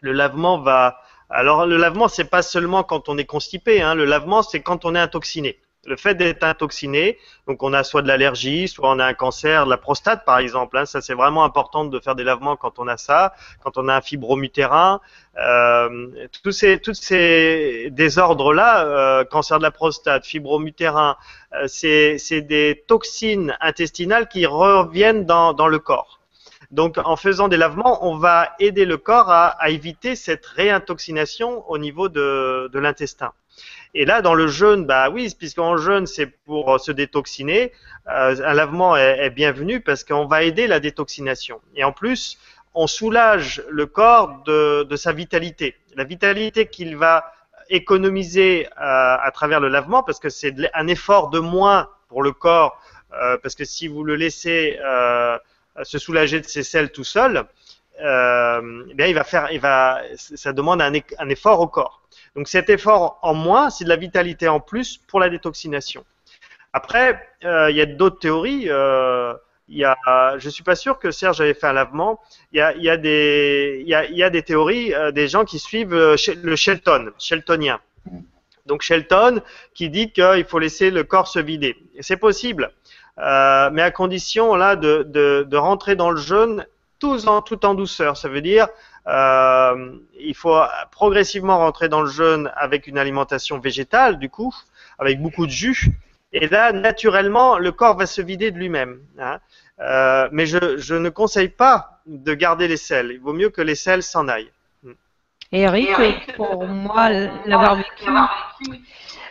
le 0.00 0.12
lavement 0.12 0.58
va. 0.58 1.00
Alors 1.30 1.66
le 1.66 1.76
lavement, 1.76 2.08
c'est 2.08 2.24
pas 2.24 2.42
seulement 2.42 2.82
quand 2.82 3.08
on 3.08 3.18
est 3.18 3.24
constipé. 3.24 3.82
Hein. 3.82 3.94
Le 3.94 4.04
lavement, 4.04 4.42
c'est 4.42 4.60
quand 4.62 4.84
on 4.84 4.94
est 4.94 5.00
intoxiné. 5.00 5.58
Le 5.88 5.96
fait 5.96 6.14
d'être 6.14 6.44
intoxiné, 6.44 7.18
donc 7.46 7.62
on 7.62 7.72
a 7.72 7.82
soit 7.82 8.02
de 8.02 8.08
l'allergie, 8.08 8.68
soit 8.68 8.90
on 8.90 8.98
a 8.98 9.06
un 9.06 9.14
cancer 9.14 9.64
de 9.64 9.70
la 9.70 9.78
prostate 9.78 10.24
par 10.24 10.38
exemple. 10.38 10.76
Hein. 10.76 10.86
Ça 10.86 11.00
c'est 11.00 11.14
vraiment 11.14 11.44
important 11.44 11.84
de 11.84 11.98
faire 11.98 12.14
des 12.14 12.24
lavements 12.24 12.56
quand 12.56 12.78
on 12.78 12.86
a 12.88 12.96
ça, 12.96 13.32
quand 13.62 13.78
on 13.78 13.88
a 13.88 13.96
un 13.96 14.00
fibromutérin. 14.00 15.00
Euh, 15.38 16.08
tous 16.42 16.52
ces 16.52 16.78
tous 16.80 16.94
ces 16.94 17.88
désordres 17.90 18.52
là, 18.52 18.84
euh, 18.84 19.24
cancer 19.24 19.58
de 19.58 19.62
la 19.62 19.70
prostate, 19.70 20.26
fibromutérin, 20.26 21.16
euh, 21.54 21.66
c'est 21.68 22.42
des 22.42 22.84
toxines 22.86 23.56
intestinales 23.60 24.28
qui 24.28 24.46
reviennent 24.46 25.24
dans 25.24 25.52
dans 25.54 25.68
le 25.68 25.78
corps. 25.78 26.18
Donc, 26.70 26.98
en 26.98 27.16
faisant 27.16 27.48
des 27.48 27.56
lavements, 27.56 28.06
on 28.06 28.18
va 28.18 28.50
aider 28.58 28.84
le 28.84 28.98
corps 28.98 29.30
à, 29.30 29.70
éviter 29.70 30.14
cette 30.16 30.44
réintoxination 30.44 31.68
au 31.70 31.78
niveau 31.78 32.08
de, 32.08 32.70
l'intestin. 32.74 33.32
Et 33.94 34.04
là, 34.04 34.22
dans 34.22 34.34
le 34.34 34.46
jeûne, 34.46 34.84
bah 34.84 35.10
oui, 35.10 35.34
puisqu'en 35.36 35.76
jeûne, 35.76 36.06
c'est 36.06 36.26
pour 36.26 36.74
euh, 36.74 36.78
se 36.78 36.92
détoxiner, 36.92 37.72
euh, 38.08 38.36
un 38.44 38.54
lavement 38.54 38.96
est, 38.96 39.30
bienvenu 39.30 39.80
parce 39.80 40.04
qu'on 40.04 40.26
va 40.26 40.42
aider 40.42 40.66
la 40.66 40.80
détoxination. 40.80 41.60
Et 41.74 41.84
en 41.84 41.92
plus, 41.92 42.38
on 42.74 42.86
soulage 42.86 43.62
le 43.70 43.86
corps 43.86 44.42
de, 44.44 44.86
sa 44.96 45.12
vitalité. 45.12 45.74
La 45.96 46.04
vitalité 46.04 46.66
qu'il 46.66 46.96
va 46.96 47.32
économiser 47.70 48.66
euh, 48.66 48.70
à 48.78 49.30
travers 49.32 49.60
le 49.60 49.68
lavement, 49.68 50.02
parce 50.02 50.20
que 50.20 50.28
c'est 50.28 50.54
un 50.74 50.86
effort 50.86 51.30
de 51.30 51.38
moins 51.38 51.88
pour 52.08 52.22
le 52.22 52.32
corps, 52.32 52.80
parce 53.42 53.54
que 53.54 53.64
si 53.64 53.88
vous 53.88 54.04
le 54.04 54.16
laissez 54.16 54.78
se 55.82 55.98
soulager 55.98 56.40
de 56.40 56.46
ses 56.46 56.62
selles 56.62 56.92
tout 56.92 57.04
seul, 57.04 57.44
eh 57.98 58.94
bien, 58.94 59.06
il 59.06 59.14
va 59.14 59.24
faire, 59.24 59.50
il 59.50 59.60
va, 59.60 60.00
ça 60.16 60.52
demande 60.52 60.80
un, 60.80 61.28
effort 61.28 61.60
au 61.60 61.66
corps. 61.66 62.02
Donc 62.38 62.46
cet 62.46 62.70
effort 62.70 63.18
en 63.22 63.34
moins, 63.34 63.68
c'est 63.68 63.82
de 63.82 63.88
la 63.88 63.96
vitalité 63.96 64.46
en 64.46 64.60
plus 64.60 64.98
pour 65.08 65.18
la 65.18 65.28
détoxination. 65.28 66.04
Après, 66.72 67.20
euh, 67.44 67.68
il 67.68 67.76
y 67.76 67.80
a 67.80 67.86
d'autres 67.86 68.20
théories. 68.20 68.66
Euh, 68.68 69.34
y 69.68 69.82
a, 69.82 69.96
je 70.38 70.48
suis 70.48 70.62
pas 70.62 70.76
sûr 70.76 71.00
que 71.00 71.10
Serge 71.10 71.40
avait 71.40 71.54
fait 71.54 71.66
un 71.66 71.72
lavement. 71.72 72.20
Il 72.52 72.58
y 72.60 72.88
a, 72.90 72.96
des, 72.96 74.42
théories, 74.46 74.94
euh, 74.94 75.10
des 75.10 75.26
gens 75.26 75.44
qui 75.44 75.58
suivent 75.58 75.92
le 75.92 76.56
Shelton, 76.56 77.10
Sheltonien. 77.18 77.80
Donc 78.66 78.82
Shelton 78.82 79.42
qui 79.74 79.90
dit 79.90 80.12
qu'il 80.12 80.44
faut 80.44 80.60
laisser 80.60 80.92
le 80.92 81.02
corps 81.02 81.26
se 81.26 81.40
vider. 81.40 81.74
C'est 81.98 82.18
possible. 82.18 82.70
Mais 83.16 83.82
à 83.82 83.90
condition 83.90 84.54
là 84.54 84.76
de, 84.76 85.56
rentrer 85.56 85.96
dans 85.96 86.12
le 86.12 86.20
jeûne 86.20 86.64
tout 86.98 87.28
en, 87.28 87.42
tout 87.42 87.64
en 87.64 87.74
douceur. 87.74 88.16
Ça 88.16 88.28
veut 88.28 88.40
dire 88.40 88.68
euh, 89.06 89.96
il 90.18 90.34
faut 90.34 90.60
progressivement 90.90 91.58
rentrer 91.58 91.88
dans 91.88 92.02
le 92.02 92.08
jeûne 92.08 92.52
avec 92.56 92.86
une 92.86 92.98
alimentation 92.98 93.58
végétale, 93.58 94.18
du 94.18 94.28
coup, 94.28 94.54
avec 94.98 95.20
beaucoup 95.20 95.46
de 95.46 95.50
jus. 95.50 95.92
Et 96.32 96.46
là, 96.46 96.72
naturellement, 96.72 97.58
le 97.58 97.72
corps 97.72 97.96
va 97.96 98.04
se 98.04 98.20
vider 98.20 98.50
de 98.50 98.58
lui-même. 98.58 99.00
Hein. 99.18 99.38
Euh, 99.80 100.28
mais 100.30 100.44
je, 100.44 100.76
je, 100.76 100.94
ne 100.94 101.08
conseille 101.08 101.48
pas 101.48 102.00
de 102.06 102.34
garder 102.34 102.68
les 102.68 102.76
sels. 102.76 103.12
Il 103.12 103.20
vaut 103.20 103.32
mieux 103.32 103.48
que 103.48 103.62
les 103.62 103.76
sels 103.76 104.02
s'en 104.02 104.28
aillent. 104.28 104.52
Et 105.52 105.62
Eric, 105.62 106.34
pour 106.36 106.66
moi, 106.66 107.08
l'avoir 107.46 107.76
vécu, 107.76 108.10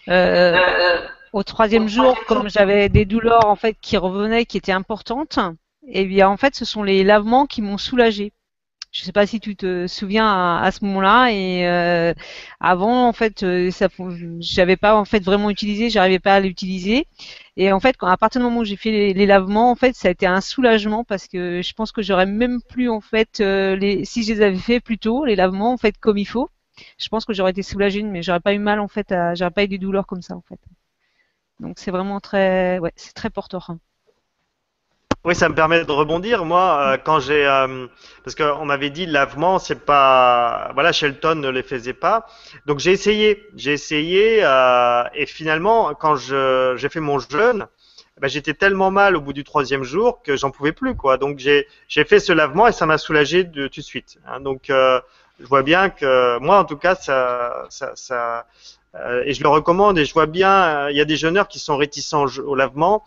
euh, 0.09 0.57
au 1.34 1.43
troisième 1.43 1.88
jour, 1.88 2.18
comme 2.28 2.49
j'avais 2.49 2.89
des 2.89 3.05
douleurs 3.05 3.45
en 3.45 3.55
fait 3.55 3.76
qui 3.80 3.97
revenaient, 3.97 4.45
qui 4.45 4.57
étaient 4.57 4.72
importantes, 4.72 5.38
et 5.88 6.01
eh 6.01 6.05
bien 6.05 6.29
en 6.29 6.38
fait, 6.38 6.55
ce 6.55 6.65
sont 6.65 6.83
les 6.83 7.03
lavements 7.03 7.45
qui 7.47 7.61
m'ont 7.61 7.77
soulagé. 7.77 8.33
Je 8.91 9.03
sais 9.03 9.11
pas 9.11 9.27
si 9.27 9.39
tu 9.39 9.55
te 9.55 9.88
souviens 9.88 10.57
à, 10.57 10.71
ce 10.71 10.83
moment-là 10.85 11.29
et 11.31 11.67
euh, 11.67 12.13
avant 12.59 13.07
en 13.07 13.13
fait 13.13 13.43
euh, 13.43 13.69
ça 13.71 13.89
j'avais 14.39 14.77
pas 14.77 14.95
en 14.95 15.05
fait 15.05 15.19
vraiment 15.23 15.49
utilisé, 15.49 15.89
j'arrivais 15.89 16.19
pas 16.19 16.35
à 16.35 16.39
l'utiliser 16.39 17.05
et 17.57 17.71
en 17.73 17.79
fait 17.79 17.97
quand, 17.97 18.07
à 18.07 18.17
partir 18.17 18.41
du 18.41 18.45
moment 18.45 18.61
où 18.61 18.63
j'ai 18.65 18.77
fait 18.77 19.13
les, 19.13 19.25
lavements 19.25 19.71
en 19.71 19.75
fait 19.75 19.95
ça 19.95 20.07
a 20.07 20.11
été 20.11 20.25
un 20.25 20.41
soulagement 20.41 21.03
parce 21.03 21.27
que 21.27 21.61
je 21.61 21.73
pense 21.73 21.91
que 21.91 22.01
j'aurais 22.01 22.25
même 22.25 22.61
plus 22.61 22.89
en 22.89 23.01
fait 23.01 23.39
euh, 23.41 23.75
les 23.75 24.05
si 24.05 24.23
je 24.23 24.33
les 24.33 24.41
avais 24.41 24.57
fait 24.57 24.79
plus 24.79 24.97
tôt 24.97 25.25
les 25.25 25.35
lavements 25.35 25.73
en 25.73 25.77
fait 25.77 25.97
comme 25.99 26.17
il 26.17 26.25
faut, 26.25 26.49
je 26.97 27.09
pense 27.09 27.25
que 27.25 27.33
j'aurais 27.33 27.51
été 27.51 27.63
soulagée 27.63 28.03
mais 28.03 28.23
j'aurais 28.23 28.39
pas 28.39 28.53
eu 28.53 28.59
mal 28.59 28.79
en 28.79 28.88
fait, 28.88 29.13
j'aurais 29.35 29.51
pas 29.51 29.65
eu 29.65 29.67
des 29.67 29.77
douleurs 29.77 30.07
comme 30.07 30.21
ça 30.21 30.35
en 30.35 30.41
fait. 30.41 30.59
Donc 31.59 31.79
c'est 31.79 31.91
vraiment 31.91 32.19
très, 32.19 32.79
ouais, 32.79 32.93
c'est 32.95 33.14
très 33.14 33.30
porteur. 33.30 33.72
Oui, 35.26 35.35
ça 35.35 35.49
me 35.49 35.56
permet 35.56 35.84
de 35.84 35.91
rebondir. 35.91 36.45
Moi, 36.45 36.94
euh, 36.94 36.98
quand 37.03 37.19
j'ai, 37.19 37.45
euh, 37.45 37.88
parce 38.23 38.35
qu'on 38.35 38.65
m'avait 38.65 38.89
dit 38.89 39.06
lavement, 39.06 39.60
c'est 39.60 39.84
pas, 39.85 40.72
voilà, 40.73 40.94
Shelton 40.94 41.35
ne 41.35 41.49
les 41.49 41.64
faisait 41.64 41.94
pas. 41.94 42.27
Donc 42.65 42.80
j'ai 42.80 42.91
essayé, 42.91 43.44
j'ai 43.56 43.73
essayé, 43.73 44.39
euh, 44.44 45.03
et 45.14 45.26
finalement, 45.26 45.94
quand 45.95 46.15
je, 46.15 46.76
j'ai 46.77 46.88
fait 46.89 47.02
mon 47.02 47.19
jeûne, 47.19 47.68
eh 48.18 48.22
ben, 48.22 48.27
j'étais 48.30 48.53
tellement 48.53 48.89
mal 48.89 49.18
au 49.18 49.22
bout 49.22 49.34
du 49.34 49.44
troisième 49.44 49.84
jour 49.84 50.22
que 50.23 50.38
j'en 50.38 50.49
pouvais 50.49 50.72
plus, 50.72 50.95
quoi. 50.95 51.18
Donc 51.18 51.39
j'ai, 51.39 51.68
j'ai 51.89 52.06
fait 52.06 52.19
ce 52.19 52.31
lavement 52.31 52.68
et 52.68 52.72
ça 52.72 52.85
m'a 52.85 52.98
soulagé 52.98 53.44
de 53.44 53.68
tout 53.68 53.81
de 53.81 53.85
suite. 53.85 54.18
Hein. 54.27 54.39
Donc 54.39 54.65
je 54.69 55.45
vois 55.45 55.61
bien 55.64 55.89
que 55.89 56.39
moi, 56.39 56.60
en 56.60 56.65
tout 56.65 56.77
cas, 56.77 56.95
ça, 56.95 57.65
ça, 57.69 57.91
ça 57.95 58.45
euh, 58.95 59.23
et 59.26 59.34
je 59.34 59.44
le 59.44 59.49
recommande 59.49 59.98
et 59.98 60.06
je 60.06 60.14
vois 60.14 60.26
bien, 60.26 60.85
euh, 60.88 60.91
il 60.91 60.98
y 60.98 61.02
a 61.02 61.06
des 61.06 61.18
jeûneurs 61.18 61.48
qui 61.48 61.60
sont 61.60 61.77
réticents 61.77 62.26
au, 62.26 62.56
lavement. 62.56 63.03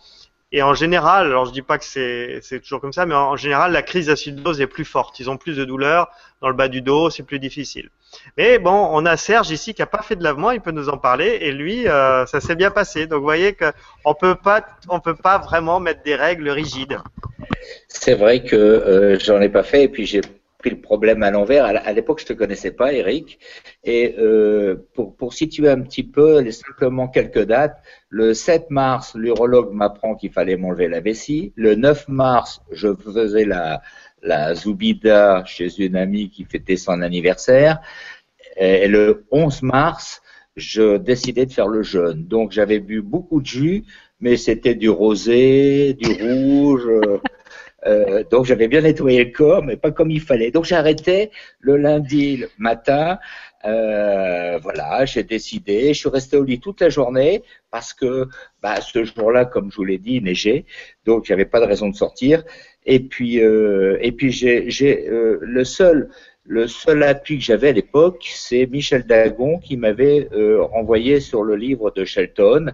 Et 0.52 0.62
en 0.62 0.74
général, 0.74 1.26
alors 1.26 1.46
je 1.46 1.52
dis 1.52 1.62
pas 1.62 1.78
que 1.78 1.84
c'est 1.84 2.60
toujours 2.60 2.80
comme 2.80 2.92
ça, 2.92 3.06
mais 3.06 3.14
en, 3.14 3.36
général, 3.36 3.70
la 3.70 3.82
crise 3.82 4.06
d'acidose 4.06 4.60
est 4.60 4.66
plus 4.66 4.84
forte. 4.84 5.20
Ils 5.20 5.30
ont 5.30 5.36
plus 5.36 5.56
de 5.56 5.64
douleur 5.64 6.10
dans 6.40 6.48
le 6.48 6.54
bas 6.54 6.66
du 6.66 6.82
dos, 6.82 7.08
c'est 7.08 7.22
plus 7.22 7.38
difficile. 7.38 7.88
Mais 8.36 8.58
bon, 8.58 8.88
on 8.90 9.06
a 9.06 9.16
Serge 9.16 9.50
ici 9.50 9.74
qui 9.74 9.82
a 9.82 9.86
pas 9.86 10.02
fait 10.02 10.16
de 10.16 10.24
lavement, 10.24 10.50
il 10.50 10.60
peut 10.60 10.72
nous 10.72 10.88
en 10.88 10.98
parler, 10.98 11.38
et 11.42 11.52
lui, 11.52 11.86
euh, 11.86 12.26
ça 12.26 12.40
s'est 12.40 12.56
bien 12.56 12.72
passé. 12.72 13.06
Donc 13.06 13.18
vous 13.18 13.24
voyez 13.24 13.54
qu'on 13.54 14.14
peut 14.14 14.34
pas, 14.34 14.66
on 14.88 14.98
peut 14.98 15.14
pas 15.14 15.38
vraiment 15.38 15.78
mettre 15.78 16.02
des 16.02 16.16
règles 16.16 16.50
rigides. 16.50 16.98
C'est 17.86 18.14
vrai 18.14 18.42
que 18.42 19.16
j'en 19.20 19.40
ai 19.40 19.48
pas 19.48 19.62
fait, 19.62 19.84
et 19.84 19.88
puis 19.88 20.04
j'ai 20.04 20.22
pris 20.60 20.70
le 20.70 20.80
problème 20.80 21.22
à 21.22 21.30
l'envers. 21.30 21.64
À 21.64 21.92
l'époque, 21.92 22.20
je 22.20 22.26
te 22.26 22.32
connaissais 22.32 22.70
pas, 22.70 22.92
Eric. 22.92 23.38
Et 23.82 24.14
euh, 24.18 24.76
pour, 24.94 25.16
pour 25.16 25.34
situer 25.34 25.68
un 25.68 25.80
petit 25.80 26.04
peu, 26.04 26.48
simplement 26.52 27.08
quelques 27.08 27.44
dates. 27.44 27.82
Le 28.08 28.34
7 28.34 28.70
mars, 28.70 29.14
l'urologue 29.14 29.72
m'apprend 29.72 30.14
qu'il 30.14 30.30
fallait 30.30 30.56
m'enlever 30.56 30.88
la 30.88 31.00
vessie. 31.00 31.52
Le 31.56 31.74
9 31.74 32.08
mars, 32.08 32.60
je 32.70 32.94
faisais 32.94 33.44
la, 33.44 33.82
la 34.22 34.54
Zoubida 34.54 35.44
chez 35.46 35.80
une 35.84 35.96
amie 35.96 36.30
qui 36.30 36.44
fêtait 36.44 36.76
son 36.76 37.00
anniversaire. 37.02 37.80
Et 38.56 38.88
le 38.88 39.24
11 39.30 39.62
mars, 39.62 40.22
je 40.56 40.98
décidais 40.98 41.46
de 41.46 41.52
faire 41.52 41.68
le 41.68 41.82
jeûne. 41.82 42.24
Donc 42.24 42.52
j'avais 42.52 42.80
bu 42.80 43.00
beaucoup 43.00 43.40
de 43.40 43.46
jus, 43.46 43.84
mais 44.20 44.36
c'était 44.36 44.74
du 44.74 44.90
rosé, 44.90 45.94
du 45.94 46.12
rouge. 46.22 46.86
Euh, 47.86 48.24
donc 48.30 48.44
j'avais 48.44 48.68
bien 48.68 48.82
nettoyé 48.82 49.24
le 49.24 49.30
corps, 49.30 49.64
mais 49.64 49.76
pas 49.76 49.90
comme 49.90 50.10
il 50.10 50.20
fallait. 50.20 50.50
Donc 50.50 50.64
j'arrêtais 50.64 51.30
le 51.60 51.76
lundi 51.76 52.44
matin. 52.58 53.18
Euh, 53.64 54.58
voilà, 54.58 55.04
j'ai 55.04 55.22
décidé. 55.22 55.92
Je 55.92 55.98
suis 55.98 56.08
resté 56.08 56.36
au 56.36 56.44
lit 56.44 56.60
toute 56.60 56.80
la 56.80 56.88
journée 56.88 57.42
parce 57.70 57.92
que 57.92 58.28
bah, 58.62 58.80
ce 58.80 59.04
jour-là, 59.04 59.44
comme 59.44 59.70
je 59.70 59.76
vous 59.76 59.84
l'ai 59.84 59.98
dit, 59.98 60.16
il 60.16 60.24
neigeait, 60.24 60.64
donc 61.04 61.24
j'avais 61.26 61.44
pas 61.44 61.60
de 61.60 61.66
raison 61.66 61.88
de 61.88 61.94
sortir. 61.94 62.42
Et 62.86 63.00
puis, 63.00 63.40
euh, 63.40 63.98
et 64.00 64.12
puis 64.12 64.30
j'ai 64.32 65.08
euh, 65.08 65.38
le 65.42 65.64
seul 65.64 66.10
le 66.44 66.66
seul 66.66 67.02
appui 67.02 67.38
que 67.38 67.44
j'avais 67.44 67.68
à 67.68 67.72
l'époque, 67.72 68.26
c'est 68.34 68.66
Michel 68.66 69.06
Dagon 69.06 69.58
qui 69.58 69.76
m'avait 69.76 70.28
euh, 70.32 70.62
renvoyé 70.62 71.20
sur 71.20 71.44
le 71.44 71.54
livre 71.54 71.90
de 71.92 72.04
Shelton 72.04 72.72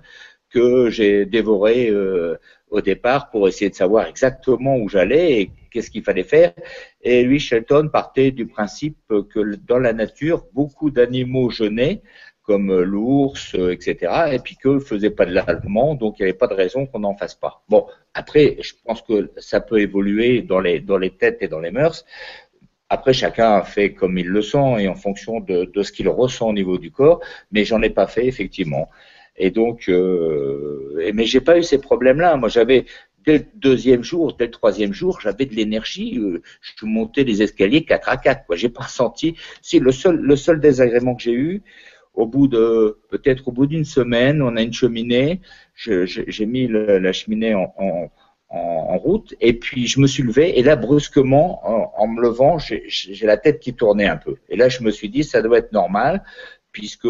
que 0.51 0.89
j'ai 0.89 1.27
dévoré 1.27 1.91
euh, 1.91 2.39
au 2.71 2.81
départ 2.81 3.31
pour 3.31 3.49
essayer 3.49 3.71
de 3.71 3.75
savoir 3.75 4.07
exactement 4.07 4.77
où 4.77 4.89
j'allais 4.89 5.41
et 5.41 5.51
qu'est-ce 5.71 5.91
qu'il 5.91 6.03
fallait 6.03 6.25
faire. 6.25 6.53
Et 7.03 7.23
lui, 7.23 7.39
Shelton 7.39 7.89
partait 7.93 8.31
du 8.31 8.47
principe 8.47 8.99
que 9.09 9.57
dans 9.67 9.79
la 9.79 9.93
nature, 9.93 10.45
beaucoup 10.53 10.91
d'animaux 10.91 11.51
jeûnaient, 11.51 12.03
comme 12.43 12.73
l'ours, 12.81 13.55
etc., 13.55 14.13
et 14.33 14.39
puis 14.39 14.57
ne 14.65 14.79
faisaient 14.79 15.11
pas 15.11 15.27
de 15.27 15.33
l'allemand, 15.33 15.95
donc 15.95 16.19
il 16.19 16.23
n'y 16.23 16.31
avait 16.31 16.39
pas 16.39 16.47
de 16.47 16.55
raison 16.55 16.87
qu'on 16.87 17.01
n'en 17.01 17.17
fasse 17.17 17.35
pas. 17.35 17.63
Bon, 17.69 17.87
après, 18.15 18.57
je 18.61 18.73
pense 18.85 19.03
que 19.03 19.31
ça 19.39 19.61
peut 19.61 19.81
évoluer 19.81 20.43
dans 20.43 20.61
les, 20.61 20.81
dans 20.81 20.97
les 20.97 21.11
têtes 21.11 21.39
et 21.41 21.49
dans 21.49 21.61
les 21.61 21.73
mœurs. 21.73 22.05
Après, 22.89 23.13
chacun 23.13 23.63
fait 23.63 23.95
comme 23.95 24.17
il 24.17 24.29
le 24.29 24.43
sent 24.43 24.77
et 24.79 24.89
en 24.89 24.95
fonction 24.95 25.41
de, 25.41 25.65
de 25.65 25.83
ce 25.83 25.91
qu'il 25.91 26.09
ressent 26.09 26.49
au 26.49 26.53
niveau 26.53 26.79
du 26.79 26.93
corps, 26.93 27.21
mais 27.51 27.65
j'en 27.65 27.83
ai 27.83 27.91
pas 27.91 28.07
fait 28.07 28.27
effectivement. 28.27 28.89
Et 29.39 29.51
donc, 29.51 29.89
euh, 29.89 31.11
mais 31.15 31.25
j'ai 31.27 31.41
pas 31.41 31.59
eu 31.59 31.63
ces 31.63 31.79
problèmes-là. 31.79 32.37
Moi, 32.37 32.49
j'avais 32.49 32.87
dès 33.27 33.39
le 33.39 33.45
deuxième 33.57 34.03
jour, 34.03 34.35
dès 34.37 34.47
le 34.47 34.51
troisième 34.51 34.93
jour, 34.93 35.21
j'avais 35.21 35.47
de 35.47 35.55
l'énergie. 35.55 36.19
Euh, 36.19 36.43
je 36.61 36.87
montais 36.87 37.25
les 37.25 37.43
escaliers 37.43 37.85
4 37.85 38.09
à 38.09 38.17
4. 38.17 38.47
Quoi. 38.47 38.57
J'ai 38.57 38.69
pas 38.69 38.85
ressenti. 38.85 39.37
Si 39.63 39.79
le 39.79 39.93
seul, 39.93 40.17
le 40.17 40.37
seul 40.37 40.61
désagrément 40.61 41.15
que 41.15 41.23
j'ai 41.23 41.33
eu, 41.33 41.63
au 42.15 42.27
bout 42.27 42.49
de 42.49 42.99
peut-être 43.11 43.49
au 43.49 43.53
bout 43.53 43.67
d'une 43.67 43.85
semaine, 43.85 44.41
on 44.43 44.57
a 44.57 44.63
une 44.63 44.73
cheminée. 44.73 45.41
J'ai 45.75 46.47
mis 46.47 46.67
la 46.69 47.13
cheminée 47.13 47.55
en, 47.55 47.75
en, 47.77 48.11
en, 48.49 48.97
route 48.97 49.35
et 49.41 49.53
puis 49.53 49.87
je 49.87 50.01
me 50.01 50.07
suis 50.07 50.23
levé 50.23 50.59
et 50.59 50.63
là 50.63 50.77
brusquement, 50.77 51.61
en, 51.69 51.93
en 51.95 52.07
me 52.09 52.23
levant, 52.23 52.57
j'ai 52.59 53.27
la 53.27 53.37
tête 53.37 53.61
qui 53.61 53.75
tournait 53.75 54.07
un 54.07 54.17
peu. 54.17 54.37
Et 54.49 54.57
là, 54.57 54.71
je 54.71 54.83
me 54.83 54.91
suis 54.91 55.11
dit, 55.11 55.25
ça 55.25 55.43
doit 55.43 55.59
être 55.59 55.73
normal 55.73 56.23
puisque 56.77 57.09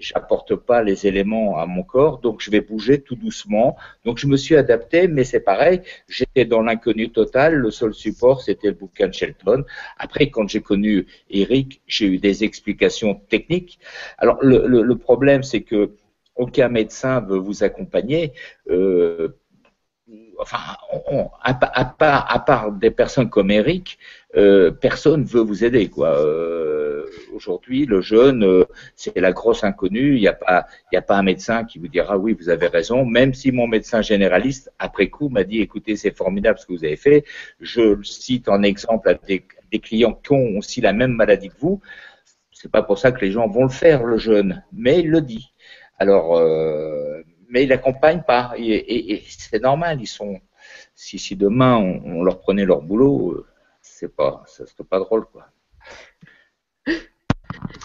j'apporte 0.00 0.56
pas 0.56 0.82
les 0.82 1.06
éléments 1.06 1.56
à 1.56 1.66
mon 1.66 1.84
corps, 1.84 2.18
donc 2.18 2.40
je 2.40 2.50
vais 2.50 2.60
bouger 2.60 3.00
tout 3.00 3.14
doucement. 3.14 3.76
Donc 4.04 4.18
je 4.18 4.26
me 4.26 4.36
suis 4.36 4.56
adapté, 4.56 5.06
mais 5.06 5.22
c'est 5.22 5.38
pareil, 5.38 5.82
j'étais 6.08 6.46
dans 6.46 6.62
l'inconnu 6.62 7.08
total. 7.10 7.54
Le 7.54 7.70
seul 7.70 7.94
support, 7.94 8.42
c'était 8.42 8.66
le 8.66 8.74
bouquin 8.74 9.06
de 9.06 9.14
Shelton. 9.14 9.62
Après, 9.98 10.30
quand 10.30 10.48
j'ai 10.48 10.62
connu 10.62 11.06
Eric, 11.30 11.80
j'ai 11.86 12.06
eu 12.06 12.18
des 12.18 12.42
explications 12.42 13.14
techniques. 13.14 13.78
Alors 14.18 14.38
le, 14.42 14.66
le, 14.66 14.98
problème, 14.98 15.44
c'est 15.44 15.62
que 15.62 15.92
aucun 16.34 16.68
médecin 16.68 17.20
veut 17.20 17.38
vous 17.38 17.62
accompagner. 17.62 18.32
Euh, 18.68 19.28
enfin, 20.38 20.58
à, 21.42 22.38
part, 22.38 22.72
des 22.72 22.90
personnes 22.90 23.30
comme 23.30 23.50
Eric, 23.50 23.98
euh, 24.36 24.70
personne 24.70 25.24
veut 25.24 25.40
vous 25.40 25.64
aider, 25.64 25.88
quoi. 25.88 26.18
Euh, 26.18 27.06
aujourd'hui, 27.34 27.86
le 27.86 28.00
jeune, 28.00 28.44
euh, 28.44 28.64
c'est 28.96 29.18
la 29.18 29.32
grosse 29.32 29.64
inconnue. 29.64 30.16
Il 30.16 30.20
n'y 30.20 30.28
a 30.28 30.32
pas, 30.32 30.66
il 30.90 30.98
a 30.98 31.02
pas 31.02 31.16
un 31.16 31.22
médecin 31.22 31.64
qui 31.64 31.78
vous 31.78 31.88
dira 31.88 32.16
oui, 32.18 32.34
vous 32.38 32.48
avez 32.48 32.66
raison. 32.66 33.04
Même 33.04 33.34
si 33.34 33.52
mon 33.52 33.66
médecin 33.66 34.02
généraliste, 34.02 34.72
après 34.78 35.08
coup, 35.08 35.28
m'a 35.28 35.44
dit 35.44 35.60
écoutez, 35.60 35.96
c'est 35.96 36.16
formidable 36.16 36.58
ce 36.58 36.66
que 36.66 36.72
vous 36.72 36.84
avez 36.84 36.96
fait. 36.96 37.24
Je 37.60 38.02
cite 38.02 38.48
en 38.48 38.62
exemple 38.62 39.08
à 39.08 39.14
des, 39.14 39.44
clients 39.80 40.12
qui 40.22 40.32
ont 40.32 40.58
aussi 40.58 40.80
la 40.80 40.92
même 40.92 41.12
maladie 41.12 41.48
que 41.48 41.58
vous. 41.58 41.80
C'est 42.52 42.70
pas 42.70 42.82
pour 42.82 42.98
ça 42.98 43.10
que 43.10 43.24
les 43.24 43.32
gens 43.32 43.48
vont 43.48 43.64
le 43.64 43.70
faire, 43.70 44.04
le 44.04 44.18
jeune, 44.18 44.62
mais 44.72 45.00
il 45.00 45.10
le 45.10 45.20
dit. 45.20 45.52
Alors, 45.98 46.36
euh, 46.36 47.22
mais 47.52 47.62
il 47.62 47.68
n'accompagne 47.68 48.22
pas. 48.26 48.54
Et, 48.56 49.22
c'est 49.28 49.62
normal. 49.62 50.00
Ils 50.00 50.06
sont. 50.06 50.40
Si, 50.94 51.18
si 51.18 51.36
demain 51.36 51.76
on, 51.76 52.22
leur 52.22 52.40
prenait 52.40 52.64
leur 52.64 52.82
boulot, 52.82 53.32
euh, 53.32 53.46
c'est 53.80 54.14
pas, 54.14 54.42
ça 54.46 54.66
serait 54.66 54.84
pas 54.84 54.98
drôle, 54.98 55.26
quoi. 55.26 55.46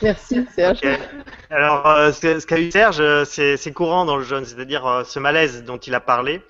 Merci 0.02 0.46
Serge. 0.56 0.80
Alors, 1.50 1.88
euh, 1.88 2.12
ce 2.12 2.46
qu'a 2.46 2.60
eu 2.60 2.72
Serge, 2.72 3.00
euh, 3.00 3.26
c'est 3.26 3.74
courant 3.74 4.06
dans 4.06 4.18
le 4.18 4.24
jeune, 4.24 4.46
c'est-à-dire 4.46 4.86
euh, 4.86 5.04
ce 5.04 5.20
malaise 5.20 5.64
dont 5.64 5.78
il 5.78 5.96
a 5.96 6.00
parlé. 6.00 6.42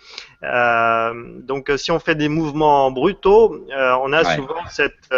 donc, 0.41 1.71
si 1.77 1.91
on 1.91 1.99
fait 1.99 2.15
des 2.15 2.29
mouvements 2.29 2.91
brutaux, 2.91 3.65
on 3.69 4.13
a 4.13 4.23
souvent 4.35 4.65
cette, 4.69 5.09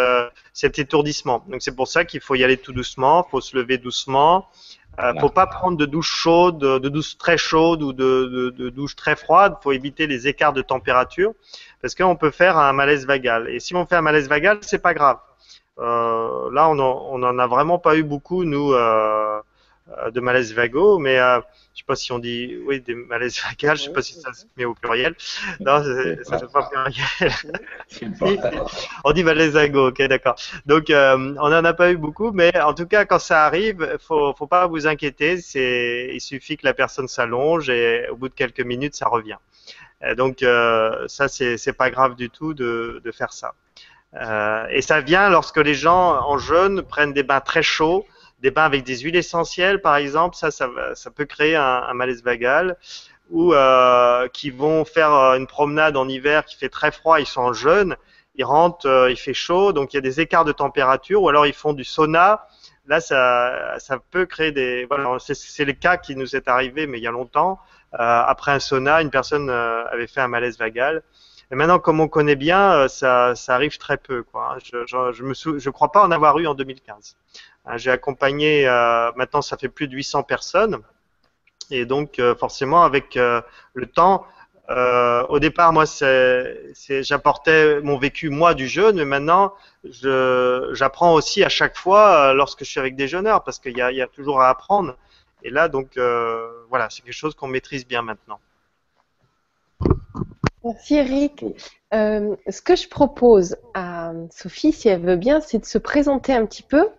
cet 0.54 0.80
étourdissement. 0.80 1.44
Donc, 1.48 1.62
c'est 1.62 1.76
pour 1.76 1.88
ça 1.88 2.06
qu'il 2.06 2.22
faut 2.22 2.36
y 2.36 2.44
aller 2.44 2.58
tout 2.58 2.74
doucement, 2.74 3.28
faut 3.30 3.42
se 3.42 3.58
lever 3.58 3.78
doucement. 3.78 4.48
Euh, 5.02 5.14
faut 5.20 5.30
pas 5.30 5.48
prendre 5.48 5.78
de 5.78 5.86
douche 5.86 6.12
chaude, 6.12 6.60
de 6.60 6.90
douche 6.90 7.18
très 7.18 7.38
chaude 7.38 7.82
ou 7.84 7.94
de, 7.94 8.54
de, 8.56 8.70
douche 8.70 8.96
très 8.96 9.16
froide. 9.16 9.56
Faut 9.64 9.72
éviter 9.72 10.08
les 10.08 10.28
écarts 10.28 10.52
de 10.52 10.62
température 10.62 11.34
parce 11.82 11.96
qu'on 11.96 12.18
peut 12.18 12.32
faire 12.32 12.58
un 12.58 12.74
malaise 12.74 13.06
vagal. 13.06 13.50
Et 13.50 13.60
si 13.60 13.74
on 13.76 13.86
fait 13.86 13.96
un 13.96 14.02
malaise 14.02 14.28
vagal, 14.28 14.60
c'est 14.62 14.82
pas 14.82 14.94
grave. 14.94 15.18
Euh, 15.80 16.52
là, 16.52 16.68
on 16.70 17.18
n'en 17.18 17.40
a 17.40 17.48
vraiment 17.48 17.80
pas 17.80 17.96
eu 17.96 18.04
beaucoup, 18.04 18.44
nous, 18.44 18.74
euh, 18.74 19.40
de 20.12 20.20
malaises 20.20 20.54
vagaux, 20.54 21.00
mais 21.00 21.20
euh, 21.20 21.40
je 21.74 21.80
sais 21.80 21.86
pas 21.86 21.96
si 21.96 22.12
on 22.12 22.20
dit, 22.20 22.58
oui, 22.66 22.82
des 22.82 22.96
malaises 22.96 23.42
vagales, 23.44 23.78
je 23.78 23.84
sais 23.84 23.94
pas 23.94 24.02
si 24.02 24.14
ça 24.14 24.34
se 24.34 24.46
met 24.58 24.66
au 24.66 24.74
pluriel. 24.74 25.16
Non, 25.60 25.84
ça 26.24 26.40
ne 26.40 26.46
pas 26.46 26.70
pluriel. 26.70 28.40
on 29.04 29.12
dit 29.12 29.24
malaise 29.24 29.54
vagaux, 29.54 29.90
ok, 29.90 30.02
d'accord. 30.04 30.36
Donc, 30.66 30.86
on 30.90 31.50
n'en 31.50 31.64
a 31.64 31.74
pas 31.74 31.92
eu 31.92 31.98
beaucoup, 31.98 32.32
mais 32.32 32.52
en 32.60 32.74
tout 32.74 32.86
cas, 32.86 33.06
quand 33.06 33.20
ça 33.20 33.46
arrive, 33.46 33.98
faut, 34.00 34.34
faut 34.34 34.48
pas 34.48 34.68
vous 34.68 34.88
inquiéter. 34.88 35.42
C'est, 35.42 36.12
il 36.14 36.22
suffit 36.22 36.58
que 36.58 36.66
la 36.66 36.74
personne 36.74 37.08
s'allonge 37.08 37.70
et 37.70 38.08
au 38.10 38.16
bout 38.16 38.30
de 38.30 38.34
quelques 38.34 38.62
minutes, 38.62 38.96
ça 38.96 39.08
revient. 39.08 39.38
donc, 40.18 40.40
ça, 41.08 41.28
c'est 41.28 41.74
pas 41.74 41.90
grave 41.90 42.16
du 42.16 42.30
tout 42.30 42.54
de, 42.54 43.02
de 43.04 43.12
faire 43.12 43.34
ça. 43.34 43.54
Euh, 44.16 44.66
et 44.72 44.82
ça 44.82 45.02
vient 45.02 45.30
lorsque 45.30 45.58
les 45.58 45.76
gens 45.76 46.20
en 46.22 46.38
jeûne 46.38 46.82
prennent 46.82 47.14
des 47.14 47.24
bains 47.24 47.42
très 47.42 47.62
chauds, 47.62 48.06
des 48.42 48.52
bains 48.52 48.66
avec 48.66 48.84
des 48.84 48.98
huiles 48.98 49.16
essentielles, 49.16 49.82
par 49.82 49.96
exemple. 49.98 50.36
Ça, 50.36 50.52
ça, 50.52 50.70
ça 50.94 51.12
peut 51.12 51.26
créer 51.26 51.56
un, 51.56 51.84
un 51.88 51.94
malaise 51.94 52.24
vagal. 52.24 52.78
Ou 53.32 53.54
euh, 53.54 54.28
qui 54.30 54.50
vont 54.50 54.86
faire 54.86 55.14
euh, 55.14 55.38
une 55.38 55.46
promenade 55.46 55.96
en 55.96 56.10
hiver 56.10 56.46
qui 56.46 56.56
fait 56.56 56.70
très 56.70 56.92
froid, 56.92 57.20
ils 57.20 57.28
sont 57.28 57.42
en 57.42 57.54
jeûne, 57.54 57.96
ils 58.34 58.44
rentrent, 58.44 58.88
euh, 58.88 59.12
il 59.12 59.18
fait 59.18 59.36
chaud, 59.36 59.72
donc 59.72 59.94
il 59.94 59.98
y 59.98 60.00
a 60.00 60.02
des 60.02 60.20
écarts 60.20 60.46
de 60.46 60.52
température. 60.52 61.22
Ou 61.22 61.30
alors 61.30 61.46
ils 61.46 61.54
font 61.54 61.74
du 61.74 61.84
sauna. 61.84 62.48
Là, 62.88 63.00
ça, 63.00 63.78
ça 63.78 64.00
peut 64.10 64.26
créer 64.26 64.52
des. 64.52 64.86
Voilà, 64.86 65.18
c'est 65.20 65.66
le 65.66 65.74
cas 65.74 65.98
qui 65.98 66.16
nous 66.16 66.36
est 66.36 66.48
arrivé, 66.48 66.88
mais 66.88 66.98
il 66.98 67.04
y 67.04 67.08
a 67.08 67.12
longtemps. 67.12 67.60
Euh, 67.94 67.98
après 68.00 68.52
un 68.52 68.60
sauna, 68.60 69.04
une 69.04 69.12
personne 69.12 69.48
avait 69.52 70.08
fait 70.08 70.22
un 70.22 70.28
malaise 70.28 70.58
vagal. 70.58 71.04
Mais 71.52 71.58
maintenant, 71.58 71.80
comme 71.80 72.00
on 72.00 72.08
connaît 72.08 72.36
bien, 72.36 72.74
euh, 72.74 72.88
ça, 72.88 73.36
ça 73.36 73.56
arrive 73.56 73.78
très 73.78 73.98
peu. 73.98 74.24
Quoi. 74.24 74.54
Hein. 74.54 74.58
Je, 74.64 74.86
je, 74.86 75.12
je 75.14 75.24
me 75.24 75.60
je 75.60 75.70
crois 75.70 75.92
pas 75.92 76.04
en 76.04 76.12
avoir 76.12 76.38
eu 76.38 76.46
en 76.48 76.54
2015. 76.54 77.18
Hein, 77.66 77.78
j'ai 77.78 77.92
accompagné, 77.92 78.68
euh, 78.68 79.12
maintenant 79.16 79.42
ça 79.42 79.58
fait 79.58 79.70
plus 79.70 79.88
de 79.88 79.96
800 79.96 80.24
personnes. 80.24 80.80
Et 81.72 81.86
donc, 81.86 82.20
euh, 82.20 82.36
forcément, 82.36 82.84
avec 82.84 83.16
le 83.16 83.86
temps, 83.86 84.26
au 85.30 85.40
départ, 85.40 85.74
moi, 85.74 85.86
j'apportais 85.86 87.82
mon 87.82 87.98
vécu, 87.98 88.30
moi, 88.30 88.54
du 88.54 88.68
jeûne, 88.68 88.98
mais 88.98 89.06
maintenant, 89.06 89.54
j'apprends 89.84 91.14
aussi 91.14 91.44
à 91.44 91.50
chaque 91.50 91.78
fois 91.78 92.34
lorsque 92.34 92.64
je 92.64 92.70
suis 92.70 92.80
avec 92.80 92.96
des 92.96 93.08
jeûneurs, 93.08 93.44
parce 93.44 93.60
qu'il 93.60 93.74
y 93.74 93.82
y 93.82 94.02
a, 94.02 94.08
toujours 94.08 94.42
à 94.42 94.50
apprendre. 94.50 94.96
Et 95.44 95.50
là, 95.52 95.68
donc, 95.70 95.98
voilà, 96.70 96.90
c'est 96.90 97.04
quelque 97.04 97.14
chose 97.14 97.36
qu'on 97.36 97.48
maîtrise 97.48 97.86
bien 97.88 98.02
maintenant. 98.02 98.40
Merci 100.64 100.96
Eric. 100.96 101.46
Euh, 101.94 102.36
ce 102.50 102.62
que 102.62 102.76
je 102.76 102.88
propose 102.88 103.56
à 103.74 104.12
Sophie, 104.30 104.72
si 104.72 104.90
elle 104.90 105.02
veut 105.02 105.16
bien, 105.16 105.40
c'est 105.42 105.60
de 105.60 105.66
se 105.66 105.78
présenter 105.78 106.34
un 106.34 106.46
petit 106.46 106.64
peu, 106.64 106.90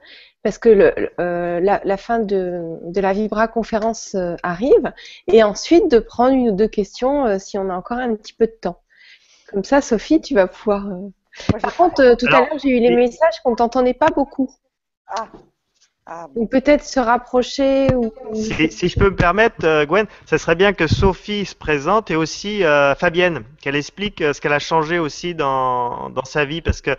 parce 0.43 0.59
que 0.59 0.95
euh, 1.20 1.61
la, 1.61 1.97
fin 1.97 2.20
de, 2.20 2.78
la 2.95 3.12
Vibra 3.12 3.49
conférence 3.49 4.15
euh, 4.15 4.35
arrive, 4.43 4.93
et 5.28 5.43
ensuite 5.43 5.91
de 5.91 5.99
prendre 5.99 6.35
une 6.35 6.51
ou 6.51 6.57
deux 6.57 6.69
questions 6.69 7.39
si 7.39 7.59
on 7.59 7.69
a 7.69 7.74
encore 7.74 7.99
un 7.99 8.15
petit 8.15 8.32
peu 8.32 8.47
de 8.47 8.57
temps. 8.61 8.81
Comme 9.49 9.65
ça, 9.65 9.82
Sophie, 9.82 10.20
tu 10.20 10.35
vas 10.35 10.47
pouvoir 10.47 10.87
Par 11.61 11.77
contre, 11.77 12.16
tout 12.16 12.27
à 12.27 12.41
l'heure, 12.41 12.59
j'ai 12.62 12.70
eu 12.70 12.81
les 12.81 12.95
messages 12.97 13.41
qu'on 13.45 13.57
t'entendait 13.57 13.95
pas 13.95 14.09
beaucoup. 14.09 14.51
Ah, 15.07 15.28
ah, 16.06 16.27
peut-être 16.51 16.82
se 16.82 16.98
rapprocher 16.98 17.94
ou... 17.94 18.12
si, 18.35 18.89
je 18.89 18.98
peux 18.98 19.10
me 19.10 19.14
permettre, 19.14 19.64
euh, 19.64 19.85
Gwen, 19.85 20.06
ça 20.24 20.39
serait 20.39 20.56
bien 20.56 20.72
que 20.72 20.86
Sophie 20.86 21.44
se 21.44 21.55
présente 21.55 22.10
et 22.10 22.16
aussi 22.16 22.64
euh, 22.64 22.94
Fabienne, 22.94 23.44
qu'elle 23.60 23.77
explique 23.77 24.20
euh, 24.22 24.32
ce 24.32 24.40
qu'elle 24.40 24.55
a 24.55 24.59
changé 24.59 24.98
aussi 24.98 25.35
dans, 25.35 26.09
dans 26.09 26.24
sa 26.24 26.47
vie, 26.47 26.62
parce 26.62 26.81
que 26.81 26.97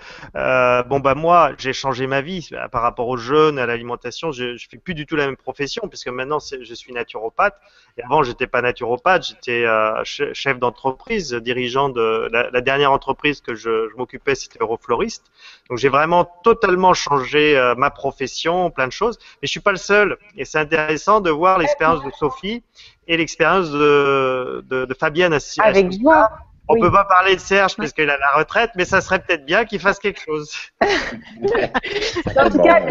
bon 0.87 0.99
bah 0.99 1.15
moi 1.15 1.51
j'ai 1.57 1.73
changé 1.73 2.05
ma 2.07 2.21
vie 2.21 2.51
par 2.71 2.83
rapport 2.83 3.07
aux 3.07 3.17
jeunes, 3.17 3.57
à 3.59 3.65
l'alimentation, 3.65 4.31
je, 4.31 4.55
je 4.55 4.67
fais 4.69 4.77
plus 4.77 4.93
du 4.93 5.05
tout 5.05 5.15
la 5.15 5.25
même 5.25 5.35
profession, 5.35 5.87
puisque 5.89 6.07
maintenant 6.07 6.37
je 6.39 6.73
suis 6.73 6.93
naturopathe. 6.93 7.55
Et 7.97 8.03
avant 8.03 8.23
j'étais 8.23 8.47
pas 8.47 8.61
naturopathe, 8.61 9.25
j'étais 9.27 9.65
chef 10.05 10.59
d'entreprise, 10.59 11.33
dirigeant 11.33 11.89
de 11.89 12.29
la, 12.31 12.61
dernière 12.61 12.91
entreprise 12.91 13.41
que 13.41 13.55
je, 13.55 13.89
je 13.89 13.97
m'occupais, 13.97 14.35
c'était 14.35 14.59
Eurofloriste. 14.61 15.25
Donc 15.72 15.80
j'ai 15.80 15.89
vraiment 15.89 16.26
totalement 16.43 16.93
changé 16.93 17.73
ma 17.77 17.89
profession, 17.89 18.69
plein 18.69 18.88
de 18.88 18.91
choses 18.91 19.18
mais 19.41 19.48
je 19.48 19.52
suis 19.52 19.60
pas 19.60 19.72
le 19.72 19.77
seul. 19.77 20.18
Et 20.38 20.45
c'est 20.45 20.60
intéressant 20.60 21.22
de 21.22 21.30
voir 21.30 21.57
l'expérience 21.57 22.03
de 22.03 22.11
Sophie 22.11 22.64
et 23.07 23.18
l'expérience 23.18 23.72
de, 23.72 24.64
de, 24.69 24.93
Fabienne. 24.93 25.38
Avec 25.60 25.91
joie. 25.91 26.30
On 26.68 26.76
ne 26.76 26.81
peut 26.81 26.91
pas 26.91 27.06
parler 27.06 27.35
de 27.35 27.41
Serge 27.41 27.76
puisqu'il 27.76 28.10
a 28.10 28.18
la 28.18 28.30
retraite, 28.35 28.72
mais 28.76 28.85
ça 28.85 29.02
serait 29.02 29.19
peut-être 29.19 29.45
bien 29.45 29.65
qu'il 29.65 29.80
fasse 29.80 29.99
quelque 29.99 30.22
chose. 30.22 30.53
en 30.81 32.49
tout 32.49 32.61
cas, 32.61 32.81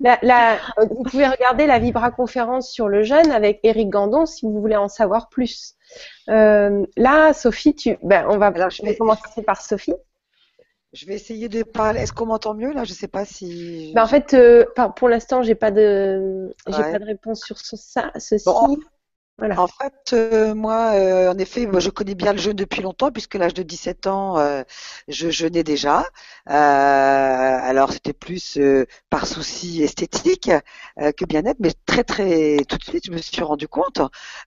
vous 0.00 1.02
pouvez 1.04 1.28
regarder 1.28 1.66
la 1.66 1.78
Vibra 1.78 2.10
conférence 2.10 2.70
sur 2.72 2.88
le 2.88 3.02
jeûne 3.02 3.30
avec 3.30 3.60
Eric 3.62 3.90
Gandon 3.90 4.26
si 4.26 4.46
vous 4.46 4.60
voulez 4.60 4.76
en 4.76 4.88
savoir 4.88 5.28
plus. 5.28 5.74
Euh, 6.28 6.84
là, 6.96 7.32
Sophie, 7.32 7.74
tu, 7.74 7.96
ben, 8.02 8.26
on 8.28 8.38
va, 8.38 8.46
Alors, 8.46 8.70
je 8.70 8.82
vais 8.82 8.96
commencer 8.96 9.42
par 9.42 9.60
Sophie. 9.60 9.94
Je 10.94 11.06
vais 11.06 11.14
essayer 11.14 11.48
de 11.48 11.64
parler. 11.64 12.00
Est-ce 12.00 12.12
qu'on 12.12 12.26
m'entend 12.26 12.54
mieux 12.54 12.72
là? 12.72 12.84
Je 12.84 12.90
ne 12.90 12.96
sais 12.96 13.08
pas 13.08 13.24
si. 13.24 13.92
Bah, 13.94 14.04
en 14.04 14.06
fait, 14.06 14.32
euh, 14.34 14.64
pour 14.96 15.08
l'instant, 15.08 15.42
j'ai 15.42 15.56
pas 15.56 15.72
de, 15.72 16.54
j'ai 16.68 16.82
pas 16.82 16.98
de 16.98 17.04
réponse 17.04 17.42
sur 17.44 17.58
ça, 17.58 18.12
ceci. 18.16 18.48
En 19.42 19.66
fait, 19.66 20.12
euh, 20.12 20.54
moi, 20.54 20.92
euh, 20.94 21.32
en 21.32 21.38
effet, 21.38 21.66
moi, 21.66 21.80
je 21.80 21.90
connais 21.90 22.14
bien 22.14 22.32
le 22.32 22.38
jeûne 22.38 22.56
depuis 22.56 22.82
longtemps, 22.82 23.10
puisque 23.10 23.34
l'âge 23.34 23.52
de 23.52 23.64
17 23.64 24.06
ans, 24.06 24.38
euh, 24.38 24.62
je 25.08 25.28
jeûnais 25.28 25.64
déjà. 25.64 26.04
alors, 26.46 27.92
c'était 27.92 28.12
plus 28.12 28.58
par 29.10 29.26
souci 29.26 29.82
esthétique 29.82 30.50
que 30.96 31.24
bien-être, 31.24 31.58
mais 31.60 31.72
très, 31.86 32.04
très, 32.04 32.58
tout 32.68 32.76
de 32.78 32.84
suite, 32.84 33.06
je 33.06 33.10
me 33.10 33.18
suis 33.18 33.42
rendu 33.42 33.66
compte, 33.68 34.00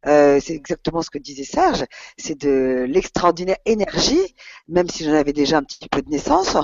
c'est 0.06 0.50
exactement 0.52 1.02
ce 1.02 1.10
que 1.10 1.18
disait 1.18 1.44
Serge, 1.44 1.86
c'est 2.18 2.40
de 2.40 2.86
l'extraordinaire 2.88 3.58
énergie, 3.66 4.36
même 4.70 4.90
si 4.90 5.04
j'en 5.04 5.14
avais 5.14 5.34
déjà 5.34 5.58
un 5.58 5.64
petit 5.64 5.90
peu 5.90 6.02
de 6.02 6.10
naissance, 6.10 6.56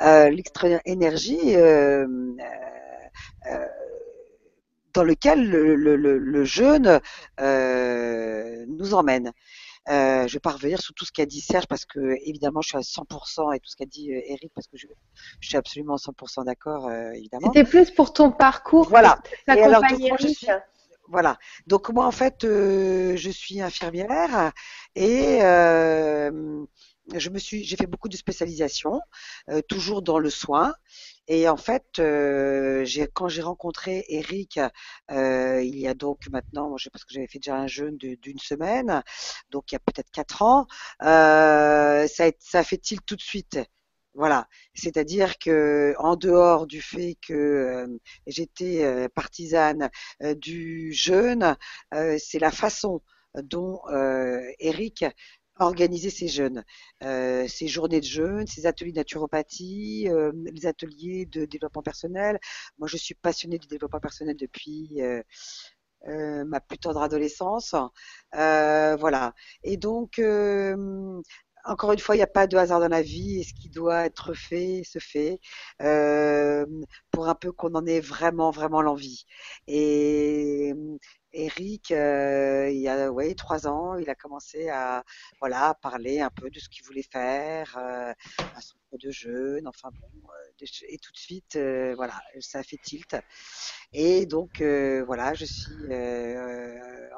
l'extraordinaire 0.00 0.82
énergie 0.84 1.56
dans 4.92 5.04
lequel 5.04 5.48
le, 5.48 5.74
le, 5.76 5.96
le, 5.96 6.44
jeûne 6.44 7.00
euh, 7.40 8.64
nous 8.68 8.94
emmène. 8.94 9.32
Euh, 9.88 10.28
je 10.28 10.34
vais 10.34 10.40
pas 10.40 10.50
revenir 10.50 10.80
sur 10.80 10.92
tout 10.94 11.06
ce 11.06 11.12
qu'a 11.12 11.24
dit 11.24 11.40
Serge 11.40 11.66
parce 11.66 11.86
que 11.86 12.14
évidemment 12.26 12.60
je 12.60 12.68
suis 12.68 12.76
à 12.76 12.80
100% 12.80 13.56
et 13.56 13.60
tout 13.60 13.70
ce 13.70 13.76
qu'a 13.76 13.86
dit 13.86 14.12
euh, 14.12 14.20
Eric 14.26 14.52
parce 14.54 14.66
que 14.66 14.76
je, 14.76 14.86
je 15.40 15.48
suis 15.48 15.56
absolument 15.56 15.96
100% 15.96 16.44
d'accord 16.44 16.88
euh, 16.88 17.12
évidemment. 17.12 17.50
C'était 17.52 17.64
plus 17.68 17.90
pour 17.90 18.12
ton 18.12 18.30
parcours. 18.30 18.88
Voilà. 18.88 19.20
Et 19.48 19.52
alors, 19.52 19.80
donc, 19.80 19.98
moi, 19.98 20.16
je 20.20 20.28
suis, 20.28 20.46
voilà. 21.08 21.38
Donc 21.66 21.88
moi 21.88 22.06
en 22.06 22.10
fait 22.10 22.44
euh, 22.44 23.16
je 23.16 23.30
suis 23.30 23.62
infirmière 23.62 24.52
et 24.94 25.38
je 25.40 27.30
me 27.30 27.38
suis, 27.38 27.64
j'ai 27.64 27.76
fait 27.76 27.86
beaucoup 27.86 28.08
de 28.08 28.16
spécialisation, 28.16 29.00
toujours 29.66 30.02
dans 30.02 30.18
le 30.18 30.30
soin. 30.30 30.74
Et 31.32 31.48
en 31.48 31.56
fait, 31.56 32.00
euh, 32.00 32.84
quand 33.14 33.28
j'ai 33.28 33.42
rencontré 33.42 34.04
Eric, 34.08 34.58
euh, 35.12 35.62
il 35.62 35.78
y 35.78 35.86
a 35.86 35.94
donc 35.94 36.28
maintenant, 36.28 36.76
je 36.76 36.88
parce 36.88 37.04
que 37.04 37.14
j'avais 37.14 37.28
fait 37.28 37.38
déjà 37.38 37.54
un 37.54 37.68
jeûne 37.68 37.96
d'une 37.98 38.40
semaine, 38.40 39.04
donc 39.50 39.70
il 39.70 39.74
y 39.74 39.76
a 39.76 39.78
peut-être 39.78 40.10
quatre 40.10 40.42
ans, 40.42 40.66
euh, 41.04 42.08
ça 42.08 42.64
fait 42.64 42.78
tilt 42.78 43.06
tout 43.06 43.14
de 43.14 43.20
suite. 43.22 43.60
Voilà, 44.14 44.48
c'est-à-dire 44.74 45.38
que 45.38 45.94
en 45.98 46.16
dehors 46.16 46.66
du 46.66 46.82
fait 46.82 47.16
que 47.24 47.86
j'étais 48.26 49.08
partisane 49.10 49.88
du 50.34 50.92
jeûne, 50.92 51.56
c'est 52.18 52.40
la 52.40 52.50
façon 52.50 53.02
dont 53.36 53.80
Eric 54.58 55.04
organiser 55.60 56.10
ces 56.10 56.28
jeunes, 56.28 56.64
euh, 57.02 57.46
ces 57.48 57.68
journées 57.68 58.00
de 58.00 58.04
jeûne, 58.06 58.46
ces 58.46 58.66
ateliers 58.66 58.92
de 58.92 58.98
naturopathie, 58.98 60.08
euh, 60.08 60.32
les 60.52 60.66
ateliers 60.66 61.26
de 61.26 61.44
développement 61.44 61.82
personnel. 61.82 62.38
Moi, 62.78 62.88
je 62.88 62.96
suis 62.96 63.14
passionnée 63.14 63.58
du 63.58 63.66
développement 63.68 64.00
personnel 64.00 64.36
depuis 64.36 65.02
euh, 65.02 65.22
euh 66.08 66.44
ma 66.46 66.60
plus 66.60 66.78
tendre 66.78 67.02
adolescence. 67.02 67.74
Euh, 68.34 68.96
voilà. 68.96 69.34
Et 69.64 69.76
donc, 69.76 70.18
euh, 70.18 71.20
encore 71.64 71.92
une 71.92 71.98
fois, 71.98 72.14
il 72.16 72.18
n'y 72.18 72.22
a 72.24 72.26
pas 72.26 72.46
de 72.46 72.56
hasard 72.56 72.80
dans 72.80 72.88
la 72.88 73.02
vie 73.02 73.40
et 73.40 73.44
ce 73.44 73.52
qui 73.54 73.68
doit 73.68 74.06
être 74.06 74.34
fait 74.34 74.82
se 74.84 74.98
fait 74.98 75.40
pour 77.10 77.28
un 77.28 77.34
peu 77.34 77.52
qu'on 77.52 77.74
en 77.74 77.86
ait 77.86 78.00
vraiment, 78.00 78.50
vraiment 78.50 78.82
l'envie. 78.82 79.26
Et 79.66 80.72
Eric, 81.32 81.92
euh, 81.92 82.68
il 82.70 82.80
y 82.80 82.88
a 82.88 83.10
ouais, 83.10 83.34
trois 83.34 83.66
ans, 83.66 83.96
il 83.96 84.10
a 84.10 84.14
commencé 84.14 84.68
à 84.68 85.04
voilà 85.40 85.74
parler 85.80 86.20
un 86.20 86.30
peu 86.30 86.50
de 86.50 86.58
ce 86.58 86.68
qu'il 86.68 86.84
voulait 86.84 87.02
faire, 87.02 87.76
euh, 87.78 88.12
de 88.98 89.10
jeûne, 89.10 89.66
enfin 89.68 89.90
bon, 90.00 90.28
euh, 90.28 90.66
et 90.88 90.98
tout 90.98 91.12
de 91.12 91.18
suite, 91.18 91.56
euh, 91.56 91.94
voilà, 91.96 92.20
ça 92.40 92.62
fait 92.62 92.78
tilt. 92.82 93.16
Et 93.92 94.26
donc, 94.26 94.60
euh, 94.60 95.02
voilà, 95.04 95.34
je 95.34 95.44
suis 95.44 95.72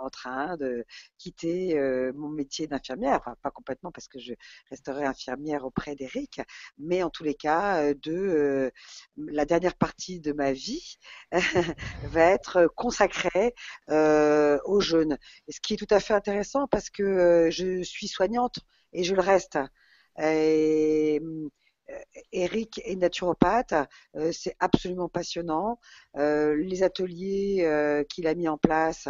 en 0.00 0.10
train 0.10 0.56
de 0.56 0.84
quitter 1.18 1.74
mon 2.14 2.28
métier 2.28 2.66
d'infirmière, 2.66 3.16
enfin, 3.20 3.36
pas 3.42 3.50
complètement 3.50 3.92
parce 3.92 4.08
que 4.08 4.18
je 4.18 4.32
resterai 4.70 5.04
infirmière 5.04 5.64
auprès 5.64 5.94
d'Eric, 5.94 6.40
mais 6.78 7.02
en 7.02 7.10
tous 7.10 7.24
les 7.24 7.34
cas, 7.34 7.94
de 7.94 8.72
la 9.16 9.44
dernière 9.44 9.74
partie 9.76 10.20
de 10.20 10.32
ma 10.32 10.52
vie 10.52 10.98
va 12.04 12.24
être 12.24 12.68
consacrée 12.74 13.54
au 13.88 14.80
jeûne. 14.80 15.18
Et 15.48 15.52
ce 15.52 15.60
qui 15.60 15.74
est 15.74 15.76
tout 15.76 15.94
à 15.94 16.00
fait 16.00 16.14
intéressant 16.14 16.66
parce 16.68 16.90
que 16.90 17.48
je 17.50 17.82
suis 17.82 18.08
soignante 18.08 18.58
et 18.92 19.04
je 19.04 19.14
le 19.14 19.20
reste. 19.22 19.58
Et, 20.18 21.20
Eric 22.32 22.80
est 22.84 22.96
naturopathe, 22.96 23.74
euh, 24.16 24.32
c'est 24.32 24.56
absolument 24.60 25.08
passionnant. 25.08 25.78
Euh, 26.16 26.56
les 26.56 26.82
ateliers 26.82 27.62
euh, 27.62 28.04
qu'il 28.04 28.26
a 28.26 28.34
mis 28.34 28.48
en 28.48 28.58
place 28.58 29.08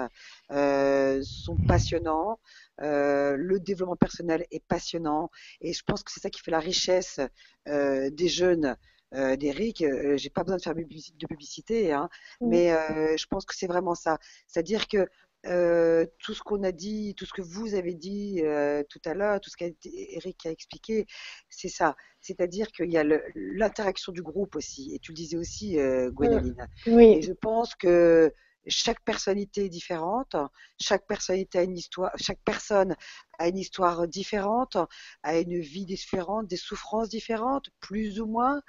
sont 0.49 1.57
passionnants. 1.67 2.39
le 2.79 3.59
développement 3.59 3.97
personnel 3.97 4.47
est 4.51 4.65
passionnant 4.67 5.31
et 5.61 5.73
je 5.73 5.83
pense 5.85 6.03
que 6.03 6.11
c'est 6.11 6.21
ça 6.21 6.31
qui 6.31 6.41
fait 6.41 6.51
la 6.51 6.61
richesse 6.61 7.21
des 7.67 8.29
jeunes 8.29 8.77
d'Eric. 9.13 9.85
J'ai 10.17 10.31
pas 10.31 10.43
besoin 10.43 10.57
de 10.57 10.63
faire 10.63 10.75
de 10.75 11.27
publicité, 11.27 11.93
hein, 11.93 12.09
mais 12.41 12.71
je 13.17 13.27
pense 13.27 13.45
que 13.45 13.55
c'est 13.55 13.67
vraiment 13.67 13.95
ça. 13.95 14.19
C'est-à-dire 14.47 14.89
que 14.89 15.07
euh, 15.47 16.06
tout 16.19 16.35
ce 16.35 16.43
qu'on 16.43 16.62
a 16.62 16.73
dit, 16.73 17.14
tout 17.16 17.27
ce 17.27 17.32
que 17.32 17.43
vous 17.43 17.74
avez 17.74 17.94
dit 17.94 18.43
euh, 18.44 18.82
tout 18.89 19.01
à 19.05 19.14
l'heure, 19.14 19.40
tout 19.40 19.51
ce 19.51 19.56
qu'Eric 19.56 20.47
a 20.47 20.51
expliqué, 20.51 21.06
c'est 21.48 21.69
ça. 21.69 21.97
C'est-à-dire 22.20 22.70
qu'il 22.70 22.90
y 22.90 22.98
a 22.98 23.05
l'interaction 23.35 24.12
du 24.12 24.23
groupe 24.23 24.55
aussi. 24.55 24.94
Et 24.94 24.98
tu 25.01 25.10
le 25.10 25.16
disais 25.16 25.36
aussi, 25.36 25.78
euh, 25.78 26.10
Gwendoline. 26.12 26.69
Oui. 26.86 27.14
Et 27.19 27.23
je 27.23 27.32
pense 27.32 27.74
que 27.74 28.32
chaque 28.66 29.02
personnalité 29.05 29.66
est 29.66 29.68
différente, 29.68 30.36
chaque 30.80 31.06
personnalité 31.06 31.59
a 31.59 31.62
une 31.62 31.76
histoire, 31.76 32.12
chaque 32.16 32.40
personne 32.44 32.97
a 33.39 33.48
une 33.48 33.59
histoire 33.59 34.06
différente, 34.06 34.76
a 35.22 35.39
une 35.39 35.59
vie 35.59 35.84
différente, 35.84 36.47
des 36.47 36.56
souffrances 36.56 37.09
différentes, 37.09 37.70
plus 37.80 38.20
ou 38.20 38.26
moins, 38.26 38.60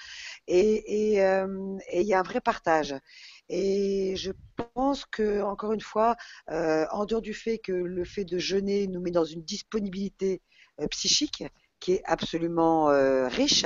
et 0.48 1.18
il 1.18 2.08
y 2.08 2.14
a 2.14 2.20
un 2.20 2.24
vrai 2.24 2.42
partage. 2.42 2.96
Et 3.50 4.16
je 4.16 4.32
pense 4.74 5.06
que, 5.06 5.42
encore 5.42 5.74
une 5.74 5.82
fois, 5.82 6.16
euh, 6.50 6.86
en 6.92 7.06
dehors 7.06 7.22
du 7.22 7.34
fait 7.34 7.60
que 7.60 7.72
le 7.72 8.06
fait 8.06 8.26
de 8.26 8.40
jeûner 8.40 8.88
nous 8.88 9.02
met 9.02 9.12
dans 9.12 9.26
une 9.26 9.44
disponibilité 9.44 10.42
euh, 10.82 10.88
psychique 10.88 11.44
qui 11.80 11.94
est 11.94 12.04
absolument 12.06 12.90
euh, 12.90 13.28
riche, 13.28 13.66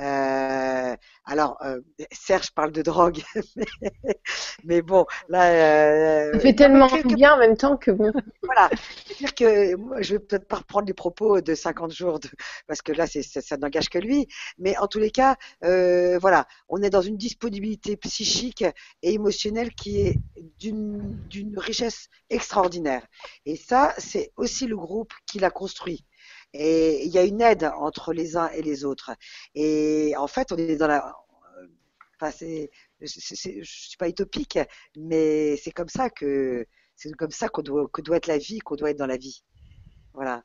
euh, 0.00 0.96
alors, 1.24 1.58
euh, 1.64 1.80
Serge 2.12 2.52
parle 2.52 2.72
de 2.72 2.82
drogue, 2.82 3.22
mais, 4.64 4.80
bon, 4.80 5.06
là. 5.28 5.50
Euh, 5.50 6.32
ça 6.32 6.40
fait 6.40 6.54
tellement 6.54 6.88
bien 7.04 7.34
en 7.34 7.38
même 7.38 7.56
temps 7.56 7.76
que 7.76 7.90
bon. 7.90 8.12
Voilà, 8.42 8.70
c'est-à-dire 9.06 9.34
que 9.34 9.74
moi, 9.76 10.00
je 10.00 10.14
vais 10.14 10.20
peut-être 10.20 10.46
pas 10.46 10.56
reprendre 10.56 10.86
les 10.86 10.94
propos 10.94 11.40
de 11.40 11.54
50 11.54 11.92
jours, 11.92 12.20
de, 12.20 12.28
parce 12.66 12.80
que 12.80 12.92
là, 12.92 13.06
c'est, 13.06 13.22
ça, 13.22 13.56
n'engage 13.56 13.88
que 13.88 13.98
lui, 13.98 14.28
mais 14.58 14.76
en 14.78 14.86
tous 14.86 15.00
les 15.00 15.10
cas, 15.10 15.36
euh, 15.64 16.18
voilà, 16.18 16.46
on 16.68 16.80
est 16.82 16.90
dans 16.90 17.02
une 17.02 17.16
disponibilité 17.16 17.96
psychique 17.96 18.64
et 19.02 19.12
émotionnelle 19.12 19.74
qui 19.74 20.00
est 20.00 20.18
d'une, 20.58 21.18
d'une 21.28 21.58
richesse 21.58 22.08
extraordinaire. 22.30 23.04
Et 23.46 23.56
ça, 23.56 23.94
c'est 23.98 24.32
aussi 24.36 24.66
le 24.66 24.76
groupe 24.76 25.12
qui 25.26 25.40
l'a 25.40 25.50
construit. 25.50 26.04
Et 26.54 27.04
il 27.04 27.12
y 27.12 27.18
a 27.18 27.24
une 27.24 27.40
aide 27.40 27.70
entre 27.76 28.12
les 28.12 28.36
uns 28.36 28.48
et 28.50 28.62
les 28.62 28.84
autres. 28.84 29.10
Et 29.54 30.14
en 30.16 30.26
fait, 30.26 30.52
on 30.52 30.56
est 30.56 30.76
dans 30.76 30.86
la. 30.86 31.14
Enfin, 32.20 32.32
c'est, 32.36 32.70
je 33.00 33.62
suis 33.62 33.96
pas 33.96 34.08
utopique, 34.08 34.58
mais 34.96 35.56
c'est 35.56 35.70
comme 35.70 35.88
ça 35.88 36.10
que 36.10 36.66
c'est 36.96 37.12
comme 37.12 37.30
ça 37.30 37.48
qu'on 37.48 37.62
doit 37.62 37.88
que 37.92 38.02
doit 38.02 38.16
être 38.16 38.26
la 38.26 38.38
vie, 38.38 38.58
qu'on 38.58 38.76
doit 38.76 38.90
être 38.90 38.98
dans 38.98 39.06
la 39.06 39.16
vie. 39.16 39.44
Voilà. 40.14 40.42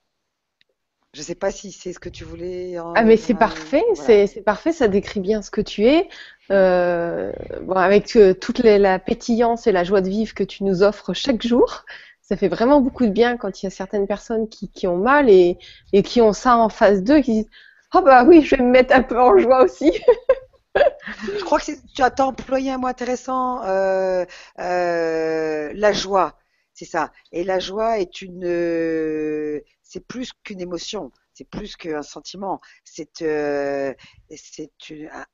Je 1.15 1.21
sais 1.21 1.35
pas 1.35 1.51
si 1.51 1.71
c'est 1.71 1.93
ce 1.93 1.99
que 1.99 2.09
tu 2.09 2.23
voulais. 2.23 2.79
En... 2.79 2.93
Ah 2.95 3.03
mais 3.03 3.17
c'est 3.17 3.35
parfait, 3.35 3.83
c'est 3.93 4.25
c'est 4.25 4.41
parfait, 4.41 4.71
ça 4.71 4.87
décrit 4.87 5.19
bien 5.19 5.43
ce 5.43 5.51
que 5.51 5.61
tu 5.61 5.85
es. 5.85 6.09
Euh, 6.49 7.31
bon, 7.61 7.75
avec 7.75 8.15
euh, 8.15 8.33
toute 8.33 8.59
les, 8.59 8.79
la 8.79 8.97
pétillance 8.97 9.67
et 9.67 9.71
la 9.71 9.83
joie 9.83 10.01
de 10.01 10.09
vivre 10.09 10.33
que 10.33 10.43
tu 10.43 10.63
nous 10.63 10.81
offres 10.81 11.13
chaque 11.13 11.45
jour, 11.45 11.85
ça 12.33 12.37
fait 12.37 12.47
vraiment 12.47 12.81
beaucoup 12.81 13.05
de 13.05 13.11
bien 13.11 13.37
quand 13.37 13.61
il 13.61 13.67
y 13.67 13.67
a 13.67 13.69
certaines 13.69 14.07
personnes 14.07 14.49
qui, 14.49 14.87
ont 14.87 14.97
mal 14.97 15.29
et, 15.29 15.59
qui 16.03 16.19
ont 16.19 16.33
ça 16.33 16.57
en 16.57 16.67
face 16.67 17.03
d'eux, 17.03 17.21
qui 17.21 17.31
disent 17.33 17.49
oh 17.93 18.01
bah 18.01 18.23
oui, 18.23 18.41
je 18.41 18.55
vais 18.55 18.63
me 18.63 18.71
mettre 18.71 18.95
un 18.95 19.03
peu 19.03 19.21
en 19.21 19.37
joie 19.37 19.63
aussi. 19.63 19.91
je 20.75 21.43
crois 21.43 21.59
que 21.59 21.73
tu 21.93 22.01
as 22.01 22.25
employé 22.25 22.71
un 22.71 22.79
mot 22.79 22.87
intéressant, 22.87 23.63
euh, 23.65 24.25
euh, 24.57 25.71
la 25.75 25.93
joie, 25.93 26.39
c'est 26.73 26.85
ça. 26.85 27.11
Et 27.31 27.43
la 27.43 27.59
joie 27.59 27.99
est 27.99 28.23
une, 28.23 28.45
euh, 28.45 29.61
c'est 29.83 30.07
plus 30.07 30.31
qu'une 30.43 30.59
émotion, 30.59 31.11
c'est 31.35 31.47
plus 31.47 31.75
qu'un 31.75 32.01
sentiment, 32.01 32.59
c'est 32.83 33.21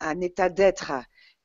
un 0.02 0.20
état 0.20 0.50
d'être. 0.50 0.92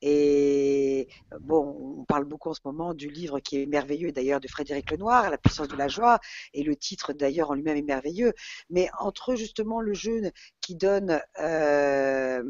Et 0.07 1.09
bon, 1.41 1.97
on 2.01 2.05
parle 2.05 2.27
beaucoup 2.27 2.51
en 2.51 2.55
ce 2.55 2.61
moment 2.63 2.93
du 2.93 3.09
livre 3.09 3.41
qui 3.41 3.63
est 3.63 3.65
merveilleux 3.65 4.13
d'ailleurs 4.13 4.39
de 4.39 4.49
Frédéric 4.49 4.91
Lenoir, 4.91 5.31
La 5.31 5.39
puissance 5.39 5.67
de 5.67 5.77
la 5.77 5.89
joie, 5.89 6.21
et 6.53 6.63
le 6.63 6.77
titre 6.77 7.15
d'ailleurs 7.15 7.51
en 7.51 7.55
lui-même 7.55 7.79
est 7.79 7.83
merveilleux. 7.83 8.35
Mais 8.69 8.91
entre 8.99 9.35
justement 9.35 9.81
le 9.81 9.95
jeune 9.95 10.31
qui 10.61 10.77
donne 10.77 11.23
euh, 11.41 12.43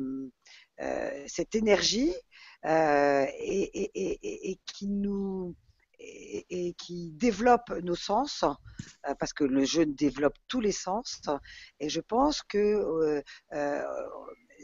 euh, 0.80 1.24
cette 1.28 1.54
énergie 1.54 2.12
euh, 2.66 3.24
et, 3.38 4.58
qui 4.66 4.88
nous 4.88 5.54
et, 6.00 6.74
qui 6.76 7.12
développe 7.12 7.70
nos 7.84 7.94
sens, 7.94 8.44
parce 9.20 9.32
que 9.32 9.44
le 9.44 9.64
jeune 9.64 9.94
développe 9.94 10.34
tous 10.48 10.60
les 10.60 10.72
sens. 10.72 11.22
Et 11.78 11.88
je 11.88 12.00
pense 12.00 12.42
que 12.42 13.22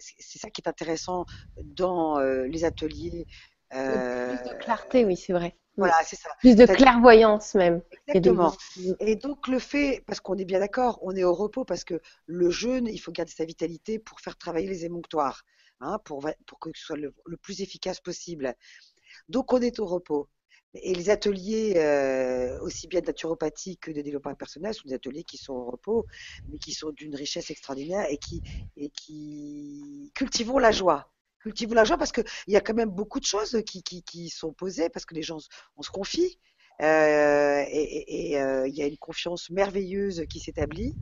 c'est 0.00 0.38
ça 0.38 0.50
qui 0.50 0.62
est 0.62 0.68
intéressant 0.68 1.26
dans 1.62 2.18
euh, 2.18 2.46
les 2.46 2.64
ateliers. 2.64 3.26
Euh, 3.74 4.36
plus 4.36 4.50
de 4.50 4.54
clarté, 4.56 5.04
oui, 5.04 5.16
c'est 5.16 5.32
vrai. 5.32 5.56
Voilà, 5.76 5.94
c'est 6.04 6.16
ça. 6.16 6.30
Plus 6.40 6.56
de 6.56 6.66
clairvoyance 6.66 7.54
même. 7.54 7.80
Exactement. 8.08 8.52
Et 8.98 9.16
donc 9.16 9.48
le 9.48 9.58
fait, 9.58 10.02
parce 10.06 10.20
qu'on 10.20 10.36
est 10.36 10.44
bien 10.44 10.58
d'accord, 10.58 10.98
on 11.02 11.14
est 11.16 11.24
au 11.24 11.32
repos 11.32 11.64
parce 11.64 11.84
que 11.84 12.00
le 12.26 12.50
jeûne, 12.50 12.86
il 12.88 12.98
faut 12.98 13.12
garder 13.12 13.32
sa 13.32 13.44
vitalité 13.44 13.98
pour 13.98 14.20
faire 14.20 14.36
travailler 14.36 14.66
les 14.66 14.84
émonctoires, 14.84 15.44
hein, 15.80 15.98
pour, 16.04 16.28
pour 16.46 16.58
que 16.58 16.70
ce 16.74 16.84
soit 16.84 16.96
le, 16.96 17.14
le, 17.24 17.36
plus 17.36 17.62
efficace 17.62 18.00
possible. 18.00 18.54
Donc 19.28 19.52
on 19.52 19.60
est 19.62 19.78
au 19.78 19.86
repos. 19.86 20.28
Et 20.74 20.94
les 20.94 21.10
ateliers, 21.10 21.74
euh, 21.76 22.60
aussi 22.60 22.86
bien 22.86 23.00
de 23.00 23.06
naturopathie 23.06 23.76
que 23.78 23.90
de 23.90 24.02
développement 24.02 24.34
personnel, 24.34 24.72
sont 24.72 24.86
des 24.86 24.94
ateliers 24.94 25.24
qui 25.24 25.36
sont 25.36 25.52
au 25.52 25.64
repos, 25.70 26.06
mais 26.48 26.58
qui 26.58 26.72
sont 26.72 26.90
d'une 26.90 27.14
richesse 27.16 27.50
extraordinaire 27.50 28.06
et 28.08 28.18
qui, 28.18 28.42
et 28.76 28.88
qui 28.90 30.12
cultivons 30.14 30.58
la 30.58 30.70
joie. 30.70 31.12
Cultivons 31.40 31.74
la 31.74 31.84
joie 31.84 31.96
parce 31.96 32.12
qu'il 32.12 32.24
y 32.48 32.56
a 32.56 32.60
quand 32.60 32.74
même 32.74 32.90
beaucoup 32.90 33.18
de 33.18 33.24
choses 33.24 33.62
qui, 33.66 33.82
qui, 33.82 34.02
qui, 34.02 34.28
sont 34.28 34.52
posées, 34.52 34.90
parce 34.90 35.06
que 35.06 35.14
les 35.14 35.22
gens, 35.22 35.38
on 35.76 35.82
se 35.82 35.90
confie, 35.90 36.38
euh, 36.82 37.64
et, 37.68 38.40
euh, 38.40 38.66
il 38.66 38.74
y 38.74 38.82
a 38.82 38.86
une 38.86 38.96
confiance 38.96 39.50
merveilleuse 39.50 40.24
qui 40.28 40.40
s'établit. 40.40 40.94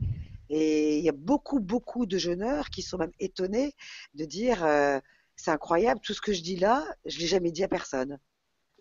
Et 0.49 0.97
il 0.97 1.03
y 1.03 1.09
a 1.09 1.13
beaucoup, 1.13 1.59
beaucoup 1.59 2.05
de 2.05 2.17
jeûneurs 2.17 2.69
qui 2.69 2.81
sont 2.81 2.97
même 2.97 3.11
étonnés 3.19 3.75
de 4.15 4.25
dire 4.25 4.63
euh, 4.65 4.99
c'est 5.35 5.51
incroyable, 5.51 6.01
tout 6.01 6.13
ce 6.13 6.21
que 6.21 6.33
je 6.33 6.41
dis 6.41 6.57
là, 6.57 6.85
je 7.05 7.19
l'ai 7.19 7.27
jamais 7.27 7.51
dit 7.51 7.63
à 7.63 7.67
personne. 7.67 8.19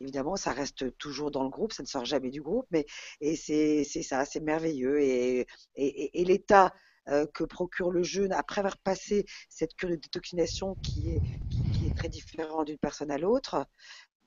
Évidemment, 0.00 0.36
ça 0.36 0.52
reste 0.52 0.96
toujours 0.98 1.30
dans 1.30 1.42
le 1.42 1.50
groupe, 1.50 1.72
ça 1.72 1.82
ne 1.82 1.88
sort 1.88 2.04
jamais 2.04 2.30
du 2.30 2.40
groupe, 2.40 2.66
mais 2.70 2.86
et 3.20 3.36
c'est 3.36 3.84
ça, 3.84 4.24
c'est 4.24 4.40
merveilleux. 4.40 5.00
Et, 5.00 5.46
et, 5.76 6.24
l'état 6.24 6.72
euh, 7.08 7.26
que 7.34 7.44
procure 7.44 7.90
le 7.90 8.02
jeûne 8.02 8.32
après 8.32 8.60
avoir 8.60 8.78
passé 8.78 9.24
cette 9.48 9.74
cure 9.74 9.88
de 9.88 9.96
détoxination 9.96 10.74
qui 10.76 11.10
est, 11.10 11.20
qui 11.50 11.86
est 11.86 11.96
très 11.96 12.08
différente 12.08 12.66
d'une 12.66 12.78
personne 12.78 13.10
à 13.10 13.18
l'autre, 13.18 13.66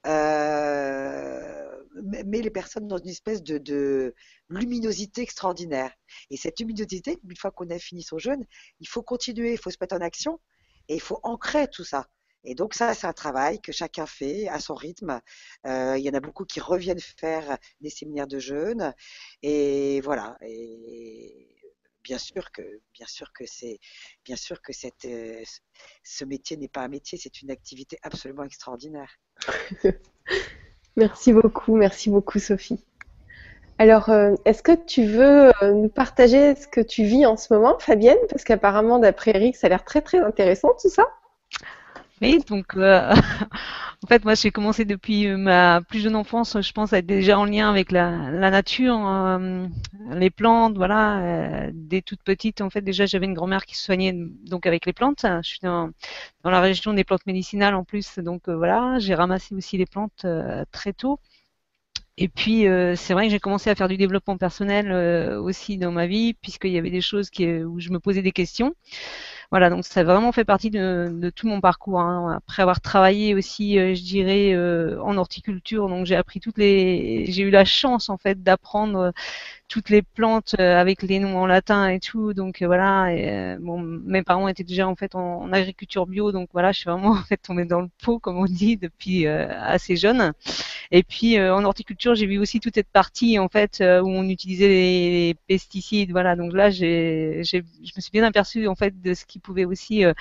euh, 0.07 1.83
met 2.25 2.41
les 2.41 2.49
personnes 2.49 2.87
dans 2.87 2.97
une 2.97 3.09
espèce 3.09 3.43
de, 3.43 3.57
de, 3.57 4.15
luminosité 4.49 5.21
extraordinaire. 5.21 5.93
Et 6.29 6.37
cette 6.37 6.59
luminosité, 6.59 7.19
une 7.23 7.37
fois 7.37 7.51
qu'on 7.51 7.69
a 7.69 7.77
fini 7.79 8.01
son 8.01 8.17
jeûne, 8.17 8.45
il 8.79 8.87
faut 8.87 9.03
continuer, 9.03 9.53
il 9.53 9.59
faut 9.59 9.69
se 9.69 9.77
mettre 9.79 9.95
en 9.95 10.01
action 10.01 10.39
et 10.87 10.95
il 10.95 11.01
faut 11.01 11.19
ancrer 11.23 11.67
tout 11.69 11.83
ça. 11.83 12.07
Et 12.43 12.55
donc 12.55 12.73
ça, 12.73 12.93
c'est 12.93 13.07
un 13.07 13.13
travail 13.13 13.61
que 13.61 13.71
chacun 13.71 14.05
fait 14.05 14.47
à 14.47 14.59
son 14.59 14.73
rythme. 14.73 15.21
Euh, 15.67 15.97
il 15.97 16.03
y 16.03 16.09
en 16.09 16.13
a 16.13 16.19
beaucoup 16.19 16.45
qui 16.45 16.59
reviennent 16.59 16.99
faire 16.99 17.57
des 17.81 17.89
séminaires 17.89 18.27
de 18.27 18.39
jeûne. 18.39 18.93
Et 19.43 20.01
voilà. 20.01 20.37
Et 20.41 21.47
bien 22.03 22.17
sûr 22.17 22.51
que, 22.51 22.61
bien 22.93 23.05
sûr 23.07 23.31
que 23.33 23.45
c'est, 23.45 23.79
bien 24.25 24.35
sûr 24.35 24.61
que 24.61 24.73
cette, 24.73 25.05
euh, 25.05 25.43
ce 26.03 26.25
métier 26.25 26.57
n'est 26.57 26.67
pas 26.67 26.81
un 26.81 26.87
métier, 26.87 27.17
c'est 27.17 27.41
une 27.41 27.51
activité 27.51 27.97
absolument 28.01 28.43
extraordinaire. 28.43 29.19
merci 30.95 31.33
beaucoup, 31.33 31.75
merci 31.75 32.09
beaucoup 32.09 32.39
Sophie. 32.39 32.83
Alors, 33.77 34.09
euh, 34.09 34.35
est-ce 34.45 34.61
que 34.61 34.73
tu 34.73 35.05
veux 35.05 35.51
nous 35.63 35.89
partager 35.89 36.55
ce 36.55 36.67
que 36.67 36.81
tu 36.81 37.03
vis 37.03 37.25
en 37.25 37.35
ce 37.35 37.51
moment, 37.51 37.79
Fabienne? 37.79 38.19
Parce 38.29 38.43
qu'apparemment, 38.43 38.99
d'après 38.99 39.31
Eric, 39.31 39.55
ça 39.55 39.67
a 39.67 39.69
l'air 39.71 39.83
très 39.83 40.01
très 40.01 40.19
intéressant 40.19 40.75
tout 40.79 40.89
ça. 40.89 41.07
Oui, 42.21 42.39
donc 42.47 42.75
euh, 42.77 43.11
en 44.03 44.07
fait, 44.07 44.23
moi, 44.23 44.35
j'ai 44.35 44.51
commencé 44.51 44.85
depuis 44.85 45.27
ma 45.27 45.81
plus 45.81 45.99
jeune 46.01 46.15
enfance, 46.15 46.61
je 46.61 46.71
pense, 46.71 46.93
à 46.93 46.99
être 46.99 47.05
déjà 47.07 47.39
en 47.39 47.45
lien 47.45 47.67
avec 47.69 47.91
la, 47.91 48.29
la 48.29 48.51
nature, 48.51 48.95
euh, 49.07 49.65
les 50.13 50.29
plantes, 50.29 50.75
voilà. 50.77 51.19
Euh, 51.67 51.71
dès 51.73 52.01
toute 52.03 52.21
petite, 52.23 52.61
en 52.61 52.69
fait, 52.69 52.81
déjà, 52.81 53.07
j'avais 53.07 53.25
une 53.25 53.33
grand-mère 53.33 53.65
qui 53.65 53.75
se 53.75 53.83
soignait 53.83 54.13
donc 54.45 54.67
avec 54.67 54.85
les 54.85 54.93
plantes. 54.93 55.25
Je 55.25 55.47
suis 55.49 55.59
dans, 55.63 55.89
dans 56.43 56.51
la 56.51 56.61
région 56.61 56.93
des 56.93 57.03
plantes 57.03 57.25
médicinales 57.25 57.73
en 57.75 57.83
plus, 57.83 58.19
donc 58.19 58.47
euh, 58.49 58.55
voilà, 58.55 58.99
j'ai 58.99 59.15
ramassé 59.15 59.55
aussi 59.55 59.77
les 59.77 59.87
plantes 59.87 60.23
euh, 60.25 60.63
très 60.71 60.93
tôt. 60.93 61.19
Et 62.17 62.27
puis, 62.27 62.67
euh, 62.67 62.95
c'est 62.95 63.13
vrai 63.13 63.25
que 63.25 63.31
j'ai 63.31 63.39
commencé 63.39 63.69
à 63.69 63.75
faire 63.75 63.87
du 63.87 63.97
développement 63.97 64.37
personnel 64.37 64.91
euh, 64.91 65.41
aussi 65.41 65.77
dans 65.77 65.91
ma 65.91 66.05
vie, 66.07 66.33
puisqu'il 66.35 66.71
y 66.71 66.77
avait 66.77 66.91
des 66.91 67.01
choses 67.01 67.29
qui, 67.29 67.47
où 67.63 67.79
je 67.79 67.89
me 67.89 67.99
posais 67.99 68.21
des 68.21 68.31
questions. 68.31 68.75
Voilà, 69.51 69.69
donc 69.69 69.83
ça 69.83 69.99
a 69.99 70.03
vraiment 70.05 70.31
fait 70.31 70.45
partie 70.45 70.69
de, 70.69 71.09
de 71.11 71.29
tout 71.29 71.45
mon 71.45 71.59
parcours. 71.59 71.99
Hein. 71.99 72.35
Après 72.37 72.61
avoir 72.61 72.79
travaillé 72.79 73.35
aussi, 73.35 73.77
euh, 73.77 73.93
je 73.93 74.01
dirais, 74.01 74.53
euh, 74.53 74.97
en 75.03 75.17
horticulture, 75.17 75.89
donc 75.89 76.05
j'ai 76.05 76.15
appris 76.15 76.39
toutes 76.39 76.57
les, 76.57 77.25
j'ai 77.27 77.43
eu 77.43 77.49
la 77.49 77.65
chance 77.65 78.07
en 78.09 78.17
fait 78.17 78.41
d'apprendre 78.41 79.11
toutes 79.67 79.89
les 79.89 80.01
plantes 80.01 80.55
euh, 80.59 80.77
avec 80.79 81.01
les 81.03 81.19
noms 81.19 81.37
en 81.37 81.47
latin 81.47 81.89
et 81.89 81.99
tout. 81.99 82.33
Donc 82.33 82.63
voilà, 82.63 83.13
et, 83.13 83.57
bon, 83.59 83.81
mes 83.81 84.23
parents 84.23 84.47
étaient 84.47 84.63
déjà 84.63 84.87
en 84.87 84.95
fait 84.95 85.15
en, 85.15 85.41
en, 85.41 85.51
agriculture 85.51 86.07
bio, 86.07 86.31
donc 86.31 86.49
voilà, 86.53 86.71
je 86.71 86.79
suis 86.79 86.89
vraiment 86.89 87.11
en 87.11 87.23
fait 87.23 87.37
tombée 87.37 87.65
dans 87.65 87.81
le 87.81 87.89
pot 88.01 88.19
comme 88.19 88.37
on 88.37 88.45
dit 88.45 88.77
depuis 88.77 89.27
assez 89.27 89.97
jeune. 89.97 90.31
Et 90.91 91.03
puis 91.03 91.39
en 91.39 91.63
horticulture, 91.65 92.15
j'ai 92.15 92.25
vu 92.25 92.37
aussi 92.37 92.59
toute 92.61 92.75
cette 92.75 92.89
partie 92.89 93.37
en 93.39 93.49
fait 93.49 93.81
où 93.81 94.07
on 94.09 94.23
utilisait 94.29 94.67
les 94.67 95.35
pesticides. 95.47 96.11
Voilà, 96.11 96.35
donc 96.35 96.53
là, 96.53 96.69
j'ai, 96.69 97.41
je 97.43 97.57
me 97.57 98.01
suis 98.01 98.11
bien 98.11 98.23
aperçue 98.23 98.67
en 98.67 98.75
fait 98.75 99.01
de 99.01 99.13
ce 99.13 99.25
qui 99.25 99.40
pouvait 99.41 99.65
aussi 99.65 100.05
euh, 100.05 100.13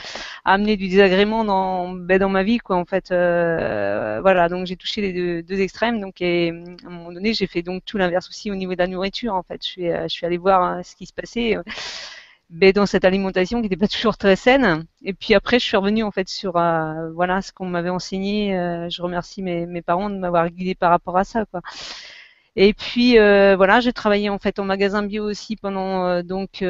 amener 0.45 0.77
du 0.77 0.89
désagrément 0.89 1.45
dans, 1.45 1.89
ben, 1.91 2.19
dans 2.19 2.29
ma 2.29 2.43
vie, 2.43 2.59
quoi, 2.59 2.77
en 2.77 2.85
fait. 2.85 3.11
Euh, 3.13 4.21
voilà, 4.23 4.49
donc 4.49 4.67
j'ai 4.67 4.77
touché 4.77 5.01
les 5.01 5.43
deux, 5.43 5.61
extrêmes, 5.61 6.01
donc 6.01 6.21
et 6.21 6.51
à 6.51 6.89
un 6.89 6.91
moment 6.91 7.13
donné, 7.13 7.35
j'ai 7.35 7.47
fait 7.47 7.63
donc 7.63 7.85
tout 7.85 7.99
l'inverse 7.99 8.29
aussi 8.29 8.51
au 8.51 8.55
niveau 8.57 8.73
de 8.73 8.79
la 8.79 8.87
nourriture, 8.89 9.35
en 9.35 9.43
fait. 9.43 9.65
Je 9.65 9.69
suis, 9.69 9.89
suis 10.09 10.27
allée 10.27 10.39
voir 10.39 10.63
hein, 10.63 10.83
ce 10.83 10.97
qui 10.97 11.07
se 11.07 11.13
passait. 11.13 11.57
Ben, 12.51 12.73
dans 12.73 12.85
cette 12.85 13.05
alimentation 13.05 13.59
qui 13.59 13.69
n'était 13.69 13.77
pas 13.77 13.87
toujours 13.89 14.17
très 14.17 14.35
saine. 14.37 14.85
Et 15.05 15.13
puis 15.15 15.35
après, 15.35 15.59
je 15.61 15.65
suis 15.65 15.77
revenue 15.77 16.03
en 16.03 16.11
fait 16.11 16.29
sur 16.29 16.57
euh, 16.57 17.11
voilà 17.13 17.43
ce 17.43 17.53
qu'on 17.53 17.67
m'avait 17.67 17.91
enseigné. 17.91 18.59
Euh, 18.59 18.89
je 18.91 19.03
remercie 19.03 19.43
mes, 19.43 19.83
parents 19.83 20.11
de 20.11 20.17
m'avoir 20.17 20.51
guidée 20.51 20.75
par 20.75 20.91
rapport 20.91 21.17
à 21.17 21.25
ça. 21.25 21.45
Et 22.57 22.75
puis 22.75 23.19
euh, 23.19 23.55
voilà, 23.57 23.81
j'ai 23.81 23.93
travaillé 23.93 24.29
en 24.29 24.39
fait 24.39 24.59
en 24.59 24.65
magasin 24.65 25.03
bio 25.03 25.25
aussi 25.25 25.57
pendant 25.57 26.05
euh, 26.07 26.23
donc 26.23 26.65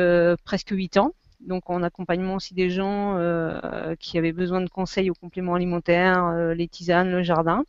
presque 0.45 0.71
huit 0.71 0.99
ans 0.99 1.15
donc 1.41 1.71
en 1.71 1.83
accompagnement 1.83 2.35
aussi 2.37 2.55
des 2.55 2.71
gens 2.71 3.17
euh, 3.17 3.95
qui 3.99 4.19
avaient 4.19 4.33
besoin 4.33 4.61
de 4.61 4.69
conseils 4.69 5.11
aux 5.11 5.15
compléments 5.15 5.55
alimentaires, 5.55 6.27
euh, 6.27 6.55
les 6.55 6.69
tisanes, 6.69 7.11
le 7.11 7.23
jardin. 7.23 7.65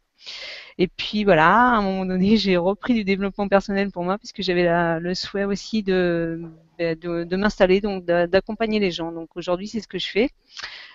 Et 0.78 0.88
puis 0.88 1.24
voilà, 1.24 1.48
à 1.48 1.78
un 1.78 1.82
moment 1.82 2.06
donné, 2.06 2.38
j'ai 2.38 2.58
repris 2.58 2.94
du 2.94 3.04
développement 3.04 3.48
personnel 3.48 3.92
pour 3.92 4.04
moi 4.04 4.18
puisque 4.18 4.42
j'avais 4.42 5.00
le 5.00 5.14
souhait 5.14 5.46
aussi 5.46 5.84
de, 5.84 6.42
de, 6.80 7.24
de 7.24 7.36
m'installer, 7.36 7.82
donc 7.82 8.06
d'accompagner 8.06 8.80
les 8.80 8.92
gens. 8.92 9.12
Donc 9.12 9.36
aujourd'hui, 9.36 9.68
c'est 9.68 9.82
ce 9.82 9.88
que 9.88 10.00
je 10.00 10.10
fais. 10.10 10.30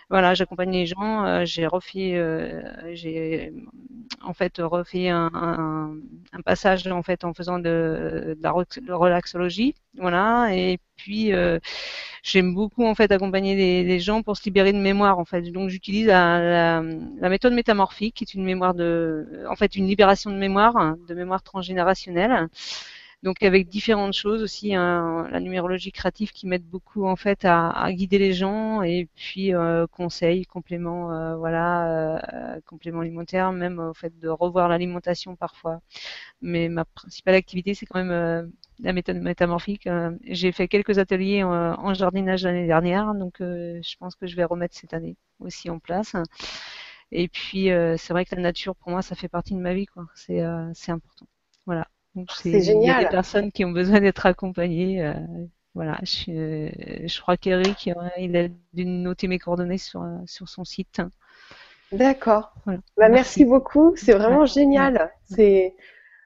Voilà, 0.09 0.35
j'accompagne 0.35 0.71
les 0.71 0.87
gens. 0.87 1.45
j'ai 1.45 1.67
refait, 1.67 2.23
j'ai 2.95 3.53
en 4.23 4.35
fait 4.35 4.59
refait 4.59 5.09
un, 5.09 5.97
passage 6.45 6.87
en 6.87 7.03
fait 7.03 7.25
en 7.25 7.35
faisant 7.35 7.59
de, 7.59 8.39
la 8.41 8.53
relaxologie, 8.53 9.75
voilà. 9.99 10.49
Et 10.55 10.79
puis 10.97 11.33
j'aime 12.23 12.55
beaucoup 12.55 12.85
en 12.87 12.95
fait 12.95 13.11
accompagner 13.11 13.57
les, 13.85 14.01
gens 14.01 14.23
pour 14.23 14.37
se 14.37 14.45
libérer 14.45 14.73
de 14.73 14.79
mémoire 14.79 15.19
en 15.19 15.25
fait. 15.25 15.43
Donc 15.43 15.71
j'utilise 15.71 16.07
la, 16.07 16.83
méthode 17.29 17.53
métamorphique, 17.55 18.15
qui 18.17 18.25
est 18.25 18.35
une 18.35 18.45
mémoire 18.45 18.75
de, 18.75 19.45
en 19.49 19.57
fait 19.57 19.77
une 19.77 19.87
libération 19.87 20.31
de 20.31 20.37
mémoire, 20.37 20.97
de 21.09 21.15
mémoire 21.15 21.43
transgénérationnelle. 21.43 22.49
Donc 23.23 23.43
avec 23.43 23.69
différentes 23.69 24.13
choses 24.13 24.43
aussi, 24.43 24.75
hein, 24.75 25.27
la 25.33 25.41
numérologie 25.41 25.91
créative 25.91 26.33
qui 26.33 26.47
m'aide 26.47 26.65
beaucoup 26.65 27.07
en 27.07 27.17
fait 27.17 27.45
à, 27.45 27.91
guider 27.93 28.19
les 28.19 28.33
gens 28.33 28.83
et 28.83 29.09
puis 29.17 29.55
euh, 29.55 29.87
conseils, 29.89 30.47
compléments, 30.47 31.13
euh, 31.13 31.37
voilà, 31.37 32.19
euh, 32.57 32.61
compléments 32.67 33.01
alimentaires, 33.01 33.53
même 33.53 33.81
au 33.81 33.95
fait 33.95 34.17
de 34.19 34.29
revoir 34.29 34.69
l'alimentation 34.69 35.35
parfois. 35.35 35.81
Mais 36.43 36.69
ma 36.69 36.85
principale 36.85 37.35
activité 37.35 37.75
c'est 37.75 37.87
quand 37.87 38.05
même 38.05 38.53
la 38.81 38.93
méthode 38.93 39.17
métamorphique. 39.19 39.89
J'ai 40.25 40.53
fait 40.53 40.69
quelques 40.69 40.99
ateliers 40.99 41.43
en, 41.45 41.95
jardinage 41.95 42.45
l'année 42.45 42.67
dernière, 42.67 43.15
donc 43.15 43.37
je 43.41 43.97
pense 43.99 44.15
que 44.17 44.27
je 44.27 44.37
vais 44.37 44.45
remettre 44.45 44.77
cette 44.77 44.95
année 44.95 45.17
aussi 45.41 45.71
en 45.71 45.79
place. 45.81 46.15
Et 47.13 47.29
puis 47.29 47.69
c'est 47.99 48.13
vrai 48.13 48.25
que 48.25 48.35
la 48.37 48.43
nature 48.43 48.77
pour 48.77 48.91
moi 48.91 49.03
ça 49.03 49.15
fait 49.17 49.29
partie 49.29 49.55
de 49.55 49.61
ma 49.61 49.75
vie, 49.75 49.87
quoi. 49.87 50.07
C'est 50.15 50.43
important. 50.93 51.27
Voilà. 51.67 51.89
C'est 52.35 52.63
génial. 52.63 52.83
Il 52.83 53.03
y 53.03 53.05
a 53.05 53.09
des 53.09 53.11
personnes 53.11 53.53
qui 53.53 53.65
ont 53.65 53.71
besoin 53.71 54.01
d'être 54.01 54.27
accompagnées. 54.27 55.03
Euh, 55.05 55.15
voilà, 55.75 55.99
je, 56.03 57.21
crois 57.21 57.37
qu'Eric, 57.37 57.91
il 58.19 58.37
a 58.37 58.49
dû 58.73 58.87
noter 58.87 59.29
mes 59.29 59.39
coordonnées 59.39 59.79
sur, 59.79 60.03
euh, 60.03 60.17
sur 60.27 60.49
son 60.49 60.65
site. 60.65 61.03
D'accord. 61.93 62.55
Bah, 62.67 63.09
merci. 63.09 63.45
beaucoup, 63.45 63.95
c'est 63.97 64.13
vraiment 64.13 64.47
génial. 64.47 65.13
C'est 65.25 65.75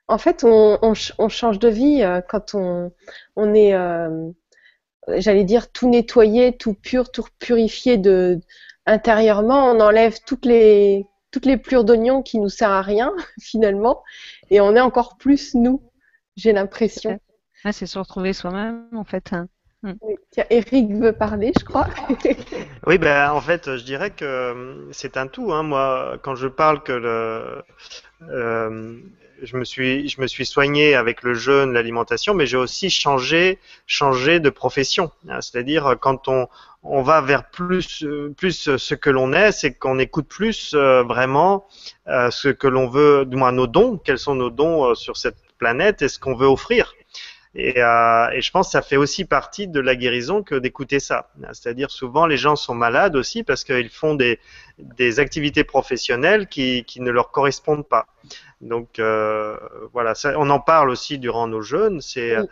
en 0.08 0.18
fait, 0.18 0.44
on, 0.44 0.78
on, 0.82 1.28
change 1.28 1.58
de 1.58 1.68
vie 1.68 2.02
euh, 2.02 2.20
quand 2.20 2.54
on, 2.54 2.92
on 3.36 3.54
est, 3.54 3.74
j'allais 5.18 5.44
dire, 5.44 5.70
tout 5.70 5.88
nettoyé, 5.88 6.56
tout 6.56 6.74
pur, 6.74 7.10
tout 7.10 7.26
purifié 7.38 7.96
de 7.96 8.40
intérieurement. 8.86 9.70
On 9.70 9.80
enlève 9.80 10.18
toutes 10.24 10.46
les 10.46 11.06
toutes 11.30 11.46
les 11.46 11.56
plures 11.56 11.84
d'oignons 11.84 12.22
qui 12.22 12.38
nous 12.38 12.48
servent 12.48 12.72
à 12.72 12.82
rien 12.82 13.12
finalement, 13.40 14.02
et 14.50 14.60
on 14.60 14.74
est 14.74 14.80
encore 14.80 15.16
plus 15.16 15.54
nous. 15.54 15.82
J'ai 16.36 16.52
l'impression. 16.52 17.20
Ah, 17.64 17.72
c'est 17.72 17.86
se 17.86 17.98
retrouver 17.98 18.32
soi-même 18.32 18.86
en 18.94 19.04
fait. 19.04 19.32
Hein. 19.32 19.48
Hmm. 19.82 19.94
Eric 20.50 20.92
veut 20.92 21.12
parler, 21.12 21.52
je 21.58 21.64
crois. 21.64 21.88
oui, 22.86 22.98
ben 22.98 23.30
en 23.30 23.40
fait, 23.40 23.76
je 23.76 23.82
dirais 23.82 24.10
que 24.10 24.24
euh, 24.24 24.92
c'est 24.92 25.16
un 25.16 25.26
tout. 25.26 25.52
Hein. 25.52 25.62
Moi, 25.62 26.18
quand 26.22 26.34
je 26.34 26.48
parle 26.48 26.82
que 26.82 26.92
le, 26.92 27.62
euh, 28.28 29.00
je 29.42 29.56
me 29.56 29.64
suis, 29.64 30.08
je 30.08 30.20
me 30.20 30.26
suis 30.26 30.46
soigné 30.46 30.94
avec 30.94 31.22
le 31.22 31.34
jeûne, 31.34 31.72
l'alimentation, 31.72 32.34
mais 32.34 32.46
j'ai 32.46 32.56
aussi 32.56 32.90
changé, 32.90 33.58
changé 33.86 34.40
de 34.40 34.50
profession. 34.50 35.10
Hein. 35.28 35.40
C'est-à-dire 35.40 35.96
quand 36.00 36.28
on, 36.28 36.48
on 36.82 37.02
va 37.02 37.20
vers 37.20 37.50
plus, 37.50 38.04
plus 38.36 38.76
ce 38.76 38.94
que 38.94 39.10
l'on 39.10 39.32
est, 39.32 39.52
c'est 39.52 39.74
qu'on 39.74 39.98
écoute 39.98 40.28
plus 40.28 40.72
euh, 40.74 41.02
vraiment 41.02 41.66
euh, 42.08 42.30
ce 42.30 42.48
que 42.48 42.68
l'on 42.68 42.88
veut, 42.88 43.24
du 43.26 43.36
moins 43.36 43.52
nos 43.52 43.66
dons, 43.66 43.98
quels 43.98 44.18
sont 44.18 44.34
nos 44.34 44.50
dons 44.50 44.94
sur 44.94 45.16
cette 45.16 45.36
planète 45.58 46.02
et 46.02 46.08
ce 46.08 46.18
qu'on 46.18 46.34
veut 46.34 46.46
offrir. 46.46 46.94
Et, 47.54 47.82
euh, 47.82 48.40
je 48.40 48.50
pense 48.52 48.68
que 48.68 48.72
ça 48.72 48.82
fait 48.82 48.96
aussi 48.96 49.24
partie 49.24 49.66
de 49.66 49.80
la 49.80 49.96
guérison 49.96 50.42
que 50.42 50.54
d'écouter 50.54 51.00
ça. 51.00 51.30
C'est-à-dire 51.52 51.90
souvent 51.90 52.26
les 52.26 52.36
gens 52.36 52.54
sont 52.54 52.74
malades 52.74 53.16
aussi 53.16 53.42
parce 53.42 53.64
qu'ils 53.64 53.90
font 53.90 54.14
des, 54.14 54.38
activités 55.18 55.64
professionnelles 55.64 56.46
qui 56.46 56.84
ne 56.98 57.10
leur 57.10 57.30
correspondent 57.32 57.86
pas. 57.86 58.06
Donc 58.60 58.98
euh, 58.98 59.56
voilà, 59.92 60.14
ça, 60.14 60.34
on 60.38 60.50
en 60.50 60.60
parle 60.60 60.90
aussi 60.90 61.18
durant 61.18 61.46
nos 61.46 61.62
jeûnes. 61.62 62.00
C'est 62.00 62.36
euh, 62.36 62.44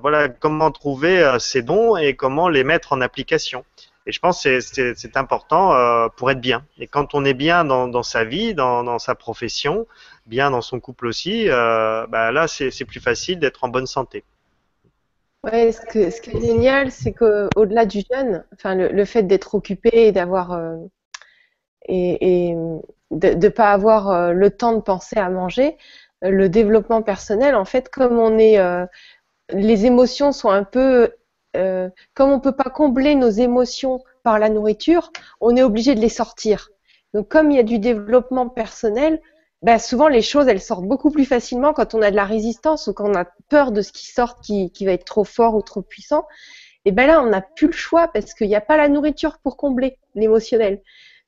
voilà 0.00 0.28
comment 0.28 0.70
trouver 0.70 1.22
euh, 1.22 1.38
ces 1.38 1.62
dons 1.62 1.96
et 1.96 2.14
comment 2.14 2.48
les 2.48 2.64
mettre 2.64 2.92
en 2.92 3.00
application. 3.00 3.64
Et 4.06 4.12
je 4.12 4.20
pense 4.20 4.44
que 4.44 4.60
c'est 4.60 5.16
important 5.16 5.74
euh, 5.74 6.08
pour 6.16 6.30
être 6.30 6.40
bien. 6.40 6.64
Et 6.78 6.86
quand 6.86 7.14
on 7.14 7.24
est 7.24 7.34
bien 7.34 7.64
dans, 7.64 7.88
dans 7.88 8.04
sa 8.04 8.24
vie, 8.24 8.54
dans, 8.54 8.84
dans, 8.84 9.00
sa 9.00 9.16
profession, 9.16 9.86
bien 10.26 10.52
dans 10.52 10.60
son 10.60 10.78
couple 10.78 11.06
aussi, 11.06 11.48
euh, 11.48 12.06
bah 12.06 12.30
là 12.30 12.46
c'est 12.46 12.84
plus 12.84 13.00
facile 13.00 13.40
d'être 13.40 13.64
en 13.64 13.68
bonne 13.68 13.86
santé. 13.86 14.22
Ouais, 15.42 15.72
ce, 15.72 15.80
que, 15.80 16.10
ce 16.10 16.20
qui 16.20 16.30
est 16.30 16.40
génial, 16.40 16.90
c'est 16.90 17.12
qu'au-delà 17.12 17.84
du 17.84 18.00
jeûne, 18.10 18.44
enfin, 18.52 18.74
le, 18.74 19.04
fait 19.04 19.24
d'être 19.24 19.54
occupé 19.54 19.90
et 19.92 20.12
d'avoir 20.12 20.52
euh, 20.52 20.76
et, 21.88 22.48
et, 22.50 22.56
de 23.10 23.30
ne 23.30 23.48
pas 23.48 23.72
avoir 23.72 24.10
euh, 24.10 24.32
le 24.32 24.50
temps 24.50 24.72
de 24.74 24.80
penser 24.80 25.16
à 25.18 25.28
manger, 25.30 25.76
euh, 26.24 26.30
le 26.30 26.48
développement 26.48 27.02
personnel, 27.02 27.54
en 27.54 27.64
fait, 27.64 27.88
comme 27.88 28.18
on 28.18 28.38
est, 28.38 28.58
les 29.50 29.86
émotions 29.86 30.32
sont 30.32 30.50
un 30.50 30.64
peu, 30.64 31.10
comme 31.52 32.32
on 32.32 32.40
peut 32.40 32.56
pas 32.56 32.70
combler 32.70 33.14
nos 33.14 33.30
émotions 33.30 34.00
par 34.22 34.38
la 34.38 34.48
nourriture, 34.48 35.12
on 35.40 35.56
est 35.56 35.62
obligé 35.62 35.94
de 35.94 36.00
les 36.00 36.08
sortir. 36.08 36.70
Donc, 37.14 37.28
comme 37.28 37.50
il 37.50 37.56
y 37.56 37.60
a 37.60 37.62
du 37.62 37.78
développement 37.78 38.48
personnel, 38.48 39.20
ben, 39.62 39.78
souvent 39.78 40.08
les 40.08 40.22
choses 40.22 40.48
elles 40.48 40.60
sortent 40.60 40.84
beaucoup 40.84 41.10
plus 41.10 41.24
facilement 41.24 41.72
quand 41.72 41.94
on 41.94 42.02
a 42.02 42.10
de 42.10 42.16
la 42.16 42.24
résistance 42.24 42.86
ou 42.86 42.92
quand 42.92 43.08
on 43.10 43.14
a 43.14 43.24
peur 43.48 43.72
de 43.72 43.82
ce 43.82 43.90
qui 43.92 44.06
sort 44.06 44.40
qui, 44.40 44.70
qui 44.70 44.86
va 44.86 44.92
être 44.92 45.04
trop 45.04 45.24
fort 45.24 45.54
ou 45.54 45.62
trop 45.62 45.82
puissant. 45.82 46.26
Et 46.84 46.92
ben 46.92 47.06
là 47.06 47.20
on 47.22 47.26
n'a 47.26 47.40
plus 47.40 47.66
le 47.66 47.72
choix 47.72 48.08
parce 48.08 48.34
qu'il 48.34 48.48
n'y 48.48 48.54
a 48.54 48.60
pas 48.60 48.76
la 48.76 48.88
nourriture 48.88 49.38
pour 49.42 49.56
combler 49.56 49.98
l'émotionnel. 50.14 50.82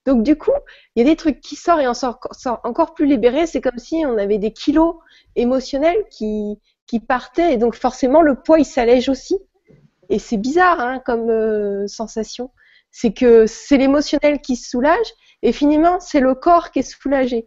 Donc 0.07 0.23
du 0.23 0.37
coup, 0.37 0.53
il 0.95 1.05
y 1.05 1.07
a 1.07 1.11
des 1.11 1.17
trucs 1.17 1.41
qui 1.41 1.57
sortent 1.57 1.81
et 1.81 1.89
on 1.89 1.95
sort, 1.95 2.21
encore 2.65 2.95
plus 2.95 3.07
libérés. 3.07 3.47
C'est 3.47 3.61
comme 3.61 3.79
si 3.79 4.05
on 4.07 4.17
avait 4.17 4.39
des 4.39 4.53
kilos 4.53 4.97
émotionnels 5.37 6.05
qui, 6.11 6.59
qui 6.87 7.01
partaient 7.01 7.55
et 7.55 7.57
donc 7.57 7.75
forcément 7.75 8.23
le 8.23 8.37
poids 8.37 8.59
il 8.59 8.65
s'allège 8.65 9.09
aussi. 9.09 9.39
Et 10.09 10.19
c'est 10.19 10.39
bizarre 10.39 10.81
hein, 10.81 11.03
comme 11.05 11.29
euh, 11.29 11.87
sensation. 11.87 12.51
C'est 12.91 13.13
que 13.13 13.47
c'est 13.47 13.77
l'émotionnel 13.77 14.41
qui 14.41 14.57
se 14.57 14.71
soulage 14.71 15.13
et 15.43 15.53
finalement 15.53 16.01
c'est 16.01 16.21
le 16.21 16.35
corps 16.35 16.71
qui 16.71 16.79
est 16.79 16.83
soulagé. 16.83 17.47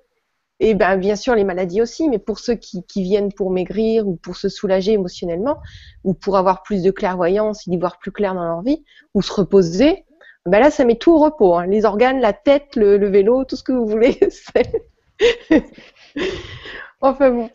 Et 0.63 0.75
ben, 0.75 0.95
bien 0.97 1.15
sûr, 1.15 1.33
les 1.33 1.43
maladies 1.43 1.81
aussi, 1.81 2.07
mais 2.07 2.19
pour 2.19 2.37
ceux 2.37 2.53
qui, 2.53 2.83
viennent 2.95 3.33
pour 3.33 3.49
maigrir 3.49 4.07
ou 4.07 4.15
pour 4.15 4.37
se 4.37 4.47
soulager 4.47 4.91
émotionnellement, 4.91 5.57
ou 6.03 6.13
pour 6.13 6.37
avoir 6.37 6.61
plus 6.61 6.83
de 6.83 6.91
clairvoyance, 6.91 7.65
y 7.65 7.75
voir 7.77 7.97
plus 7.97 8.11
clair 8.11 8.35
dans 8.35 8.43
leur 8.43 8.61
vie, 8.61 8.85
ou 9.15 9.23
se 9.23 9.33
reposer, 9.33 10.05
ben 10.45 10.59
là, 10.59 10.71
ça 10.71 10.85
met 10.85 10.95
tout 10.95 11.11
au 11.11 11.19
repos. 11.19 11.55
Hein. 11.55 11.67
Les 11.67 11.85
organes, 11.85 12.19
la 12.19 12.33
tête, 12.33 12.75
le, 12.75 12.97
vélo, 13.07 13.45
tout 13.45 13.55
ce 13.55 13.63
que 13.63 13.71
vous 13.71 13.85
voulez. 13.85 14.19
enfin 17.01 17.31
bon. 17.31 17.49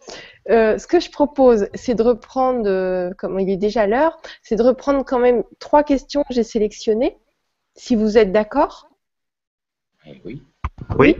Euh, 0.48 0.78
ce 0.78 0.86
que 0.86 1.00
je 1.00 1.10
propose, 1.10 1.68
c'est 1.74 1.94
de 1.94 2.02
reprendre, 2.02 2.68
euh, 2.68 3.10
comme 3.18 3.40
il 3.40 3.50
est 3.50 3.56
déjà 3.56 3.86
l'heure, 3.86 4.16
c'est 4.42 4.54
de 4.54 4.62
reprendre 4.62 5.04
quand 5.04 5.18
même 5.18 5.42
trois 5.58 5.82
questions 5.82 6.22
que 6.22 6.32
j'ai 6.32 6.44
sélectionnées, 6.44 7.18
si 7.74 7.96
vous 7.96 8.16
êtes 8.16 8.30
d'accord. 8.30 8.88
Oui. 10.24 10.40
Oui. 10.98 11.16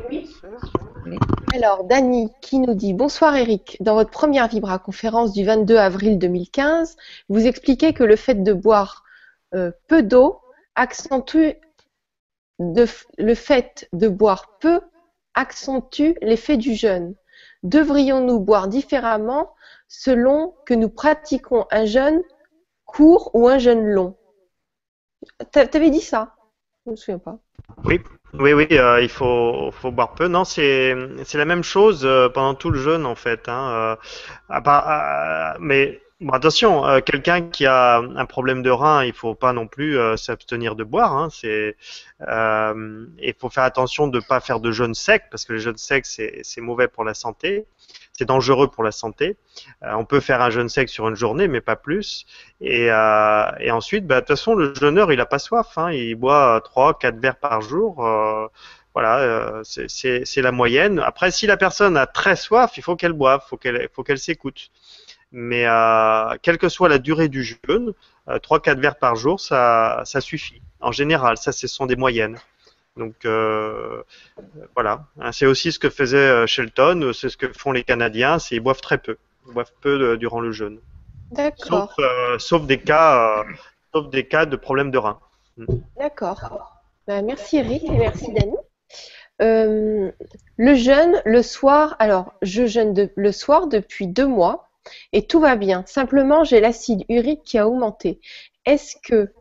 Alors, 1.55 1.85
Dani 1.85 2.31
qui 2.41 2.59
nous 2.59 2.75
dit 2.75 2.93
Bonsoir 2.93 3.35
Eric. 3.35 3.79
Dans 3.81 3.95
votre 3.95 4.11
première 4.11 4.47
Vibra 4.47 4.79
conférence 4.79 5.33
du 5.33 5.45
22 5.45 5.77
avril 5.77 6.19
2015, 6.19 6.97
vous 7.29 7.47
expliquez 7.47 7.93
que 7.93 8.05
le 8.05 8.17
fait 8.17 8.43
de 8.43 8.53
boire 8.53 9.03
euh, 9.55 9.73
peu 9.89 10.03
d'eau 10.03 10.41
accentue 10.77 11.57
le 12.59 13.35
fait 13.35 13.89
de 13.93 14.09
boire 14.09 14.59
peu 14.61 14.81
accentue 15.35 16.15
l'effet 16.23 16.57
du 16.57 16.75
jeûne. 16.75 17.15
Devrions-nous 17.63 18.41
boire 18.41 18.69
différemment 18.69 19.55
selon 19.89 20.55
que 20.65 20.75
nous 20.75 20.89
pratiquons 20.89 21.67
un 21.71 21.85
jeûne 21.85 22.23
court 22.85 23.31
ou 23.35 23.49
un 23.49 23.59
jeûne 23.59 23.85
long? 23.85 24.17
T'avais 25.51 25.91
dit 25.91 26.01
ça? 26.01 26.37
Je 26.85 26.93
me 26.93 26.97
souviens 26.97 27.19
pas. 27.19 27.39
Oui, 27.85 28.01
oui, 28.35 28.53
oui, 28.53 28.67
euh, 28.73 29.01
il 29.03 29.09
faut, 29.09 29.73
boire 29.85 30.15
peu. 30.15 30.29
Non, 30.29 30.45
c'est, 30.45 30.95
c'est 31.25 31.39
la 31.39 31.45
même 31.45 31.65
chose 31.65 32.05
euh, 32.05 32.29
pendant 32.29 32.55
tout 32.55 32.71
le 32.71 32.79
jeûne 32.79 33.07
en 33.07 33.15
fait. 33.15 33.49
Hein, 33.49 33.97
euh, 34.51 35.55
mais 35.59 36.01
bon, 36.21 36.33
attention, 36.33 37.01
quelqu'un 37.03 37.43
qui 37.49 37.67
a 37.67 37.99
un 37.99 38.27
problème 38.27 38.63
de 38.63 38.71
rein, 38.71 39.05
il 39.05 39.13
faut 39.13 39.35
pas 39.35 39.53
non 39.53 39.67
plus 39.67 39.99
s'abstenir 40.17 40.77
de 40.77 40.85
boire. 40.85 41.13
Hein, 41.13 41.29
c'est, 41.31 41.77
il 42.21 43.35
faut 43.39 43.51
faire 43.51 43.65
attention 43.65 44.09
de 44.09 44.19
ne 44.19 44.25
pas 44.25 44.41
faire 44.41 44.61
de 44.61 44.71
jeûne 44.73 44.95
sec 44.95 45.25
parce 45.31 45.45
que 45.45 45.55
le 45.55 45.59
jeûne 45.59 45.77
sec 45.77 46.07
c'est, 46.07 46.61
mauvais 46.61 46.89
pour 46.89 47.05
la 47.05 47.15
santé 47.15 47.67
c'est 48.17 48.25
dangereux 48.25 48.69
pour 48.69 48.83
la 48.83 48.93
santé. 48.93 49.37
Euh, 49.83 49.93
on 49.95 50.05
peut 50.05 50.21
faire 50.21 50.41
un 50.41 50.51
jeûne 50.51 50.69
sec 50.69 50.89
sur 50.89 51.09
une 51.09 51.17
journée, 51.17 51.49
mais 51.49 51.61
pas 51.61 51.77
plus. 51.77 52.27
Et, 52.61 52.91
euh, 52.91 53.71
ensuite, 53.71 54.07
bah, 54.07 54.17
de 54.17 54.21
toute 54.21 54.29
façon, 54.29 54.55
le 54.55 54.75
jeûneur, 54.75 55.13
il 55.13 55.21
a 55.21 55.27
pas 55.27 55.39
soif. 55.39 55.77
Hein. 55.77 55.93
il 55.93 56.15
boit 56.15 56.61
3, 56.65 56.99
4 56.99 57.19
verres 57.19 57.39
par 57.39 57.61
jour. 57.61 58.05
Euh, 58.07 58.47
voilà, 58.95 59.61
c'est 59.65 60.37
la 60.37 60.53
moyenne. 60.53 60.99
Après, 61.01 61.31
si 61.31 61.47
la 61.47 61.59
personne 61.59 61.97
a 61.99 62.07
très 62.07 62.37
soif, 62.37 62.73
il 62.79 62.83
faut 62.83 62.97
qu'elle 62.97 63.13
boive, 63.13 63.43
faut 63.47 63.59
qu'elle 63.59 63.89
faut 63.93 64.03
qu'elle 64.03 64.19
s'écoute. 64.19 64.71
Mais 65.33 65.67
quelle 66.43 66.59
que 66.59 66.69
soit 66.69 66.89
la 66.89 66.99
durée 66.99 67.29
du 67.29 67.43
jeûne, 67.43 67.93
3-4 68.29 68.79
verres 68.79 68.97
par 68.97 69.17
jour, 69.17 69.41
ça, 69.41 70.03
ça 70.05 70.21
suffit. 70.21 70.63
En 70.81 70.93
général, 70.93 71.37
ça, 71.37 71.53
ce 71.53 71.67
sont 71.67 71.87
des 71.87 71.97
moyennes. 71.97 72.39
Donc 72.97 73.15
voilà, 74.75 75.05
hein, 75.21 75.33
c'est 75.33 75.47
aussi 75.47 75.73
ce 75.73 75.79
que 75.79 75.91
faisait 75.91 76.47
Shelton, 76.47 77.13
c'est 77.13 77.29
ce 77.29 77.37
que 77.37 77.53
font 77.53 77.73
les 77.73 77.85
Canadiens, 77.85 78.39
c'est 78.39 78.57
ils 78.57 78.61
boivent 78.61 78.81
très 78.81 78.99
peu, 78.99 79.19
ils 79.47 79.53
boivent 79.53 79.73
peu 79.81 80.17
durant 80.17 80.41
le 80.41 80.53
jeûne. 80.53 80.79
D'accord. 81.33 81.95
Sauf, 82.39 82.67
des 82.67 82.79
cas, 82.79 83.45
sauf 83.93 84.09
des 84.11 84.27
cas 84.27 84.47
de 84.47 84.57
problèmes 84.57 84.91
de 84.91 84.99
rein. 84.99 85.19
D'accord. 85.99 86.73
Ben, 87.07 87.25
merci 87.25 87.59
Eric 87.59 87.85
et 87.85 87.91
merci 87.91 88.33
Dani. 88.33 88.57
Euh, 89.43 90.11
le 90.57 90.75
jeûne, 90.75 91.21
le 91.25 91.43
soir, 91.43 91.95
alors 91.99 92.33
je 92.43 92.67
jeûne 92.67 93.11
le 93.15 93.33
soir 93.33 93.67
depuis 93.67 94.07
deux 94.07 94.27
mois 94.27 94.66
et 95.13 95.27
tout 95.27 95.41
va 95.41 95.57
bien. 95.57 95.85
Simplement, 95.87 96.45
j'ai 96.45 96.61
l'acide 96.61 97.05
urique 97.09 97.43
qui 97.45 97.59
a 97.59 97.69
augmenté. 97.69 98.21
Est-ce 98.65 98.97
que 99.03 99.33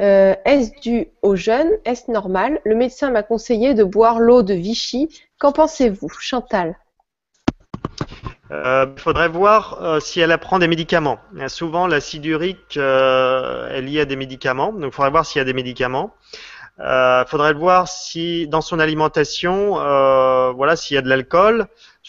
euh, 0.00 0.34
est-ce 0.44 0.70
dû 0.80 1.08
au 1.22 1.34
jeûne? 1.34 1.70
Est-ce 1.84 2.10
normal? 2.10 2.60
Le 2.64 2.76
médecin 2.76 3.10
m'a 3.10 3.22
conseillé 3.22 3.74
de 3.74 3.84
boire 3.84 4.20
l'eau 4.20 4.42
de 4.42 4.54
Vichy. 4.54 5.08
Qu'en 5.38 5.52
pensez-vous, 5.52 6.08
Chantal? 6.08 6.78
Il 8.50 8.54
euh, 8.54 8.86
faudrait 8.96 9.28
voir 9.28 9.98
si 10.00 10.20
elle 10.20 10.36
prend 10.38 10.58
des 10.58 10.68
médicaments. 10.68 11.18
Souvent, 11.48 11.86
l'acide 11.86 12.24
urique 12.24 12.76
est 12.76 13.80
lié 13.82 14.00
à 14.00 14.04
des 14.04 14.16
médicaments, 14.16 14.72
donc 14.72 14.92
il 14.92 14.92
faudrait 14.92 15.10
voir 15.10 15.26
s'il 15.26 15.40
y 15.40 15.42
a 15.42 15.44
des 15.44 15.52
médicaments. 15.52 16.14
Il 16.78 16.84
euh, 16.84 17.24
faudrait 17.24 17.54
voir 17.54 17.88
si 17.88 18.46
dans 18.46 18.60
son 18.60 18.78
alimentation, 18.78 19.80
euh, 19.80 20.52
voilà, 20.52 20.76
s'il 20.76 20.94
y 20.94 20.98
a 20.98 21.02
de 21.02 21.08
l'alcool. 21.08 21.66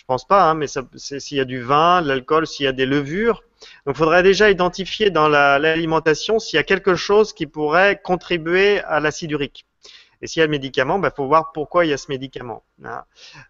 Je 0.10 0.14
pense 0.16 0.26
pas, 0.26 0.50
hein, 0.50 0.56
mais 0.56 0.66
s'il 0.66 1.38
y 1.38 1.40
a 1.40 1.46
du 1.46 1.62
vin, 1.62 2.02
de 2.02 2.08
l'alcool, 2.08 2.48
s'il 2.48 2.64
y 2.64 2.68
a 2.68 2.72
des 2.72 2.88
levures. 2.88 3.44
Donc, 3.86 3.94
il 3.96 3.98
faudrait 4.00 4.24
déjà 4.24 4.50
identifier 4.50 5.12
dans 5.12 5.28
l'alimentation 5.28 6.40
s'il 6.40 6.58
y 6.58 6.60
a 6.60 6.64
quelque 6.64 6.96
chose 6.96 7.32
qui 7.32 7.46
pourrait 7.46 8.02
contribuer 8.04 8.80
à 8.86 9.00
l'acide 9.00 9.30
urique. 9.30 9.68
Et 10.24 10.26
s'il 10.26 10.40
y 10.40 10.44
a 10.44 10.48
le 10.48 10.52
médicament, 10.52 10.96
il 10.96 11.02
bah, 11.02 11.14
faut 11.16 11.28
voir 11.28 11.52
pourquoi 11.52 11.86
il 11.86 11.90
y 11.90 11.94
a 11.94 11.98
ce 11.98 12.08
médicament. 12.10 12.64
Hein. 12.84 13.04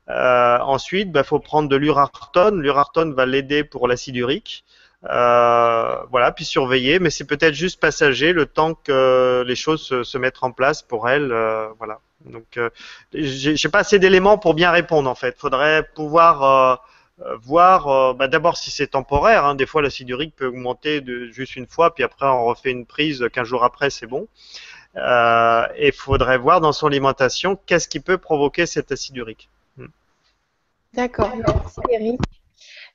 Euh, 0.10 0.58
ensuite, 0.60 1.08
il 1.08 1.12
bah, 1.14 1.24
faut 1.24 1.40
prendre 1.40 1.70
de 1.70 1.78
l'urartone. 1.78 2.62
L'urartone 2.62 3.14
va 3.14 3.26
l'aider 3.26 3.64
pour 3.64 3.88
l'acide 3.88 4.18
urique. 4.18 4.66
Euh, 5.06 6.04
voilà, 6.12 6.32
puis 6.32 6.44
surveiller, 6.44 7.00
mais 7.00 7.10
c'est 7.10 7.26
peut-être 7.26 7.54
juste 7.54 7.80
passager 7.80 8.34
le 8.34 8.46
temps 8.46 8.74
que 8.74 9.44
les 9.48 9.56
choses 9.56 10.04
se, 10.04 10.18
mettent 10.18 10.44
en 10.44 10.52
place 10.52 10.82
pour 10.82 11.10
elle. 11.10 11.32
Euh, 11.32 11.70
voilà. 11.78 12.00
Donc, 12.26 12.58
euh, 12.58 12.70
j'ai 13.14 13.70
pas 13.70 13.80
assez 13.80 13.98
d'éléments 13.98 14.38
pour 14.38 14.54
bien 14.54 14.72
répondre 14.72 15.10
en 15.10 15.16
fait. 15.16 15.38
Faudrait 15.38 15.84
pouvoir 15.96 16.84
voir 17.42 18.14
bah, 18.16 18.28
d'abord 18.28 18.58
si 18.58 18.72
c'est 18.72 18.88
temporaire. 18.88 19.46
Hein. 19.46 19.56
Des 19.56 19.66
fois, 19.66 19.82
l'acide 19.82 20.10
urique 20.10 20.36
peut 20.36 20.48
augmenter 20.48 21.00
de 21.00 21.28
juste 21.28 21.56
une 21.56 21.68
fois, 21.68 21.94
puis 21.96 22.04
après 22.04 22.26
on 22.26 22.44
refait 22.46 22.72
une 22.72 22.86
prise 22.86 23.26
15 23.32 23.48
jours 23.48 23.64
après, 23.64 23.90
c'est 23.90 24.08
bon. 24.08 24.28
et 24.98 25.88
il 25.88 25.94
faudrait 25.94 26.38
voir 26.38 26.60
dans 26.60 26.74
son 26.74 26.88
alimentation 26.88 27.58
qu'est-ce 27.66 27.88
qui 27.88 28.02
peut 28.02 28.18
provoquer 28.18 28.66
cet 28.66 28.92
acide 28.92 29.16
urique. 29.16 29.48
Hmm. 29.78 29.88
D'accord, 30.94 31.32
merci 31.38 31.80
Eric. 31.90 32.20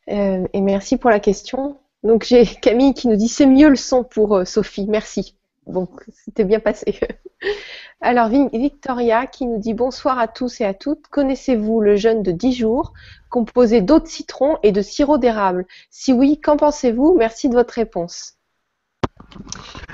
et 0.06 0.60
merci 0.60 0.98
pour 0.98 1.08
la 1.08 1.20
question. 1.20 1.78
Donc 2.04 2.24
j'ai 2.24 2.44
Camille 2.46 2.94
qui 2.94 3.08
nous 3.08 3.16
dit 3.16 3.28
c'est 3.28 3.46
mieux 3.46 3.68
le 3.68 3.76
son 3.76 4.04
pour 4.04 4.36
euh, 4.36 4.44
Sophie, 4.44 4.86
merci. 4.86 5.34
Bon, 5.66 5.88
c'était 6.12 6.44
bien 6.44 6.60
passé. 6.60 7.00
Alors 8.02 8.28
Victoria 8.28 9.26
qui 9.26 9.46
nous 9.46 9.58
dit 9.58 9.72
bonsoir 9.72 10.18
à 10.18 10.28
tous 10.28 10.60
et 10.60 10.64
à 10.66 10.74
toutes. 10.74 11.06
Connaissez-vous 11.08 11.80
le 11.80 11.96
jeûne 11.96 12.22
de 12.22 12.32
10 12.32 12.52
jours 12.52 12.92
composé 13.30 13.80
d'eau 13.80 13.98
de 13.98 14.06
citron 14.06 14.58
et 14.62 14.72
de 14.72 14.82
sirop 14.82 15.16
d'érable? 15.16 15.66
Si 15.90 16.12
oui, 16.12 16.38
qu'en 16.38 16.58
pensez-vous? 16.58 17.16
Merci 17.18 17.48
de 17.48 17.54
votre 17.54 17.74
réponse. 17.74 18.34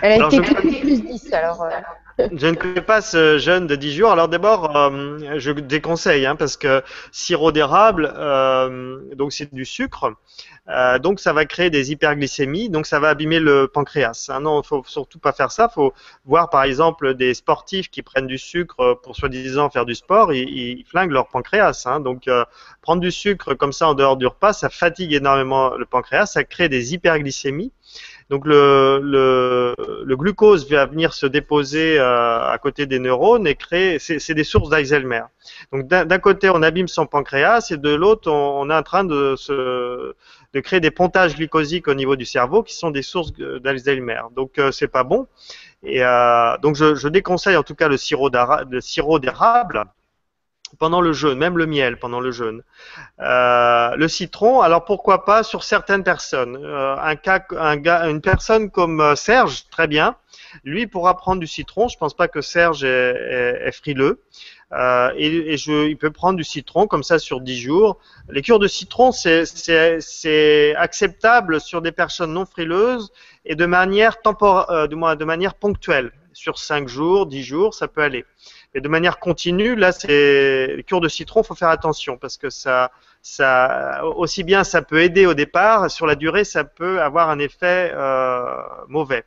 Elle 0.03 0.21
a 0.21 0.27
été 0.27 0.41
plus 0.41 1.03
10 1.03 1.33
alors. 1.33 1.63
Euh. 1.63 1.71
Je 2.33 2.47
ne 2.47 2.55
connais 2.55 2.81
pas 2.81 3.01
ce 3.01 3.39
jeûne 3.39 3.67
de 3.67 3.77
10 3.77 3.95
jours. 3.95 4.11
Alors 4.11 4.29
d'abord, 4.29 4.77
euh, 4.77 5.39
je 5.39 5.53
déconseille 5.53 6.27
hein, 6.27 6.37
parce 6.37 6.57
que 6.57 6.83
sirop 7.13 7.53
d'érable, 7.53 8.13
donc 9.17 9.33
c'est 9.33 9.53
du 9.53 9.65
sucre. 9.65 10.15
Euh, 10.69 10.99
donc 10.99 11.19
ça 11.19 11.33
va 11.33 11.47
créer 11.47 11.71
des 11.71 11.91
hyperglycémies, 11.91 12.69
donc 12.69 12.87
ça 12.87 13.01
va 13.01 13.09
abîmer 13.09 13.41
le 13.41 13.67
pancréas. 13.67 14.27
Hein. 14.29 14.41
non, 14.41 14.63
faut 14.63 14.85
surtout 14.87 15.19
pas 15.19 15.33
faire 15.33 15.51
ça. 15.51 15.69
Faut 15.69 15.93
voir 16.25 16.49
par 16.51 16.63
exemple 16.63 17.15
des 17.15 17.35
sportifs 17.35 17.91
qui 17.91 18.03
prennent 18.03 18.27
du 18.27 18.39
sucre 18.39 19.01
pour 19.03 19.17
soi-disant 19.17 19.71
faire 19.71 19.85
du 19.85 19.95
sport, 19.95 20.33
ils, 20.33 20.49
ils 20.49 20.85
flinguent 20.85 21.11
leur 21.11 21.29
pancréas. 21.29 21.85
Hein. 21.87 22.01
donc 22.01 22.29
euh, 22.29 22.45
prendre 22.83 23.01
du 23.01 23.11
sucre 23.11 23.55
comme 23.55 23.73
ça 23.73 23.89
en 23.89 23.95
dehors 23.95 24.17
du 24.17 24.27
repas, 24.27 24.53
ça 24.53 24.69
fatigue 24.71 25.13
énormément 25.13 25.75
le 25.77 25.87
pancréas, 25.87 26.27
ça 26.27 26.45
crée 26.45 26.69
des 26.69 26.95
hyperglycémies. 26.95 27.73
Donc 28.31 28.47
le, 28.47 29.75
glucose 30.15 30.71
va 30.71 30.87
venir 30.87 31.13
se 31.15 31.27
déposer 31.27 31.99
euh, 31.99 32.49
à 32.49 32.57
côté 32.59 32.87
des 32.87 33.01
neurones 33.01 33.45
et 33.49 33.57
créer, 33.57 33.99
c'est 33.99 34.35
des 34.35 34.45
sources 34.45 34.71
d'Alzheimer. 34.71 35.23
Donc 35.73 35.89
d'un 35.89 36.19
côté 36.21 36.49
on 36.49 36.63
abîme 36.63 36.87
son 36.87 37.07
pancréas 37.07 37.73
et 37.73 37.77
de 37.77 37.91
l'autre 37.93 38.31
on, 38.31 38.61
on, 38.61 38.71
est 38.71 38.75
en 38.75 38.85
train 38.85 39.03
de 39.03 39.35
se 39.37 40.15
créer 40.63 40.79
des 40.79 40.93
pontages 40.93 41.35
glucosiques 41.35 41.89
au 41.89 41.95
niveau 41.95 42.15
du 42.15 42.25
cerveau 42.25 42.63
qui 42.63 42.75
sont 42.75 42.93
des 42.93 43.03
sources 43.03 43.33
d'Alzheimer. 43.33 44.21
Donc 44.37 44.59
euh, 44.59 44.71
c'est 44.71 44.89
pas 44.89 45.03
bon. 45.03 45.27
Et 45.83 46.05
euh, 46.05 46.57
donc 46.59 46.77
je, 46.77 46.95
je, 46.95 47.09
déconseille 47.09 47.57
en 47.57 47.65
tout 47.65 47.75
cas 47.75 47.89
le 47.89 47.97
sirop 47.97 48.31
d'érable 48.31 49.87
pendant 50.81 51.03
le 51.03 51.13
jeûne, 51.13 51.39
même 51.39 51.59
le 51.59 51.67
miel 51.67 51.99
pendant 51.99 52.21
le 52.21 52.33
jeûne. 52.33 52.63
Euh, 53.21 53.95
le 53.97 54.09
citron, 54.09 54.63
alors 54.63 54.87
pourquoi 54.87 55.27
pas 55.27 55.43
sur 55.43 55.63
certaines 55.63 56.03
personnes. 56.03 56.59
Euh, 56.61 56.97
une 58.09 58.23
personne 58.23 58.71
comme 58.71 59.01
euh, 59.01 59.15
Serge, 59.15 59.67
très 59.71 59.87
bien. 59.87 60.17
Lui 60.65 60.87
pourra 60.87 61.17
prendre 61.19 61.39
du 61.39 61.47
citron. 61.47 61.89
Je 61.89 61.99
pense 61.99 62.15
pas 62.15 62.29
que 62.29 62.41
Serge 62.41 62.83
est, 62.83 63.71
frileux. 63.73 64.23
Et, 65.17 65.55
il 65.55 65.97
peut 65.99 66.11
prendre 66.11 66.39
du 66.39 66.45
citron 66.45 66.87
comme 66.87 67.03
ça 67.03 67.19
sur 67.19 67.43
10 67.43 67.61
jours. 67.61 67.99
Les 68.31 68.41
cures 68.41 68.59
de 68.59 68.67
citron, 68.67 69.13
c'est 69.13 70.75
acceptable 70.77 71.61
sur 71.61 71.83
des 71.83 71.93
personnes 71.93 72.33
non 72.33 72.47
frileuses 72.47 73.13
et 73.45 73.55
de 73.55 73.67
manière 73.67 74.17
de 74.25 75.25
manière 75.25 75.55
ponctuelle. 75.55 76.11
Sur 76.33 76.59
5 76.59 76.89
jours, 76.89 77.27
10 77.27 77.43
jours, 77.43 77.75
ça 77.75 77.87
peut 77.87 78.03
aller. 78.03 78.25
Et 78.75 78.81
de 78.81 78.89
manière 78.89 79.19
continue, 79.19 79.75
là, 79.75 79.93
c'est 79.93 80.69
les 80.77 80.85
cures 80.85 81.01
de 81.01 81.09
citron, 81.09 81.43
faut 81.43 81.55
faire 81.55 81.71
attention 81.71 82.17
parce 82.17 82.37
que 82.37 82.51
ça, 82.51 82.93
ça, 83.21 84.05
aussi 84.05 84.45
bien 84.45 84.63
ça 84.63 84.81
peut 84.83 85.03
aider 85.03 85.27
au 85.27 85.35
départ, 85.35 85.91
sur 85.91 86.07
la 86.07 86.15
durée, 86.15 86.45
ça 86.45 86.63
peut 86.65 87.03
avoir 87.03 87.31
un 87.31 87.41
effet 87.41 87.91
euh, 87.93 88.45
mauvais. 88.89 89.25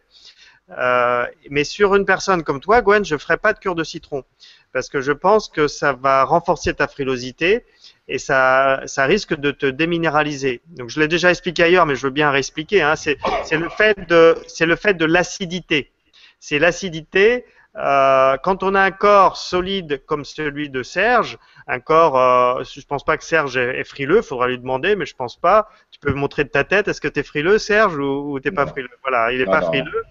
Euh, 0.70 1.26
mais 1.50 1.66
sur 1.66 1.94
une 1.96 2.06
personne 2.06 2.44
comme 2.44 2.62
toi, 2.62 2.82
Gwen, 2.82 3.04
je 3.04 3.18
ferai 3.18 3.38
pas 3.38 3.52
de 3.54 3.60
cure 3.60 3.76
de 3.76 3.84
citron 3.84 4.24
parce 4.72 4.90
que 4.90 5.02
je 5.02 5.12
pense 5.12 5.50
que 5.50 5.68
ça 5.68 5.94
va 5.94 6.24
renforcer 6.24 6.74
ta 6.74 6.88
frilosité 6.88 7.64
et 8.08 8.18
ça, 8.18 8.82
ça 8.86 9.06
risque 9.06 9.36
de 9.36 9.52
te 9.52 9.66
déminéraliser. 9.66 10.62
Donc 10.68 10.90
je 10.90 11.00
l'ai 11.00 11.08
déjà 11.08 11.30
expliqué 11.30 11.64
ailleurs, 11.64 11.86
mais 11.86 11.96
je 11.96 12.08
veux 12.08 12.14
bien 12.14 12.32
réexpliquer. 12.32 12.82
Hein. 12.82 12.96
C'est 12.96 13.18
le 13.52 13.70
fait 13.70 13.98
de, 14.10 14.36
c'est 14.48 14.66
le 14.66 14.76
fait 14.76 14.96
de 14.96 15.06
l'acidité. 15.06 15.92
C'est 16.40 16.60
l'acidité 16.60 17.46
euh, 17.76 18.38
quand 18.44 18.62
on 18.62 18.76
a 18.76 18.82
un 18.82 18.92
corps 18.92 19.38
solide 19.38 20.04
comme 20.06 20.26
celui 20.26 20.70
de 20.70 20.84
Serge, 20.84 21.40
un 21.68 21.80
corps, 21.80 22.18
euh, 22.18 22.64
je 22.64 22.86
pense 22.86 23.04
pas 23.04 23.18
que 23.18 23.24
Serge 23.24 23.58
est, 23.58 23.84
frileux, 23.84 24.22
faudra 24.22 24.48
lui 24.48 24.60
demander, 24.60 24.96
mais 24.96 25.06
je 25.06 25.16
pense 25.16 25.38
pas. 25.38 25.70
Tu 25.90 26.00
peux 26.00 26.14
montrer 26.14 26.44
de 26.44 26.50
ta 26.50 26.64
tête, 26.64 26.88
est-ce 26.88 27.02
que 27.02 27.08
tu 27.08 27.20
es 27.20 27.24
frileux, 27.24 27.58
Serge, 27.58 27.98
ou, 27.98 28.40
t'es 28.40 28.52
pas 28.52 28.68
frileux? 28.68 28.90
Voilà, 29.02 29.32
il 29.32 29.42
est 29.42 29.46
pas 29.46 29.62
frileux. 29.62 30.04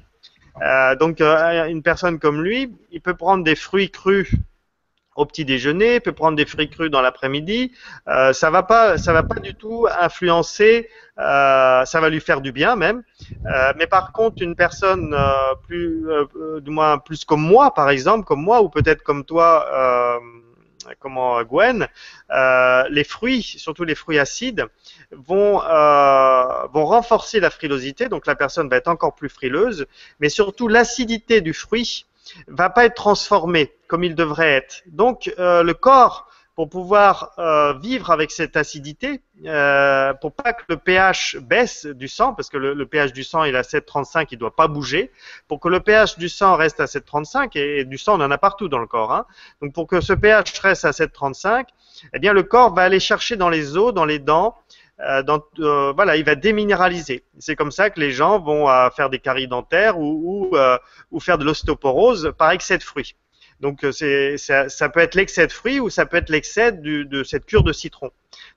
Euh, 0.60 0.96
donc 0.96 1.20
euh, 1.20 1.66
une 1.66 1.82
personne 1.82 2.18
comme 2.18 2.42
lui, 2.42 2.74
il 2.90 3.00
peut 3.00 3.14
prendre 3.14 3.42
des 3.42 3.56
fruits 3.56 3.90
crus 3.90 4.30
au 5.14 5.26
petit 5.26 5.44
déjeuner, 5.44 6.00
peut 6.00 6.12
prendre 6.12 6.36
des 6.36 6.46
fruits 6.46 6.70
crus 6.70 6.90
dans 6.90 7.02
l'après-midi. 7.02 7.72
Euh, 8.08 8.32
ça 8.32 8.50
va 8.50 8.62
pas, 8.62 8.96
ça 8.98 9.12
va 9.12 9.22
pas 9.22 9.40
du 9.40 9.54
tout 9.54 9.86
influencer. 10.00 10.88
Euh, 11.18 11.84
ça 11.84 12.00
va 12.00 12.08
lui 12.08 12.20
faire 12.20 12.40
du 12.40 12.52
bien 12.52 12.76
même. 12.76 13.02
Euh, 13.46 13.72
mais 13.76 13.86
par 13.86 14.12
contre, 14.12 14.42
une 14.42 14.56
personne 14.56 15.14
plus, 15.66 16.06
du 16.60 16.70
moins 16.70 16.98
plus 16.98 17.24
comme 17.24 17.42
moi, 17.42 17.74
par 17.74 17.90
exemple, 17.90 18.24
comme 18.24 18.42
moi 18.42 18.62
ou 18.62 18.68
peut-être 18.68 19.02
comme 19.02 19.24
toi, 19.24 20.20
comment 20.98 21.42
Gwen, 21.42 21.86
les 22.90 23.04
fruits, 23.04 23.42
surtout 23.42 23.84
les 23.84 23.94
fruits 23.94 24.18
acides, 24.18 24.66
vont 25.10 25.58
vont 26.72 26.86
renforcer 26.86 27.40
la 27.40 27.50
frilosité. 27.50 28.08
Donc 28.08 28.26
la 28.26 28.34
personne 28.34 28.70
va 28.70 28.76
être 28.76 28.88
encore 28.88 29.14
plus 29.14 29.28
frileuse, 29.28 29.86
mais 30.20 30.30
surtout 30.30 30.68
l'acidité 30.68 31.42
du 31.42 31.52
fruit 31.52 32.06
va 32.48 32.70
pas 32.70 32.84
être 32.84 32.94
transformé 32.94 33.72
comme 33.88 34.04
il 34.04 34.14
devrait 34.14 34.52
être. 34.52 34.82
Donc 34.86 35.32
euh, 35.38 35.62
le 35.62 35.74
corps, 35.74 36.28
pour 36.54 36.68
pouvoir 36.68 37.32
euh, 37.38 37.72
vivre 37.78 38.10
avec 38.10 38.30
cette 38.30 38.56
acidité, 38.56 39.22
euh, 39.46 40.12
pour 40.14 40.32
pas 40.32 40.52
que 40.52 40.64
le 40.68 40.76
pH 40.76 41.38
baisse 41.38 41.86
du 41.86 42.08
sang, 42.08 42.34
parce 42.34 42.50
que 42.50 42.58
le, 42.58 42.86
pH 42.86 43.12
du 43.12 43.24
sang 43.24 43.44
il 43.44 43.54
est 43.54 43.58
à 43.58 43.62
7,35, 43.62 44.28
il 44.32 44.38
doit 44.38 44.54
pas 44.54 44.68
bouger. 44.68 45.10
Pour 45.48 45.60
que 45.60 45.68
le 45.68 45.80
pH 45.80 46.18
du 46.18 46.28
sang 46.28 46.56
reste 46.56 46.80
à 46.80 46.84
7,35 46.84 47.58
et, 47.58 47.84
du 47.84 47.96
sang 47.96 48.20
on 48.20 48.24
en 48.24 48.30
a 48.30 48.38
partout 48.38 48.68
dans 48.68 48.78
le 48.78 48.86
corps. 48.86 49.12
Hein. 49.12 49.26
Donc 49.62 49.72
pour 49.72 49.86
que 49.86 50.00
ce 50.00 50.12
pH 50.12 50.58
reste 50.60 50.84
à 50.84 50.90
7,35, 50.90 51.66
eh 52.12 52.18
bien 52.18 52.34
le 52.34 52.42
corps 52.42 52.74
va 52.74 52.82
aller 52.82 53.00
chercher 53.00 53.36
dans 53.36 53.48
les 53.48 53.78
os, 53.78 53.94
dans 53.94 54.04
les 54.04 54.18
dents, 54.18 54.54
euh, 55.00 55.22
euh, 55.58 55.92
voilà, 55.94 56.16
il 56.16 56.24
va 56.24 56.34
déminéraliser. 56.34 57.24
C'est 57.38 57.56
comme 57.56 57.72
ça 57.72 57.90
que 57.90 57.98
les 57.98 58.12
gens 58.12 58.38
vont 58.38 58.68
euh, 58.68 58.90
faire 58.90 59.10
des 59.10 59.18
caries 59.18 59.48
dentaires 59.48 59.98
ou, 59.98 60.50
faire 61.20 61.38
de 61.38 61.44
l'ostéoporose 61.44 62.32
par 62.36 62.50
excès 62.50 62.78
de 62.78 62.82
fruits. 62.82 63.16
Donc 63.60 63.84
ça, 63.84 64.88
peut 64.88 65.00
être 65.00 65.14
l'excès 65.14 65.46
de 65.46 65.52
fruits 65.52 65.78
ou 65.80 65.88
ça 65.88 66.04
peut 66.04 66.16
être 66.16 66.30
l'excès 66.30 66.72
de 66.72 67.22
cette 67.22 67.46
cure 67.46 67.62
de 67.62 67.72
citron. 67.72 68.10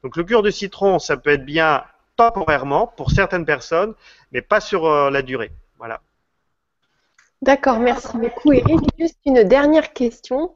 Donc 0.03 0.18
le 0.18 0.24
cure 0.24 0.41
de 0.41 0.49
citron, 0.49 0.99
ça 0.99 1.16
peut 1.16 1.32
être 1.32 1.45
bien 1.45 1.84
temporairement 2.16 2.88
pour 2.88 3.12
certaines 3.12 3.45
personnes, 3.45 3.94
mais 4.32 4.41
pas 4.41 4.62
sur 4.62 4.90
la 5.12 5.22
durée. 5.22 5.52
Voilà. 5.78 6.02
D'accord, 7.44 7.80
merci 7.80 8.18
beaucoup 8.18 8.52
Eric. 8.52 8.80
Juste 8.98 9.20
une 9.26 9.44
dernière 9.44 9.94
question. 9.94 10.56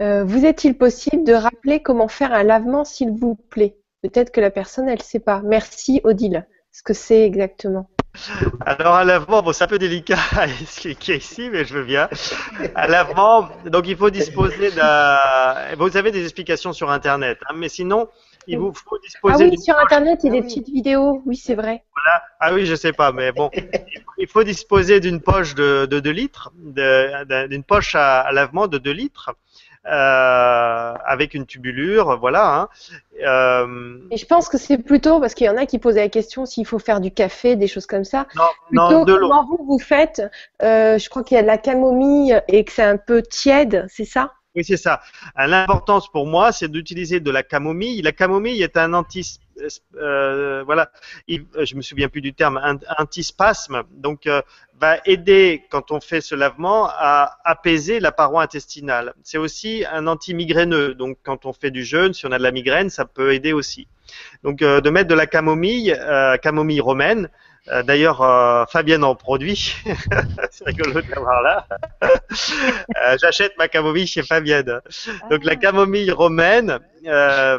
Vous 0.00 0.44
est-il 0.44 0.76
possible 0.76 1.24
de 1.24 1.32
rappeler 1.32 1.80
comment 1.80 2.08
faire 2.08 2.34
un 2.34 2.42
lavement, 2.42 2.84
s'il 2.84 3.10
vous 3.10 3.36
plaît? 3.36 3.77
Peut-être 4.02 4.30
que 4.30 4.40
la 4.40 4.50
personne, 4.50 4.88
elle 4.88 4.98
ne 4.98 5.02
sait 5.02 5.20
pas. 5.20 5.42
Merci 5.44 6.00
Odile. 6.04 6.46
Ce 6.70 6.82
que 6.82 6.94
c'est 6.94 7.24
exactement 7.24 7.88
alors 8.66 8.96
un 8.96 9.04
lavement, 9.04 9.42
bon 9.42 9.52
c'est 9.52 9.64
un 9.64 9.68
peu 9.68 9.78
délicat 9.78 10.16
à 10.36 10.46
expliquer 10.46 11.16
ici, 11.16 11.50
mais 11.50 11.64
je 11.64 11.74
veux 11.74 11.84
bien. 11.84 12.08
Un 12.74 12.86
lavement, 12.86 13.48
donc 13.66 13.86
il 13.86 13.96
faut 13.96 14.10
disposer 14.10 14.70
d'un. 14.72 15.18
Vous 15.78 15.96
avez 15.96 16.10
des 16.10 16.22
explications 16.22 16.72
sur 16.72 16.90
Internet, 16.90 17.38
hein, 17.48 17.54
mais 17.54 17.68
sinon 17.68 18.08
il 18.48 18.58
vous 18.58 18.72
faut 18.72 18.98
disposer. 18.98 19.44
Ah 19.44 19.48
oui, 19.50 19.58
sur 19.58 19.78
Internet, 19.78 20.20
il 20.24 20.32
y 20.32 20.38
a 20.38 20.40
des 20.40 20.46
petites 20.46 20.68
vidéos. 20.68 21.22
Oui, 21.26 21.36
c'est 21.36 21.54
vrai. 21.54 21.84
Voilà. 21.94 22.22
Ah 22.40 22.54
oui, 22.54 22.64
je 22.64 22.74
sais 22.74 22.92
pas, 22.92 23.12
mais 23.12 23.30
bon, 23.30 23.50
il 24.16 24.26
faut 24.26 24.42
disposer 24.42 25.00
d'une 25.00 25.20
poche 25.20 25.54
de, 25.54 25.86
de 25.86 26.00
2 26.00 26.10
litres, 26.10 26.52
d'une 26.56 27.64
poche 27.64 27.94
à, 27.94 28.30
lavement 28.32 28.66
de 28.66 28.78
2 28.78 28.90
litres. 28.90 29.34
Euh, 29.86 30.94
avec 31.06 31.32
une 31.34 31.46
tubulure, 31.46 32.18
voilà. 32.18 32.58
Hein. 32.58 32.68
Euh, 33.26 33.98
Et 34.10 34.16
je 34.16 34.26
pense 34.26 34.48
que 34.48 34.58
c'est 34.58 34.78
plutôt 34.78 35.20
parce 35.20 35.34
qu'il 35.34 35.46
y 35.46 35.50
en 35.50 35.56
a 35.56 35.66
qui 35.66 35.78
posaient 35.78 36.00
la 36.00 36.08
question 36.08 36.46
s'il 36.46 36.66
faut 36.66 36.78
faire 36.78 37.00
du 37.00 37.10
café, 37.10 37.56
des 37.56 37.66
choses 37.66 37.86
comme 37.86 38.04
ça. 38.04 38.26
Non, 38.36 38.90
non 38.90 39.04
de 39.04 39.14
comment 39.14 39.46
vous 39.46 39.64
vous 39.66 39.78
faites 39.78 40.22
euh, 40.62 40.98
Je 40.98 41.08
crois 41.08 41.24
qu'il 41.24 41.36
y 41.36 41.38
a 41.38 41.42
de 41.42 41.46
la 41.46 41.58
camomille 41.58 42.40
et 42.48 42.64
que 42.64 42.72
c'est 42.72 42.82
un 42.82 42.96
peu 42.96 43.22
tiède, 43.22 43.86
c'est 43.88 44.04
ça? 44.04 44.32
Oui, 44.54 44.64
c'est 44.64 44.76
ça. 44.76 45.00
L'importance 45.36 46.10
pour 46.10 46.26
moi, 46.26 46.52
c'est 46.52 46.68
d'utiliser 46.68 47.20
de 47.20 47.30
la 47.30 47.42
camomille. 47.42 48.02
La 48.02 48.12
camomille 48.12 48.62
est 48.62 48.76
un 48.76 48.94
anti, 48.94 49.38
euh, 49.96 50.62
voilà, 50.64 50.90
je 51.28 51.74
me 51.74 51.82
souviens 51.82 52.08
plus 52.08 52.20
du 52.20 52.34
terme, 52.34 52.60
antispasme. 52.98 53.82
Donc, 53.90 54.26
euh, 54.26 54.42
va 54.80 54.98
aider 55.06 55.64
quand 55.70 55.90
on 55.90 56.00
fait 56.00 56.20
ce 56.20 56.34
lavement 56.34 56.88
à 56.88 57.38
apaiser 57.44 58.00
la 58.00 58.12
paroi 58.12 58.42
intestinale. 58.42 59.14
C'est 59.24 59.38
aussi 59.38 59.84
un 59.90 60.06
anti-migraineux. 60.06 60.94
Donc, 60.94 61.18
quand 61.22 61.46
on 61.46 61.52
fait 61.52 61.70
du 61.70 61.84
jeûne, 61.84 62.14
si 62.14 62.26
on 62.26 62.32
a 62.32 62.38
de 62.38 62.42
la 62.42 62.52
migraine, 62.52 62.90
ça 62.90 63.04
peut 63.04 63.32
aider 63.32 63.52
aussi. 63.52 63.88
Donc, 64.42 64.62
euh, 64.62 64.80
de 64.80 64.90
mettre 64.90 65.08
de 65.08 65.14
la 65.14 65.26
camomille, 65.26 65.96
camomille 66.42 66.80
romaine. 66.80 67.28
D'ailleurs, 67.84 68.66
Fabienne 68.70 69.04
en 69.04 69.14
produit. 69.14 69.74
c'est 70.50 70.64
rigolo 70.64 71.02
de 71.02 71.10
l'avoir 71.10 71.42
là. 71.42 71.66
J'achète 73.20 73.52
ma 73.58 73.68
camomille 73.68 74.06
chez 74.06 74.22
Fabienne. 74.22 74.80
Donc, 75.30 75.44
la 75.44 75.56
camomille 75.56 76.10
romaine. 76.10 76.78
Euh, 77.06 77.58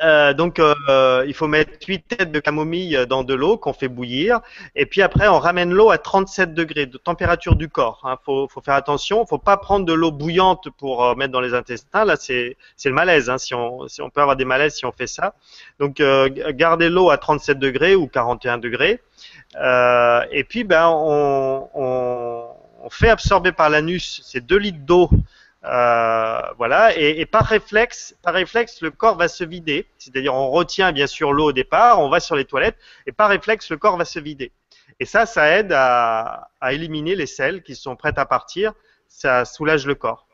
donc, 0.00 0.58
euh, 0.60 1.24
il 1.26 1.34
faut 1.34 1.48
mettre 1.48 1.72
8 1.86 2.08
têtes 2.08 2.32
de 2.32 2.40
camomille 2.40 3.06
dans 3.08 3.24
de 3.24 3.34
l'eau 3.34 3.56
qu'on 3.56 3.72
fait 3.72 3.88
bouillir. 3.88 4.40
Et 4.76 4.86
puis 4.86 5.02
après, 5.02 5.28
on 5.28 5.38
ramène 5.38 5.72
l'eau 5.72 5.90
à 5.90 5.98
37 5.98 6.54
degrés 6.54 6.86
de 6.86 6.98
température 6.98 7.56
du 7.56 7.68
corps. 7.68 8.00
Il 8.04 8.10
hein. 8.10 8.18
faut, 8.24 8.48
faire 8.64 8.74
attention. 8.74 9.26
faut 9.26 9.38
pas 9.38 9.56
prendre 9.56 9.84
de 9.86 9.92
l'eau 9.92 10.12
bouillante 10.12 10.68
pour 10.78 11.04
euh, 11.04 11.14
mettre 11.14 11.32
dans 11.32 11.40
les 11.40 11.54
intestins. 11.54 12.04
Là, 12.04 12.16
c'est 12.16 12.56
le 12.84 12.92
malaise. 12.92 13.28
Hein, 13.28 13.38
si, 13.38 13.54
on, 13.54 13.86
peut 14.12 14.20
avoir 14.20 14.36
des 14.36 14.44
malaises 14.44 14.76
si 14.76 14.86
on 14.86 14.92
fait 14.92 15.08
ça. 15.08 15.34
Donc, 15.80 16.00
euh, 16.00 16.28
gardez 16.52 16.88
l'eau 16.88 17.10
à 17.10 17.18
37 17.18 17.58
degrés 17.58 17.96
ou 17.96 18.06
41 18.06 18.58
degrés. 18.58 19.00
et 19.56 20.44
puis, 20.44 20.64
ben, 20.64 20.88
on, 20.88 21.68
on 22.80 22.90
fait 22.90 23.10
absorber 23.10 23.52
par 23.52 23.68
l'anus 23.68 24.22
ces 24.24 24.40
2 24.40 24.56
litres 24.56 24.78
d'eau 24.80 25.10
euh, 25.64 26.40
voilà, 26.56 26.96
et, 26.96 27.26
par 27.26 27.44
réflexe, 27.44 28.14
par 28.22 28.34
réflexe, 28.34 28.80
le 28.80 28.90
corps 28.90 29.16
va 29.16 29.28
se 29.28 29.44
vider. 29.44 29.86
C'est-à-dire, 29.98 30.34
on 30.34 30.50
retient 30.50 30.92
bien 30.92 31.06
sûr 31.06 31.32
l'eau 31.32 31.46
au 31.46 31.52
départ, 31.52 32.00
on 32.00 32.08
va 32.08 32.20
sur 32.20 32.36
les 32.36 32.44
toilettes, 32.44 32.78
et 33.06 33.12
par 33.12 33.28
réflexe, 33.28 33.70
le 33.70 33.76
corps 33.76 33.96
va 33.96 34.04
se 34.04 34.18
vider. 34.18 34.52
Et 35.00 35.04
ça, 35.04 35.26
ça 35.26 35.48
aide 35.58 35.72
à, 35.72 36.48
éliminer 36.70 37.14
les 37.14 37.26
selles 37.26 37.62
qui 37.62 37.74
sont 37.74 37.96
prêtes 37.96 38.18
à 38.18 38.26
partir 38.26 38.72
ça 39.10 39.46
soulage 39.46 39.86
le 39.86 39.94
corps. 39.94 40.28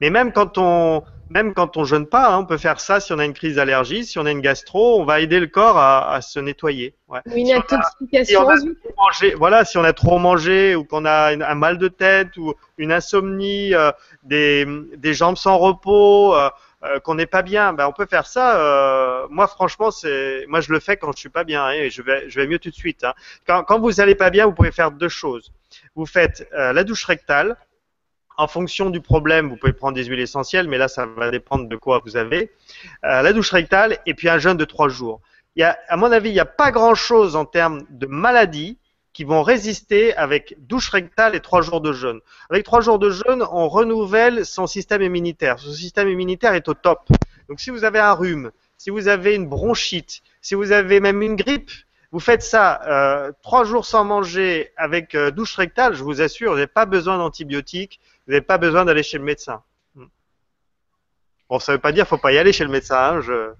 Mais 0.00 0.10
même 0.10 0.32
quand 0.32 0.58
on 0.58 1.02
même 1.30 1.54
quand 1.54 1.76
on 1.76 1.84
jeûne 1.84 2.06
pas, 2.06 2.32
hein, 2.32 2.38
on 2.40 2.44
peut 2.44 2.58
faire 2.58 2.80
ça 2.80 2.98
si 2.98 3.12
on 3.12 3.18
a 3.20 3.24
une 3.24 3.34
crise 3.34 3.54
d'allergie, 3.54 4.04
si 4.04 4.18
on 4.18 4.26
a 4.26 4.32
une 4.32 4.40
gastro, 4.40 5.00
on 5.00 5.04
va 5.04 5.20
aider 5.20 5.38
le 5.38 5.46
corps 5.46 5.78
à, 5.78 6.12
à 6.12 6.20
se 6.22 6.40
nettoyer. 6.40 6.94
Ouais. 7.08 7.20
Une 7.34 7.52
intoxication. 7.52 8.48
Si 9.12 9.30
voilà, 9.32 9.64
si 9.64 9.78
on 9.78 9.84
a 9.84 9.92
trop 9.92 10.18
mangé 10.18 10.74
ou 10.74 10.84
qu'on 10.84 11.04
a 11.04 11.32
un 11.32 11.54
mal 11.54 11.78
de 11.78 11.86
tête 11.86 12.36
ou 12.36 12.54
une 12.78 12.90
insomnie, 12.90 13.74
euh, 13.74 13.92
des, 14.24 14.66
des 14.96 15.14
jambes 15.14 15.36
sans 15.36 15.56
repos, 15.56 16.34
euh, 16.34 16.50
euh, 16.82 16.98
qu'on 16.98 17.14
n'est 17.14 17.26
pas 17.26 17.42
bien, 17.42 17.74
ben 17.74 17.86
on 17.86 17.92
peut 17.92 18.06
faire 18.06 18.26
ça. 18.26 18.56
Euh, 18.56 19.26
moi, 19.30 19.46
franchement, 19.46 19.92
c'est 19.92 20.46
moi 20.48 20.60
je 20.60 20.72
le 20.72 20.80
fais 20.80 20.96
quand 20.96 21.12
je 21.14 21.20
suis 21.20 21.28
pas 21.28 21.44
bien 21.44 21.64
hein, 21.64 21.72
et 21.72 21.90
je 21.90 22.02
vais 22.02 22.28
je 22.28 22.40
vais 22.40 22.48
mieux 22.48 22.58
tout 22.58 22.70
de 22.70 22.74
suite. 22.74 23.04
Hein. 23.04 23.14
Quand, 23.46 23.62
quand 23.62 23.78
vous 23.78 24.00
allez 24.00 24.16
pas 24.16 24.30
bien, 24.30 24.46
vous 24.46 24.52
pouvez 24.52 24.72
faire 24.72 24.90
deux 24.90 25.08
choses. 25.08 25.52
Vous 25.94 26.06
faites 26.06 26.48
la 26.52 26.82
douche 26.82 27.04
rectale 27.04 27.56
en 28.40 28.46
fonction 28.46 28.88
du 28.88 29.02
problème, 29.02 29.50
vous 29.50 29.56
pouvez 29.56 29.74
prendre 29.74 29.94
des 29.94 30.04
huiles 30.04 30.20
essentielles, 30.20 30.66
mais 30.66 30.78
là, 30.78 30.88
ça 30.88 31.04
va 31.04 31.30
dépendre 31.30 31.68
de 31.68 31.76
quoi 31.76 32.00
vous 32.04 32.16
avez. 32.16 32.50
Euh, 33.04 33.20
la 33.20 33.32
douche 33.34 33.50
rectale 33.50 33.98
et 34.06 34.14
puis 34.14 34.30
un 34.30 34.38
jeûne 34.38 34.56
de 34.56 34.64
trois 34.64 34.88
jours. 34.88 35.20
A, 35.60 35.76
à 35.88 35.96
mon 35.98 36.10
avis, 36.10 36.30
il 36.30 36.32
n'y 36.32 36.40
a 36.40 36.46
pas 36.46 36.70
grand-chose 36.70 37.36
en 37.36 37.44
termes 37.44 37.82
de 37.90 38.06
maladies 38.06 38.78
qui 39.12 39.24
vont 39.24 39.42
résister 39.42 40.16
avec 40.16 40.56
douche 40.58 40.88
rectale 40.88 41.34
et 41.34 41.40
trois 41.40 41.60
jours 41.60 41.82
de 41.82 41.92
jeûne. 41.92 42.20
Avec 42.48 42.64
trois 42.64 42.80
jours 42.80 42.98
de 42.98 43.10
jeûne, 43.10 43.44
on 43.52 43.68
renouvelle 43.68 44.46
son 44.46 44.66
système 44.66 45.02
immunitaire. 45.02 45.58
Son 45.58 45.72
système 45.72 46.08
immunitaire 46.08 46.54
est 46.54 46.68
au 46.68 46.74
top. 46.74 47.00
Donc, 47.48 47.60
si 47.60 47.68
vous 47.68 47.84
avez 47.84 47.98
un 47.98 48.14
rhume, 48.14 48.52
si 48.78 48.88
vous 48.88 49.08
avez 49.08 49.34
une 49.34 49.46
bronchite, 49.46 50.22
si 50.40 50.54
vous 50.54 50.72
avez 50.72 51.00
même 51.00 51.20
une 51.20 51.36
grippe, 51.36 51.70
vous 52.12 52.20
faites 52.20 52.42
ça 52.42 52.80
euh, 52.86 53.32
trois 53.42 53.64
jours 53.64 53.86
sans 53.86 54.04
manger 54.04 54.72
avec 54.76 55.14
euh, 55.14 55.30
douche 55.30 55.54
rectale, 55.56 55.94
je 55.94 56.02
vous 56.02 56.20
assure, 56.20 56.50
vous 56.50 56.56
n'avez 56.56 56.66
pas 56.66 56.86
besoin 56.86 57.18
d'antibiotiques, 57.18 58.00
vous 58.26 58.32
n'avez 58.32 58.44
pas 58.44 58.58
besoin 58.58 58.84
d'aller 58.84 59.02
chez 59.02 59.18
le 59.18 59.24
médecin. 59.24 59.62
Hmm. 59.94 60.06
Bon, 61.48 61.58
ça 61.58 61.72
ne 61.72 61.76
veut 61.76 61.80
pas 61.80 61.92
dire 61.92 62.04
qu'il 62.06 62.14
ne 62.14 62.18
faut 62.18 62.22
pas 62.22 62.32
y 62.32 62.38
aller 62.38 62.52
chez 62.52 62.64
le 62.64 62.70
médecin. 62.70 62.96
Hein, 62.96 63.20
je... 63.20 63.52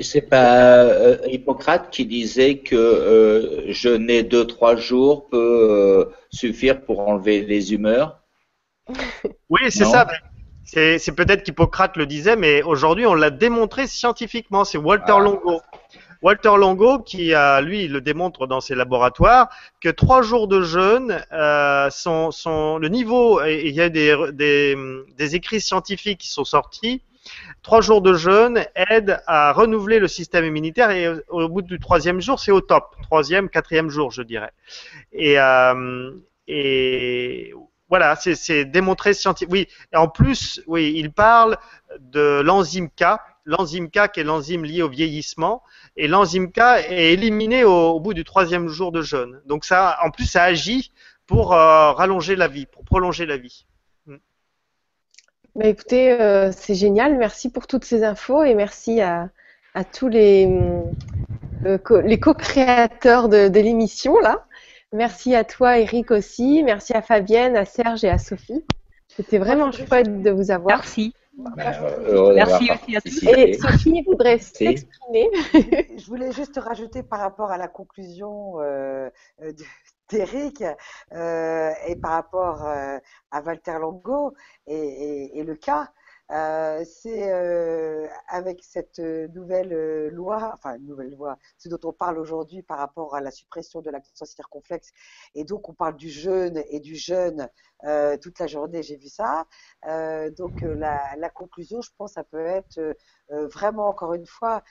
C'est 0.00 0.22
pas 0.22 0.84
euh, 0.84 1.18
Hippocrate 1.26 1.90
qui 1.90 2.06
disait 2.06 2.58
que 2.58 2.76
euh, 2.76 3.72
jeûner 3.72 4.22
deux 4.22 4.46
trois 4.46 4.76
jours 4.76 5.28
peut 5.28 5.68
euh, 5.70 6.04
suffire 6.30 6.82
pour 6.82 7.00
enlever 7.00 7.42
les 7.42 7.72
humeurs? 7.72 8.20
Oui, 9.48 9.60
c'est 9.70 9.84
ça. 9.84 10.06
C'est 10.64 11.14
peut-être 11.14 11.42
qu'Hippocrate 11.42 11.96
le 11.96 12.06
disait, 12.06 12.36
mais 12.36 12.62
aujourd'hui 12.62 13.06
on 13.06 13.14
l'a 13.14 13.30
démontré 13.30 13.86
scientifiquement. 13.86 14.64
C'est 14.64 14.78
Walter 14.78 15.14
ah. 15.16 15.20
Longo. 15.20 15.60
Walter 16.22 16.56
Longo, 16.56 17.00
qui 17.00 17.34
a, 17.34 17.60
lui, 17.60 17.88
le 17.88 18.00
démontre 18.00 18.46
dans 18.46 18.60
ses 18.60 18.74
laboratoires, 18.74 19.48
que 19.80 19.88
trois 19.88 20.22
jours 20.22 20.48
de 20.48 20.62
jeûne, 20.62 21.22
euh, 21.32 21.90
sont, 21.90 22.78
le 22.78 22.88
niveau, 22.88 23.42
il 23.44 23.74
y 23.74 23.80
a 23.80 23.88
des, 23.88 25.34
écrits 25.34 25.60
scientifiques 25.60 26.20
qui 26.20 26.28
sont 26.28 26.44
sortis, 26.44 27.02
trois 27.62 27.80
jours 27.80 28.02
de 28.02 28.14
jeûne 28.14 28.64
aident 28.74 29.22
à 29.26 29.52
renouveler 29.52 29.98
le 29.98 30.08
système 30.08 30.44
immunitaire 30.44 30.90
et 30.90 31.08
au, 31.28 31.48
bout 31.48 31.62
du 31.62 31.78
troisième 31.78 32.20
jour, 32.20 32.38
c'est 32.38 32.52
au 32.52 32.60
top. 32.60 32.96
Troisième, 33.02 33.48
quatrième 33.48 33.88
jour, 33.88 34.10
je 34.10 34.22
dirais. 34.22 34.52
Et, 35.12 35.38
euh, 35.38 36.10
voilà, 37.88 38.16
c'est 38.16 38.64
démontré 38.64 39.14
scientifique. 39.14 39.52
Oui, 39.52 39.68
en 39.94 40.08
plus, 40.08 40.62
oui, 40.66 40.94
il 40.96 41.12
parle 41.12 41.56
de 42.00 42.40
l'enzyme 42.40 42.88
K, 42.88 43.18
l'enzyme 43.44 43.90
K 43.90 44.10
qui 44.12 44.20
est 44.20 44.24
l'enzyme 44.24 44.64
liée 44.64 44.82
au 44.82 44.88
vieillissement, 44.88 45.62
et 45.96 46.08
l'enzyme 46.08 46.50
K 46.50 46.60
est 46.88 47.12
éliminé 47.12 47.64
au, 47.64 48.00
bout 48.00 48.14
du 48.14 48.24
troisième 48.24 48.68
jour 48.68 48.92
de 48.92 49.02
jeûne. 49.02 49.40
Donc 49.46 49.64
ça, 49.64 49.98
en 50.04 50.10
plus, 50.10 50.26
ça 50.26 50.44
agit 50.44 50.92
pour 51.26 51.52
euh, 51.52 51.92
rallonger 51.92 52.36
la 52.36 52.48
vie, 52.48 52.66
pour 52.66 52.84
prolonger 52.84 53.26
la 53.26 53.36
vie. 53.36 53.66
Mm. 54.06 54.16
Bah 55.56 55.66
écoutez, 55.66 56.12
euh, 56.12 56.52
c'est 56.52 56.74
génial. 56.74 57.16
Merci 57.16 57.50
pour 57.50 57.66
toutes 57.66 57.84
ces 57.84 58.04
infos 58.04 58.42
et 58.42 58.54
merci 58.54 59.00
à, 59.00 59.30
tous 59.92 60.08
les, 60.08 60.48
euh, 61.66 61.78
les 62.04 62.20
co-créateurs 62.20 63.28
de, 63.28 63.48
de 63.48 63.60
l'émission 63.60 64.18
là. 64.20 64.44
Merci 64.92 65.34
à 65.34 65.42
toi, 65.42 65.78
Eric 65.78 66.12
aussi. 66.12 66.62
Merci 66.62 66.92
à 66.92 67.02
Fabienne, 67.02 67.56
à 67.56 67.64
Serge 67.64 68.04
et 68.04 68.08
à 68.08 68.18
Sophie. 68.18 68.64
C'était 69.08 69.38
vraiment 69.38 69.72
chouette 69.72 70.22
de 70.22 70.30
vous 70.30 70.52
avoir. 70.52 70.78
Merci. 70.78 71.14
Euh, 71.38 72.34
Merci 72.34 72.70
aussi 72.70 72.96
à 72.96 73.00
tous. 73.00 73.22
Et 73.24 73.54
Sophie 73.54 74.02
voudrait 74.02 74.38
s'exprimer. 74.38 75.30
Je 75.98 76.06
voulais 76.06 76.32
juste 76.32 76.58
rajouter 76.58 77.02
par 77.02 77.20
rapport 77.20 77.50
à 77.50 77.58
la 77.58 77.68
conclusion 77.68 78.60
euh, 78.60 79.10
d'Eric 80.10 80.62
euh, 81.12 81.70
et 81.86 81.96
par 81.96 82.12
rapport 82.12 82.62
à 82.64 83.42
Walter 83.42 83.78
Longo 83.80 84.34
et, 84.66 85.42
le 85.44 85.54
cas. 85.56 85.90
Euh, 86.30 86.82
c'est 86.86 87.30
euh, 87.30 88.06
avec 88.28 88.62
cette 88.64 88.98
nouvelle 88.98 90.08
loi, 90.08 90.52
enfin 90.54 90.78
nouvelle 90.78 91.10
loi, 91.10 91.38
ce 91.58 91.68
dont 91.68 91.80
on 91.84 91.92
parle 91.92 92.18
aujourd'hui 92.18 92.62
par 92.62 92.78
rapport 92.78 93.14
à 93.14 93.20
la 93.20 93.30
suppression 93.30 93.82
de 93.82 93.90
l'accent 93.90 94.24
circonflexe, 94.24 94.90
et 95.34 95.44
donc 95.44 95.68
on 95.68 95.74
parle 95.74 95.96
du 95.96 96.08
jeûne 96.08 96.62
et 96.68 96.80
du 96.80 96.96
jeûne 96.96 97.48
toute 98.22 98.38
la 98.38 98.46
journée, 98.46 98.82
j'ai 98.82 98.96
vu 98.96 99.08
ça. 99.08 99.46
donc 100.38 100.62
la, 100.62 101.16
la, 101.16 101.28
conclusion, 101.28 101.82
je 101.82 101.90
pense, 101.98 102.14
ça 102.14 102.24
peut 102.24 102.46
être 102.46 102.96
vraiment 103.28 103.88
encore 103.88 104.14
une 104.14 104.26
fois 104.26 104.62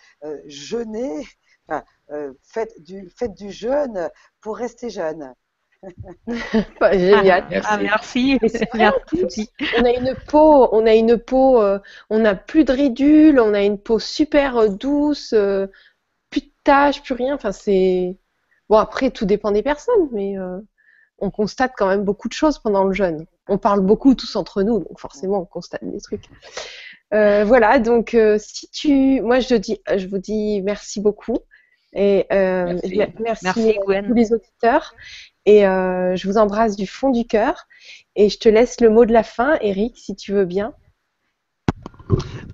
jeûner, 0.45 1.23
enfin, 1.67 1.83
faites 2.41 2.81
du, 2.81 3.11
faites 3.11 3.35
du 3.35 3.51
jeûne 3.51 4.09
pour 4.41 4.57
rester 4.57 4.89
jeune. 4.89 5.35
Génial. 6.91 7.45
Merci. 7.49 7.63
Ah, 7.65 7.77
merci. 8.77 9.49
on 9.77 9.85
a 9.85 9.91
une 9.91 10.15
peau, 10.27 10.69
on 10.71 10.85
a 10.85 10.93
une 10.93 11.17
peau, 11.17 11.61
euh, 11.61 11.79
on 12.09 12.19
n'a 12.19 12.35
plus 12.35 12.63
de 12.63 12.71
ridules, 12.71 13.39
on 13.39 13.53
a 13.53 13.61
une 13.61 13.77
peau 13.77 13.99
super 13.99 14.57
euh, 14.57 14.67
douce, 14.69 15.33
euh, 15.33 15.67
plus 16.29 16.41
de 16.41 16.51
taches, 16.63 17.01
plus 17.03 17.13
rien. 17.13 17.35
Enfin, 17.35 17.51
c'est 17.51 18.17
bon. 18.69 18.77
Après, 18.77 19.11
tout 19.11 19.25
dépend 19.25 19.51
des 19.51 19.63
personnes, 19.63 20.09
mais 20.11 20.35
on 21.19 21.29
constate 21.29 21.73
quand 21.77 21.87
même 21.87 22.03
beaucoup 22.03 22.27
de 22.27 22.33
choses 22.33 22.59
pendant 22.59 22.83
le 22.83 22.93
jeûne. 22.93 23.25
On 23.47 23.57
parle 23.57 23.81
beaucoup 23.81 24.15
tous 24.15 24.35
entre 24.35 24.63
nous, 24.63 24.79
donc 24.79 24.99
forcément, 24.99 25.39
on 25.39 25.45
constate 25.45 25.83
des 25.83 26.01
trucs. 26.01 26.25
voilà. 27.11 27.79
Donc, 27.79 28.17
si 28.37 28.69
tu, 28.69 29.21
moi, 29.21 29.39
je 29.39 29.55
dis, 29.55 29.81
je 29.95 30.07
vous 30.07 30.17
dis 30.17 30.61
merci 30.61 31.01
beaucoup. 31.01 31.37
Et 31.95 32.25
merci, 32.31 32.97
merci, 33.19 33.43
merci 33.43 33.77
à 33.95 34.03
tous 34.03 34.13
les 34.13 34.33
auditeurs. 34.33 34.95
Et 35.45 35.67
euh, 35.67 36.15
je 36.15 36.27
vous 36.27 36.37
embrasse 36.37 36.75
du 36.75 36.87
fond 36.87 37.09
du 37.09 37.25
cœur. 37.25 37.67
Et 38.15 38.29
je 38.29 38.37
te 38.37 38.49
laisse 38.49 38.79
le 38.81 38.89
mot 38.89 39.05
de 39.05 39.13
la 39.13 39.23
fin, 39.23 39.57
Eric, 39.61 39.97
si 39.97 40.15
tu 40.15 40.33
veux 40.33 40.45
bien. 40.45 40.73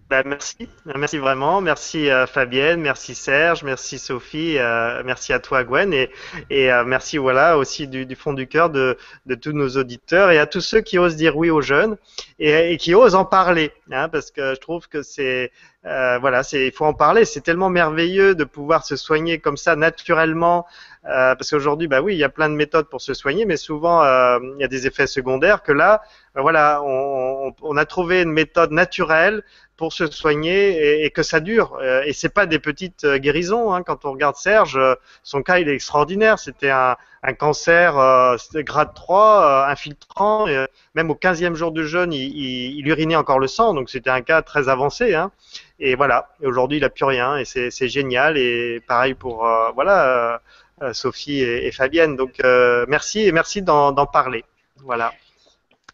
Ben, 0.09 0.23
merci, 0.26 0.67
merci 0.85 1.17
vraiment, 1.17 1.61
merci 1.61 2.09
euh, 2.09 2.26
Fabienne, 2.26 2.81
merci 2.81 3.13
Serge, 3.13 3.63
merci 3.63 3.99
Sophie, 3.99 4.57
euh, 4.57 5.03
merci 5.05 5.34
à 5.34 5.39
toi 5.39 5.63
Gwen. 5.63 5.93
Et, 5.93 6.09
et 6.49 6.71
euh, 6.71 6.84
merci 6.84 7.17
voilà 7.17 7.57
aussi 7.57 7.88
du, 7.88 8.07
du 8.07 8.15
fond 8.15 8.34
du 8.34 8.47
cœur 8.47 8.71
de, 8.71 8.97
de, 9.27 9.35
tous 9.35 9.51
nos 9.51 9.69
auditeurs 9.77 10.31
et 10.31 10.39
à 10.39 10.47
tous 10.47 10.61
ceux 10.61 10.81
qui 10.81 10.97
osent 10.97 11.15
dire 11.15 11.38
oui 11.38 11.51
aux 11.51 11.61
jeunes 11.61 11.95
et, 12.39 12.73
et 12.73 12.77
qui 12.77 12.95
osent 12.95 13.15
en 13.15 13.26
parler, 13.26 13.71
hein, 13.91 14.09
parce 14.09 14.31
que 14.31 14.55
je 14.55 14.59
trouve 14.59 14.88
que 14.88 15.03
c'est 15.03 15.51
voilà, 15.84 16.43
c'est 16.43 16.67
il 16.67 16.71
faut 16.73 16.85
en 16.85 16.93
parler, 16.93 17.23
c'est 17.23 17.41
tellement 17.41 17.69
merveilleux 17.69 18.35
de 18.35 18.43
pouvoir 18.43 18.85
se 18.85 18.95
soigner 18.95 19.39
comme 19.39 19.57
ça 19.57 19.76
naturellement 19.76 20.65
euh, 21.05 21.34
parce 21.35 21.49
qu'aujourd'hui, 21.49 21.88
bah 21.88 22.01
oui, 22.01 22.13
il 22.15 22.19
y 22.19 22.26
a 22.26 22.30
plein 22.30 22.49
de 22.49 22.55
méthodes 22.55 22.88
pour 22.89 22.99
se 22.99 23.13
soigner, 23.13 23.45
mais 23.45 23.55
souvent 23.55 24.03
euh, 24.03 24.38
il 24.57 24.61
y 24.61 24.63
a 24.65 24.67
des 24.67 24.85
effets 24.85 25.07
secondaires. 25.07 25.63
Que 25.63 25.71
là, 25.71 26.01
ben 26.35 26.41
voilà, 26.41 26.81
on, 26.84 27.53
on, 27.61 27.77
a 27.77 27.85
trouvé 27.85 28.21
une 28.21 28.31
méthode 28.31 28.71
naturelle 28.71 29.43
pour 29.80 29.93
se 29.93 30.06
soigner 30.11 30.77
et, 30.77 31.06
et 31.06 31.10
que 31.10 31.23
ça 31.23 31.39
dure. 31.39 31.80
Euh, 31.81 32.03
et 32.06 32.14
c'est 32.14 32.30
pas 32.30 32.45
des 32.45 32.60
petites 32.60 33.06
euh, 33.06 33.18
guérisons. 33.18 33.73
Hein. 33.73 33.81
Quand 33.81 34.06
on 34.06 34.11
regarde 34.11 34.35
Serge, 34.35 34.80
son 35.23 35.41
cas 35.41 35.57
il 35.57 35.69
est 35.69 35.73
extraordinaire. 35.73 36.38
C'était 36.38 36.69
un, 36.69 36.95
cancer 37.39 37.97
euh, 37.97 38.38
grade 38.56 38.93
3, 38.93 39.68
infiltrant. 39.68 40.47
Et, 40.47 40.68
même 40.93 41.10
au 41.10 41.15
15e 41.15 41.56
jour 41.56 41.72
de 41.72 41.84
jeûne, 41.84 42.14
il, 42.14 42.88
urinait 42.88 43.15
encore 43.15 43.39
le 43.39 43.47
sang. 43.47 43.73
Donc 43.73 43.89
c'était 43.89 44.11
un 44.11 44.22
cas 44.22 44.43
très 44.43 44.69
avancé. 44.69 45.15
Hein. 45.15 45.31
Et 45.80 45.95
voilà. 45.95 46.30
Et 46.43 46.45
aujourd'hui, 46.45 46.77
il 46.77 46.84
a 46.84 46.89
plus 46.89 47.06
rien. 47.06 47.38
Et 47.38 47.45
c'est 47.45 47.88
génial. 47.88 48.38
Et 48.38 48.81
pareil 48.85 49.15
pour 49.15 49.47
voilà 49.73 50.41
euh, 50.81 50.93
Sophie 50.93 51.41
et, 51.41 51.72
Fabienne. 51.72 52.15
Donc 52.15 52.35
euh, 52.43 52.85
merci 52.88 53.22
et 53.22 53.31
merci 53.31 53.61
d'en 53.61 54.06
parler. 54.06 54.43
Voilà. 54.84 55.14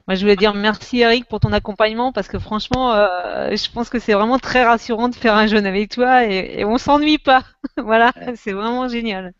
Moi, 0.07 0.15
je 0.15 0.21
voulais 0.21 0.35
dire 0.35 0.53
merci 0.53 0.99
Eric 0.99 1.25
pour 1.25 1.39
ton 1.39 1.51
accompagnement 1.51 2.11
parce 2.11 2.27
que 2.27 2.37
franchement, 2.37 2.93
euh, 2.93 3.55
je 3.55 3.71
pense 3.71 3.89
que 3.89 3.97
c'est 3.99 4.13
vraiment 4.13 4.37
très 4.37 4.63
rassurant 4.63 5.09
de 5.09 5.15
faire 5.15 5.33
un 5.35 5.47
jeûne 5.47 5.65
avec 5.65 5.89
toi 5.89 6.25
et, 6.25 6.59
et 6.59 6.65
on 6.65 6.77
s'ennuie 6.77 7.17
pas. 7.17 7.43
voilà, 7.77 8.11
c'est 8.35 8.53
vraiment 8.53 8.87
génial. 8.87 9.33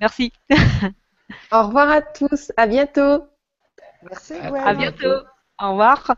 Merci. 0.00 0.32
Au 1.52 1.66
revoir 1.66 1.90
à 1.90 2.02
tous. 2.02 2.52
À 2.56 2.66
bientôt. 2.66 3.24
Merci. 4.02 4.34
À 4.34 4.74
bientôt. 4.74 5.24
Au 5.60 5.70
revoir. 5.70 6.14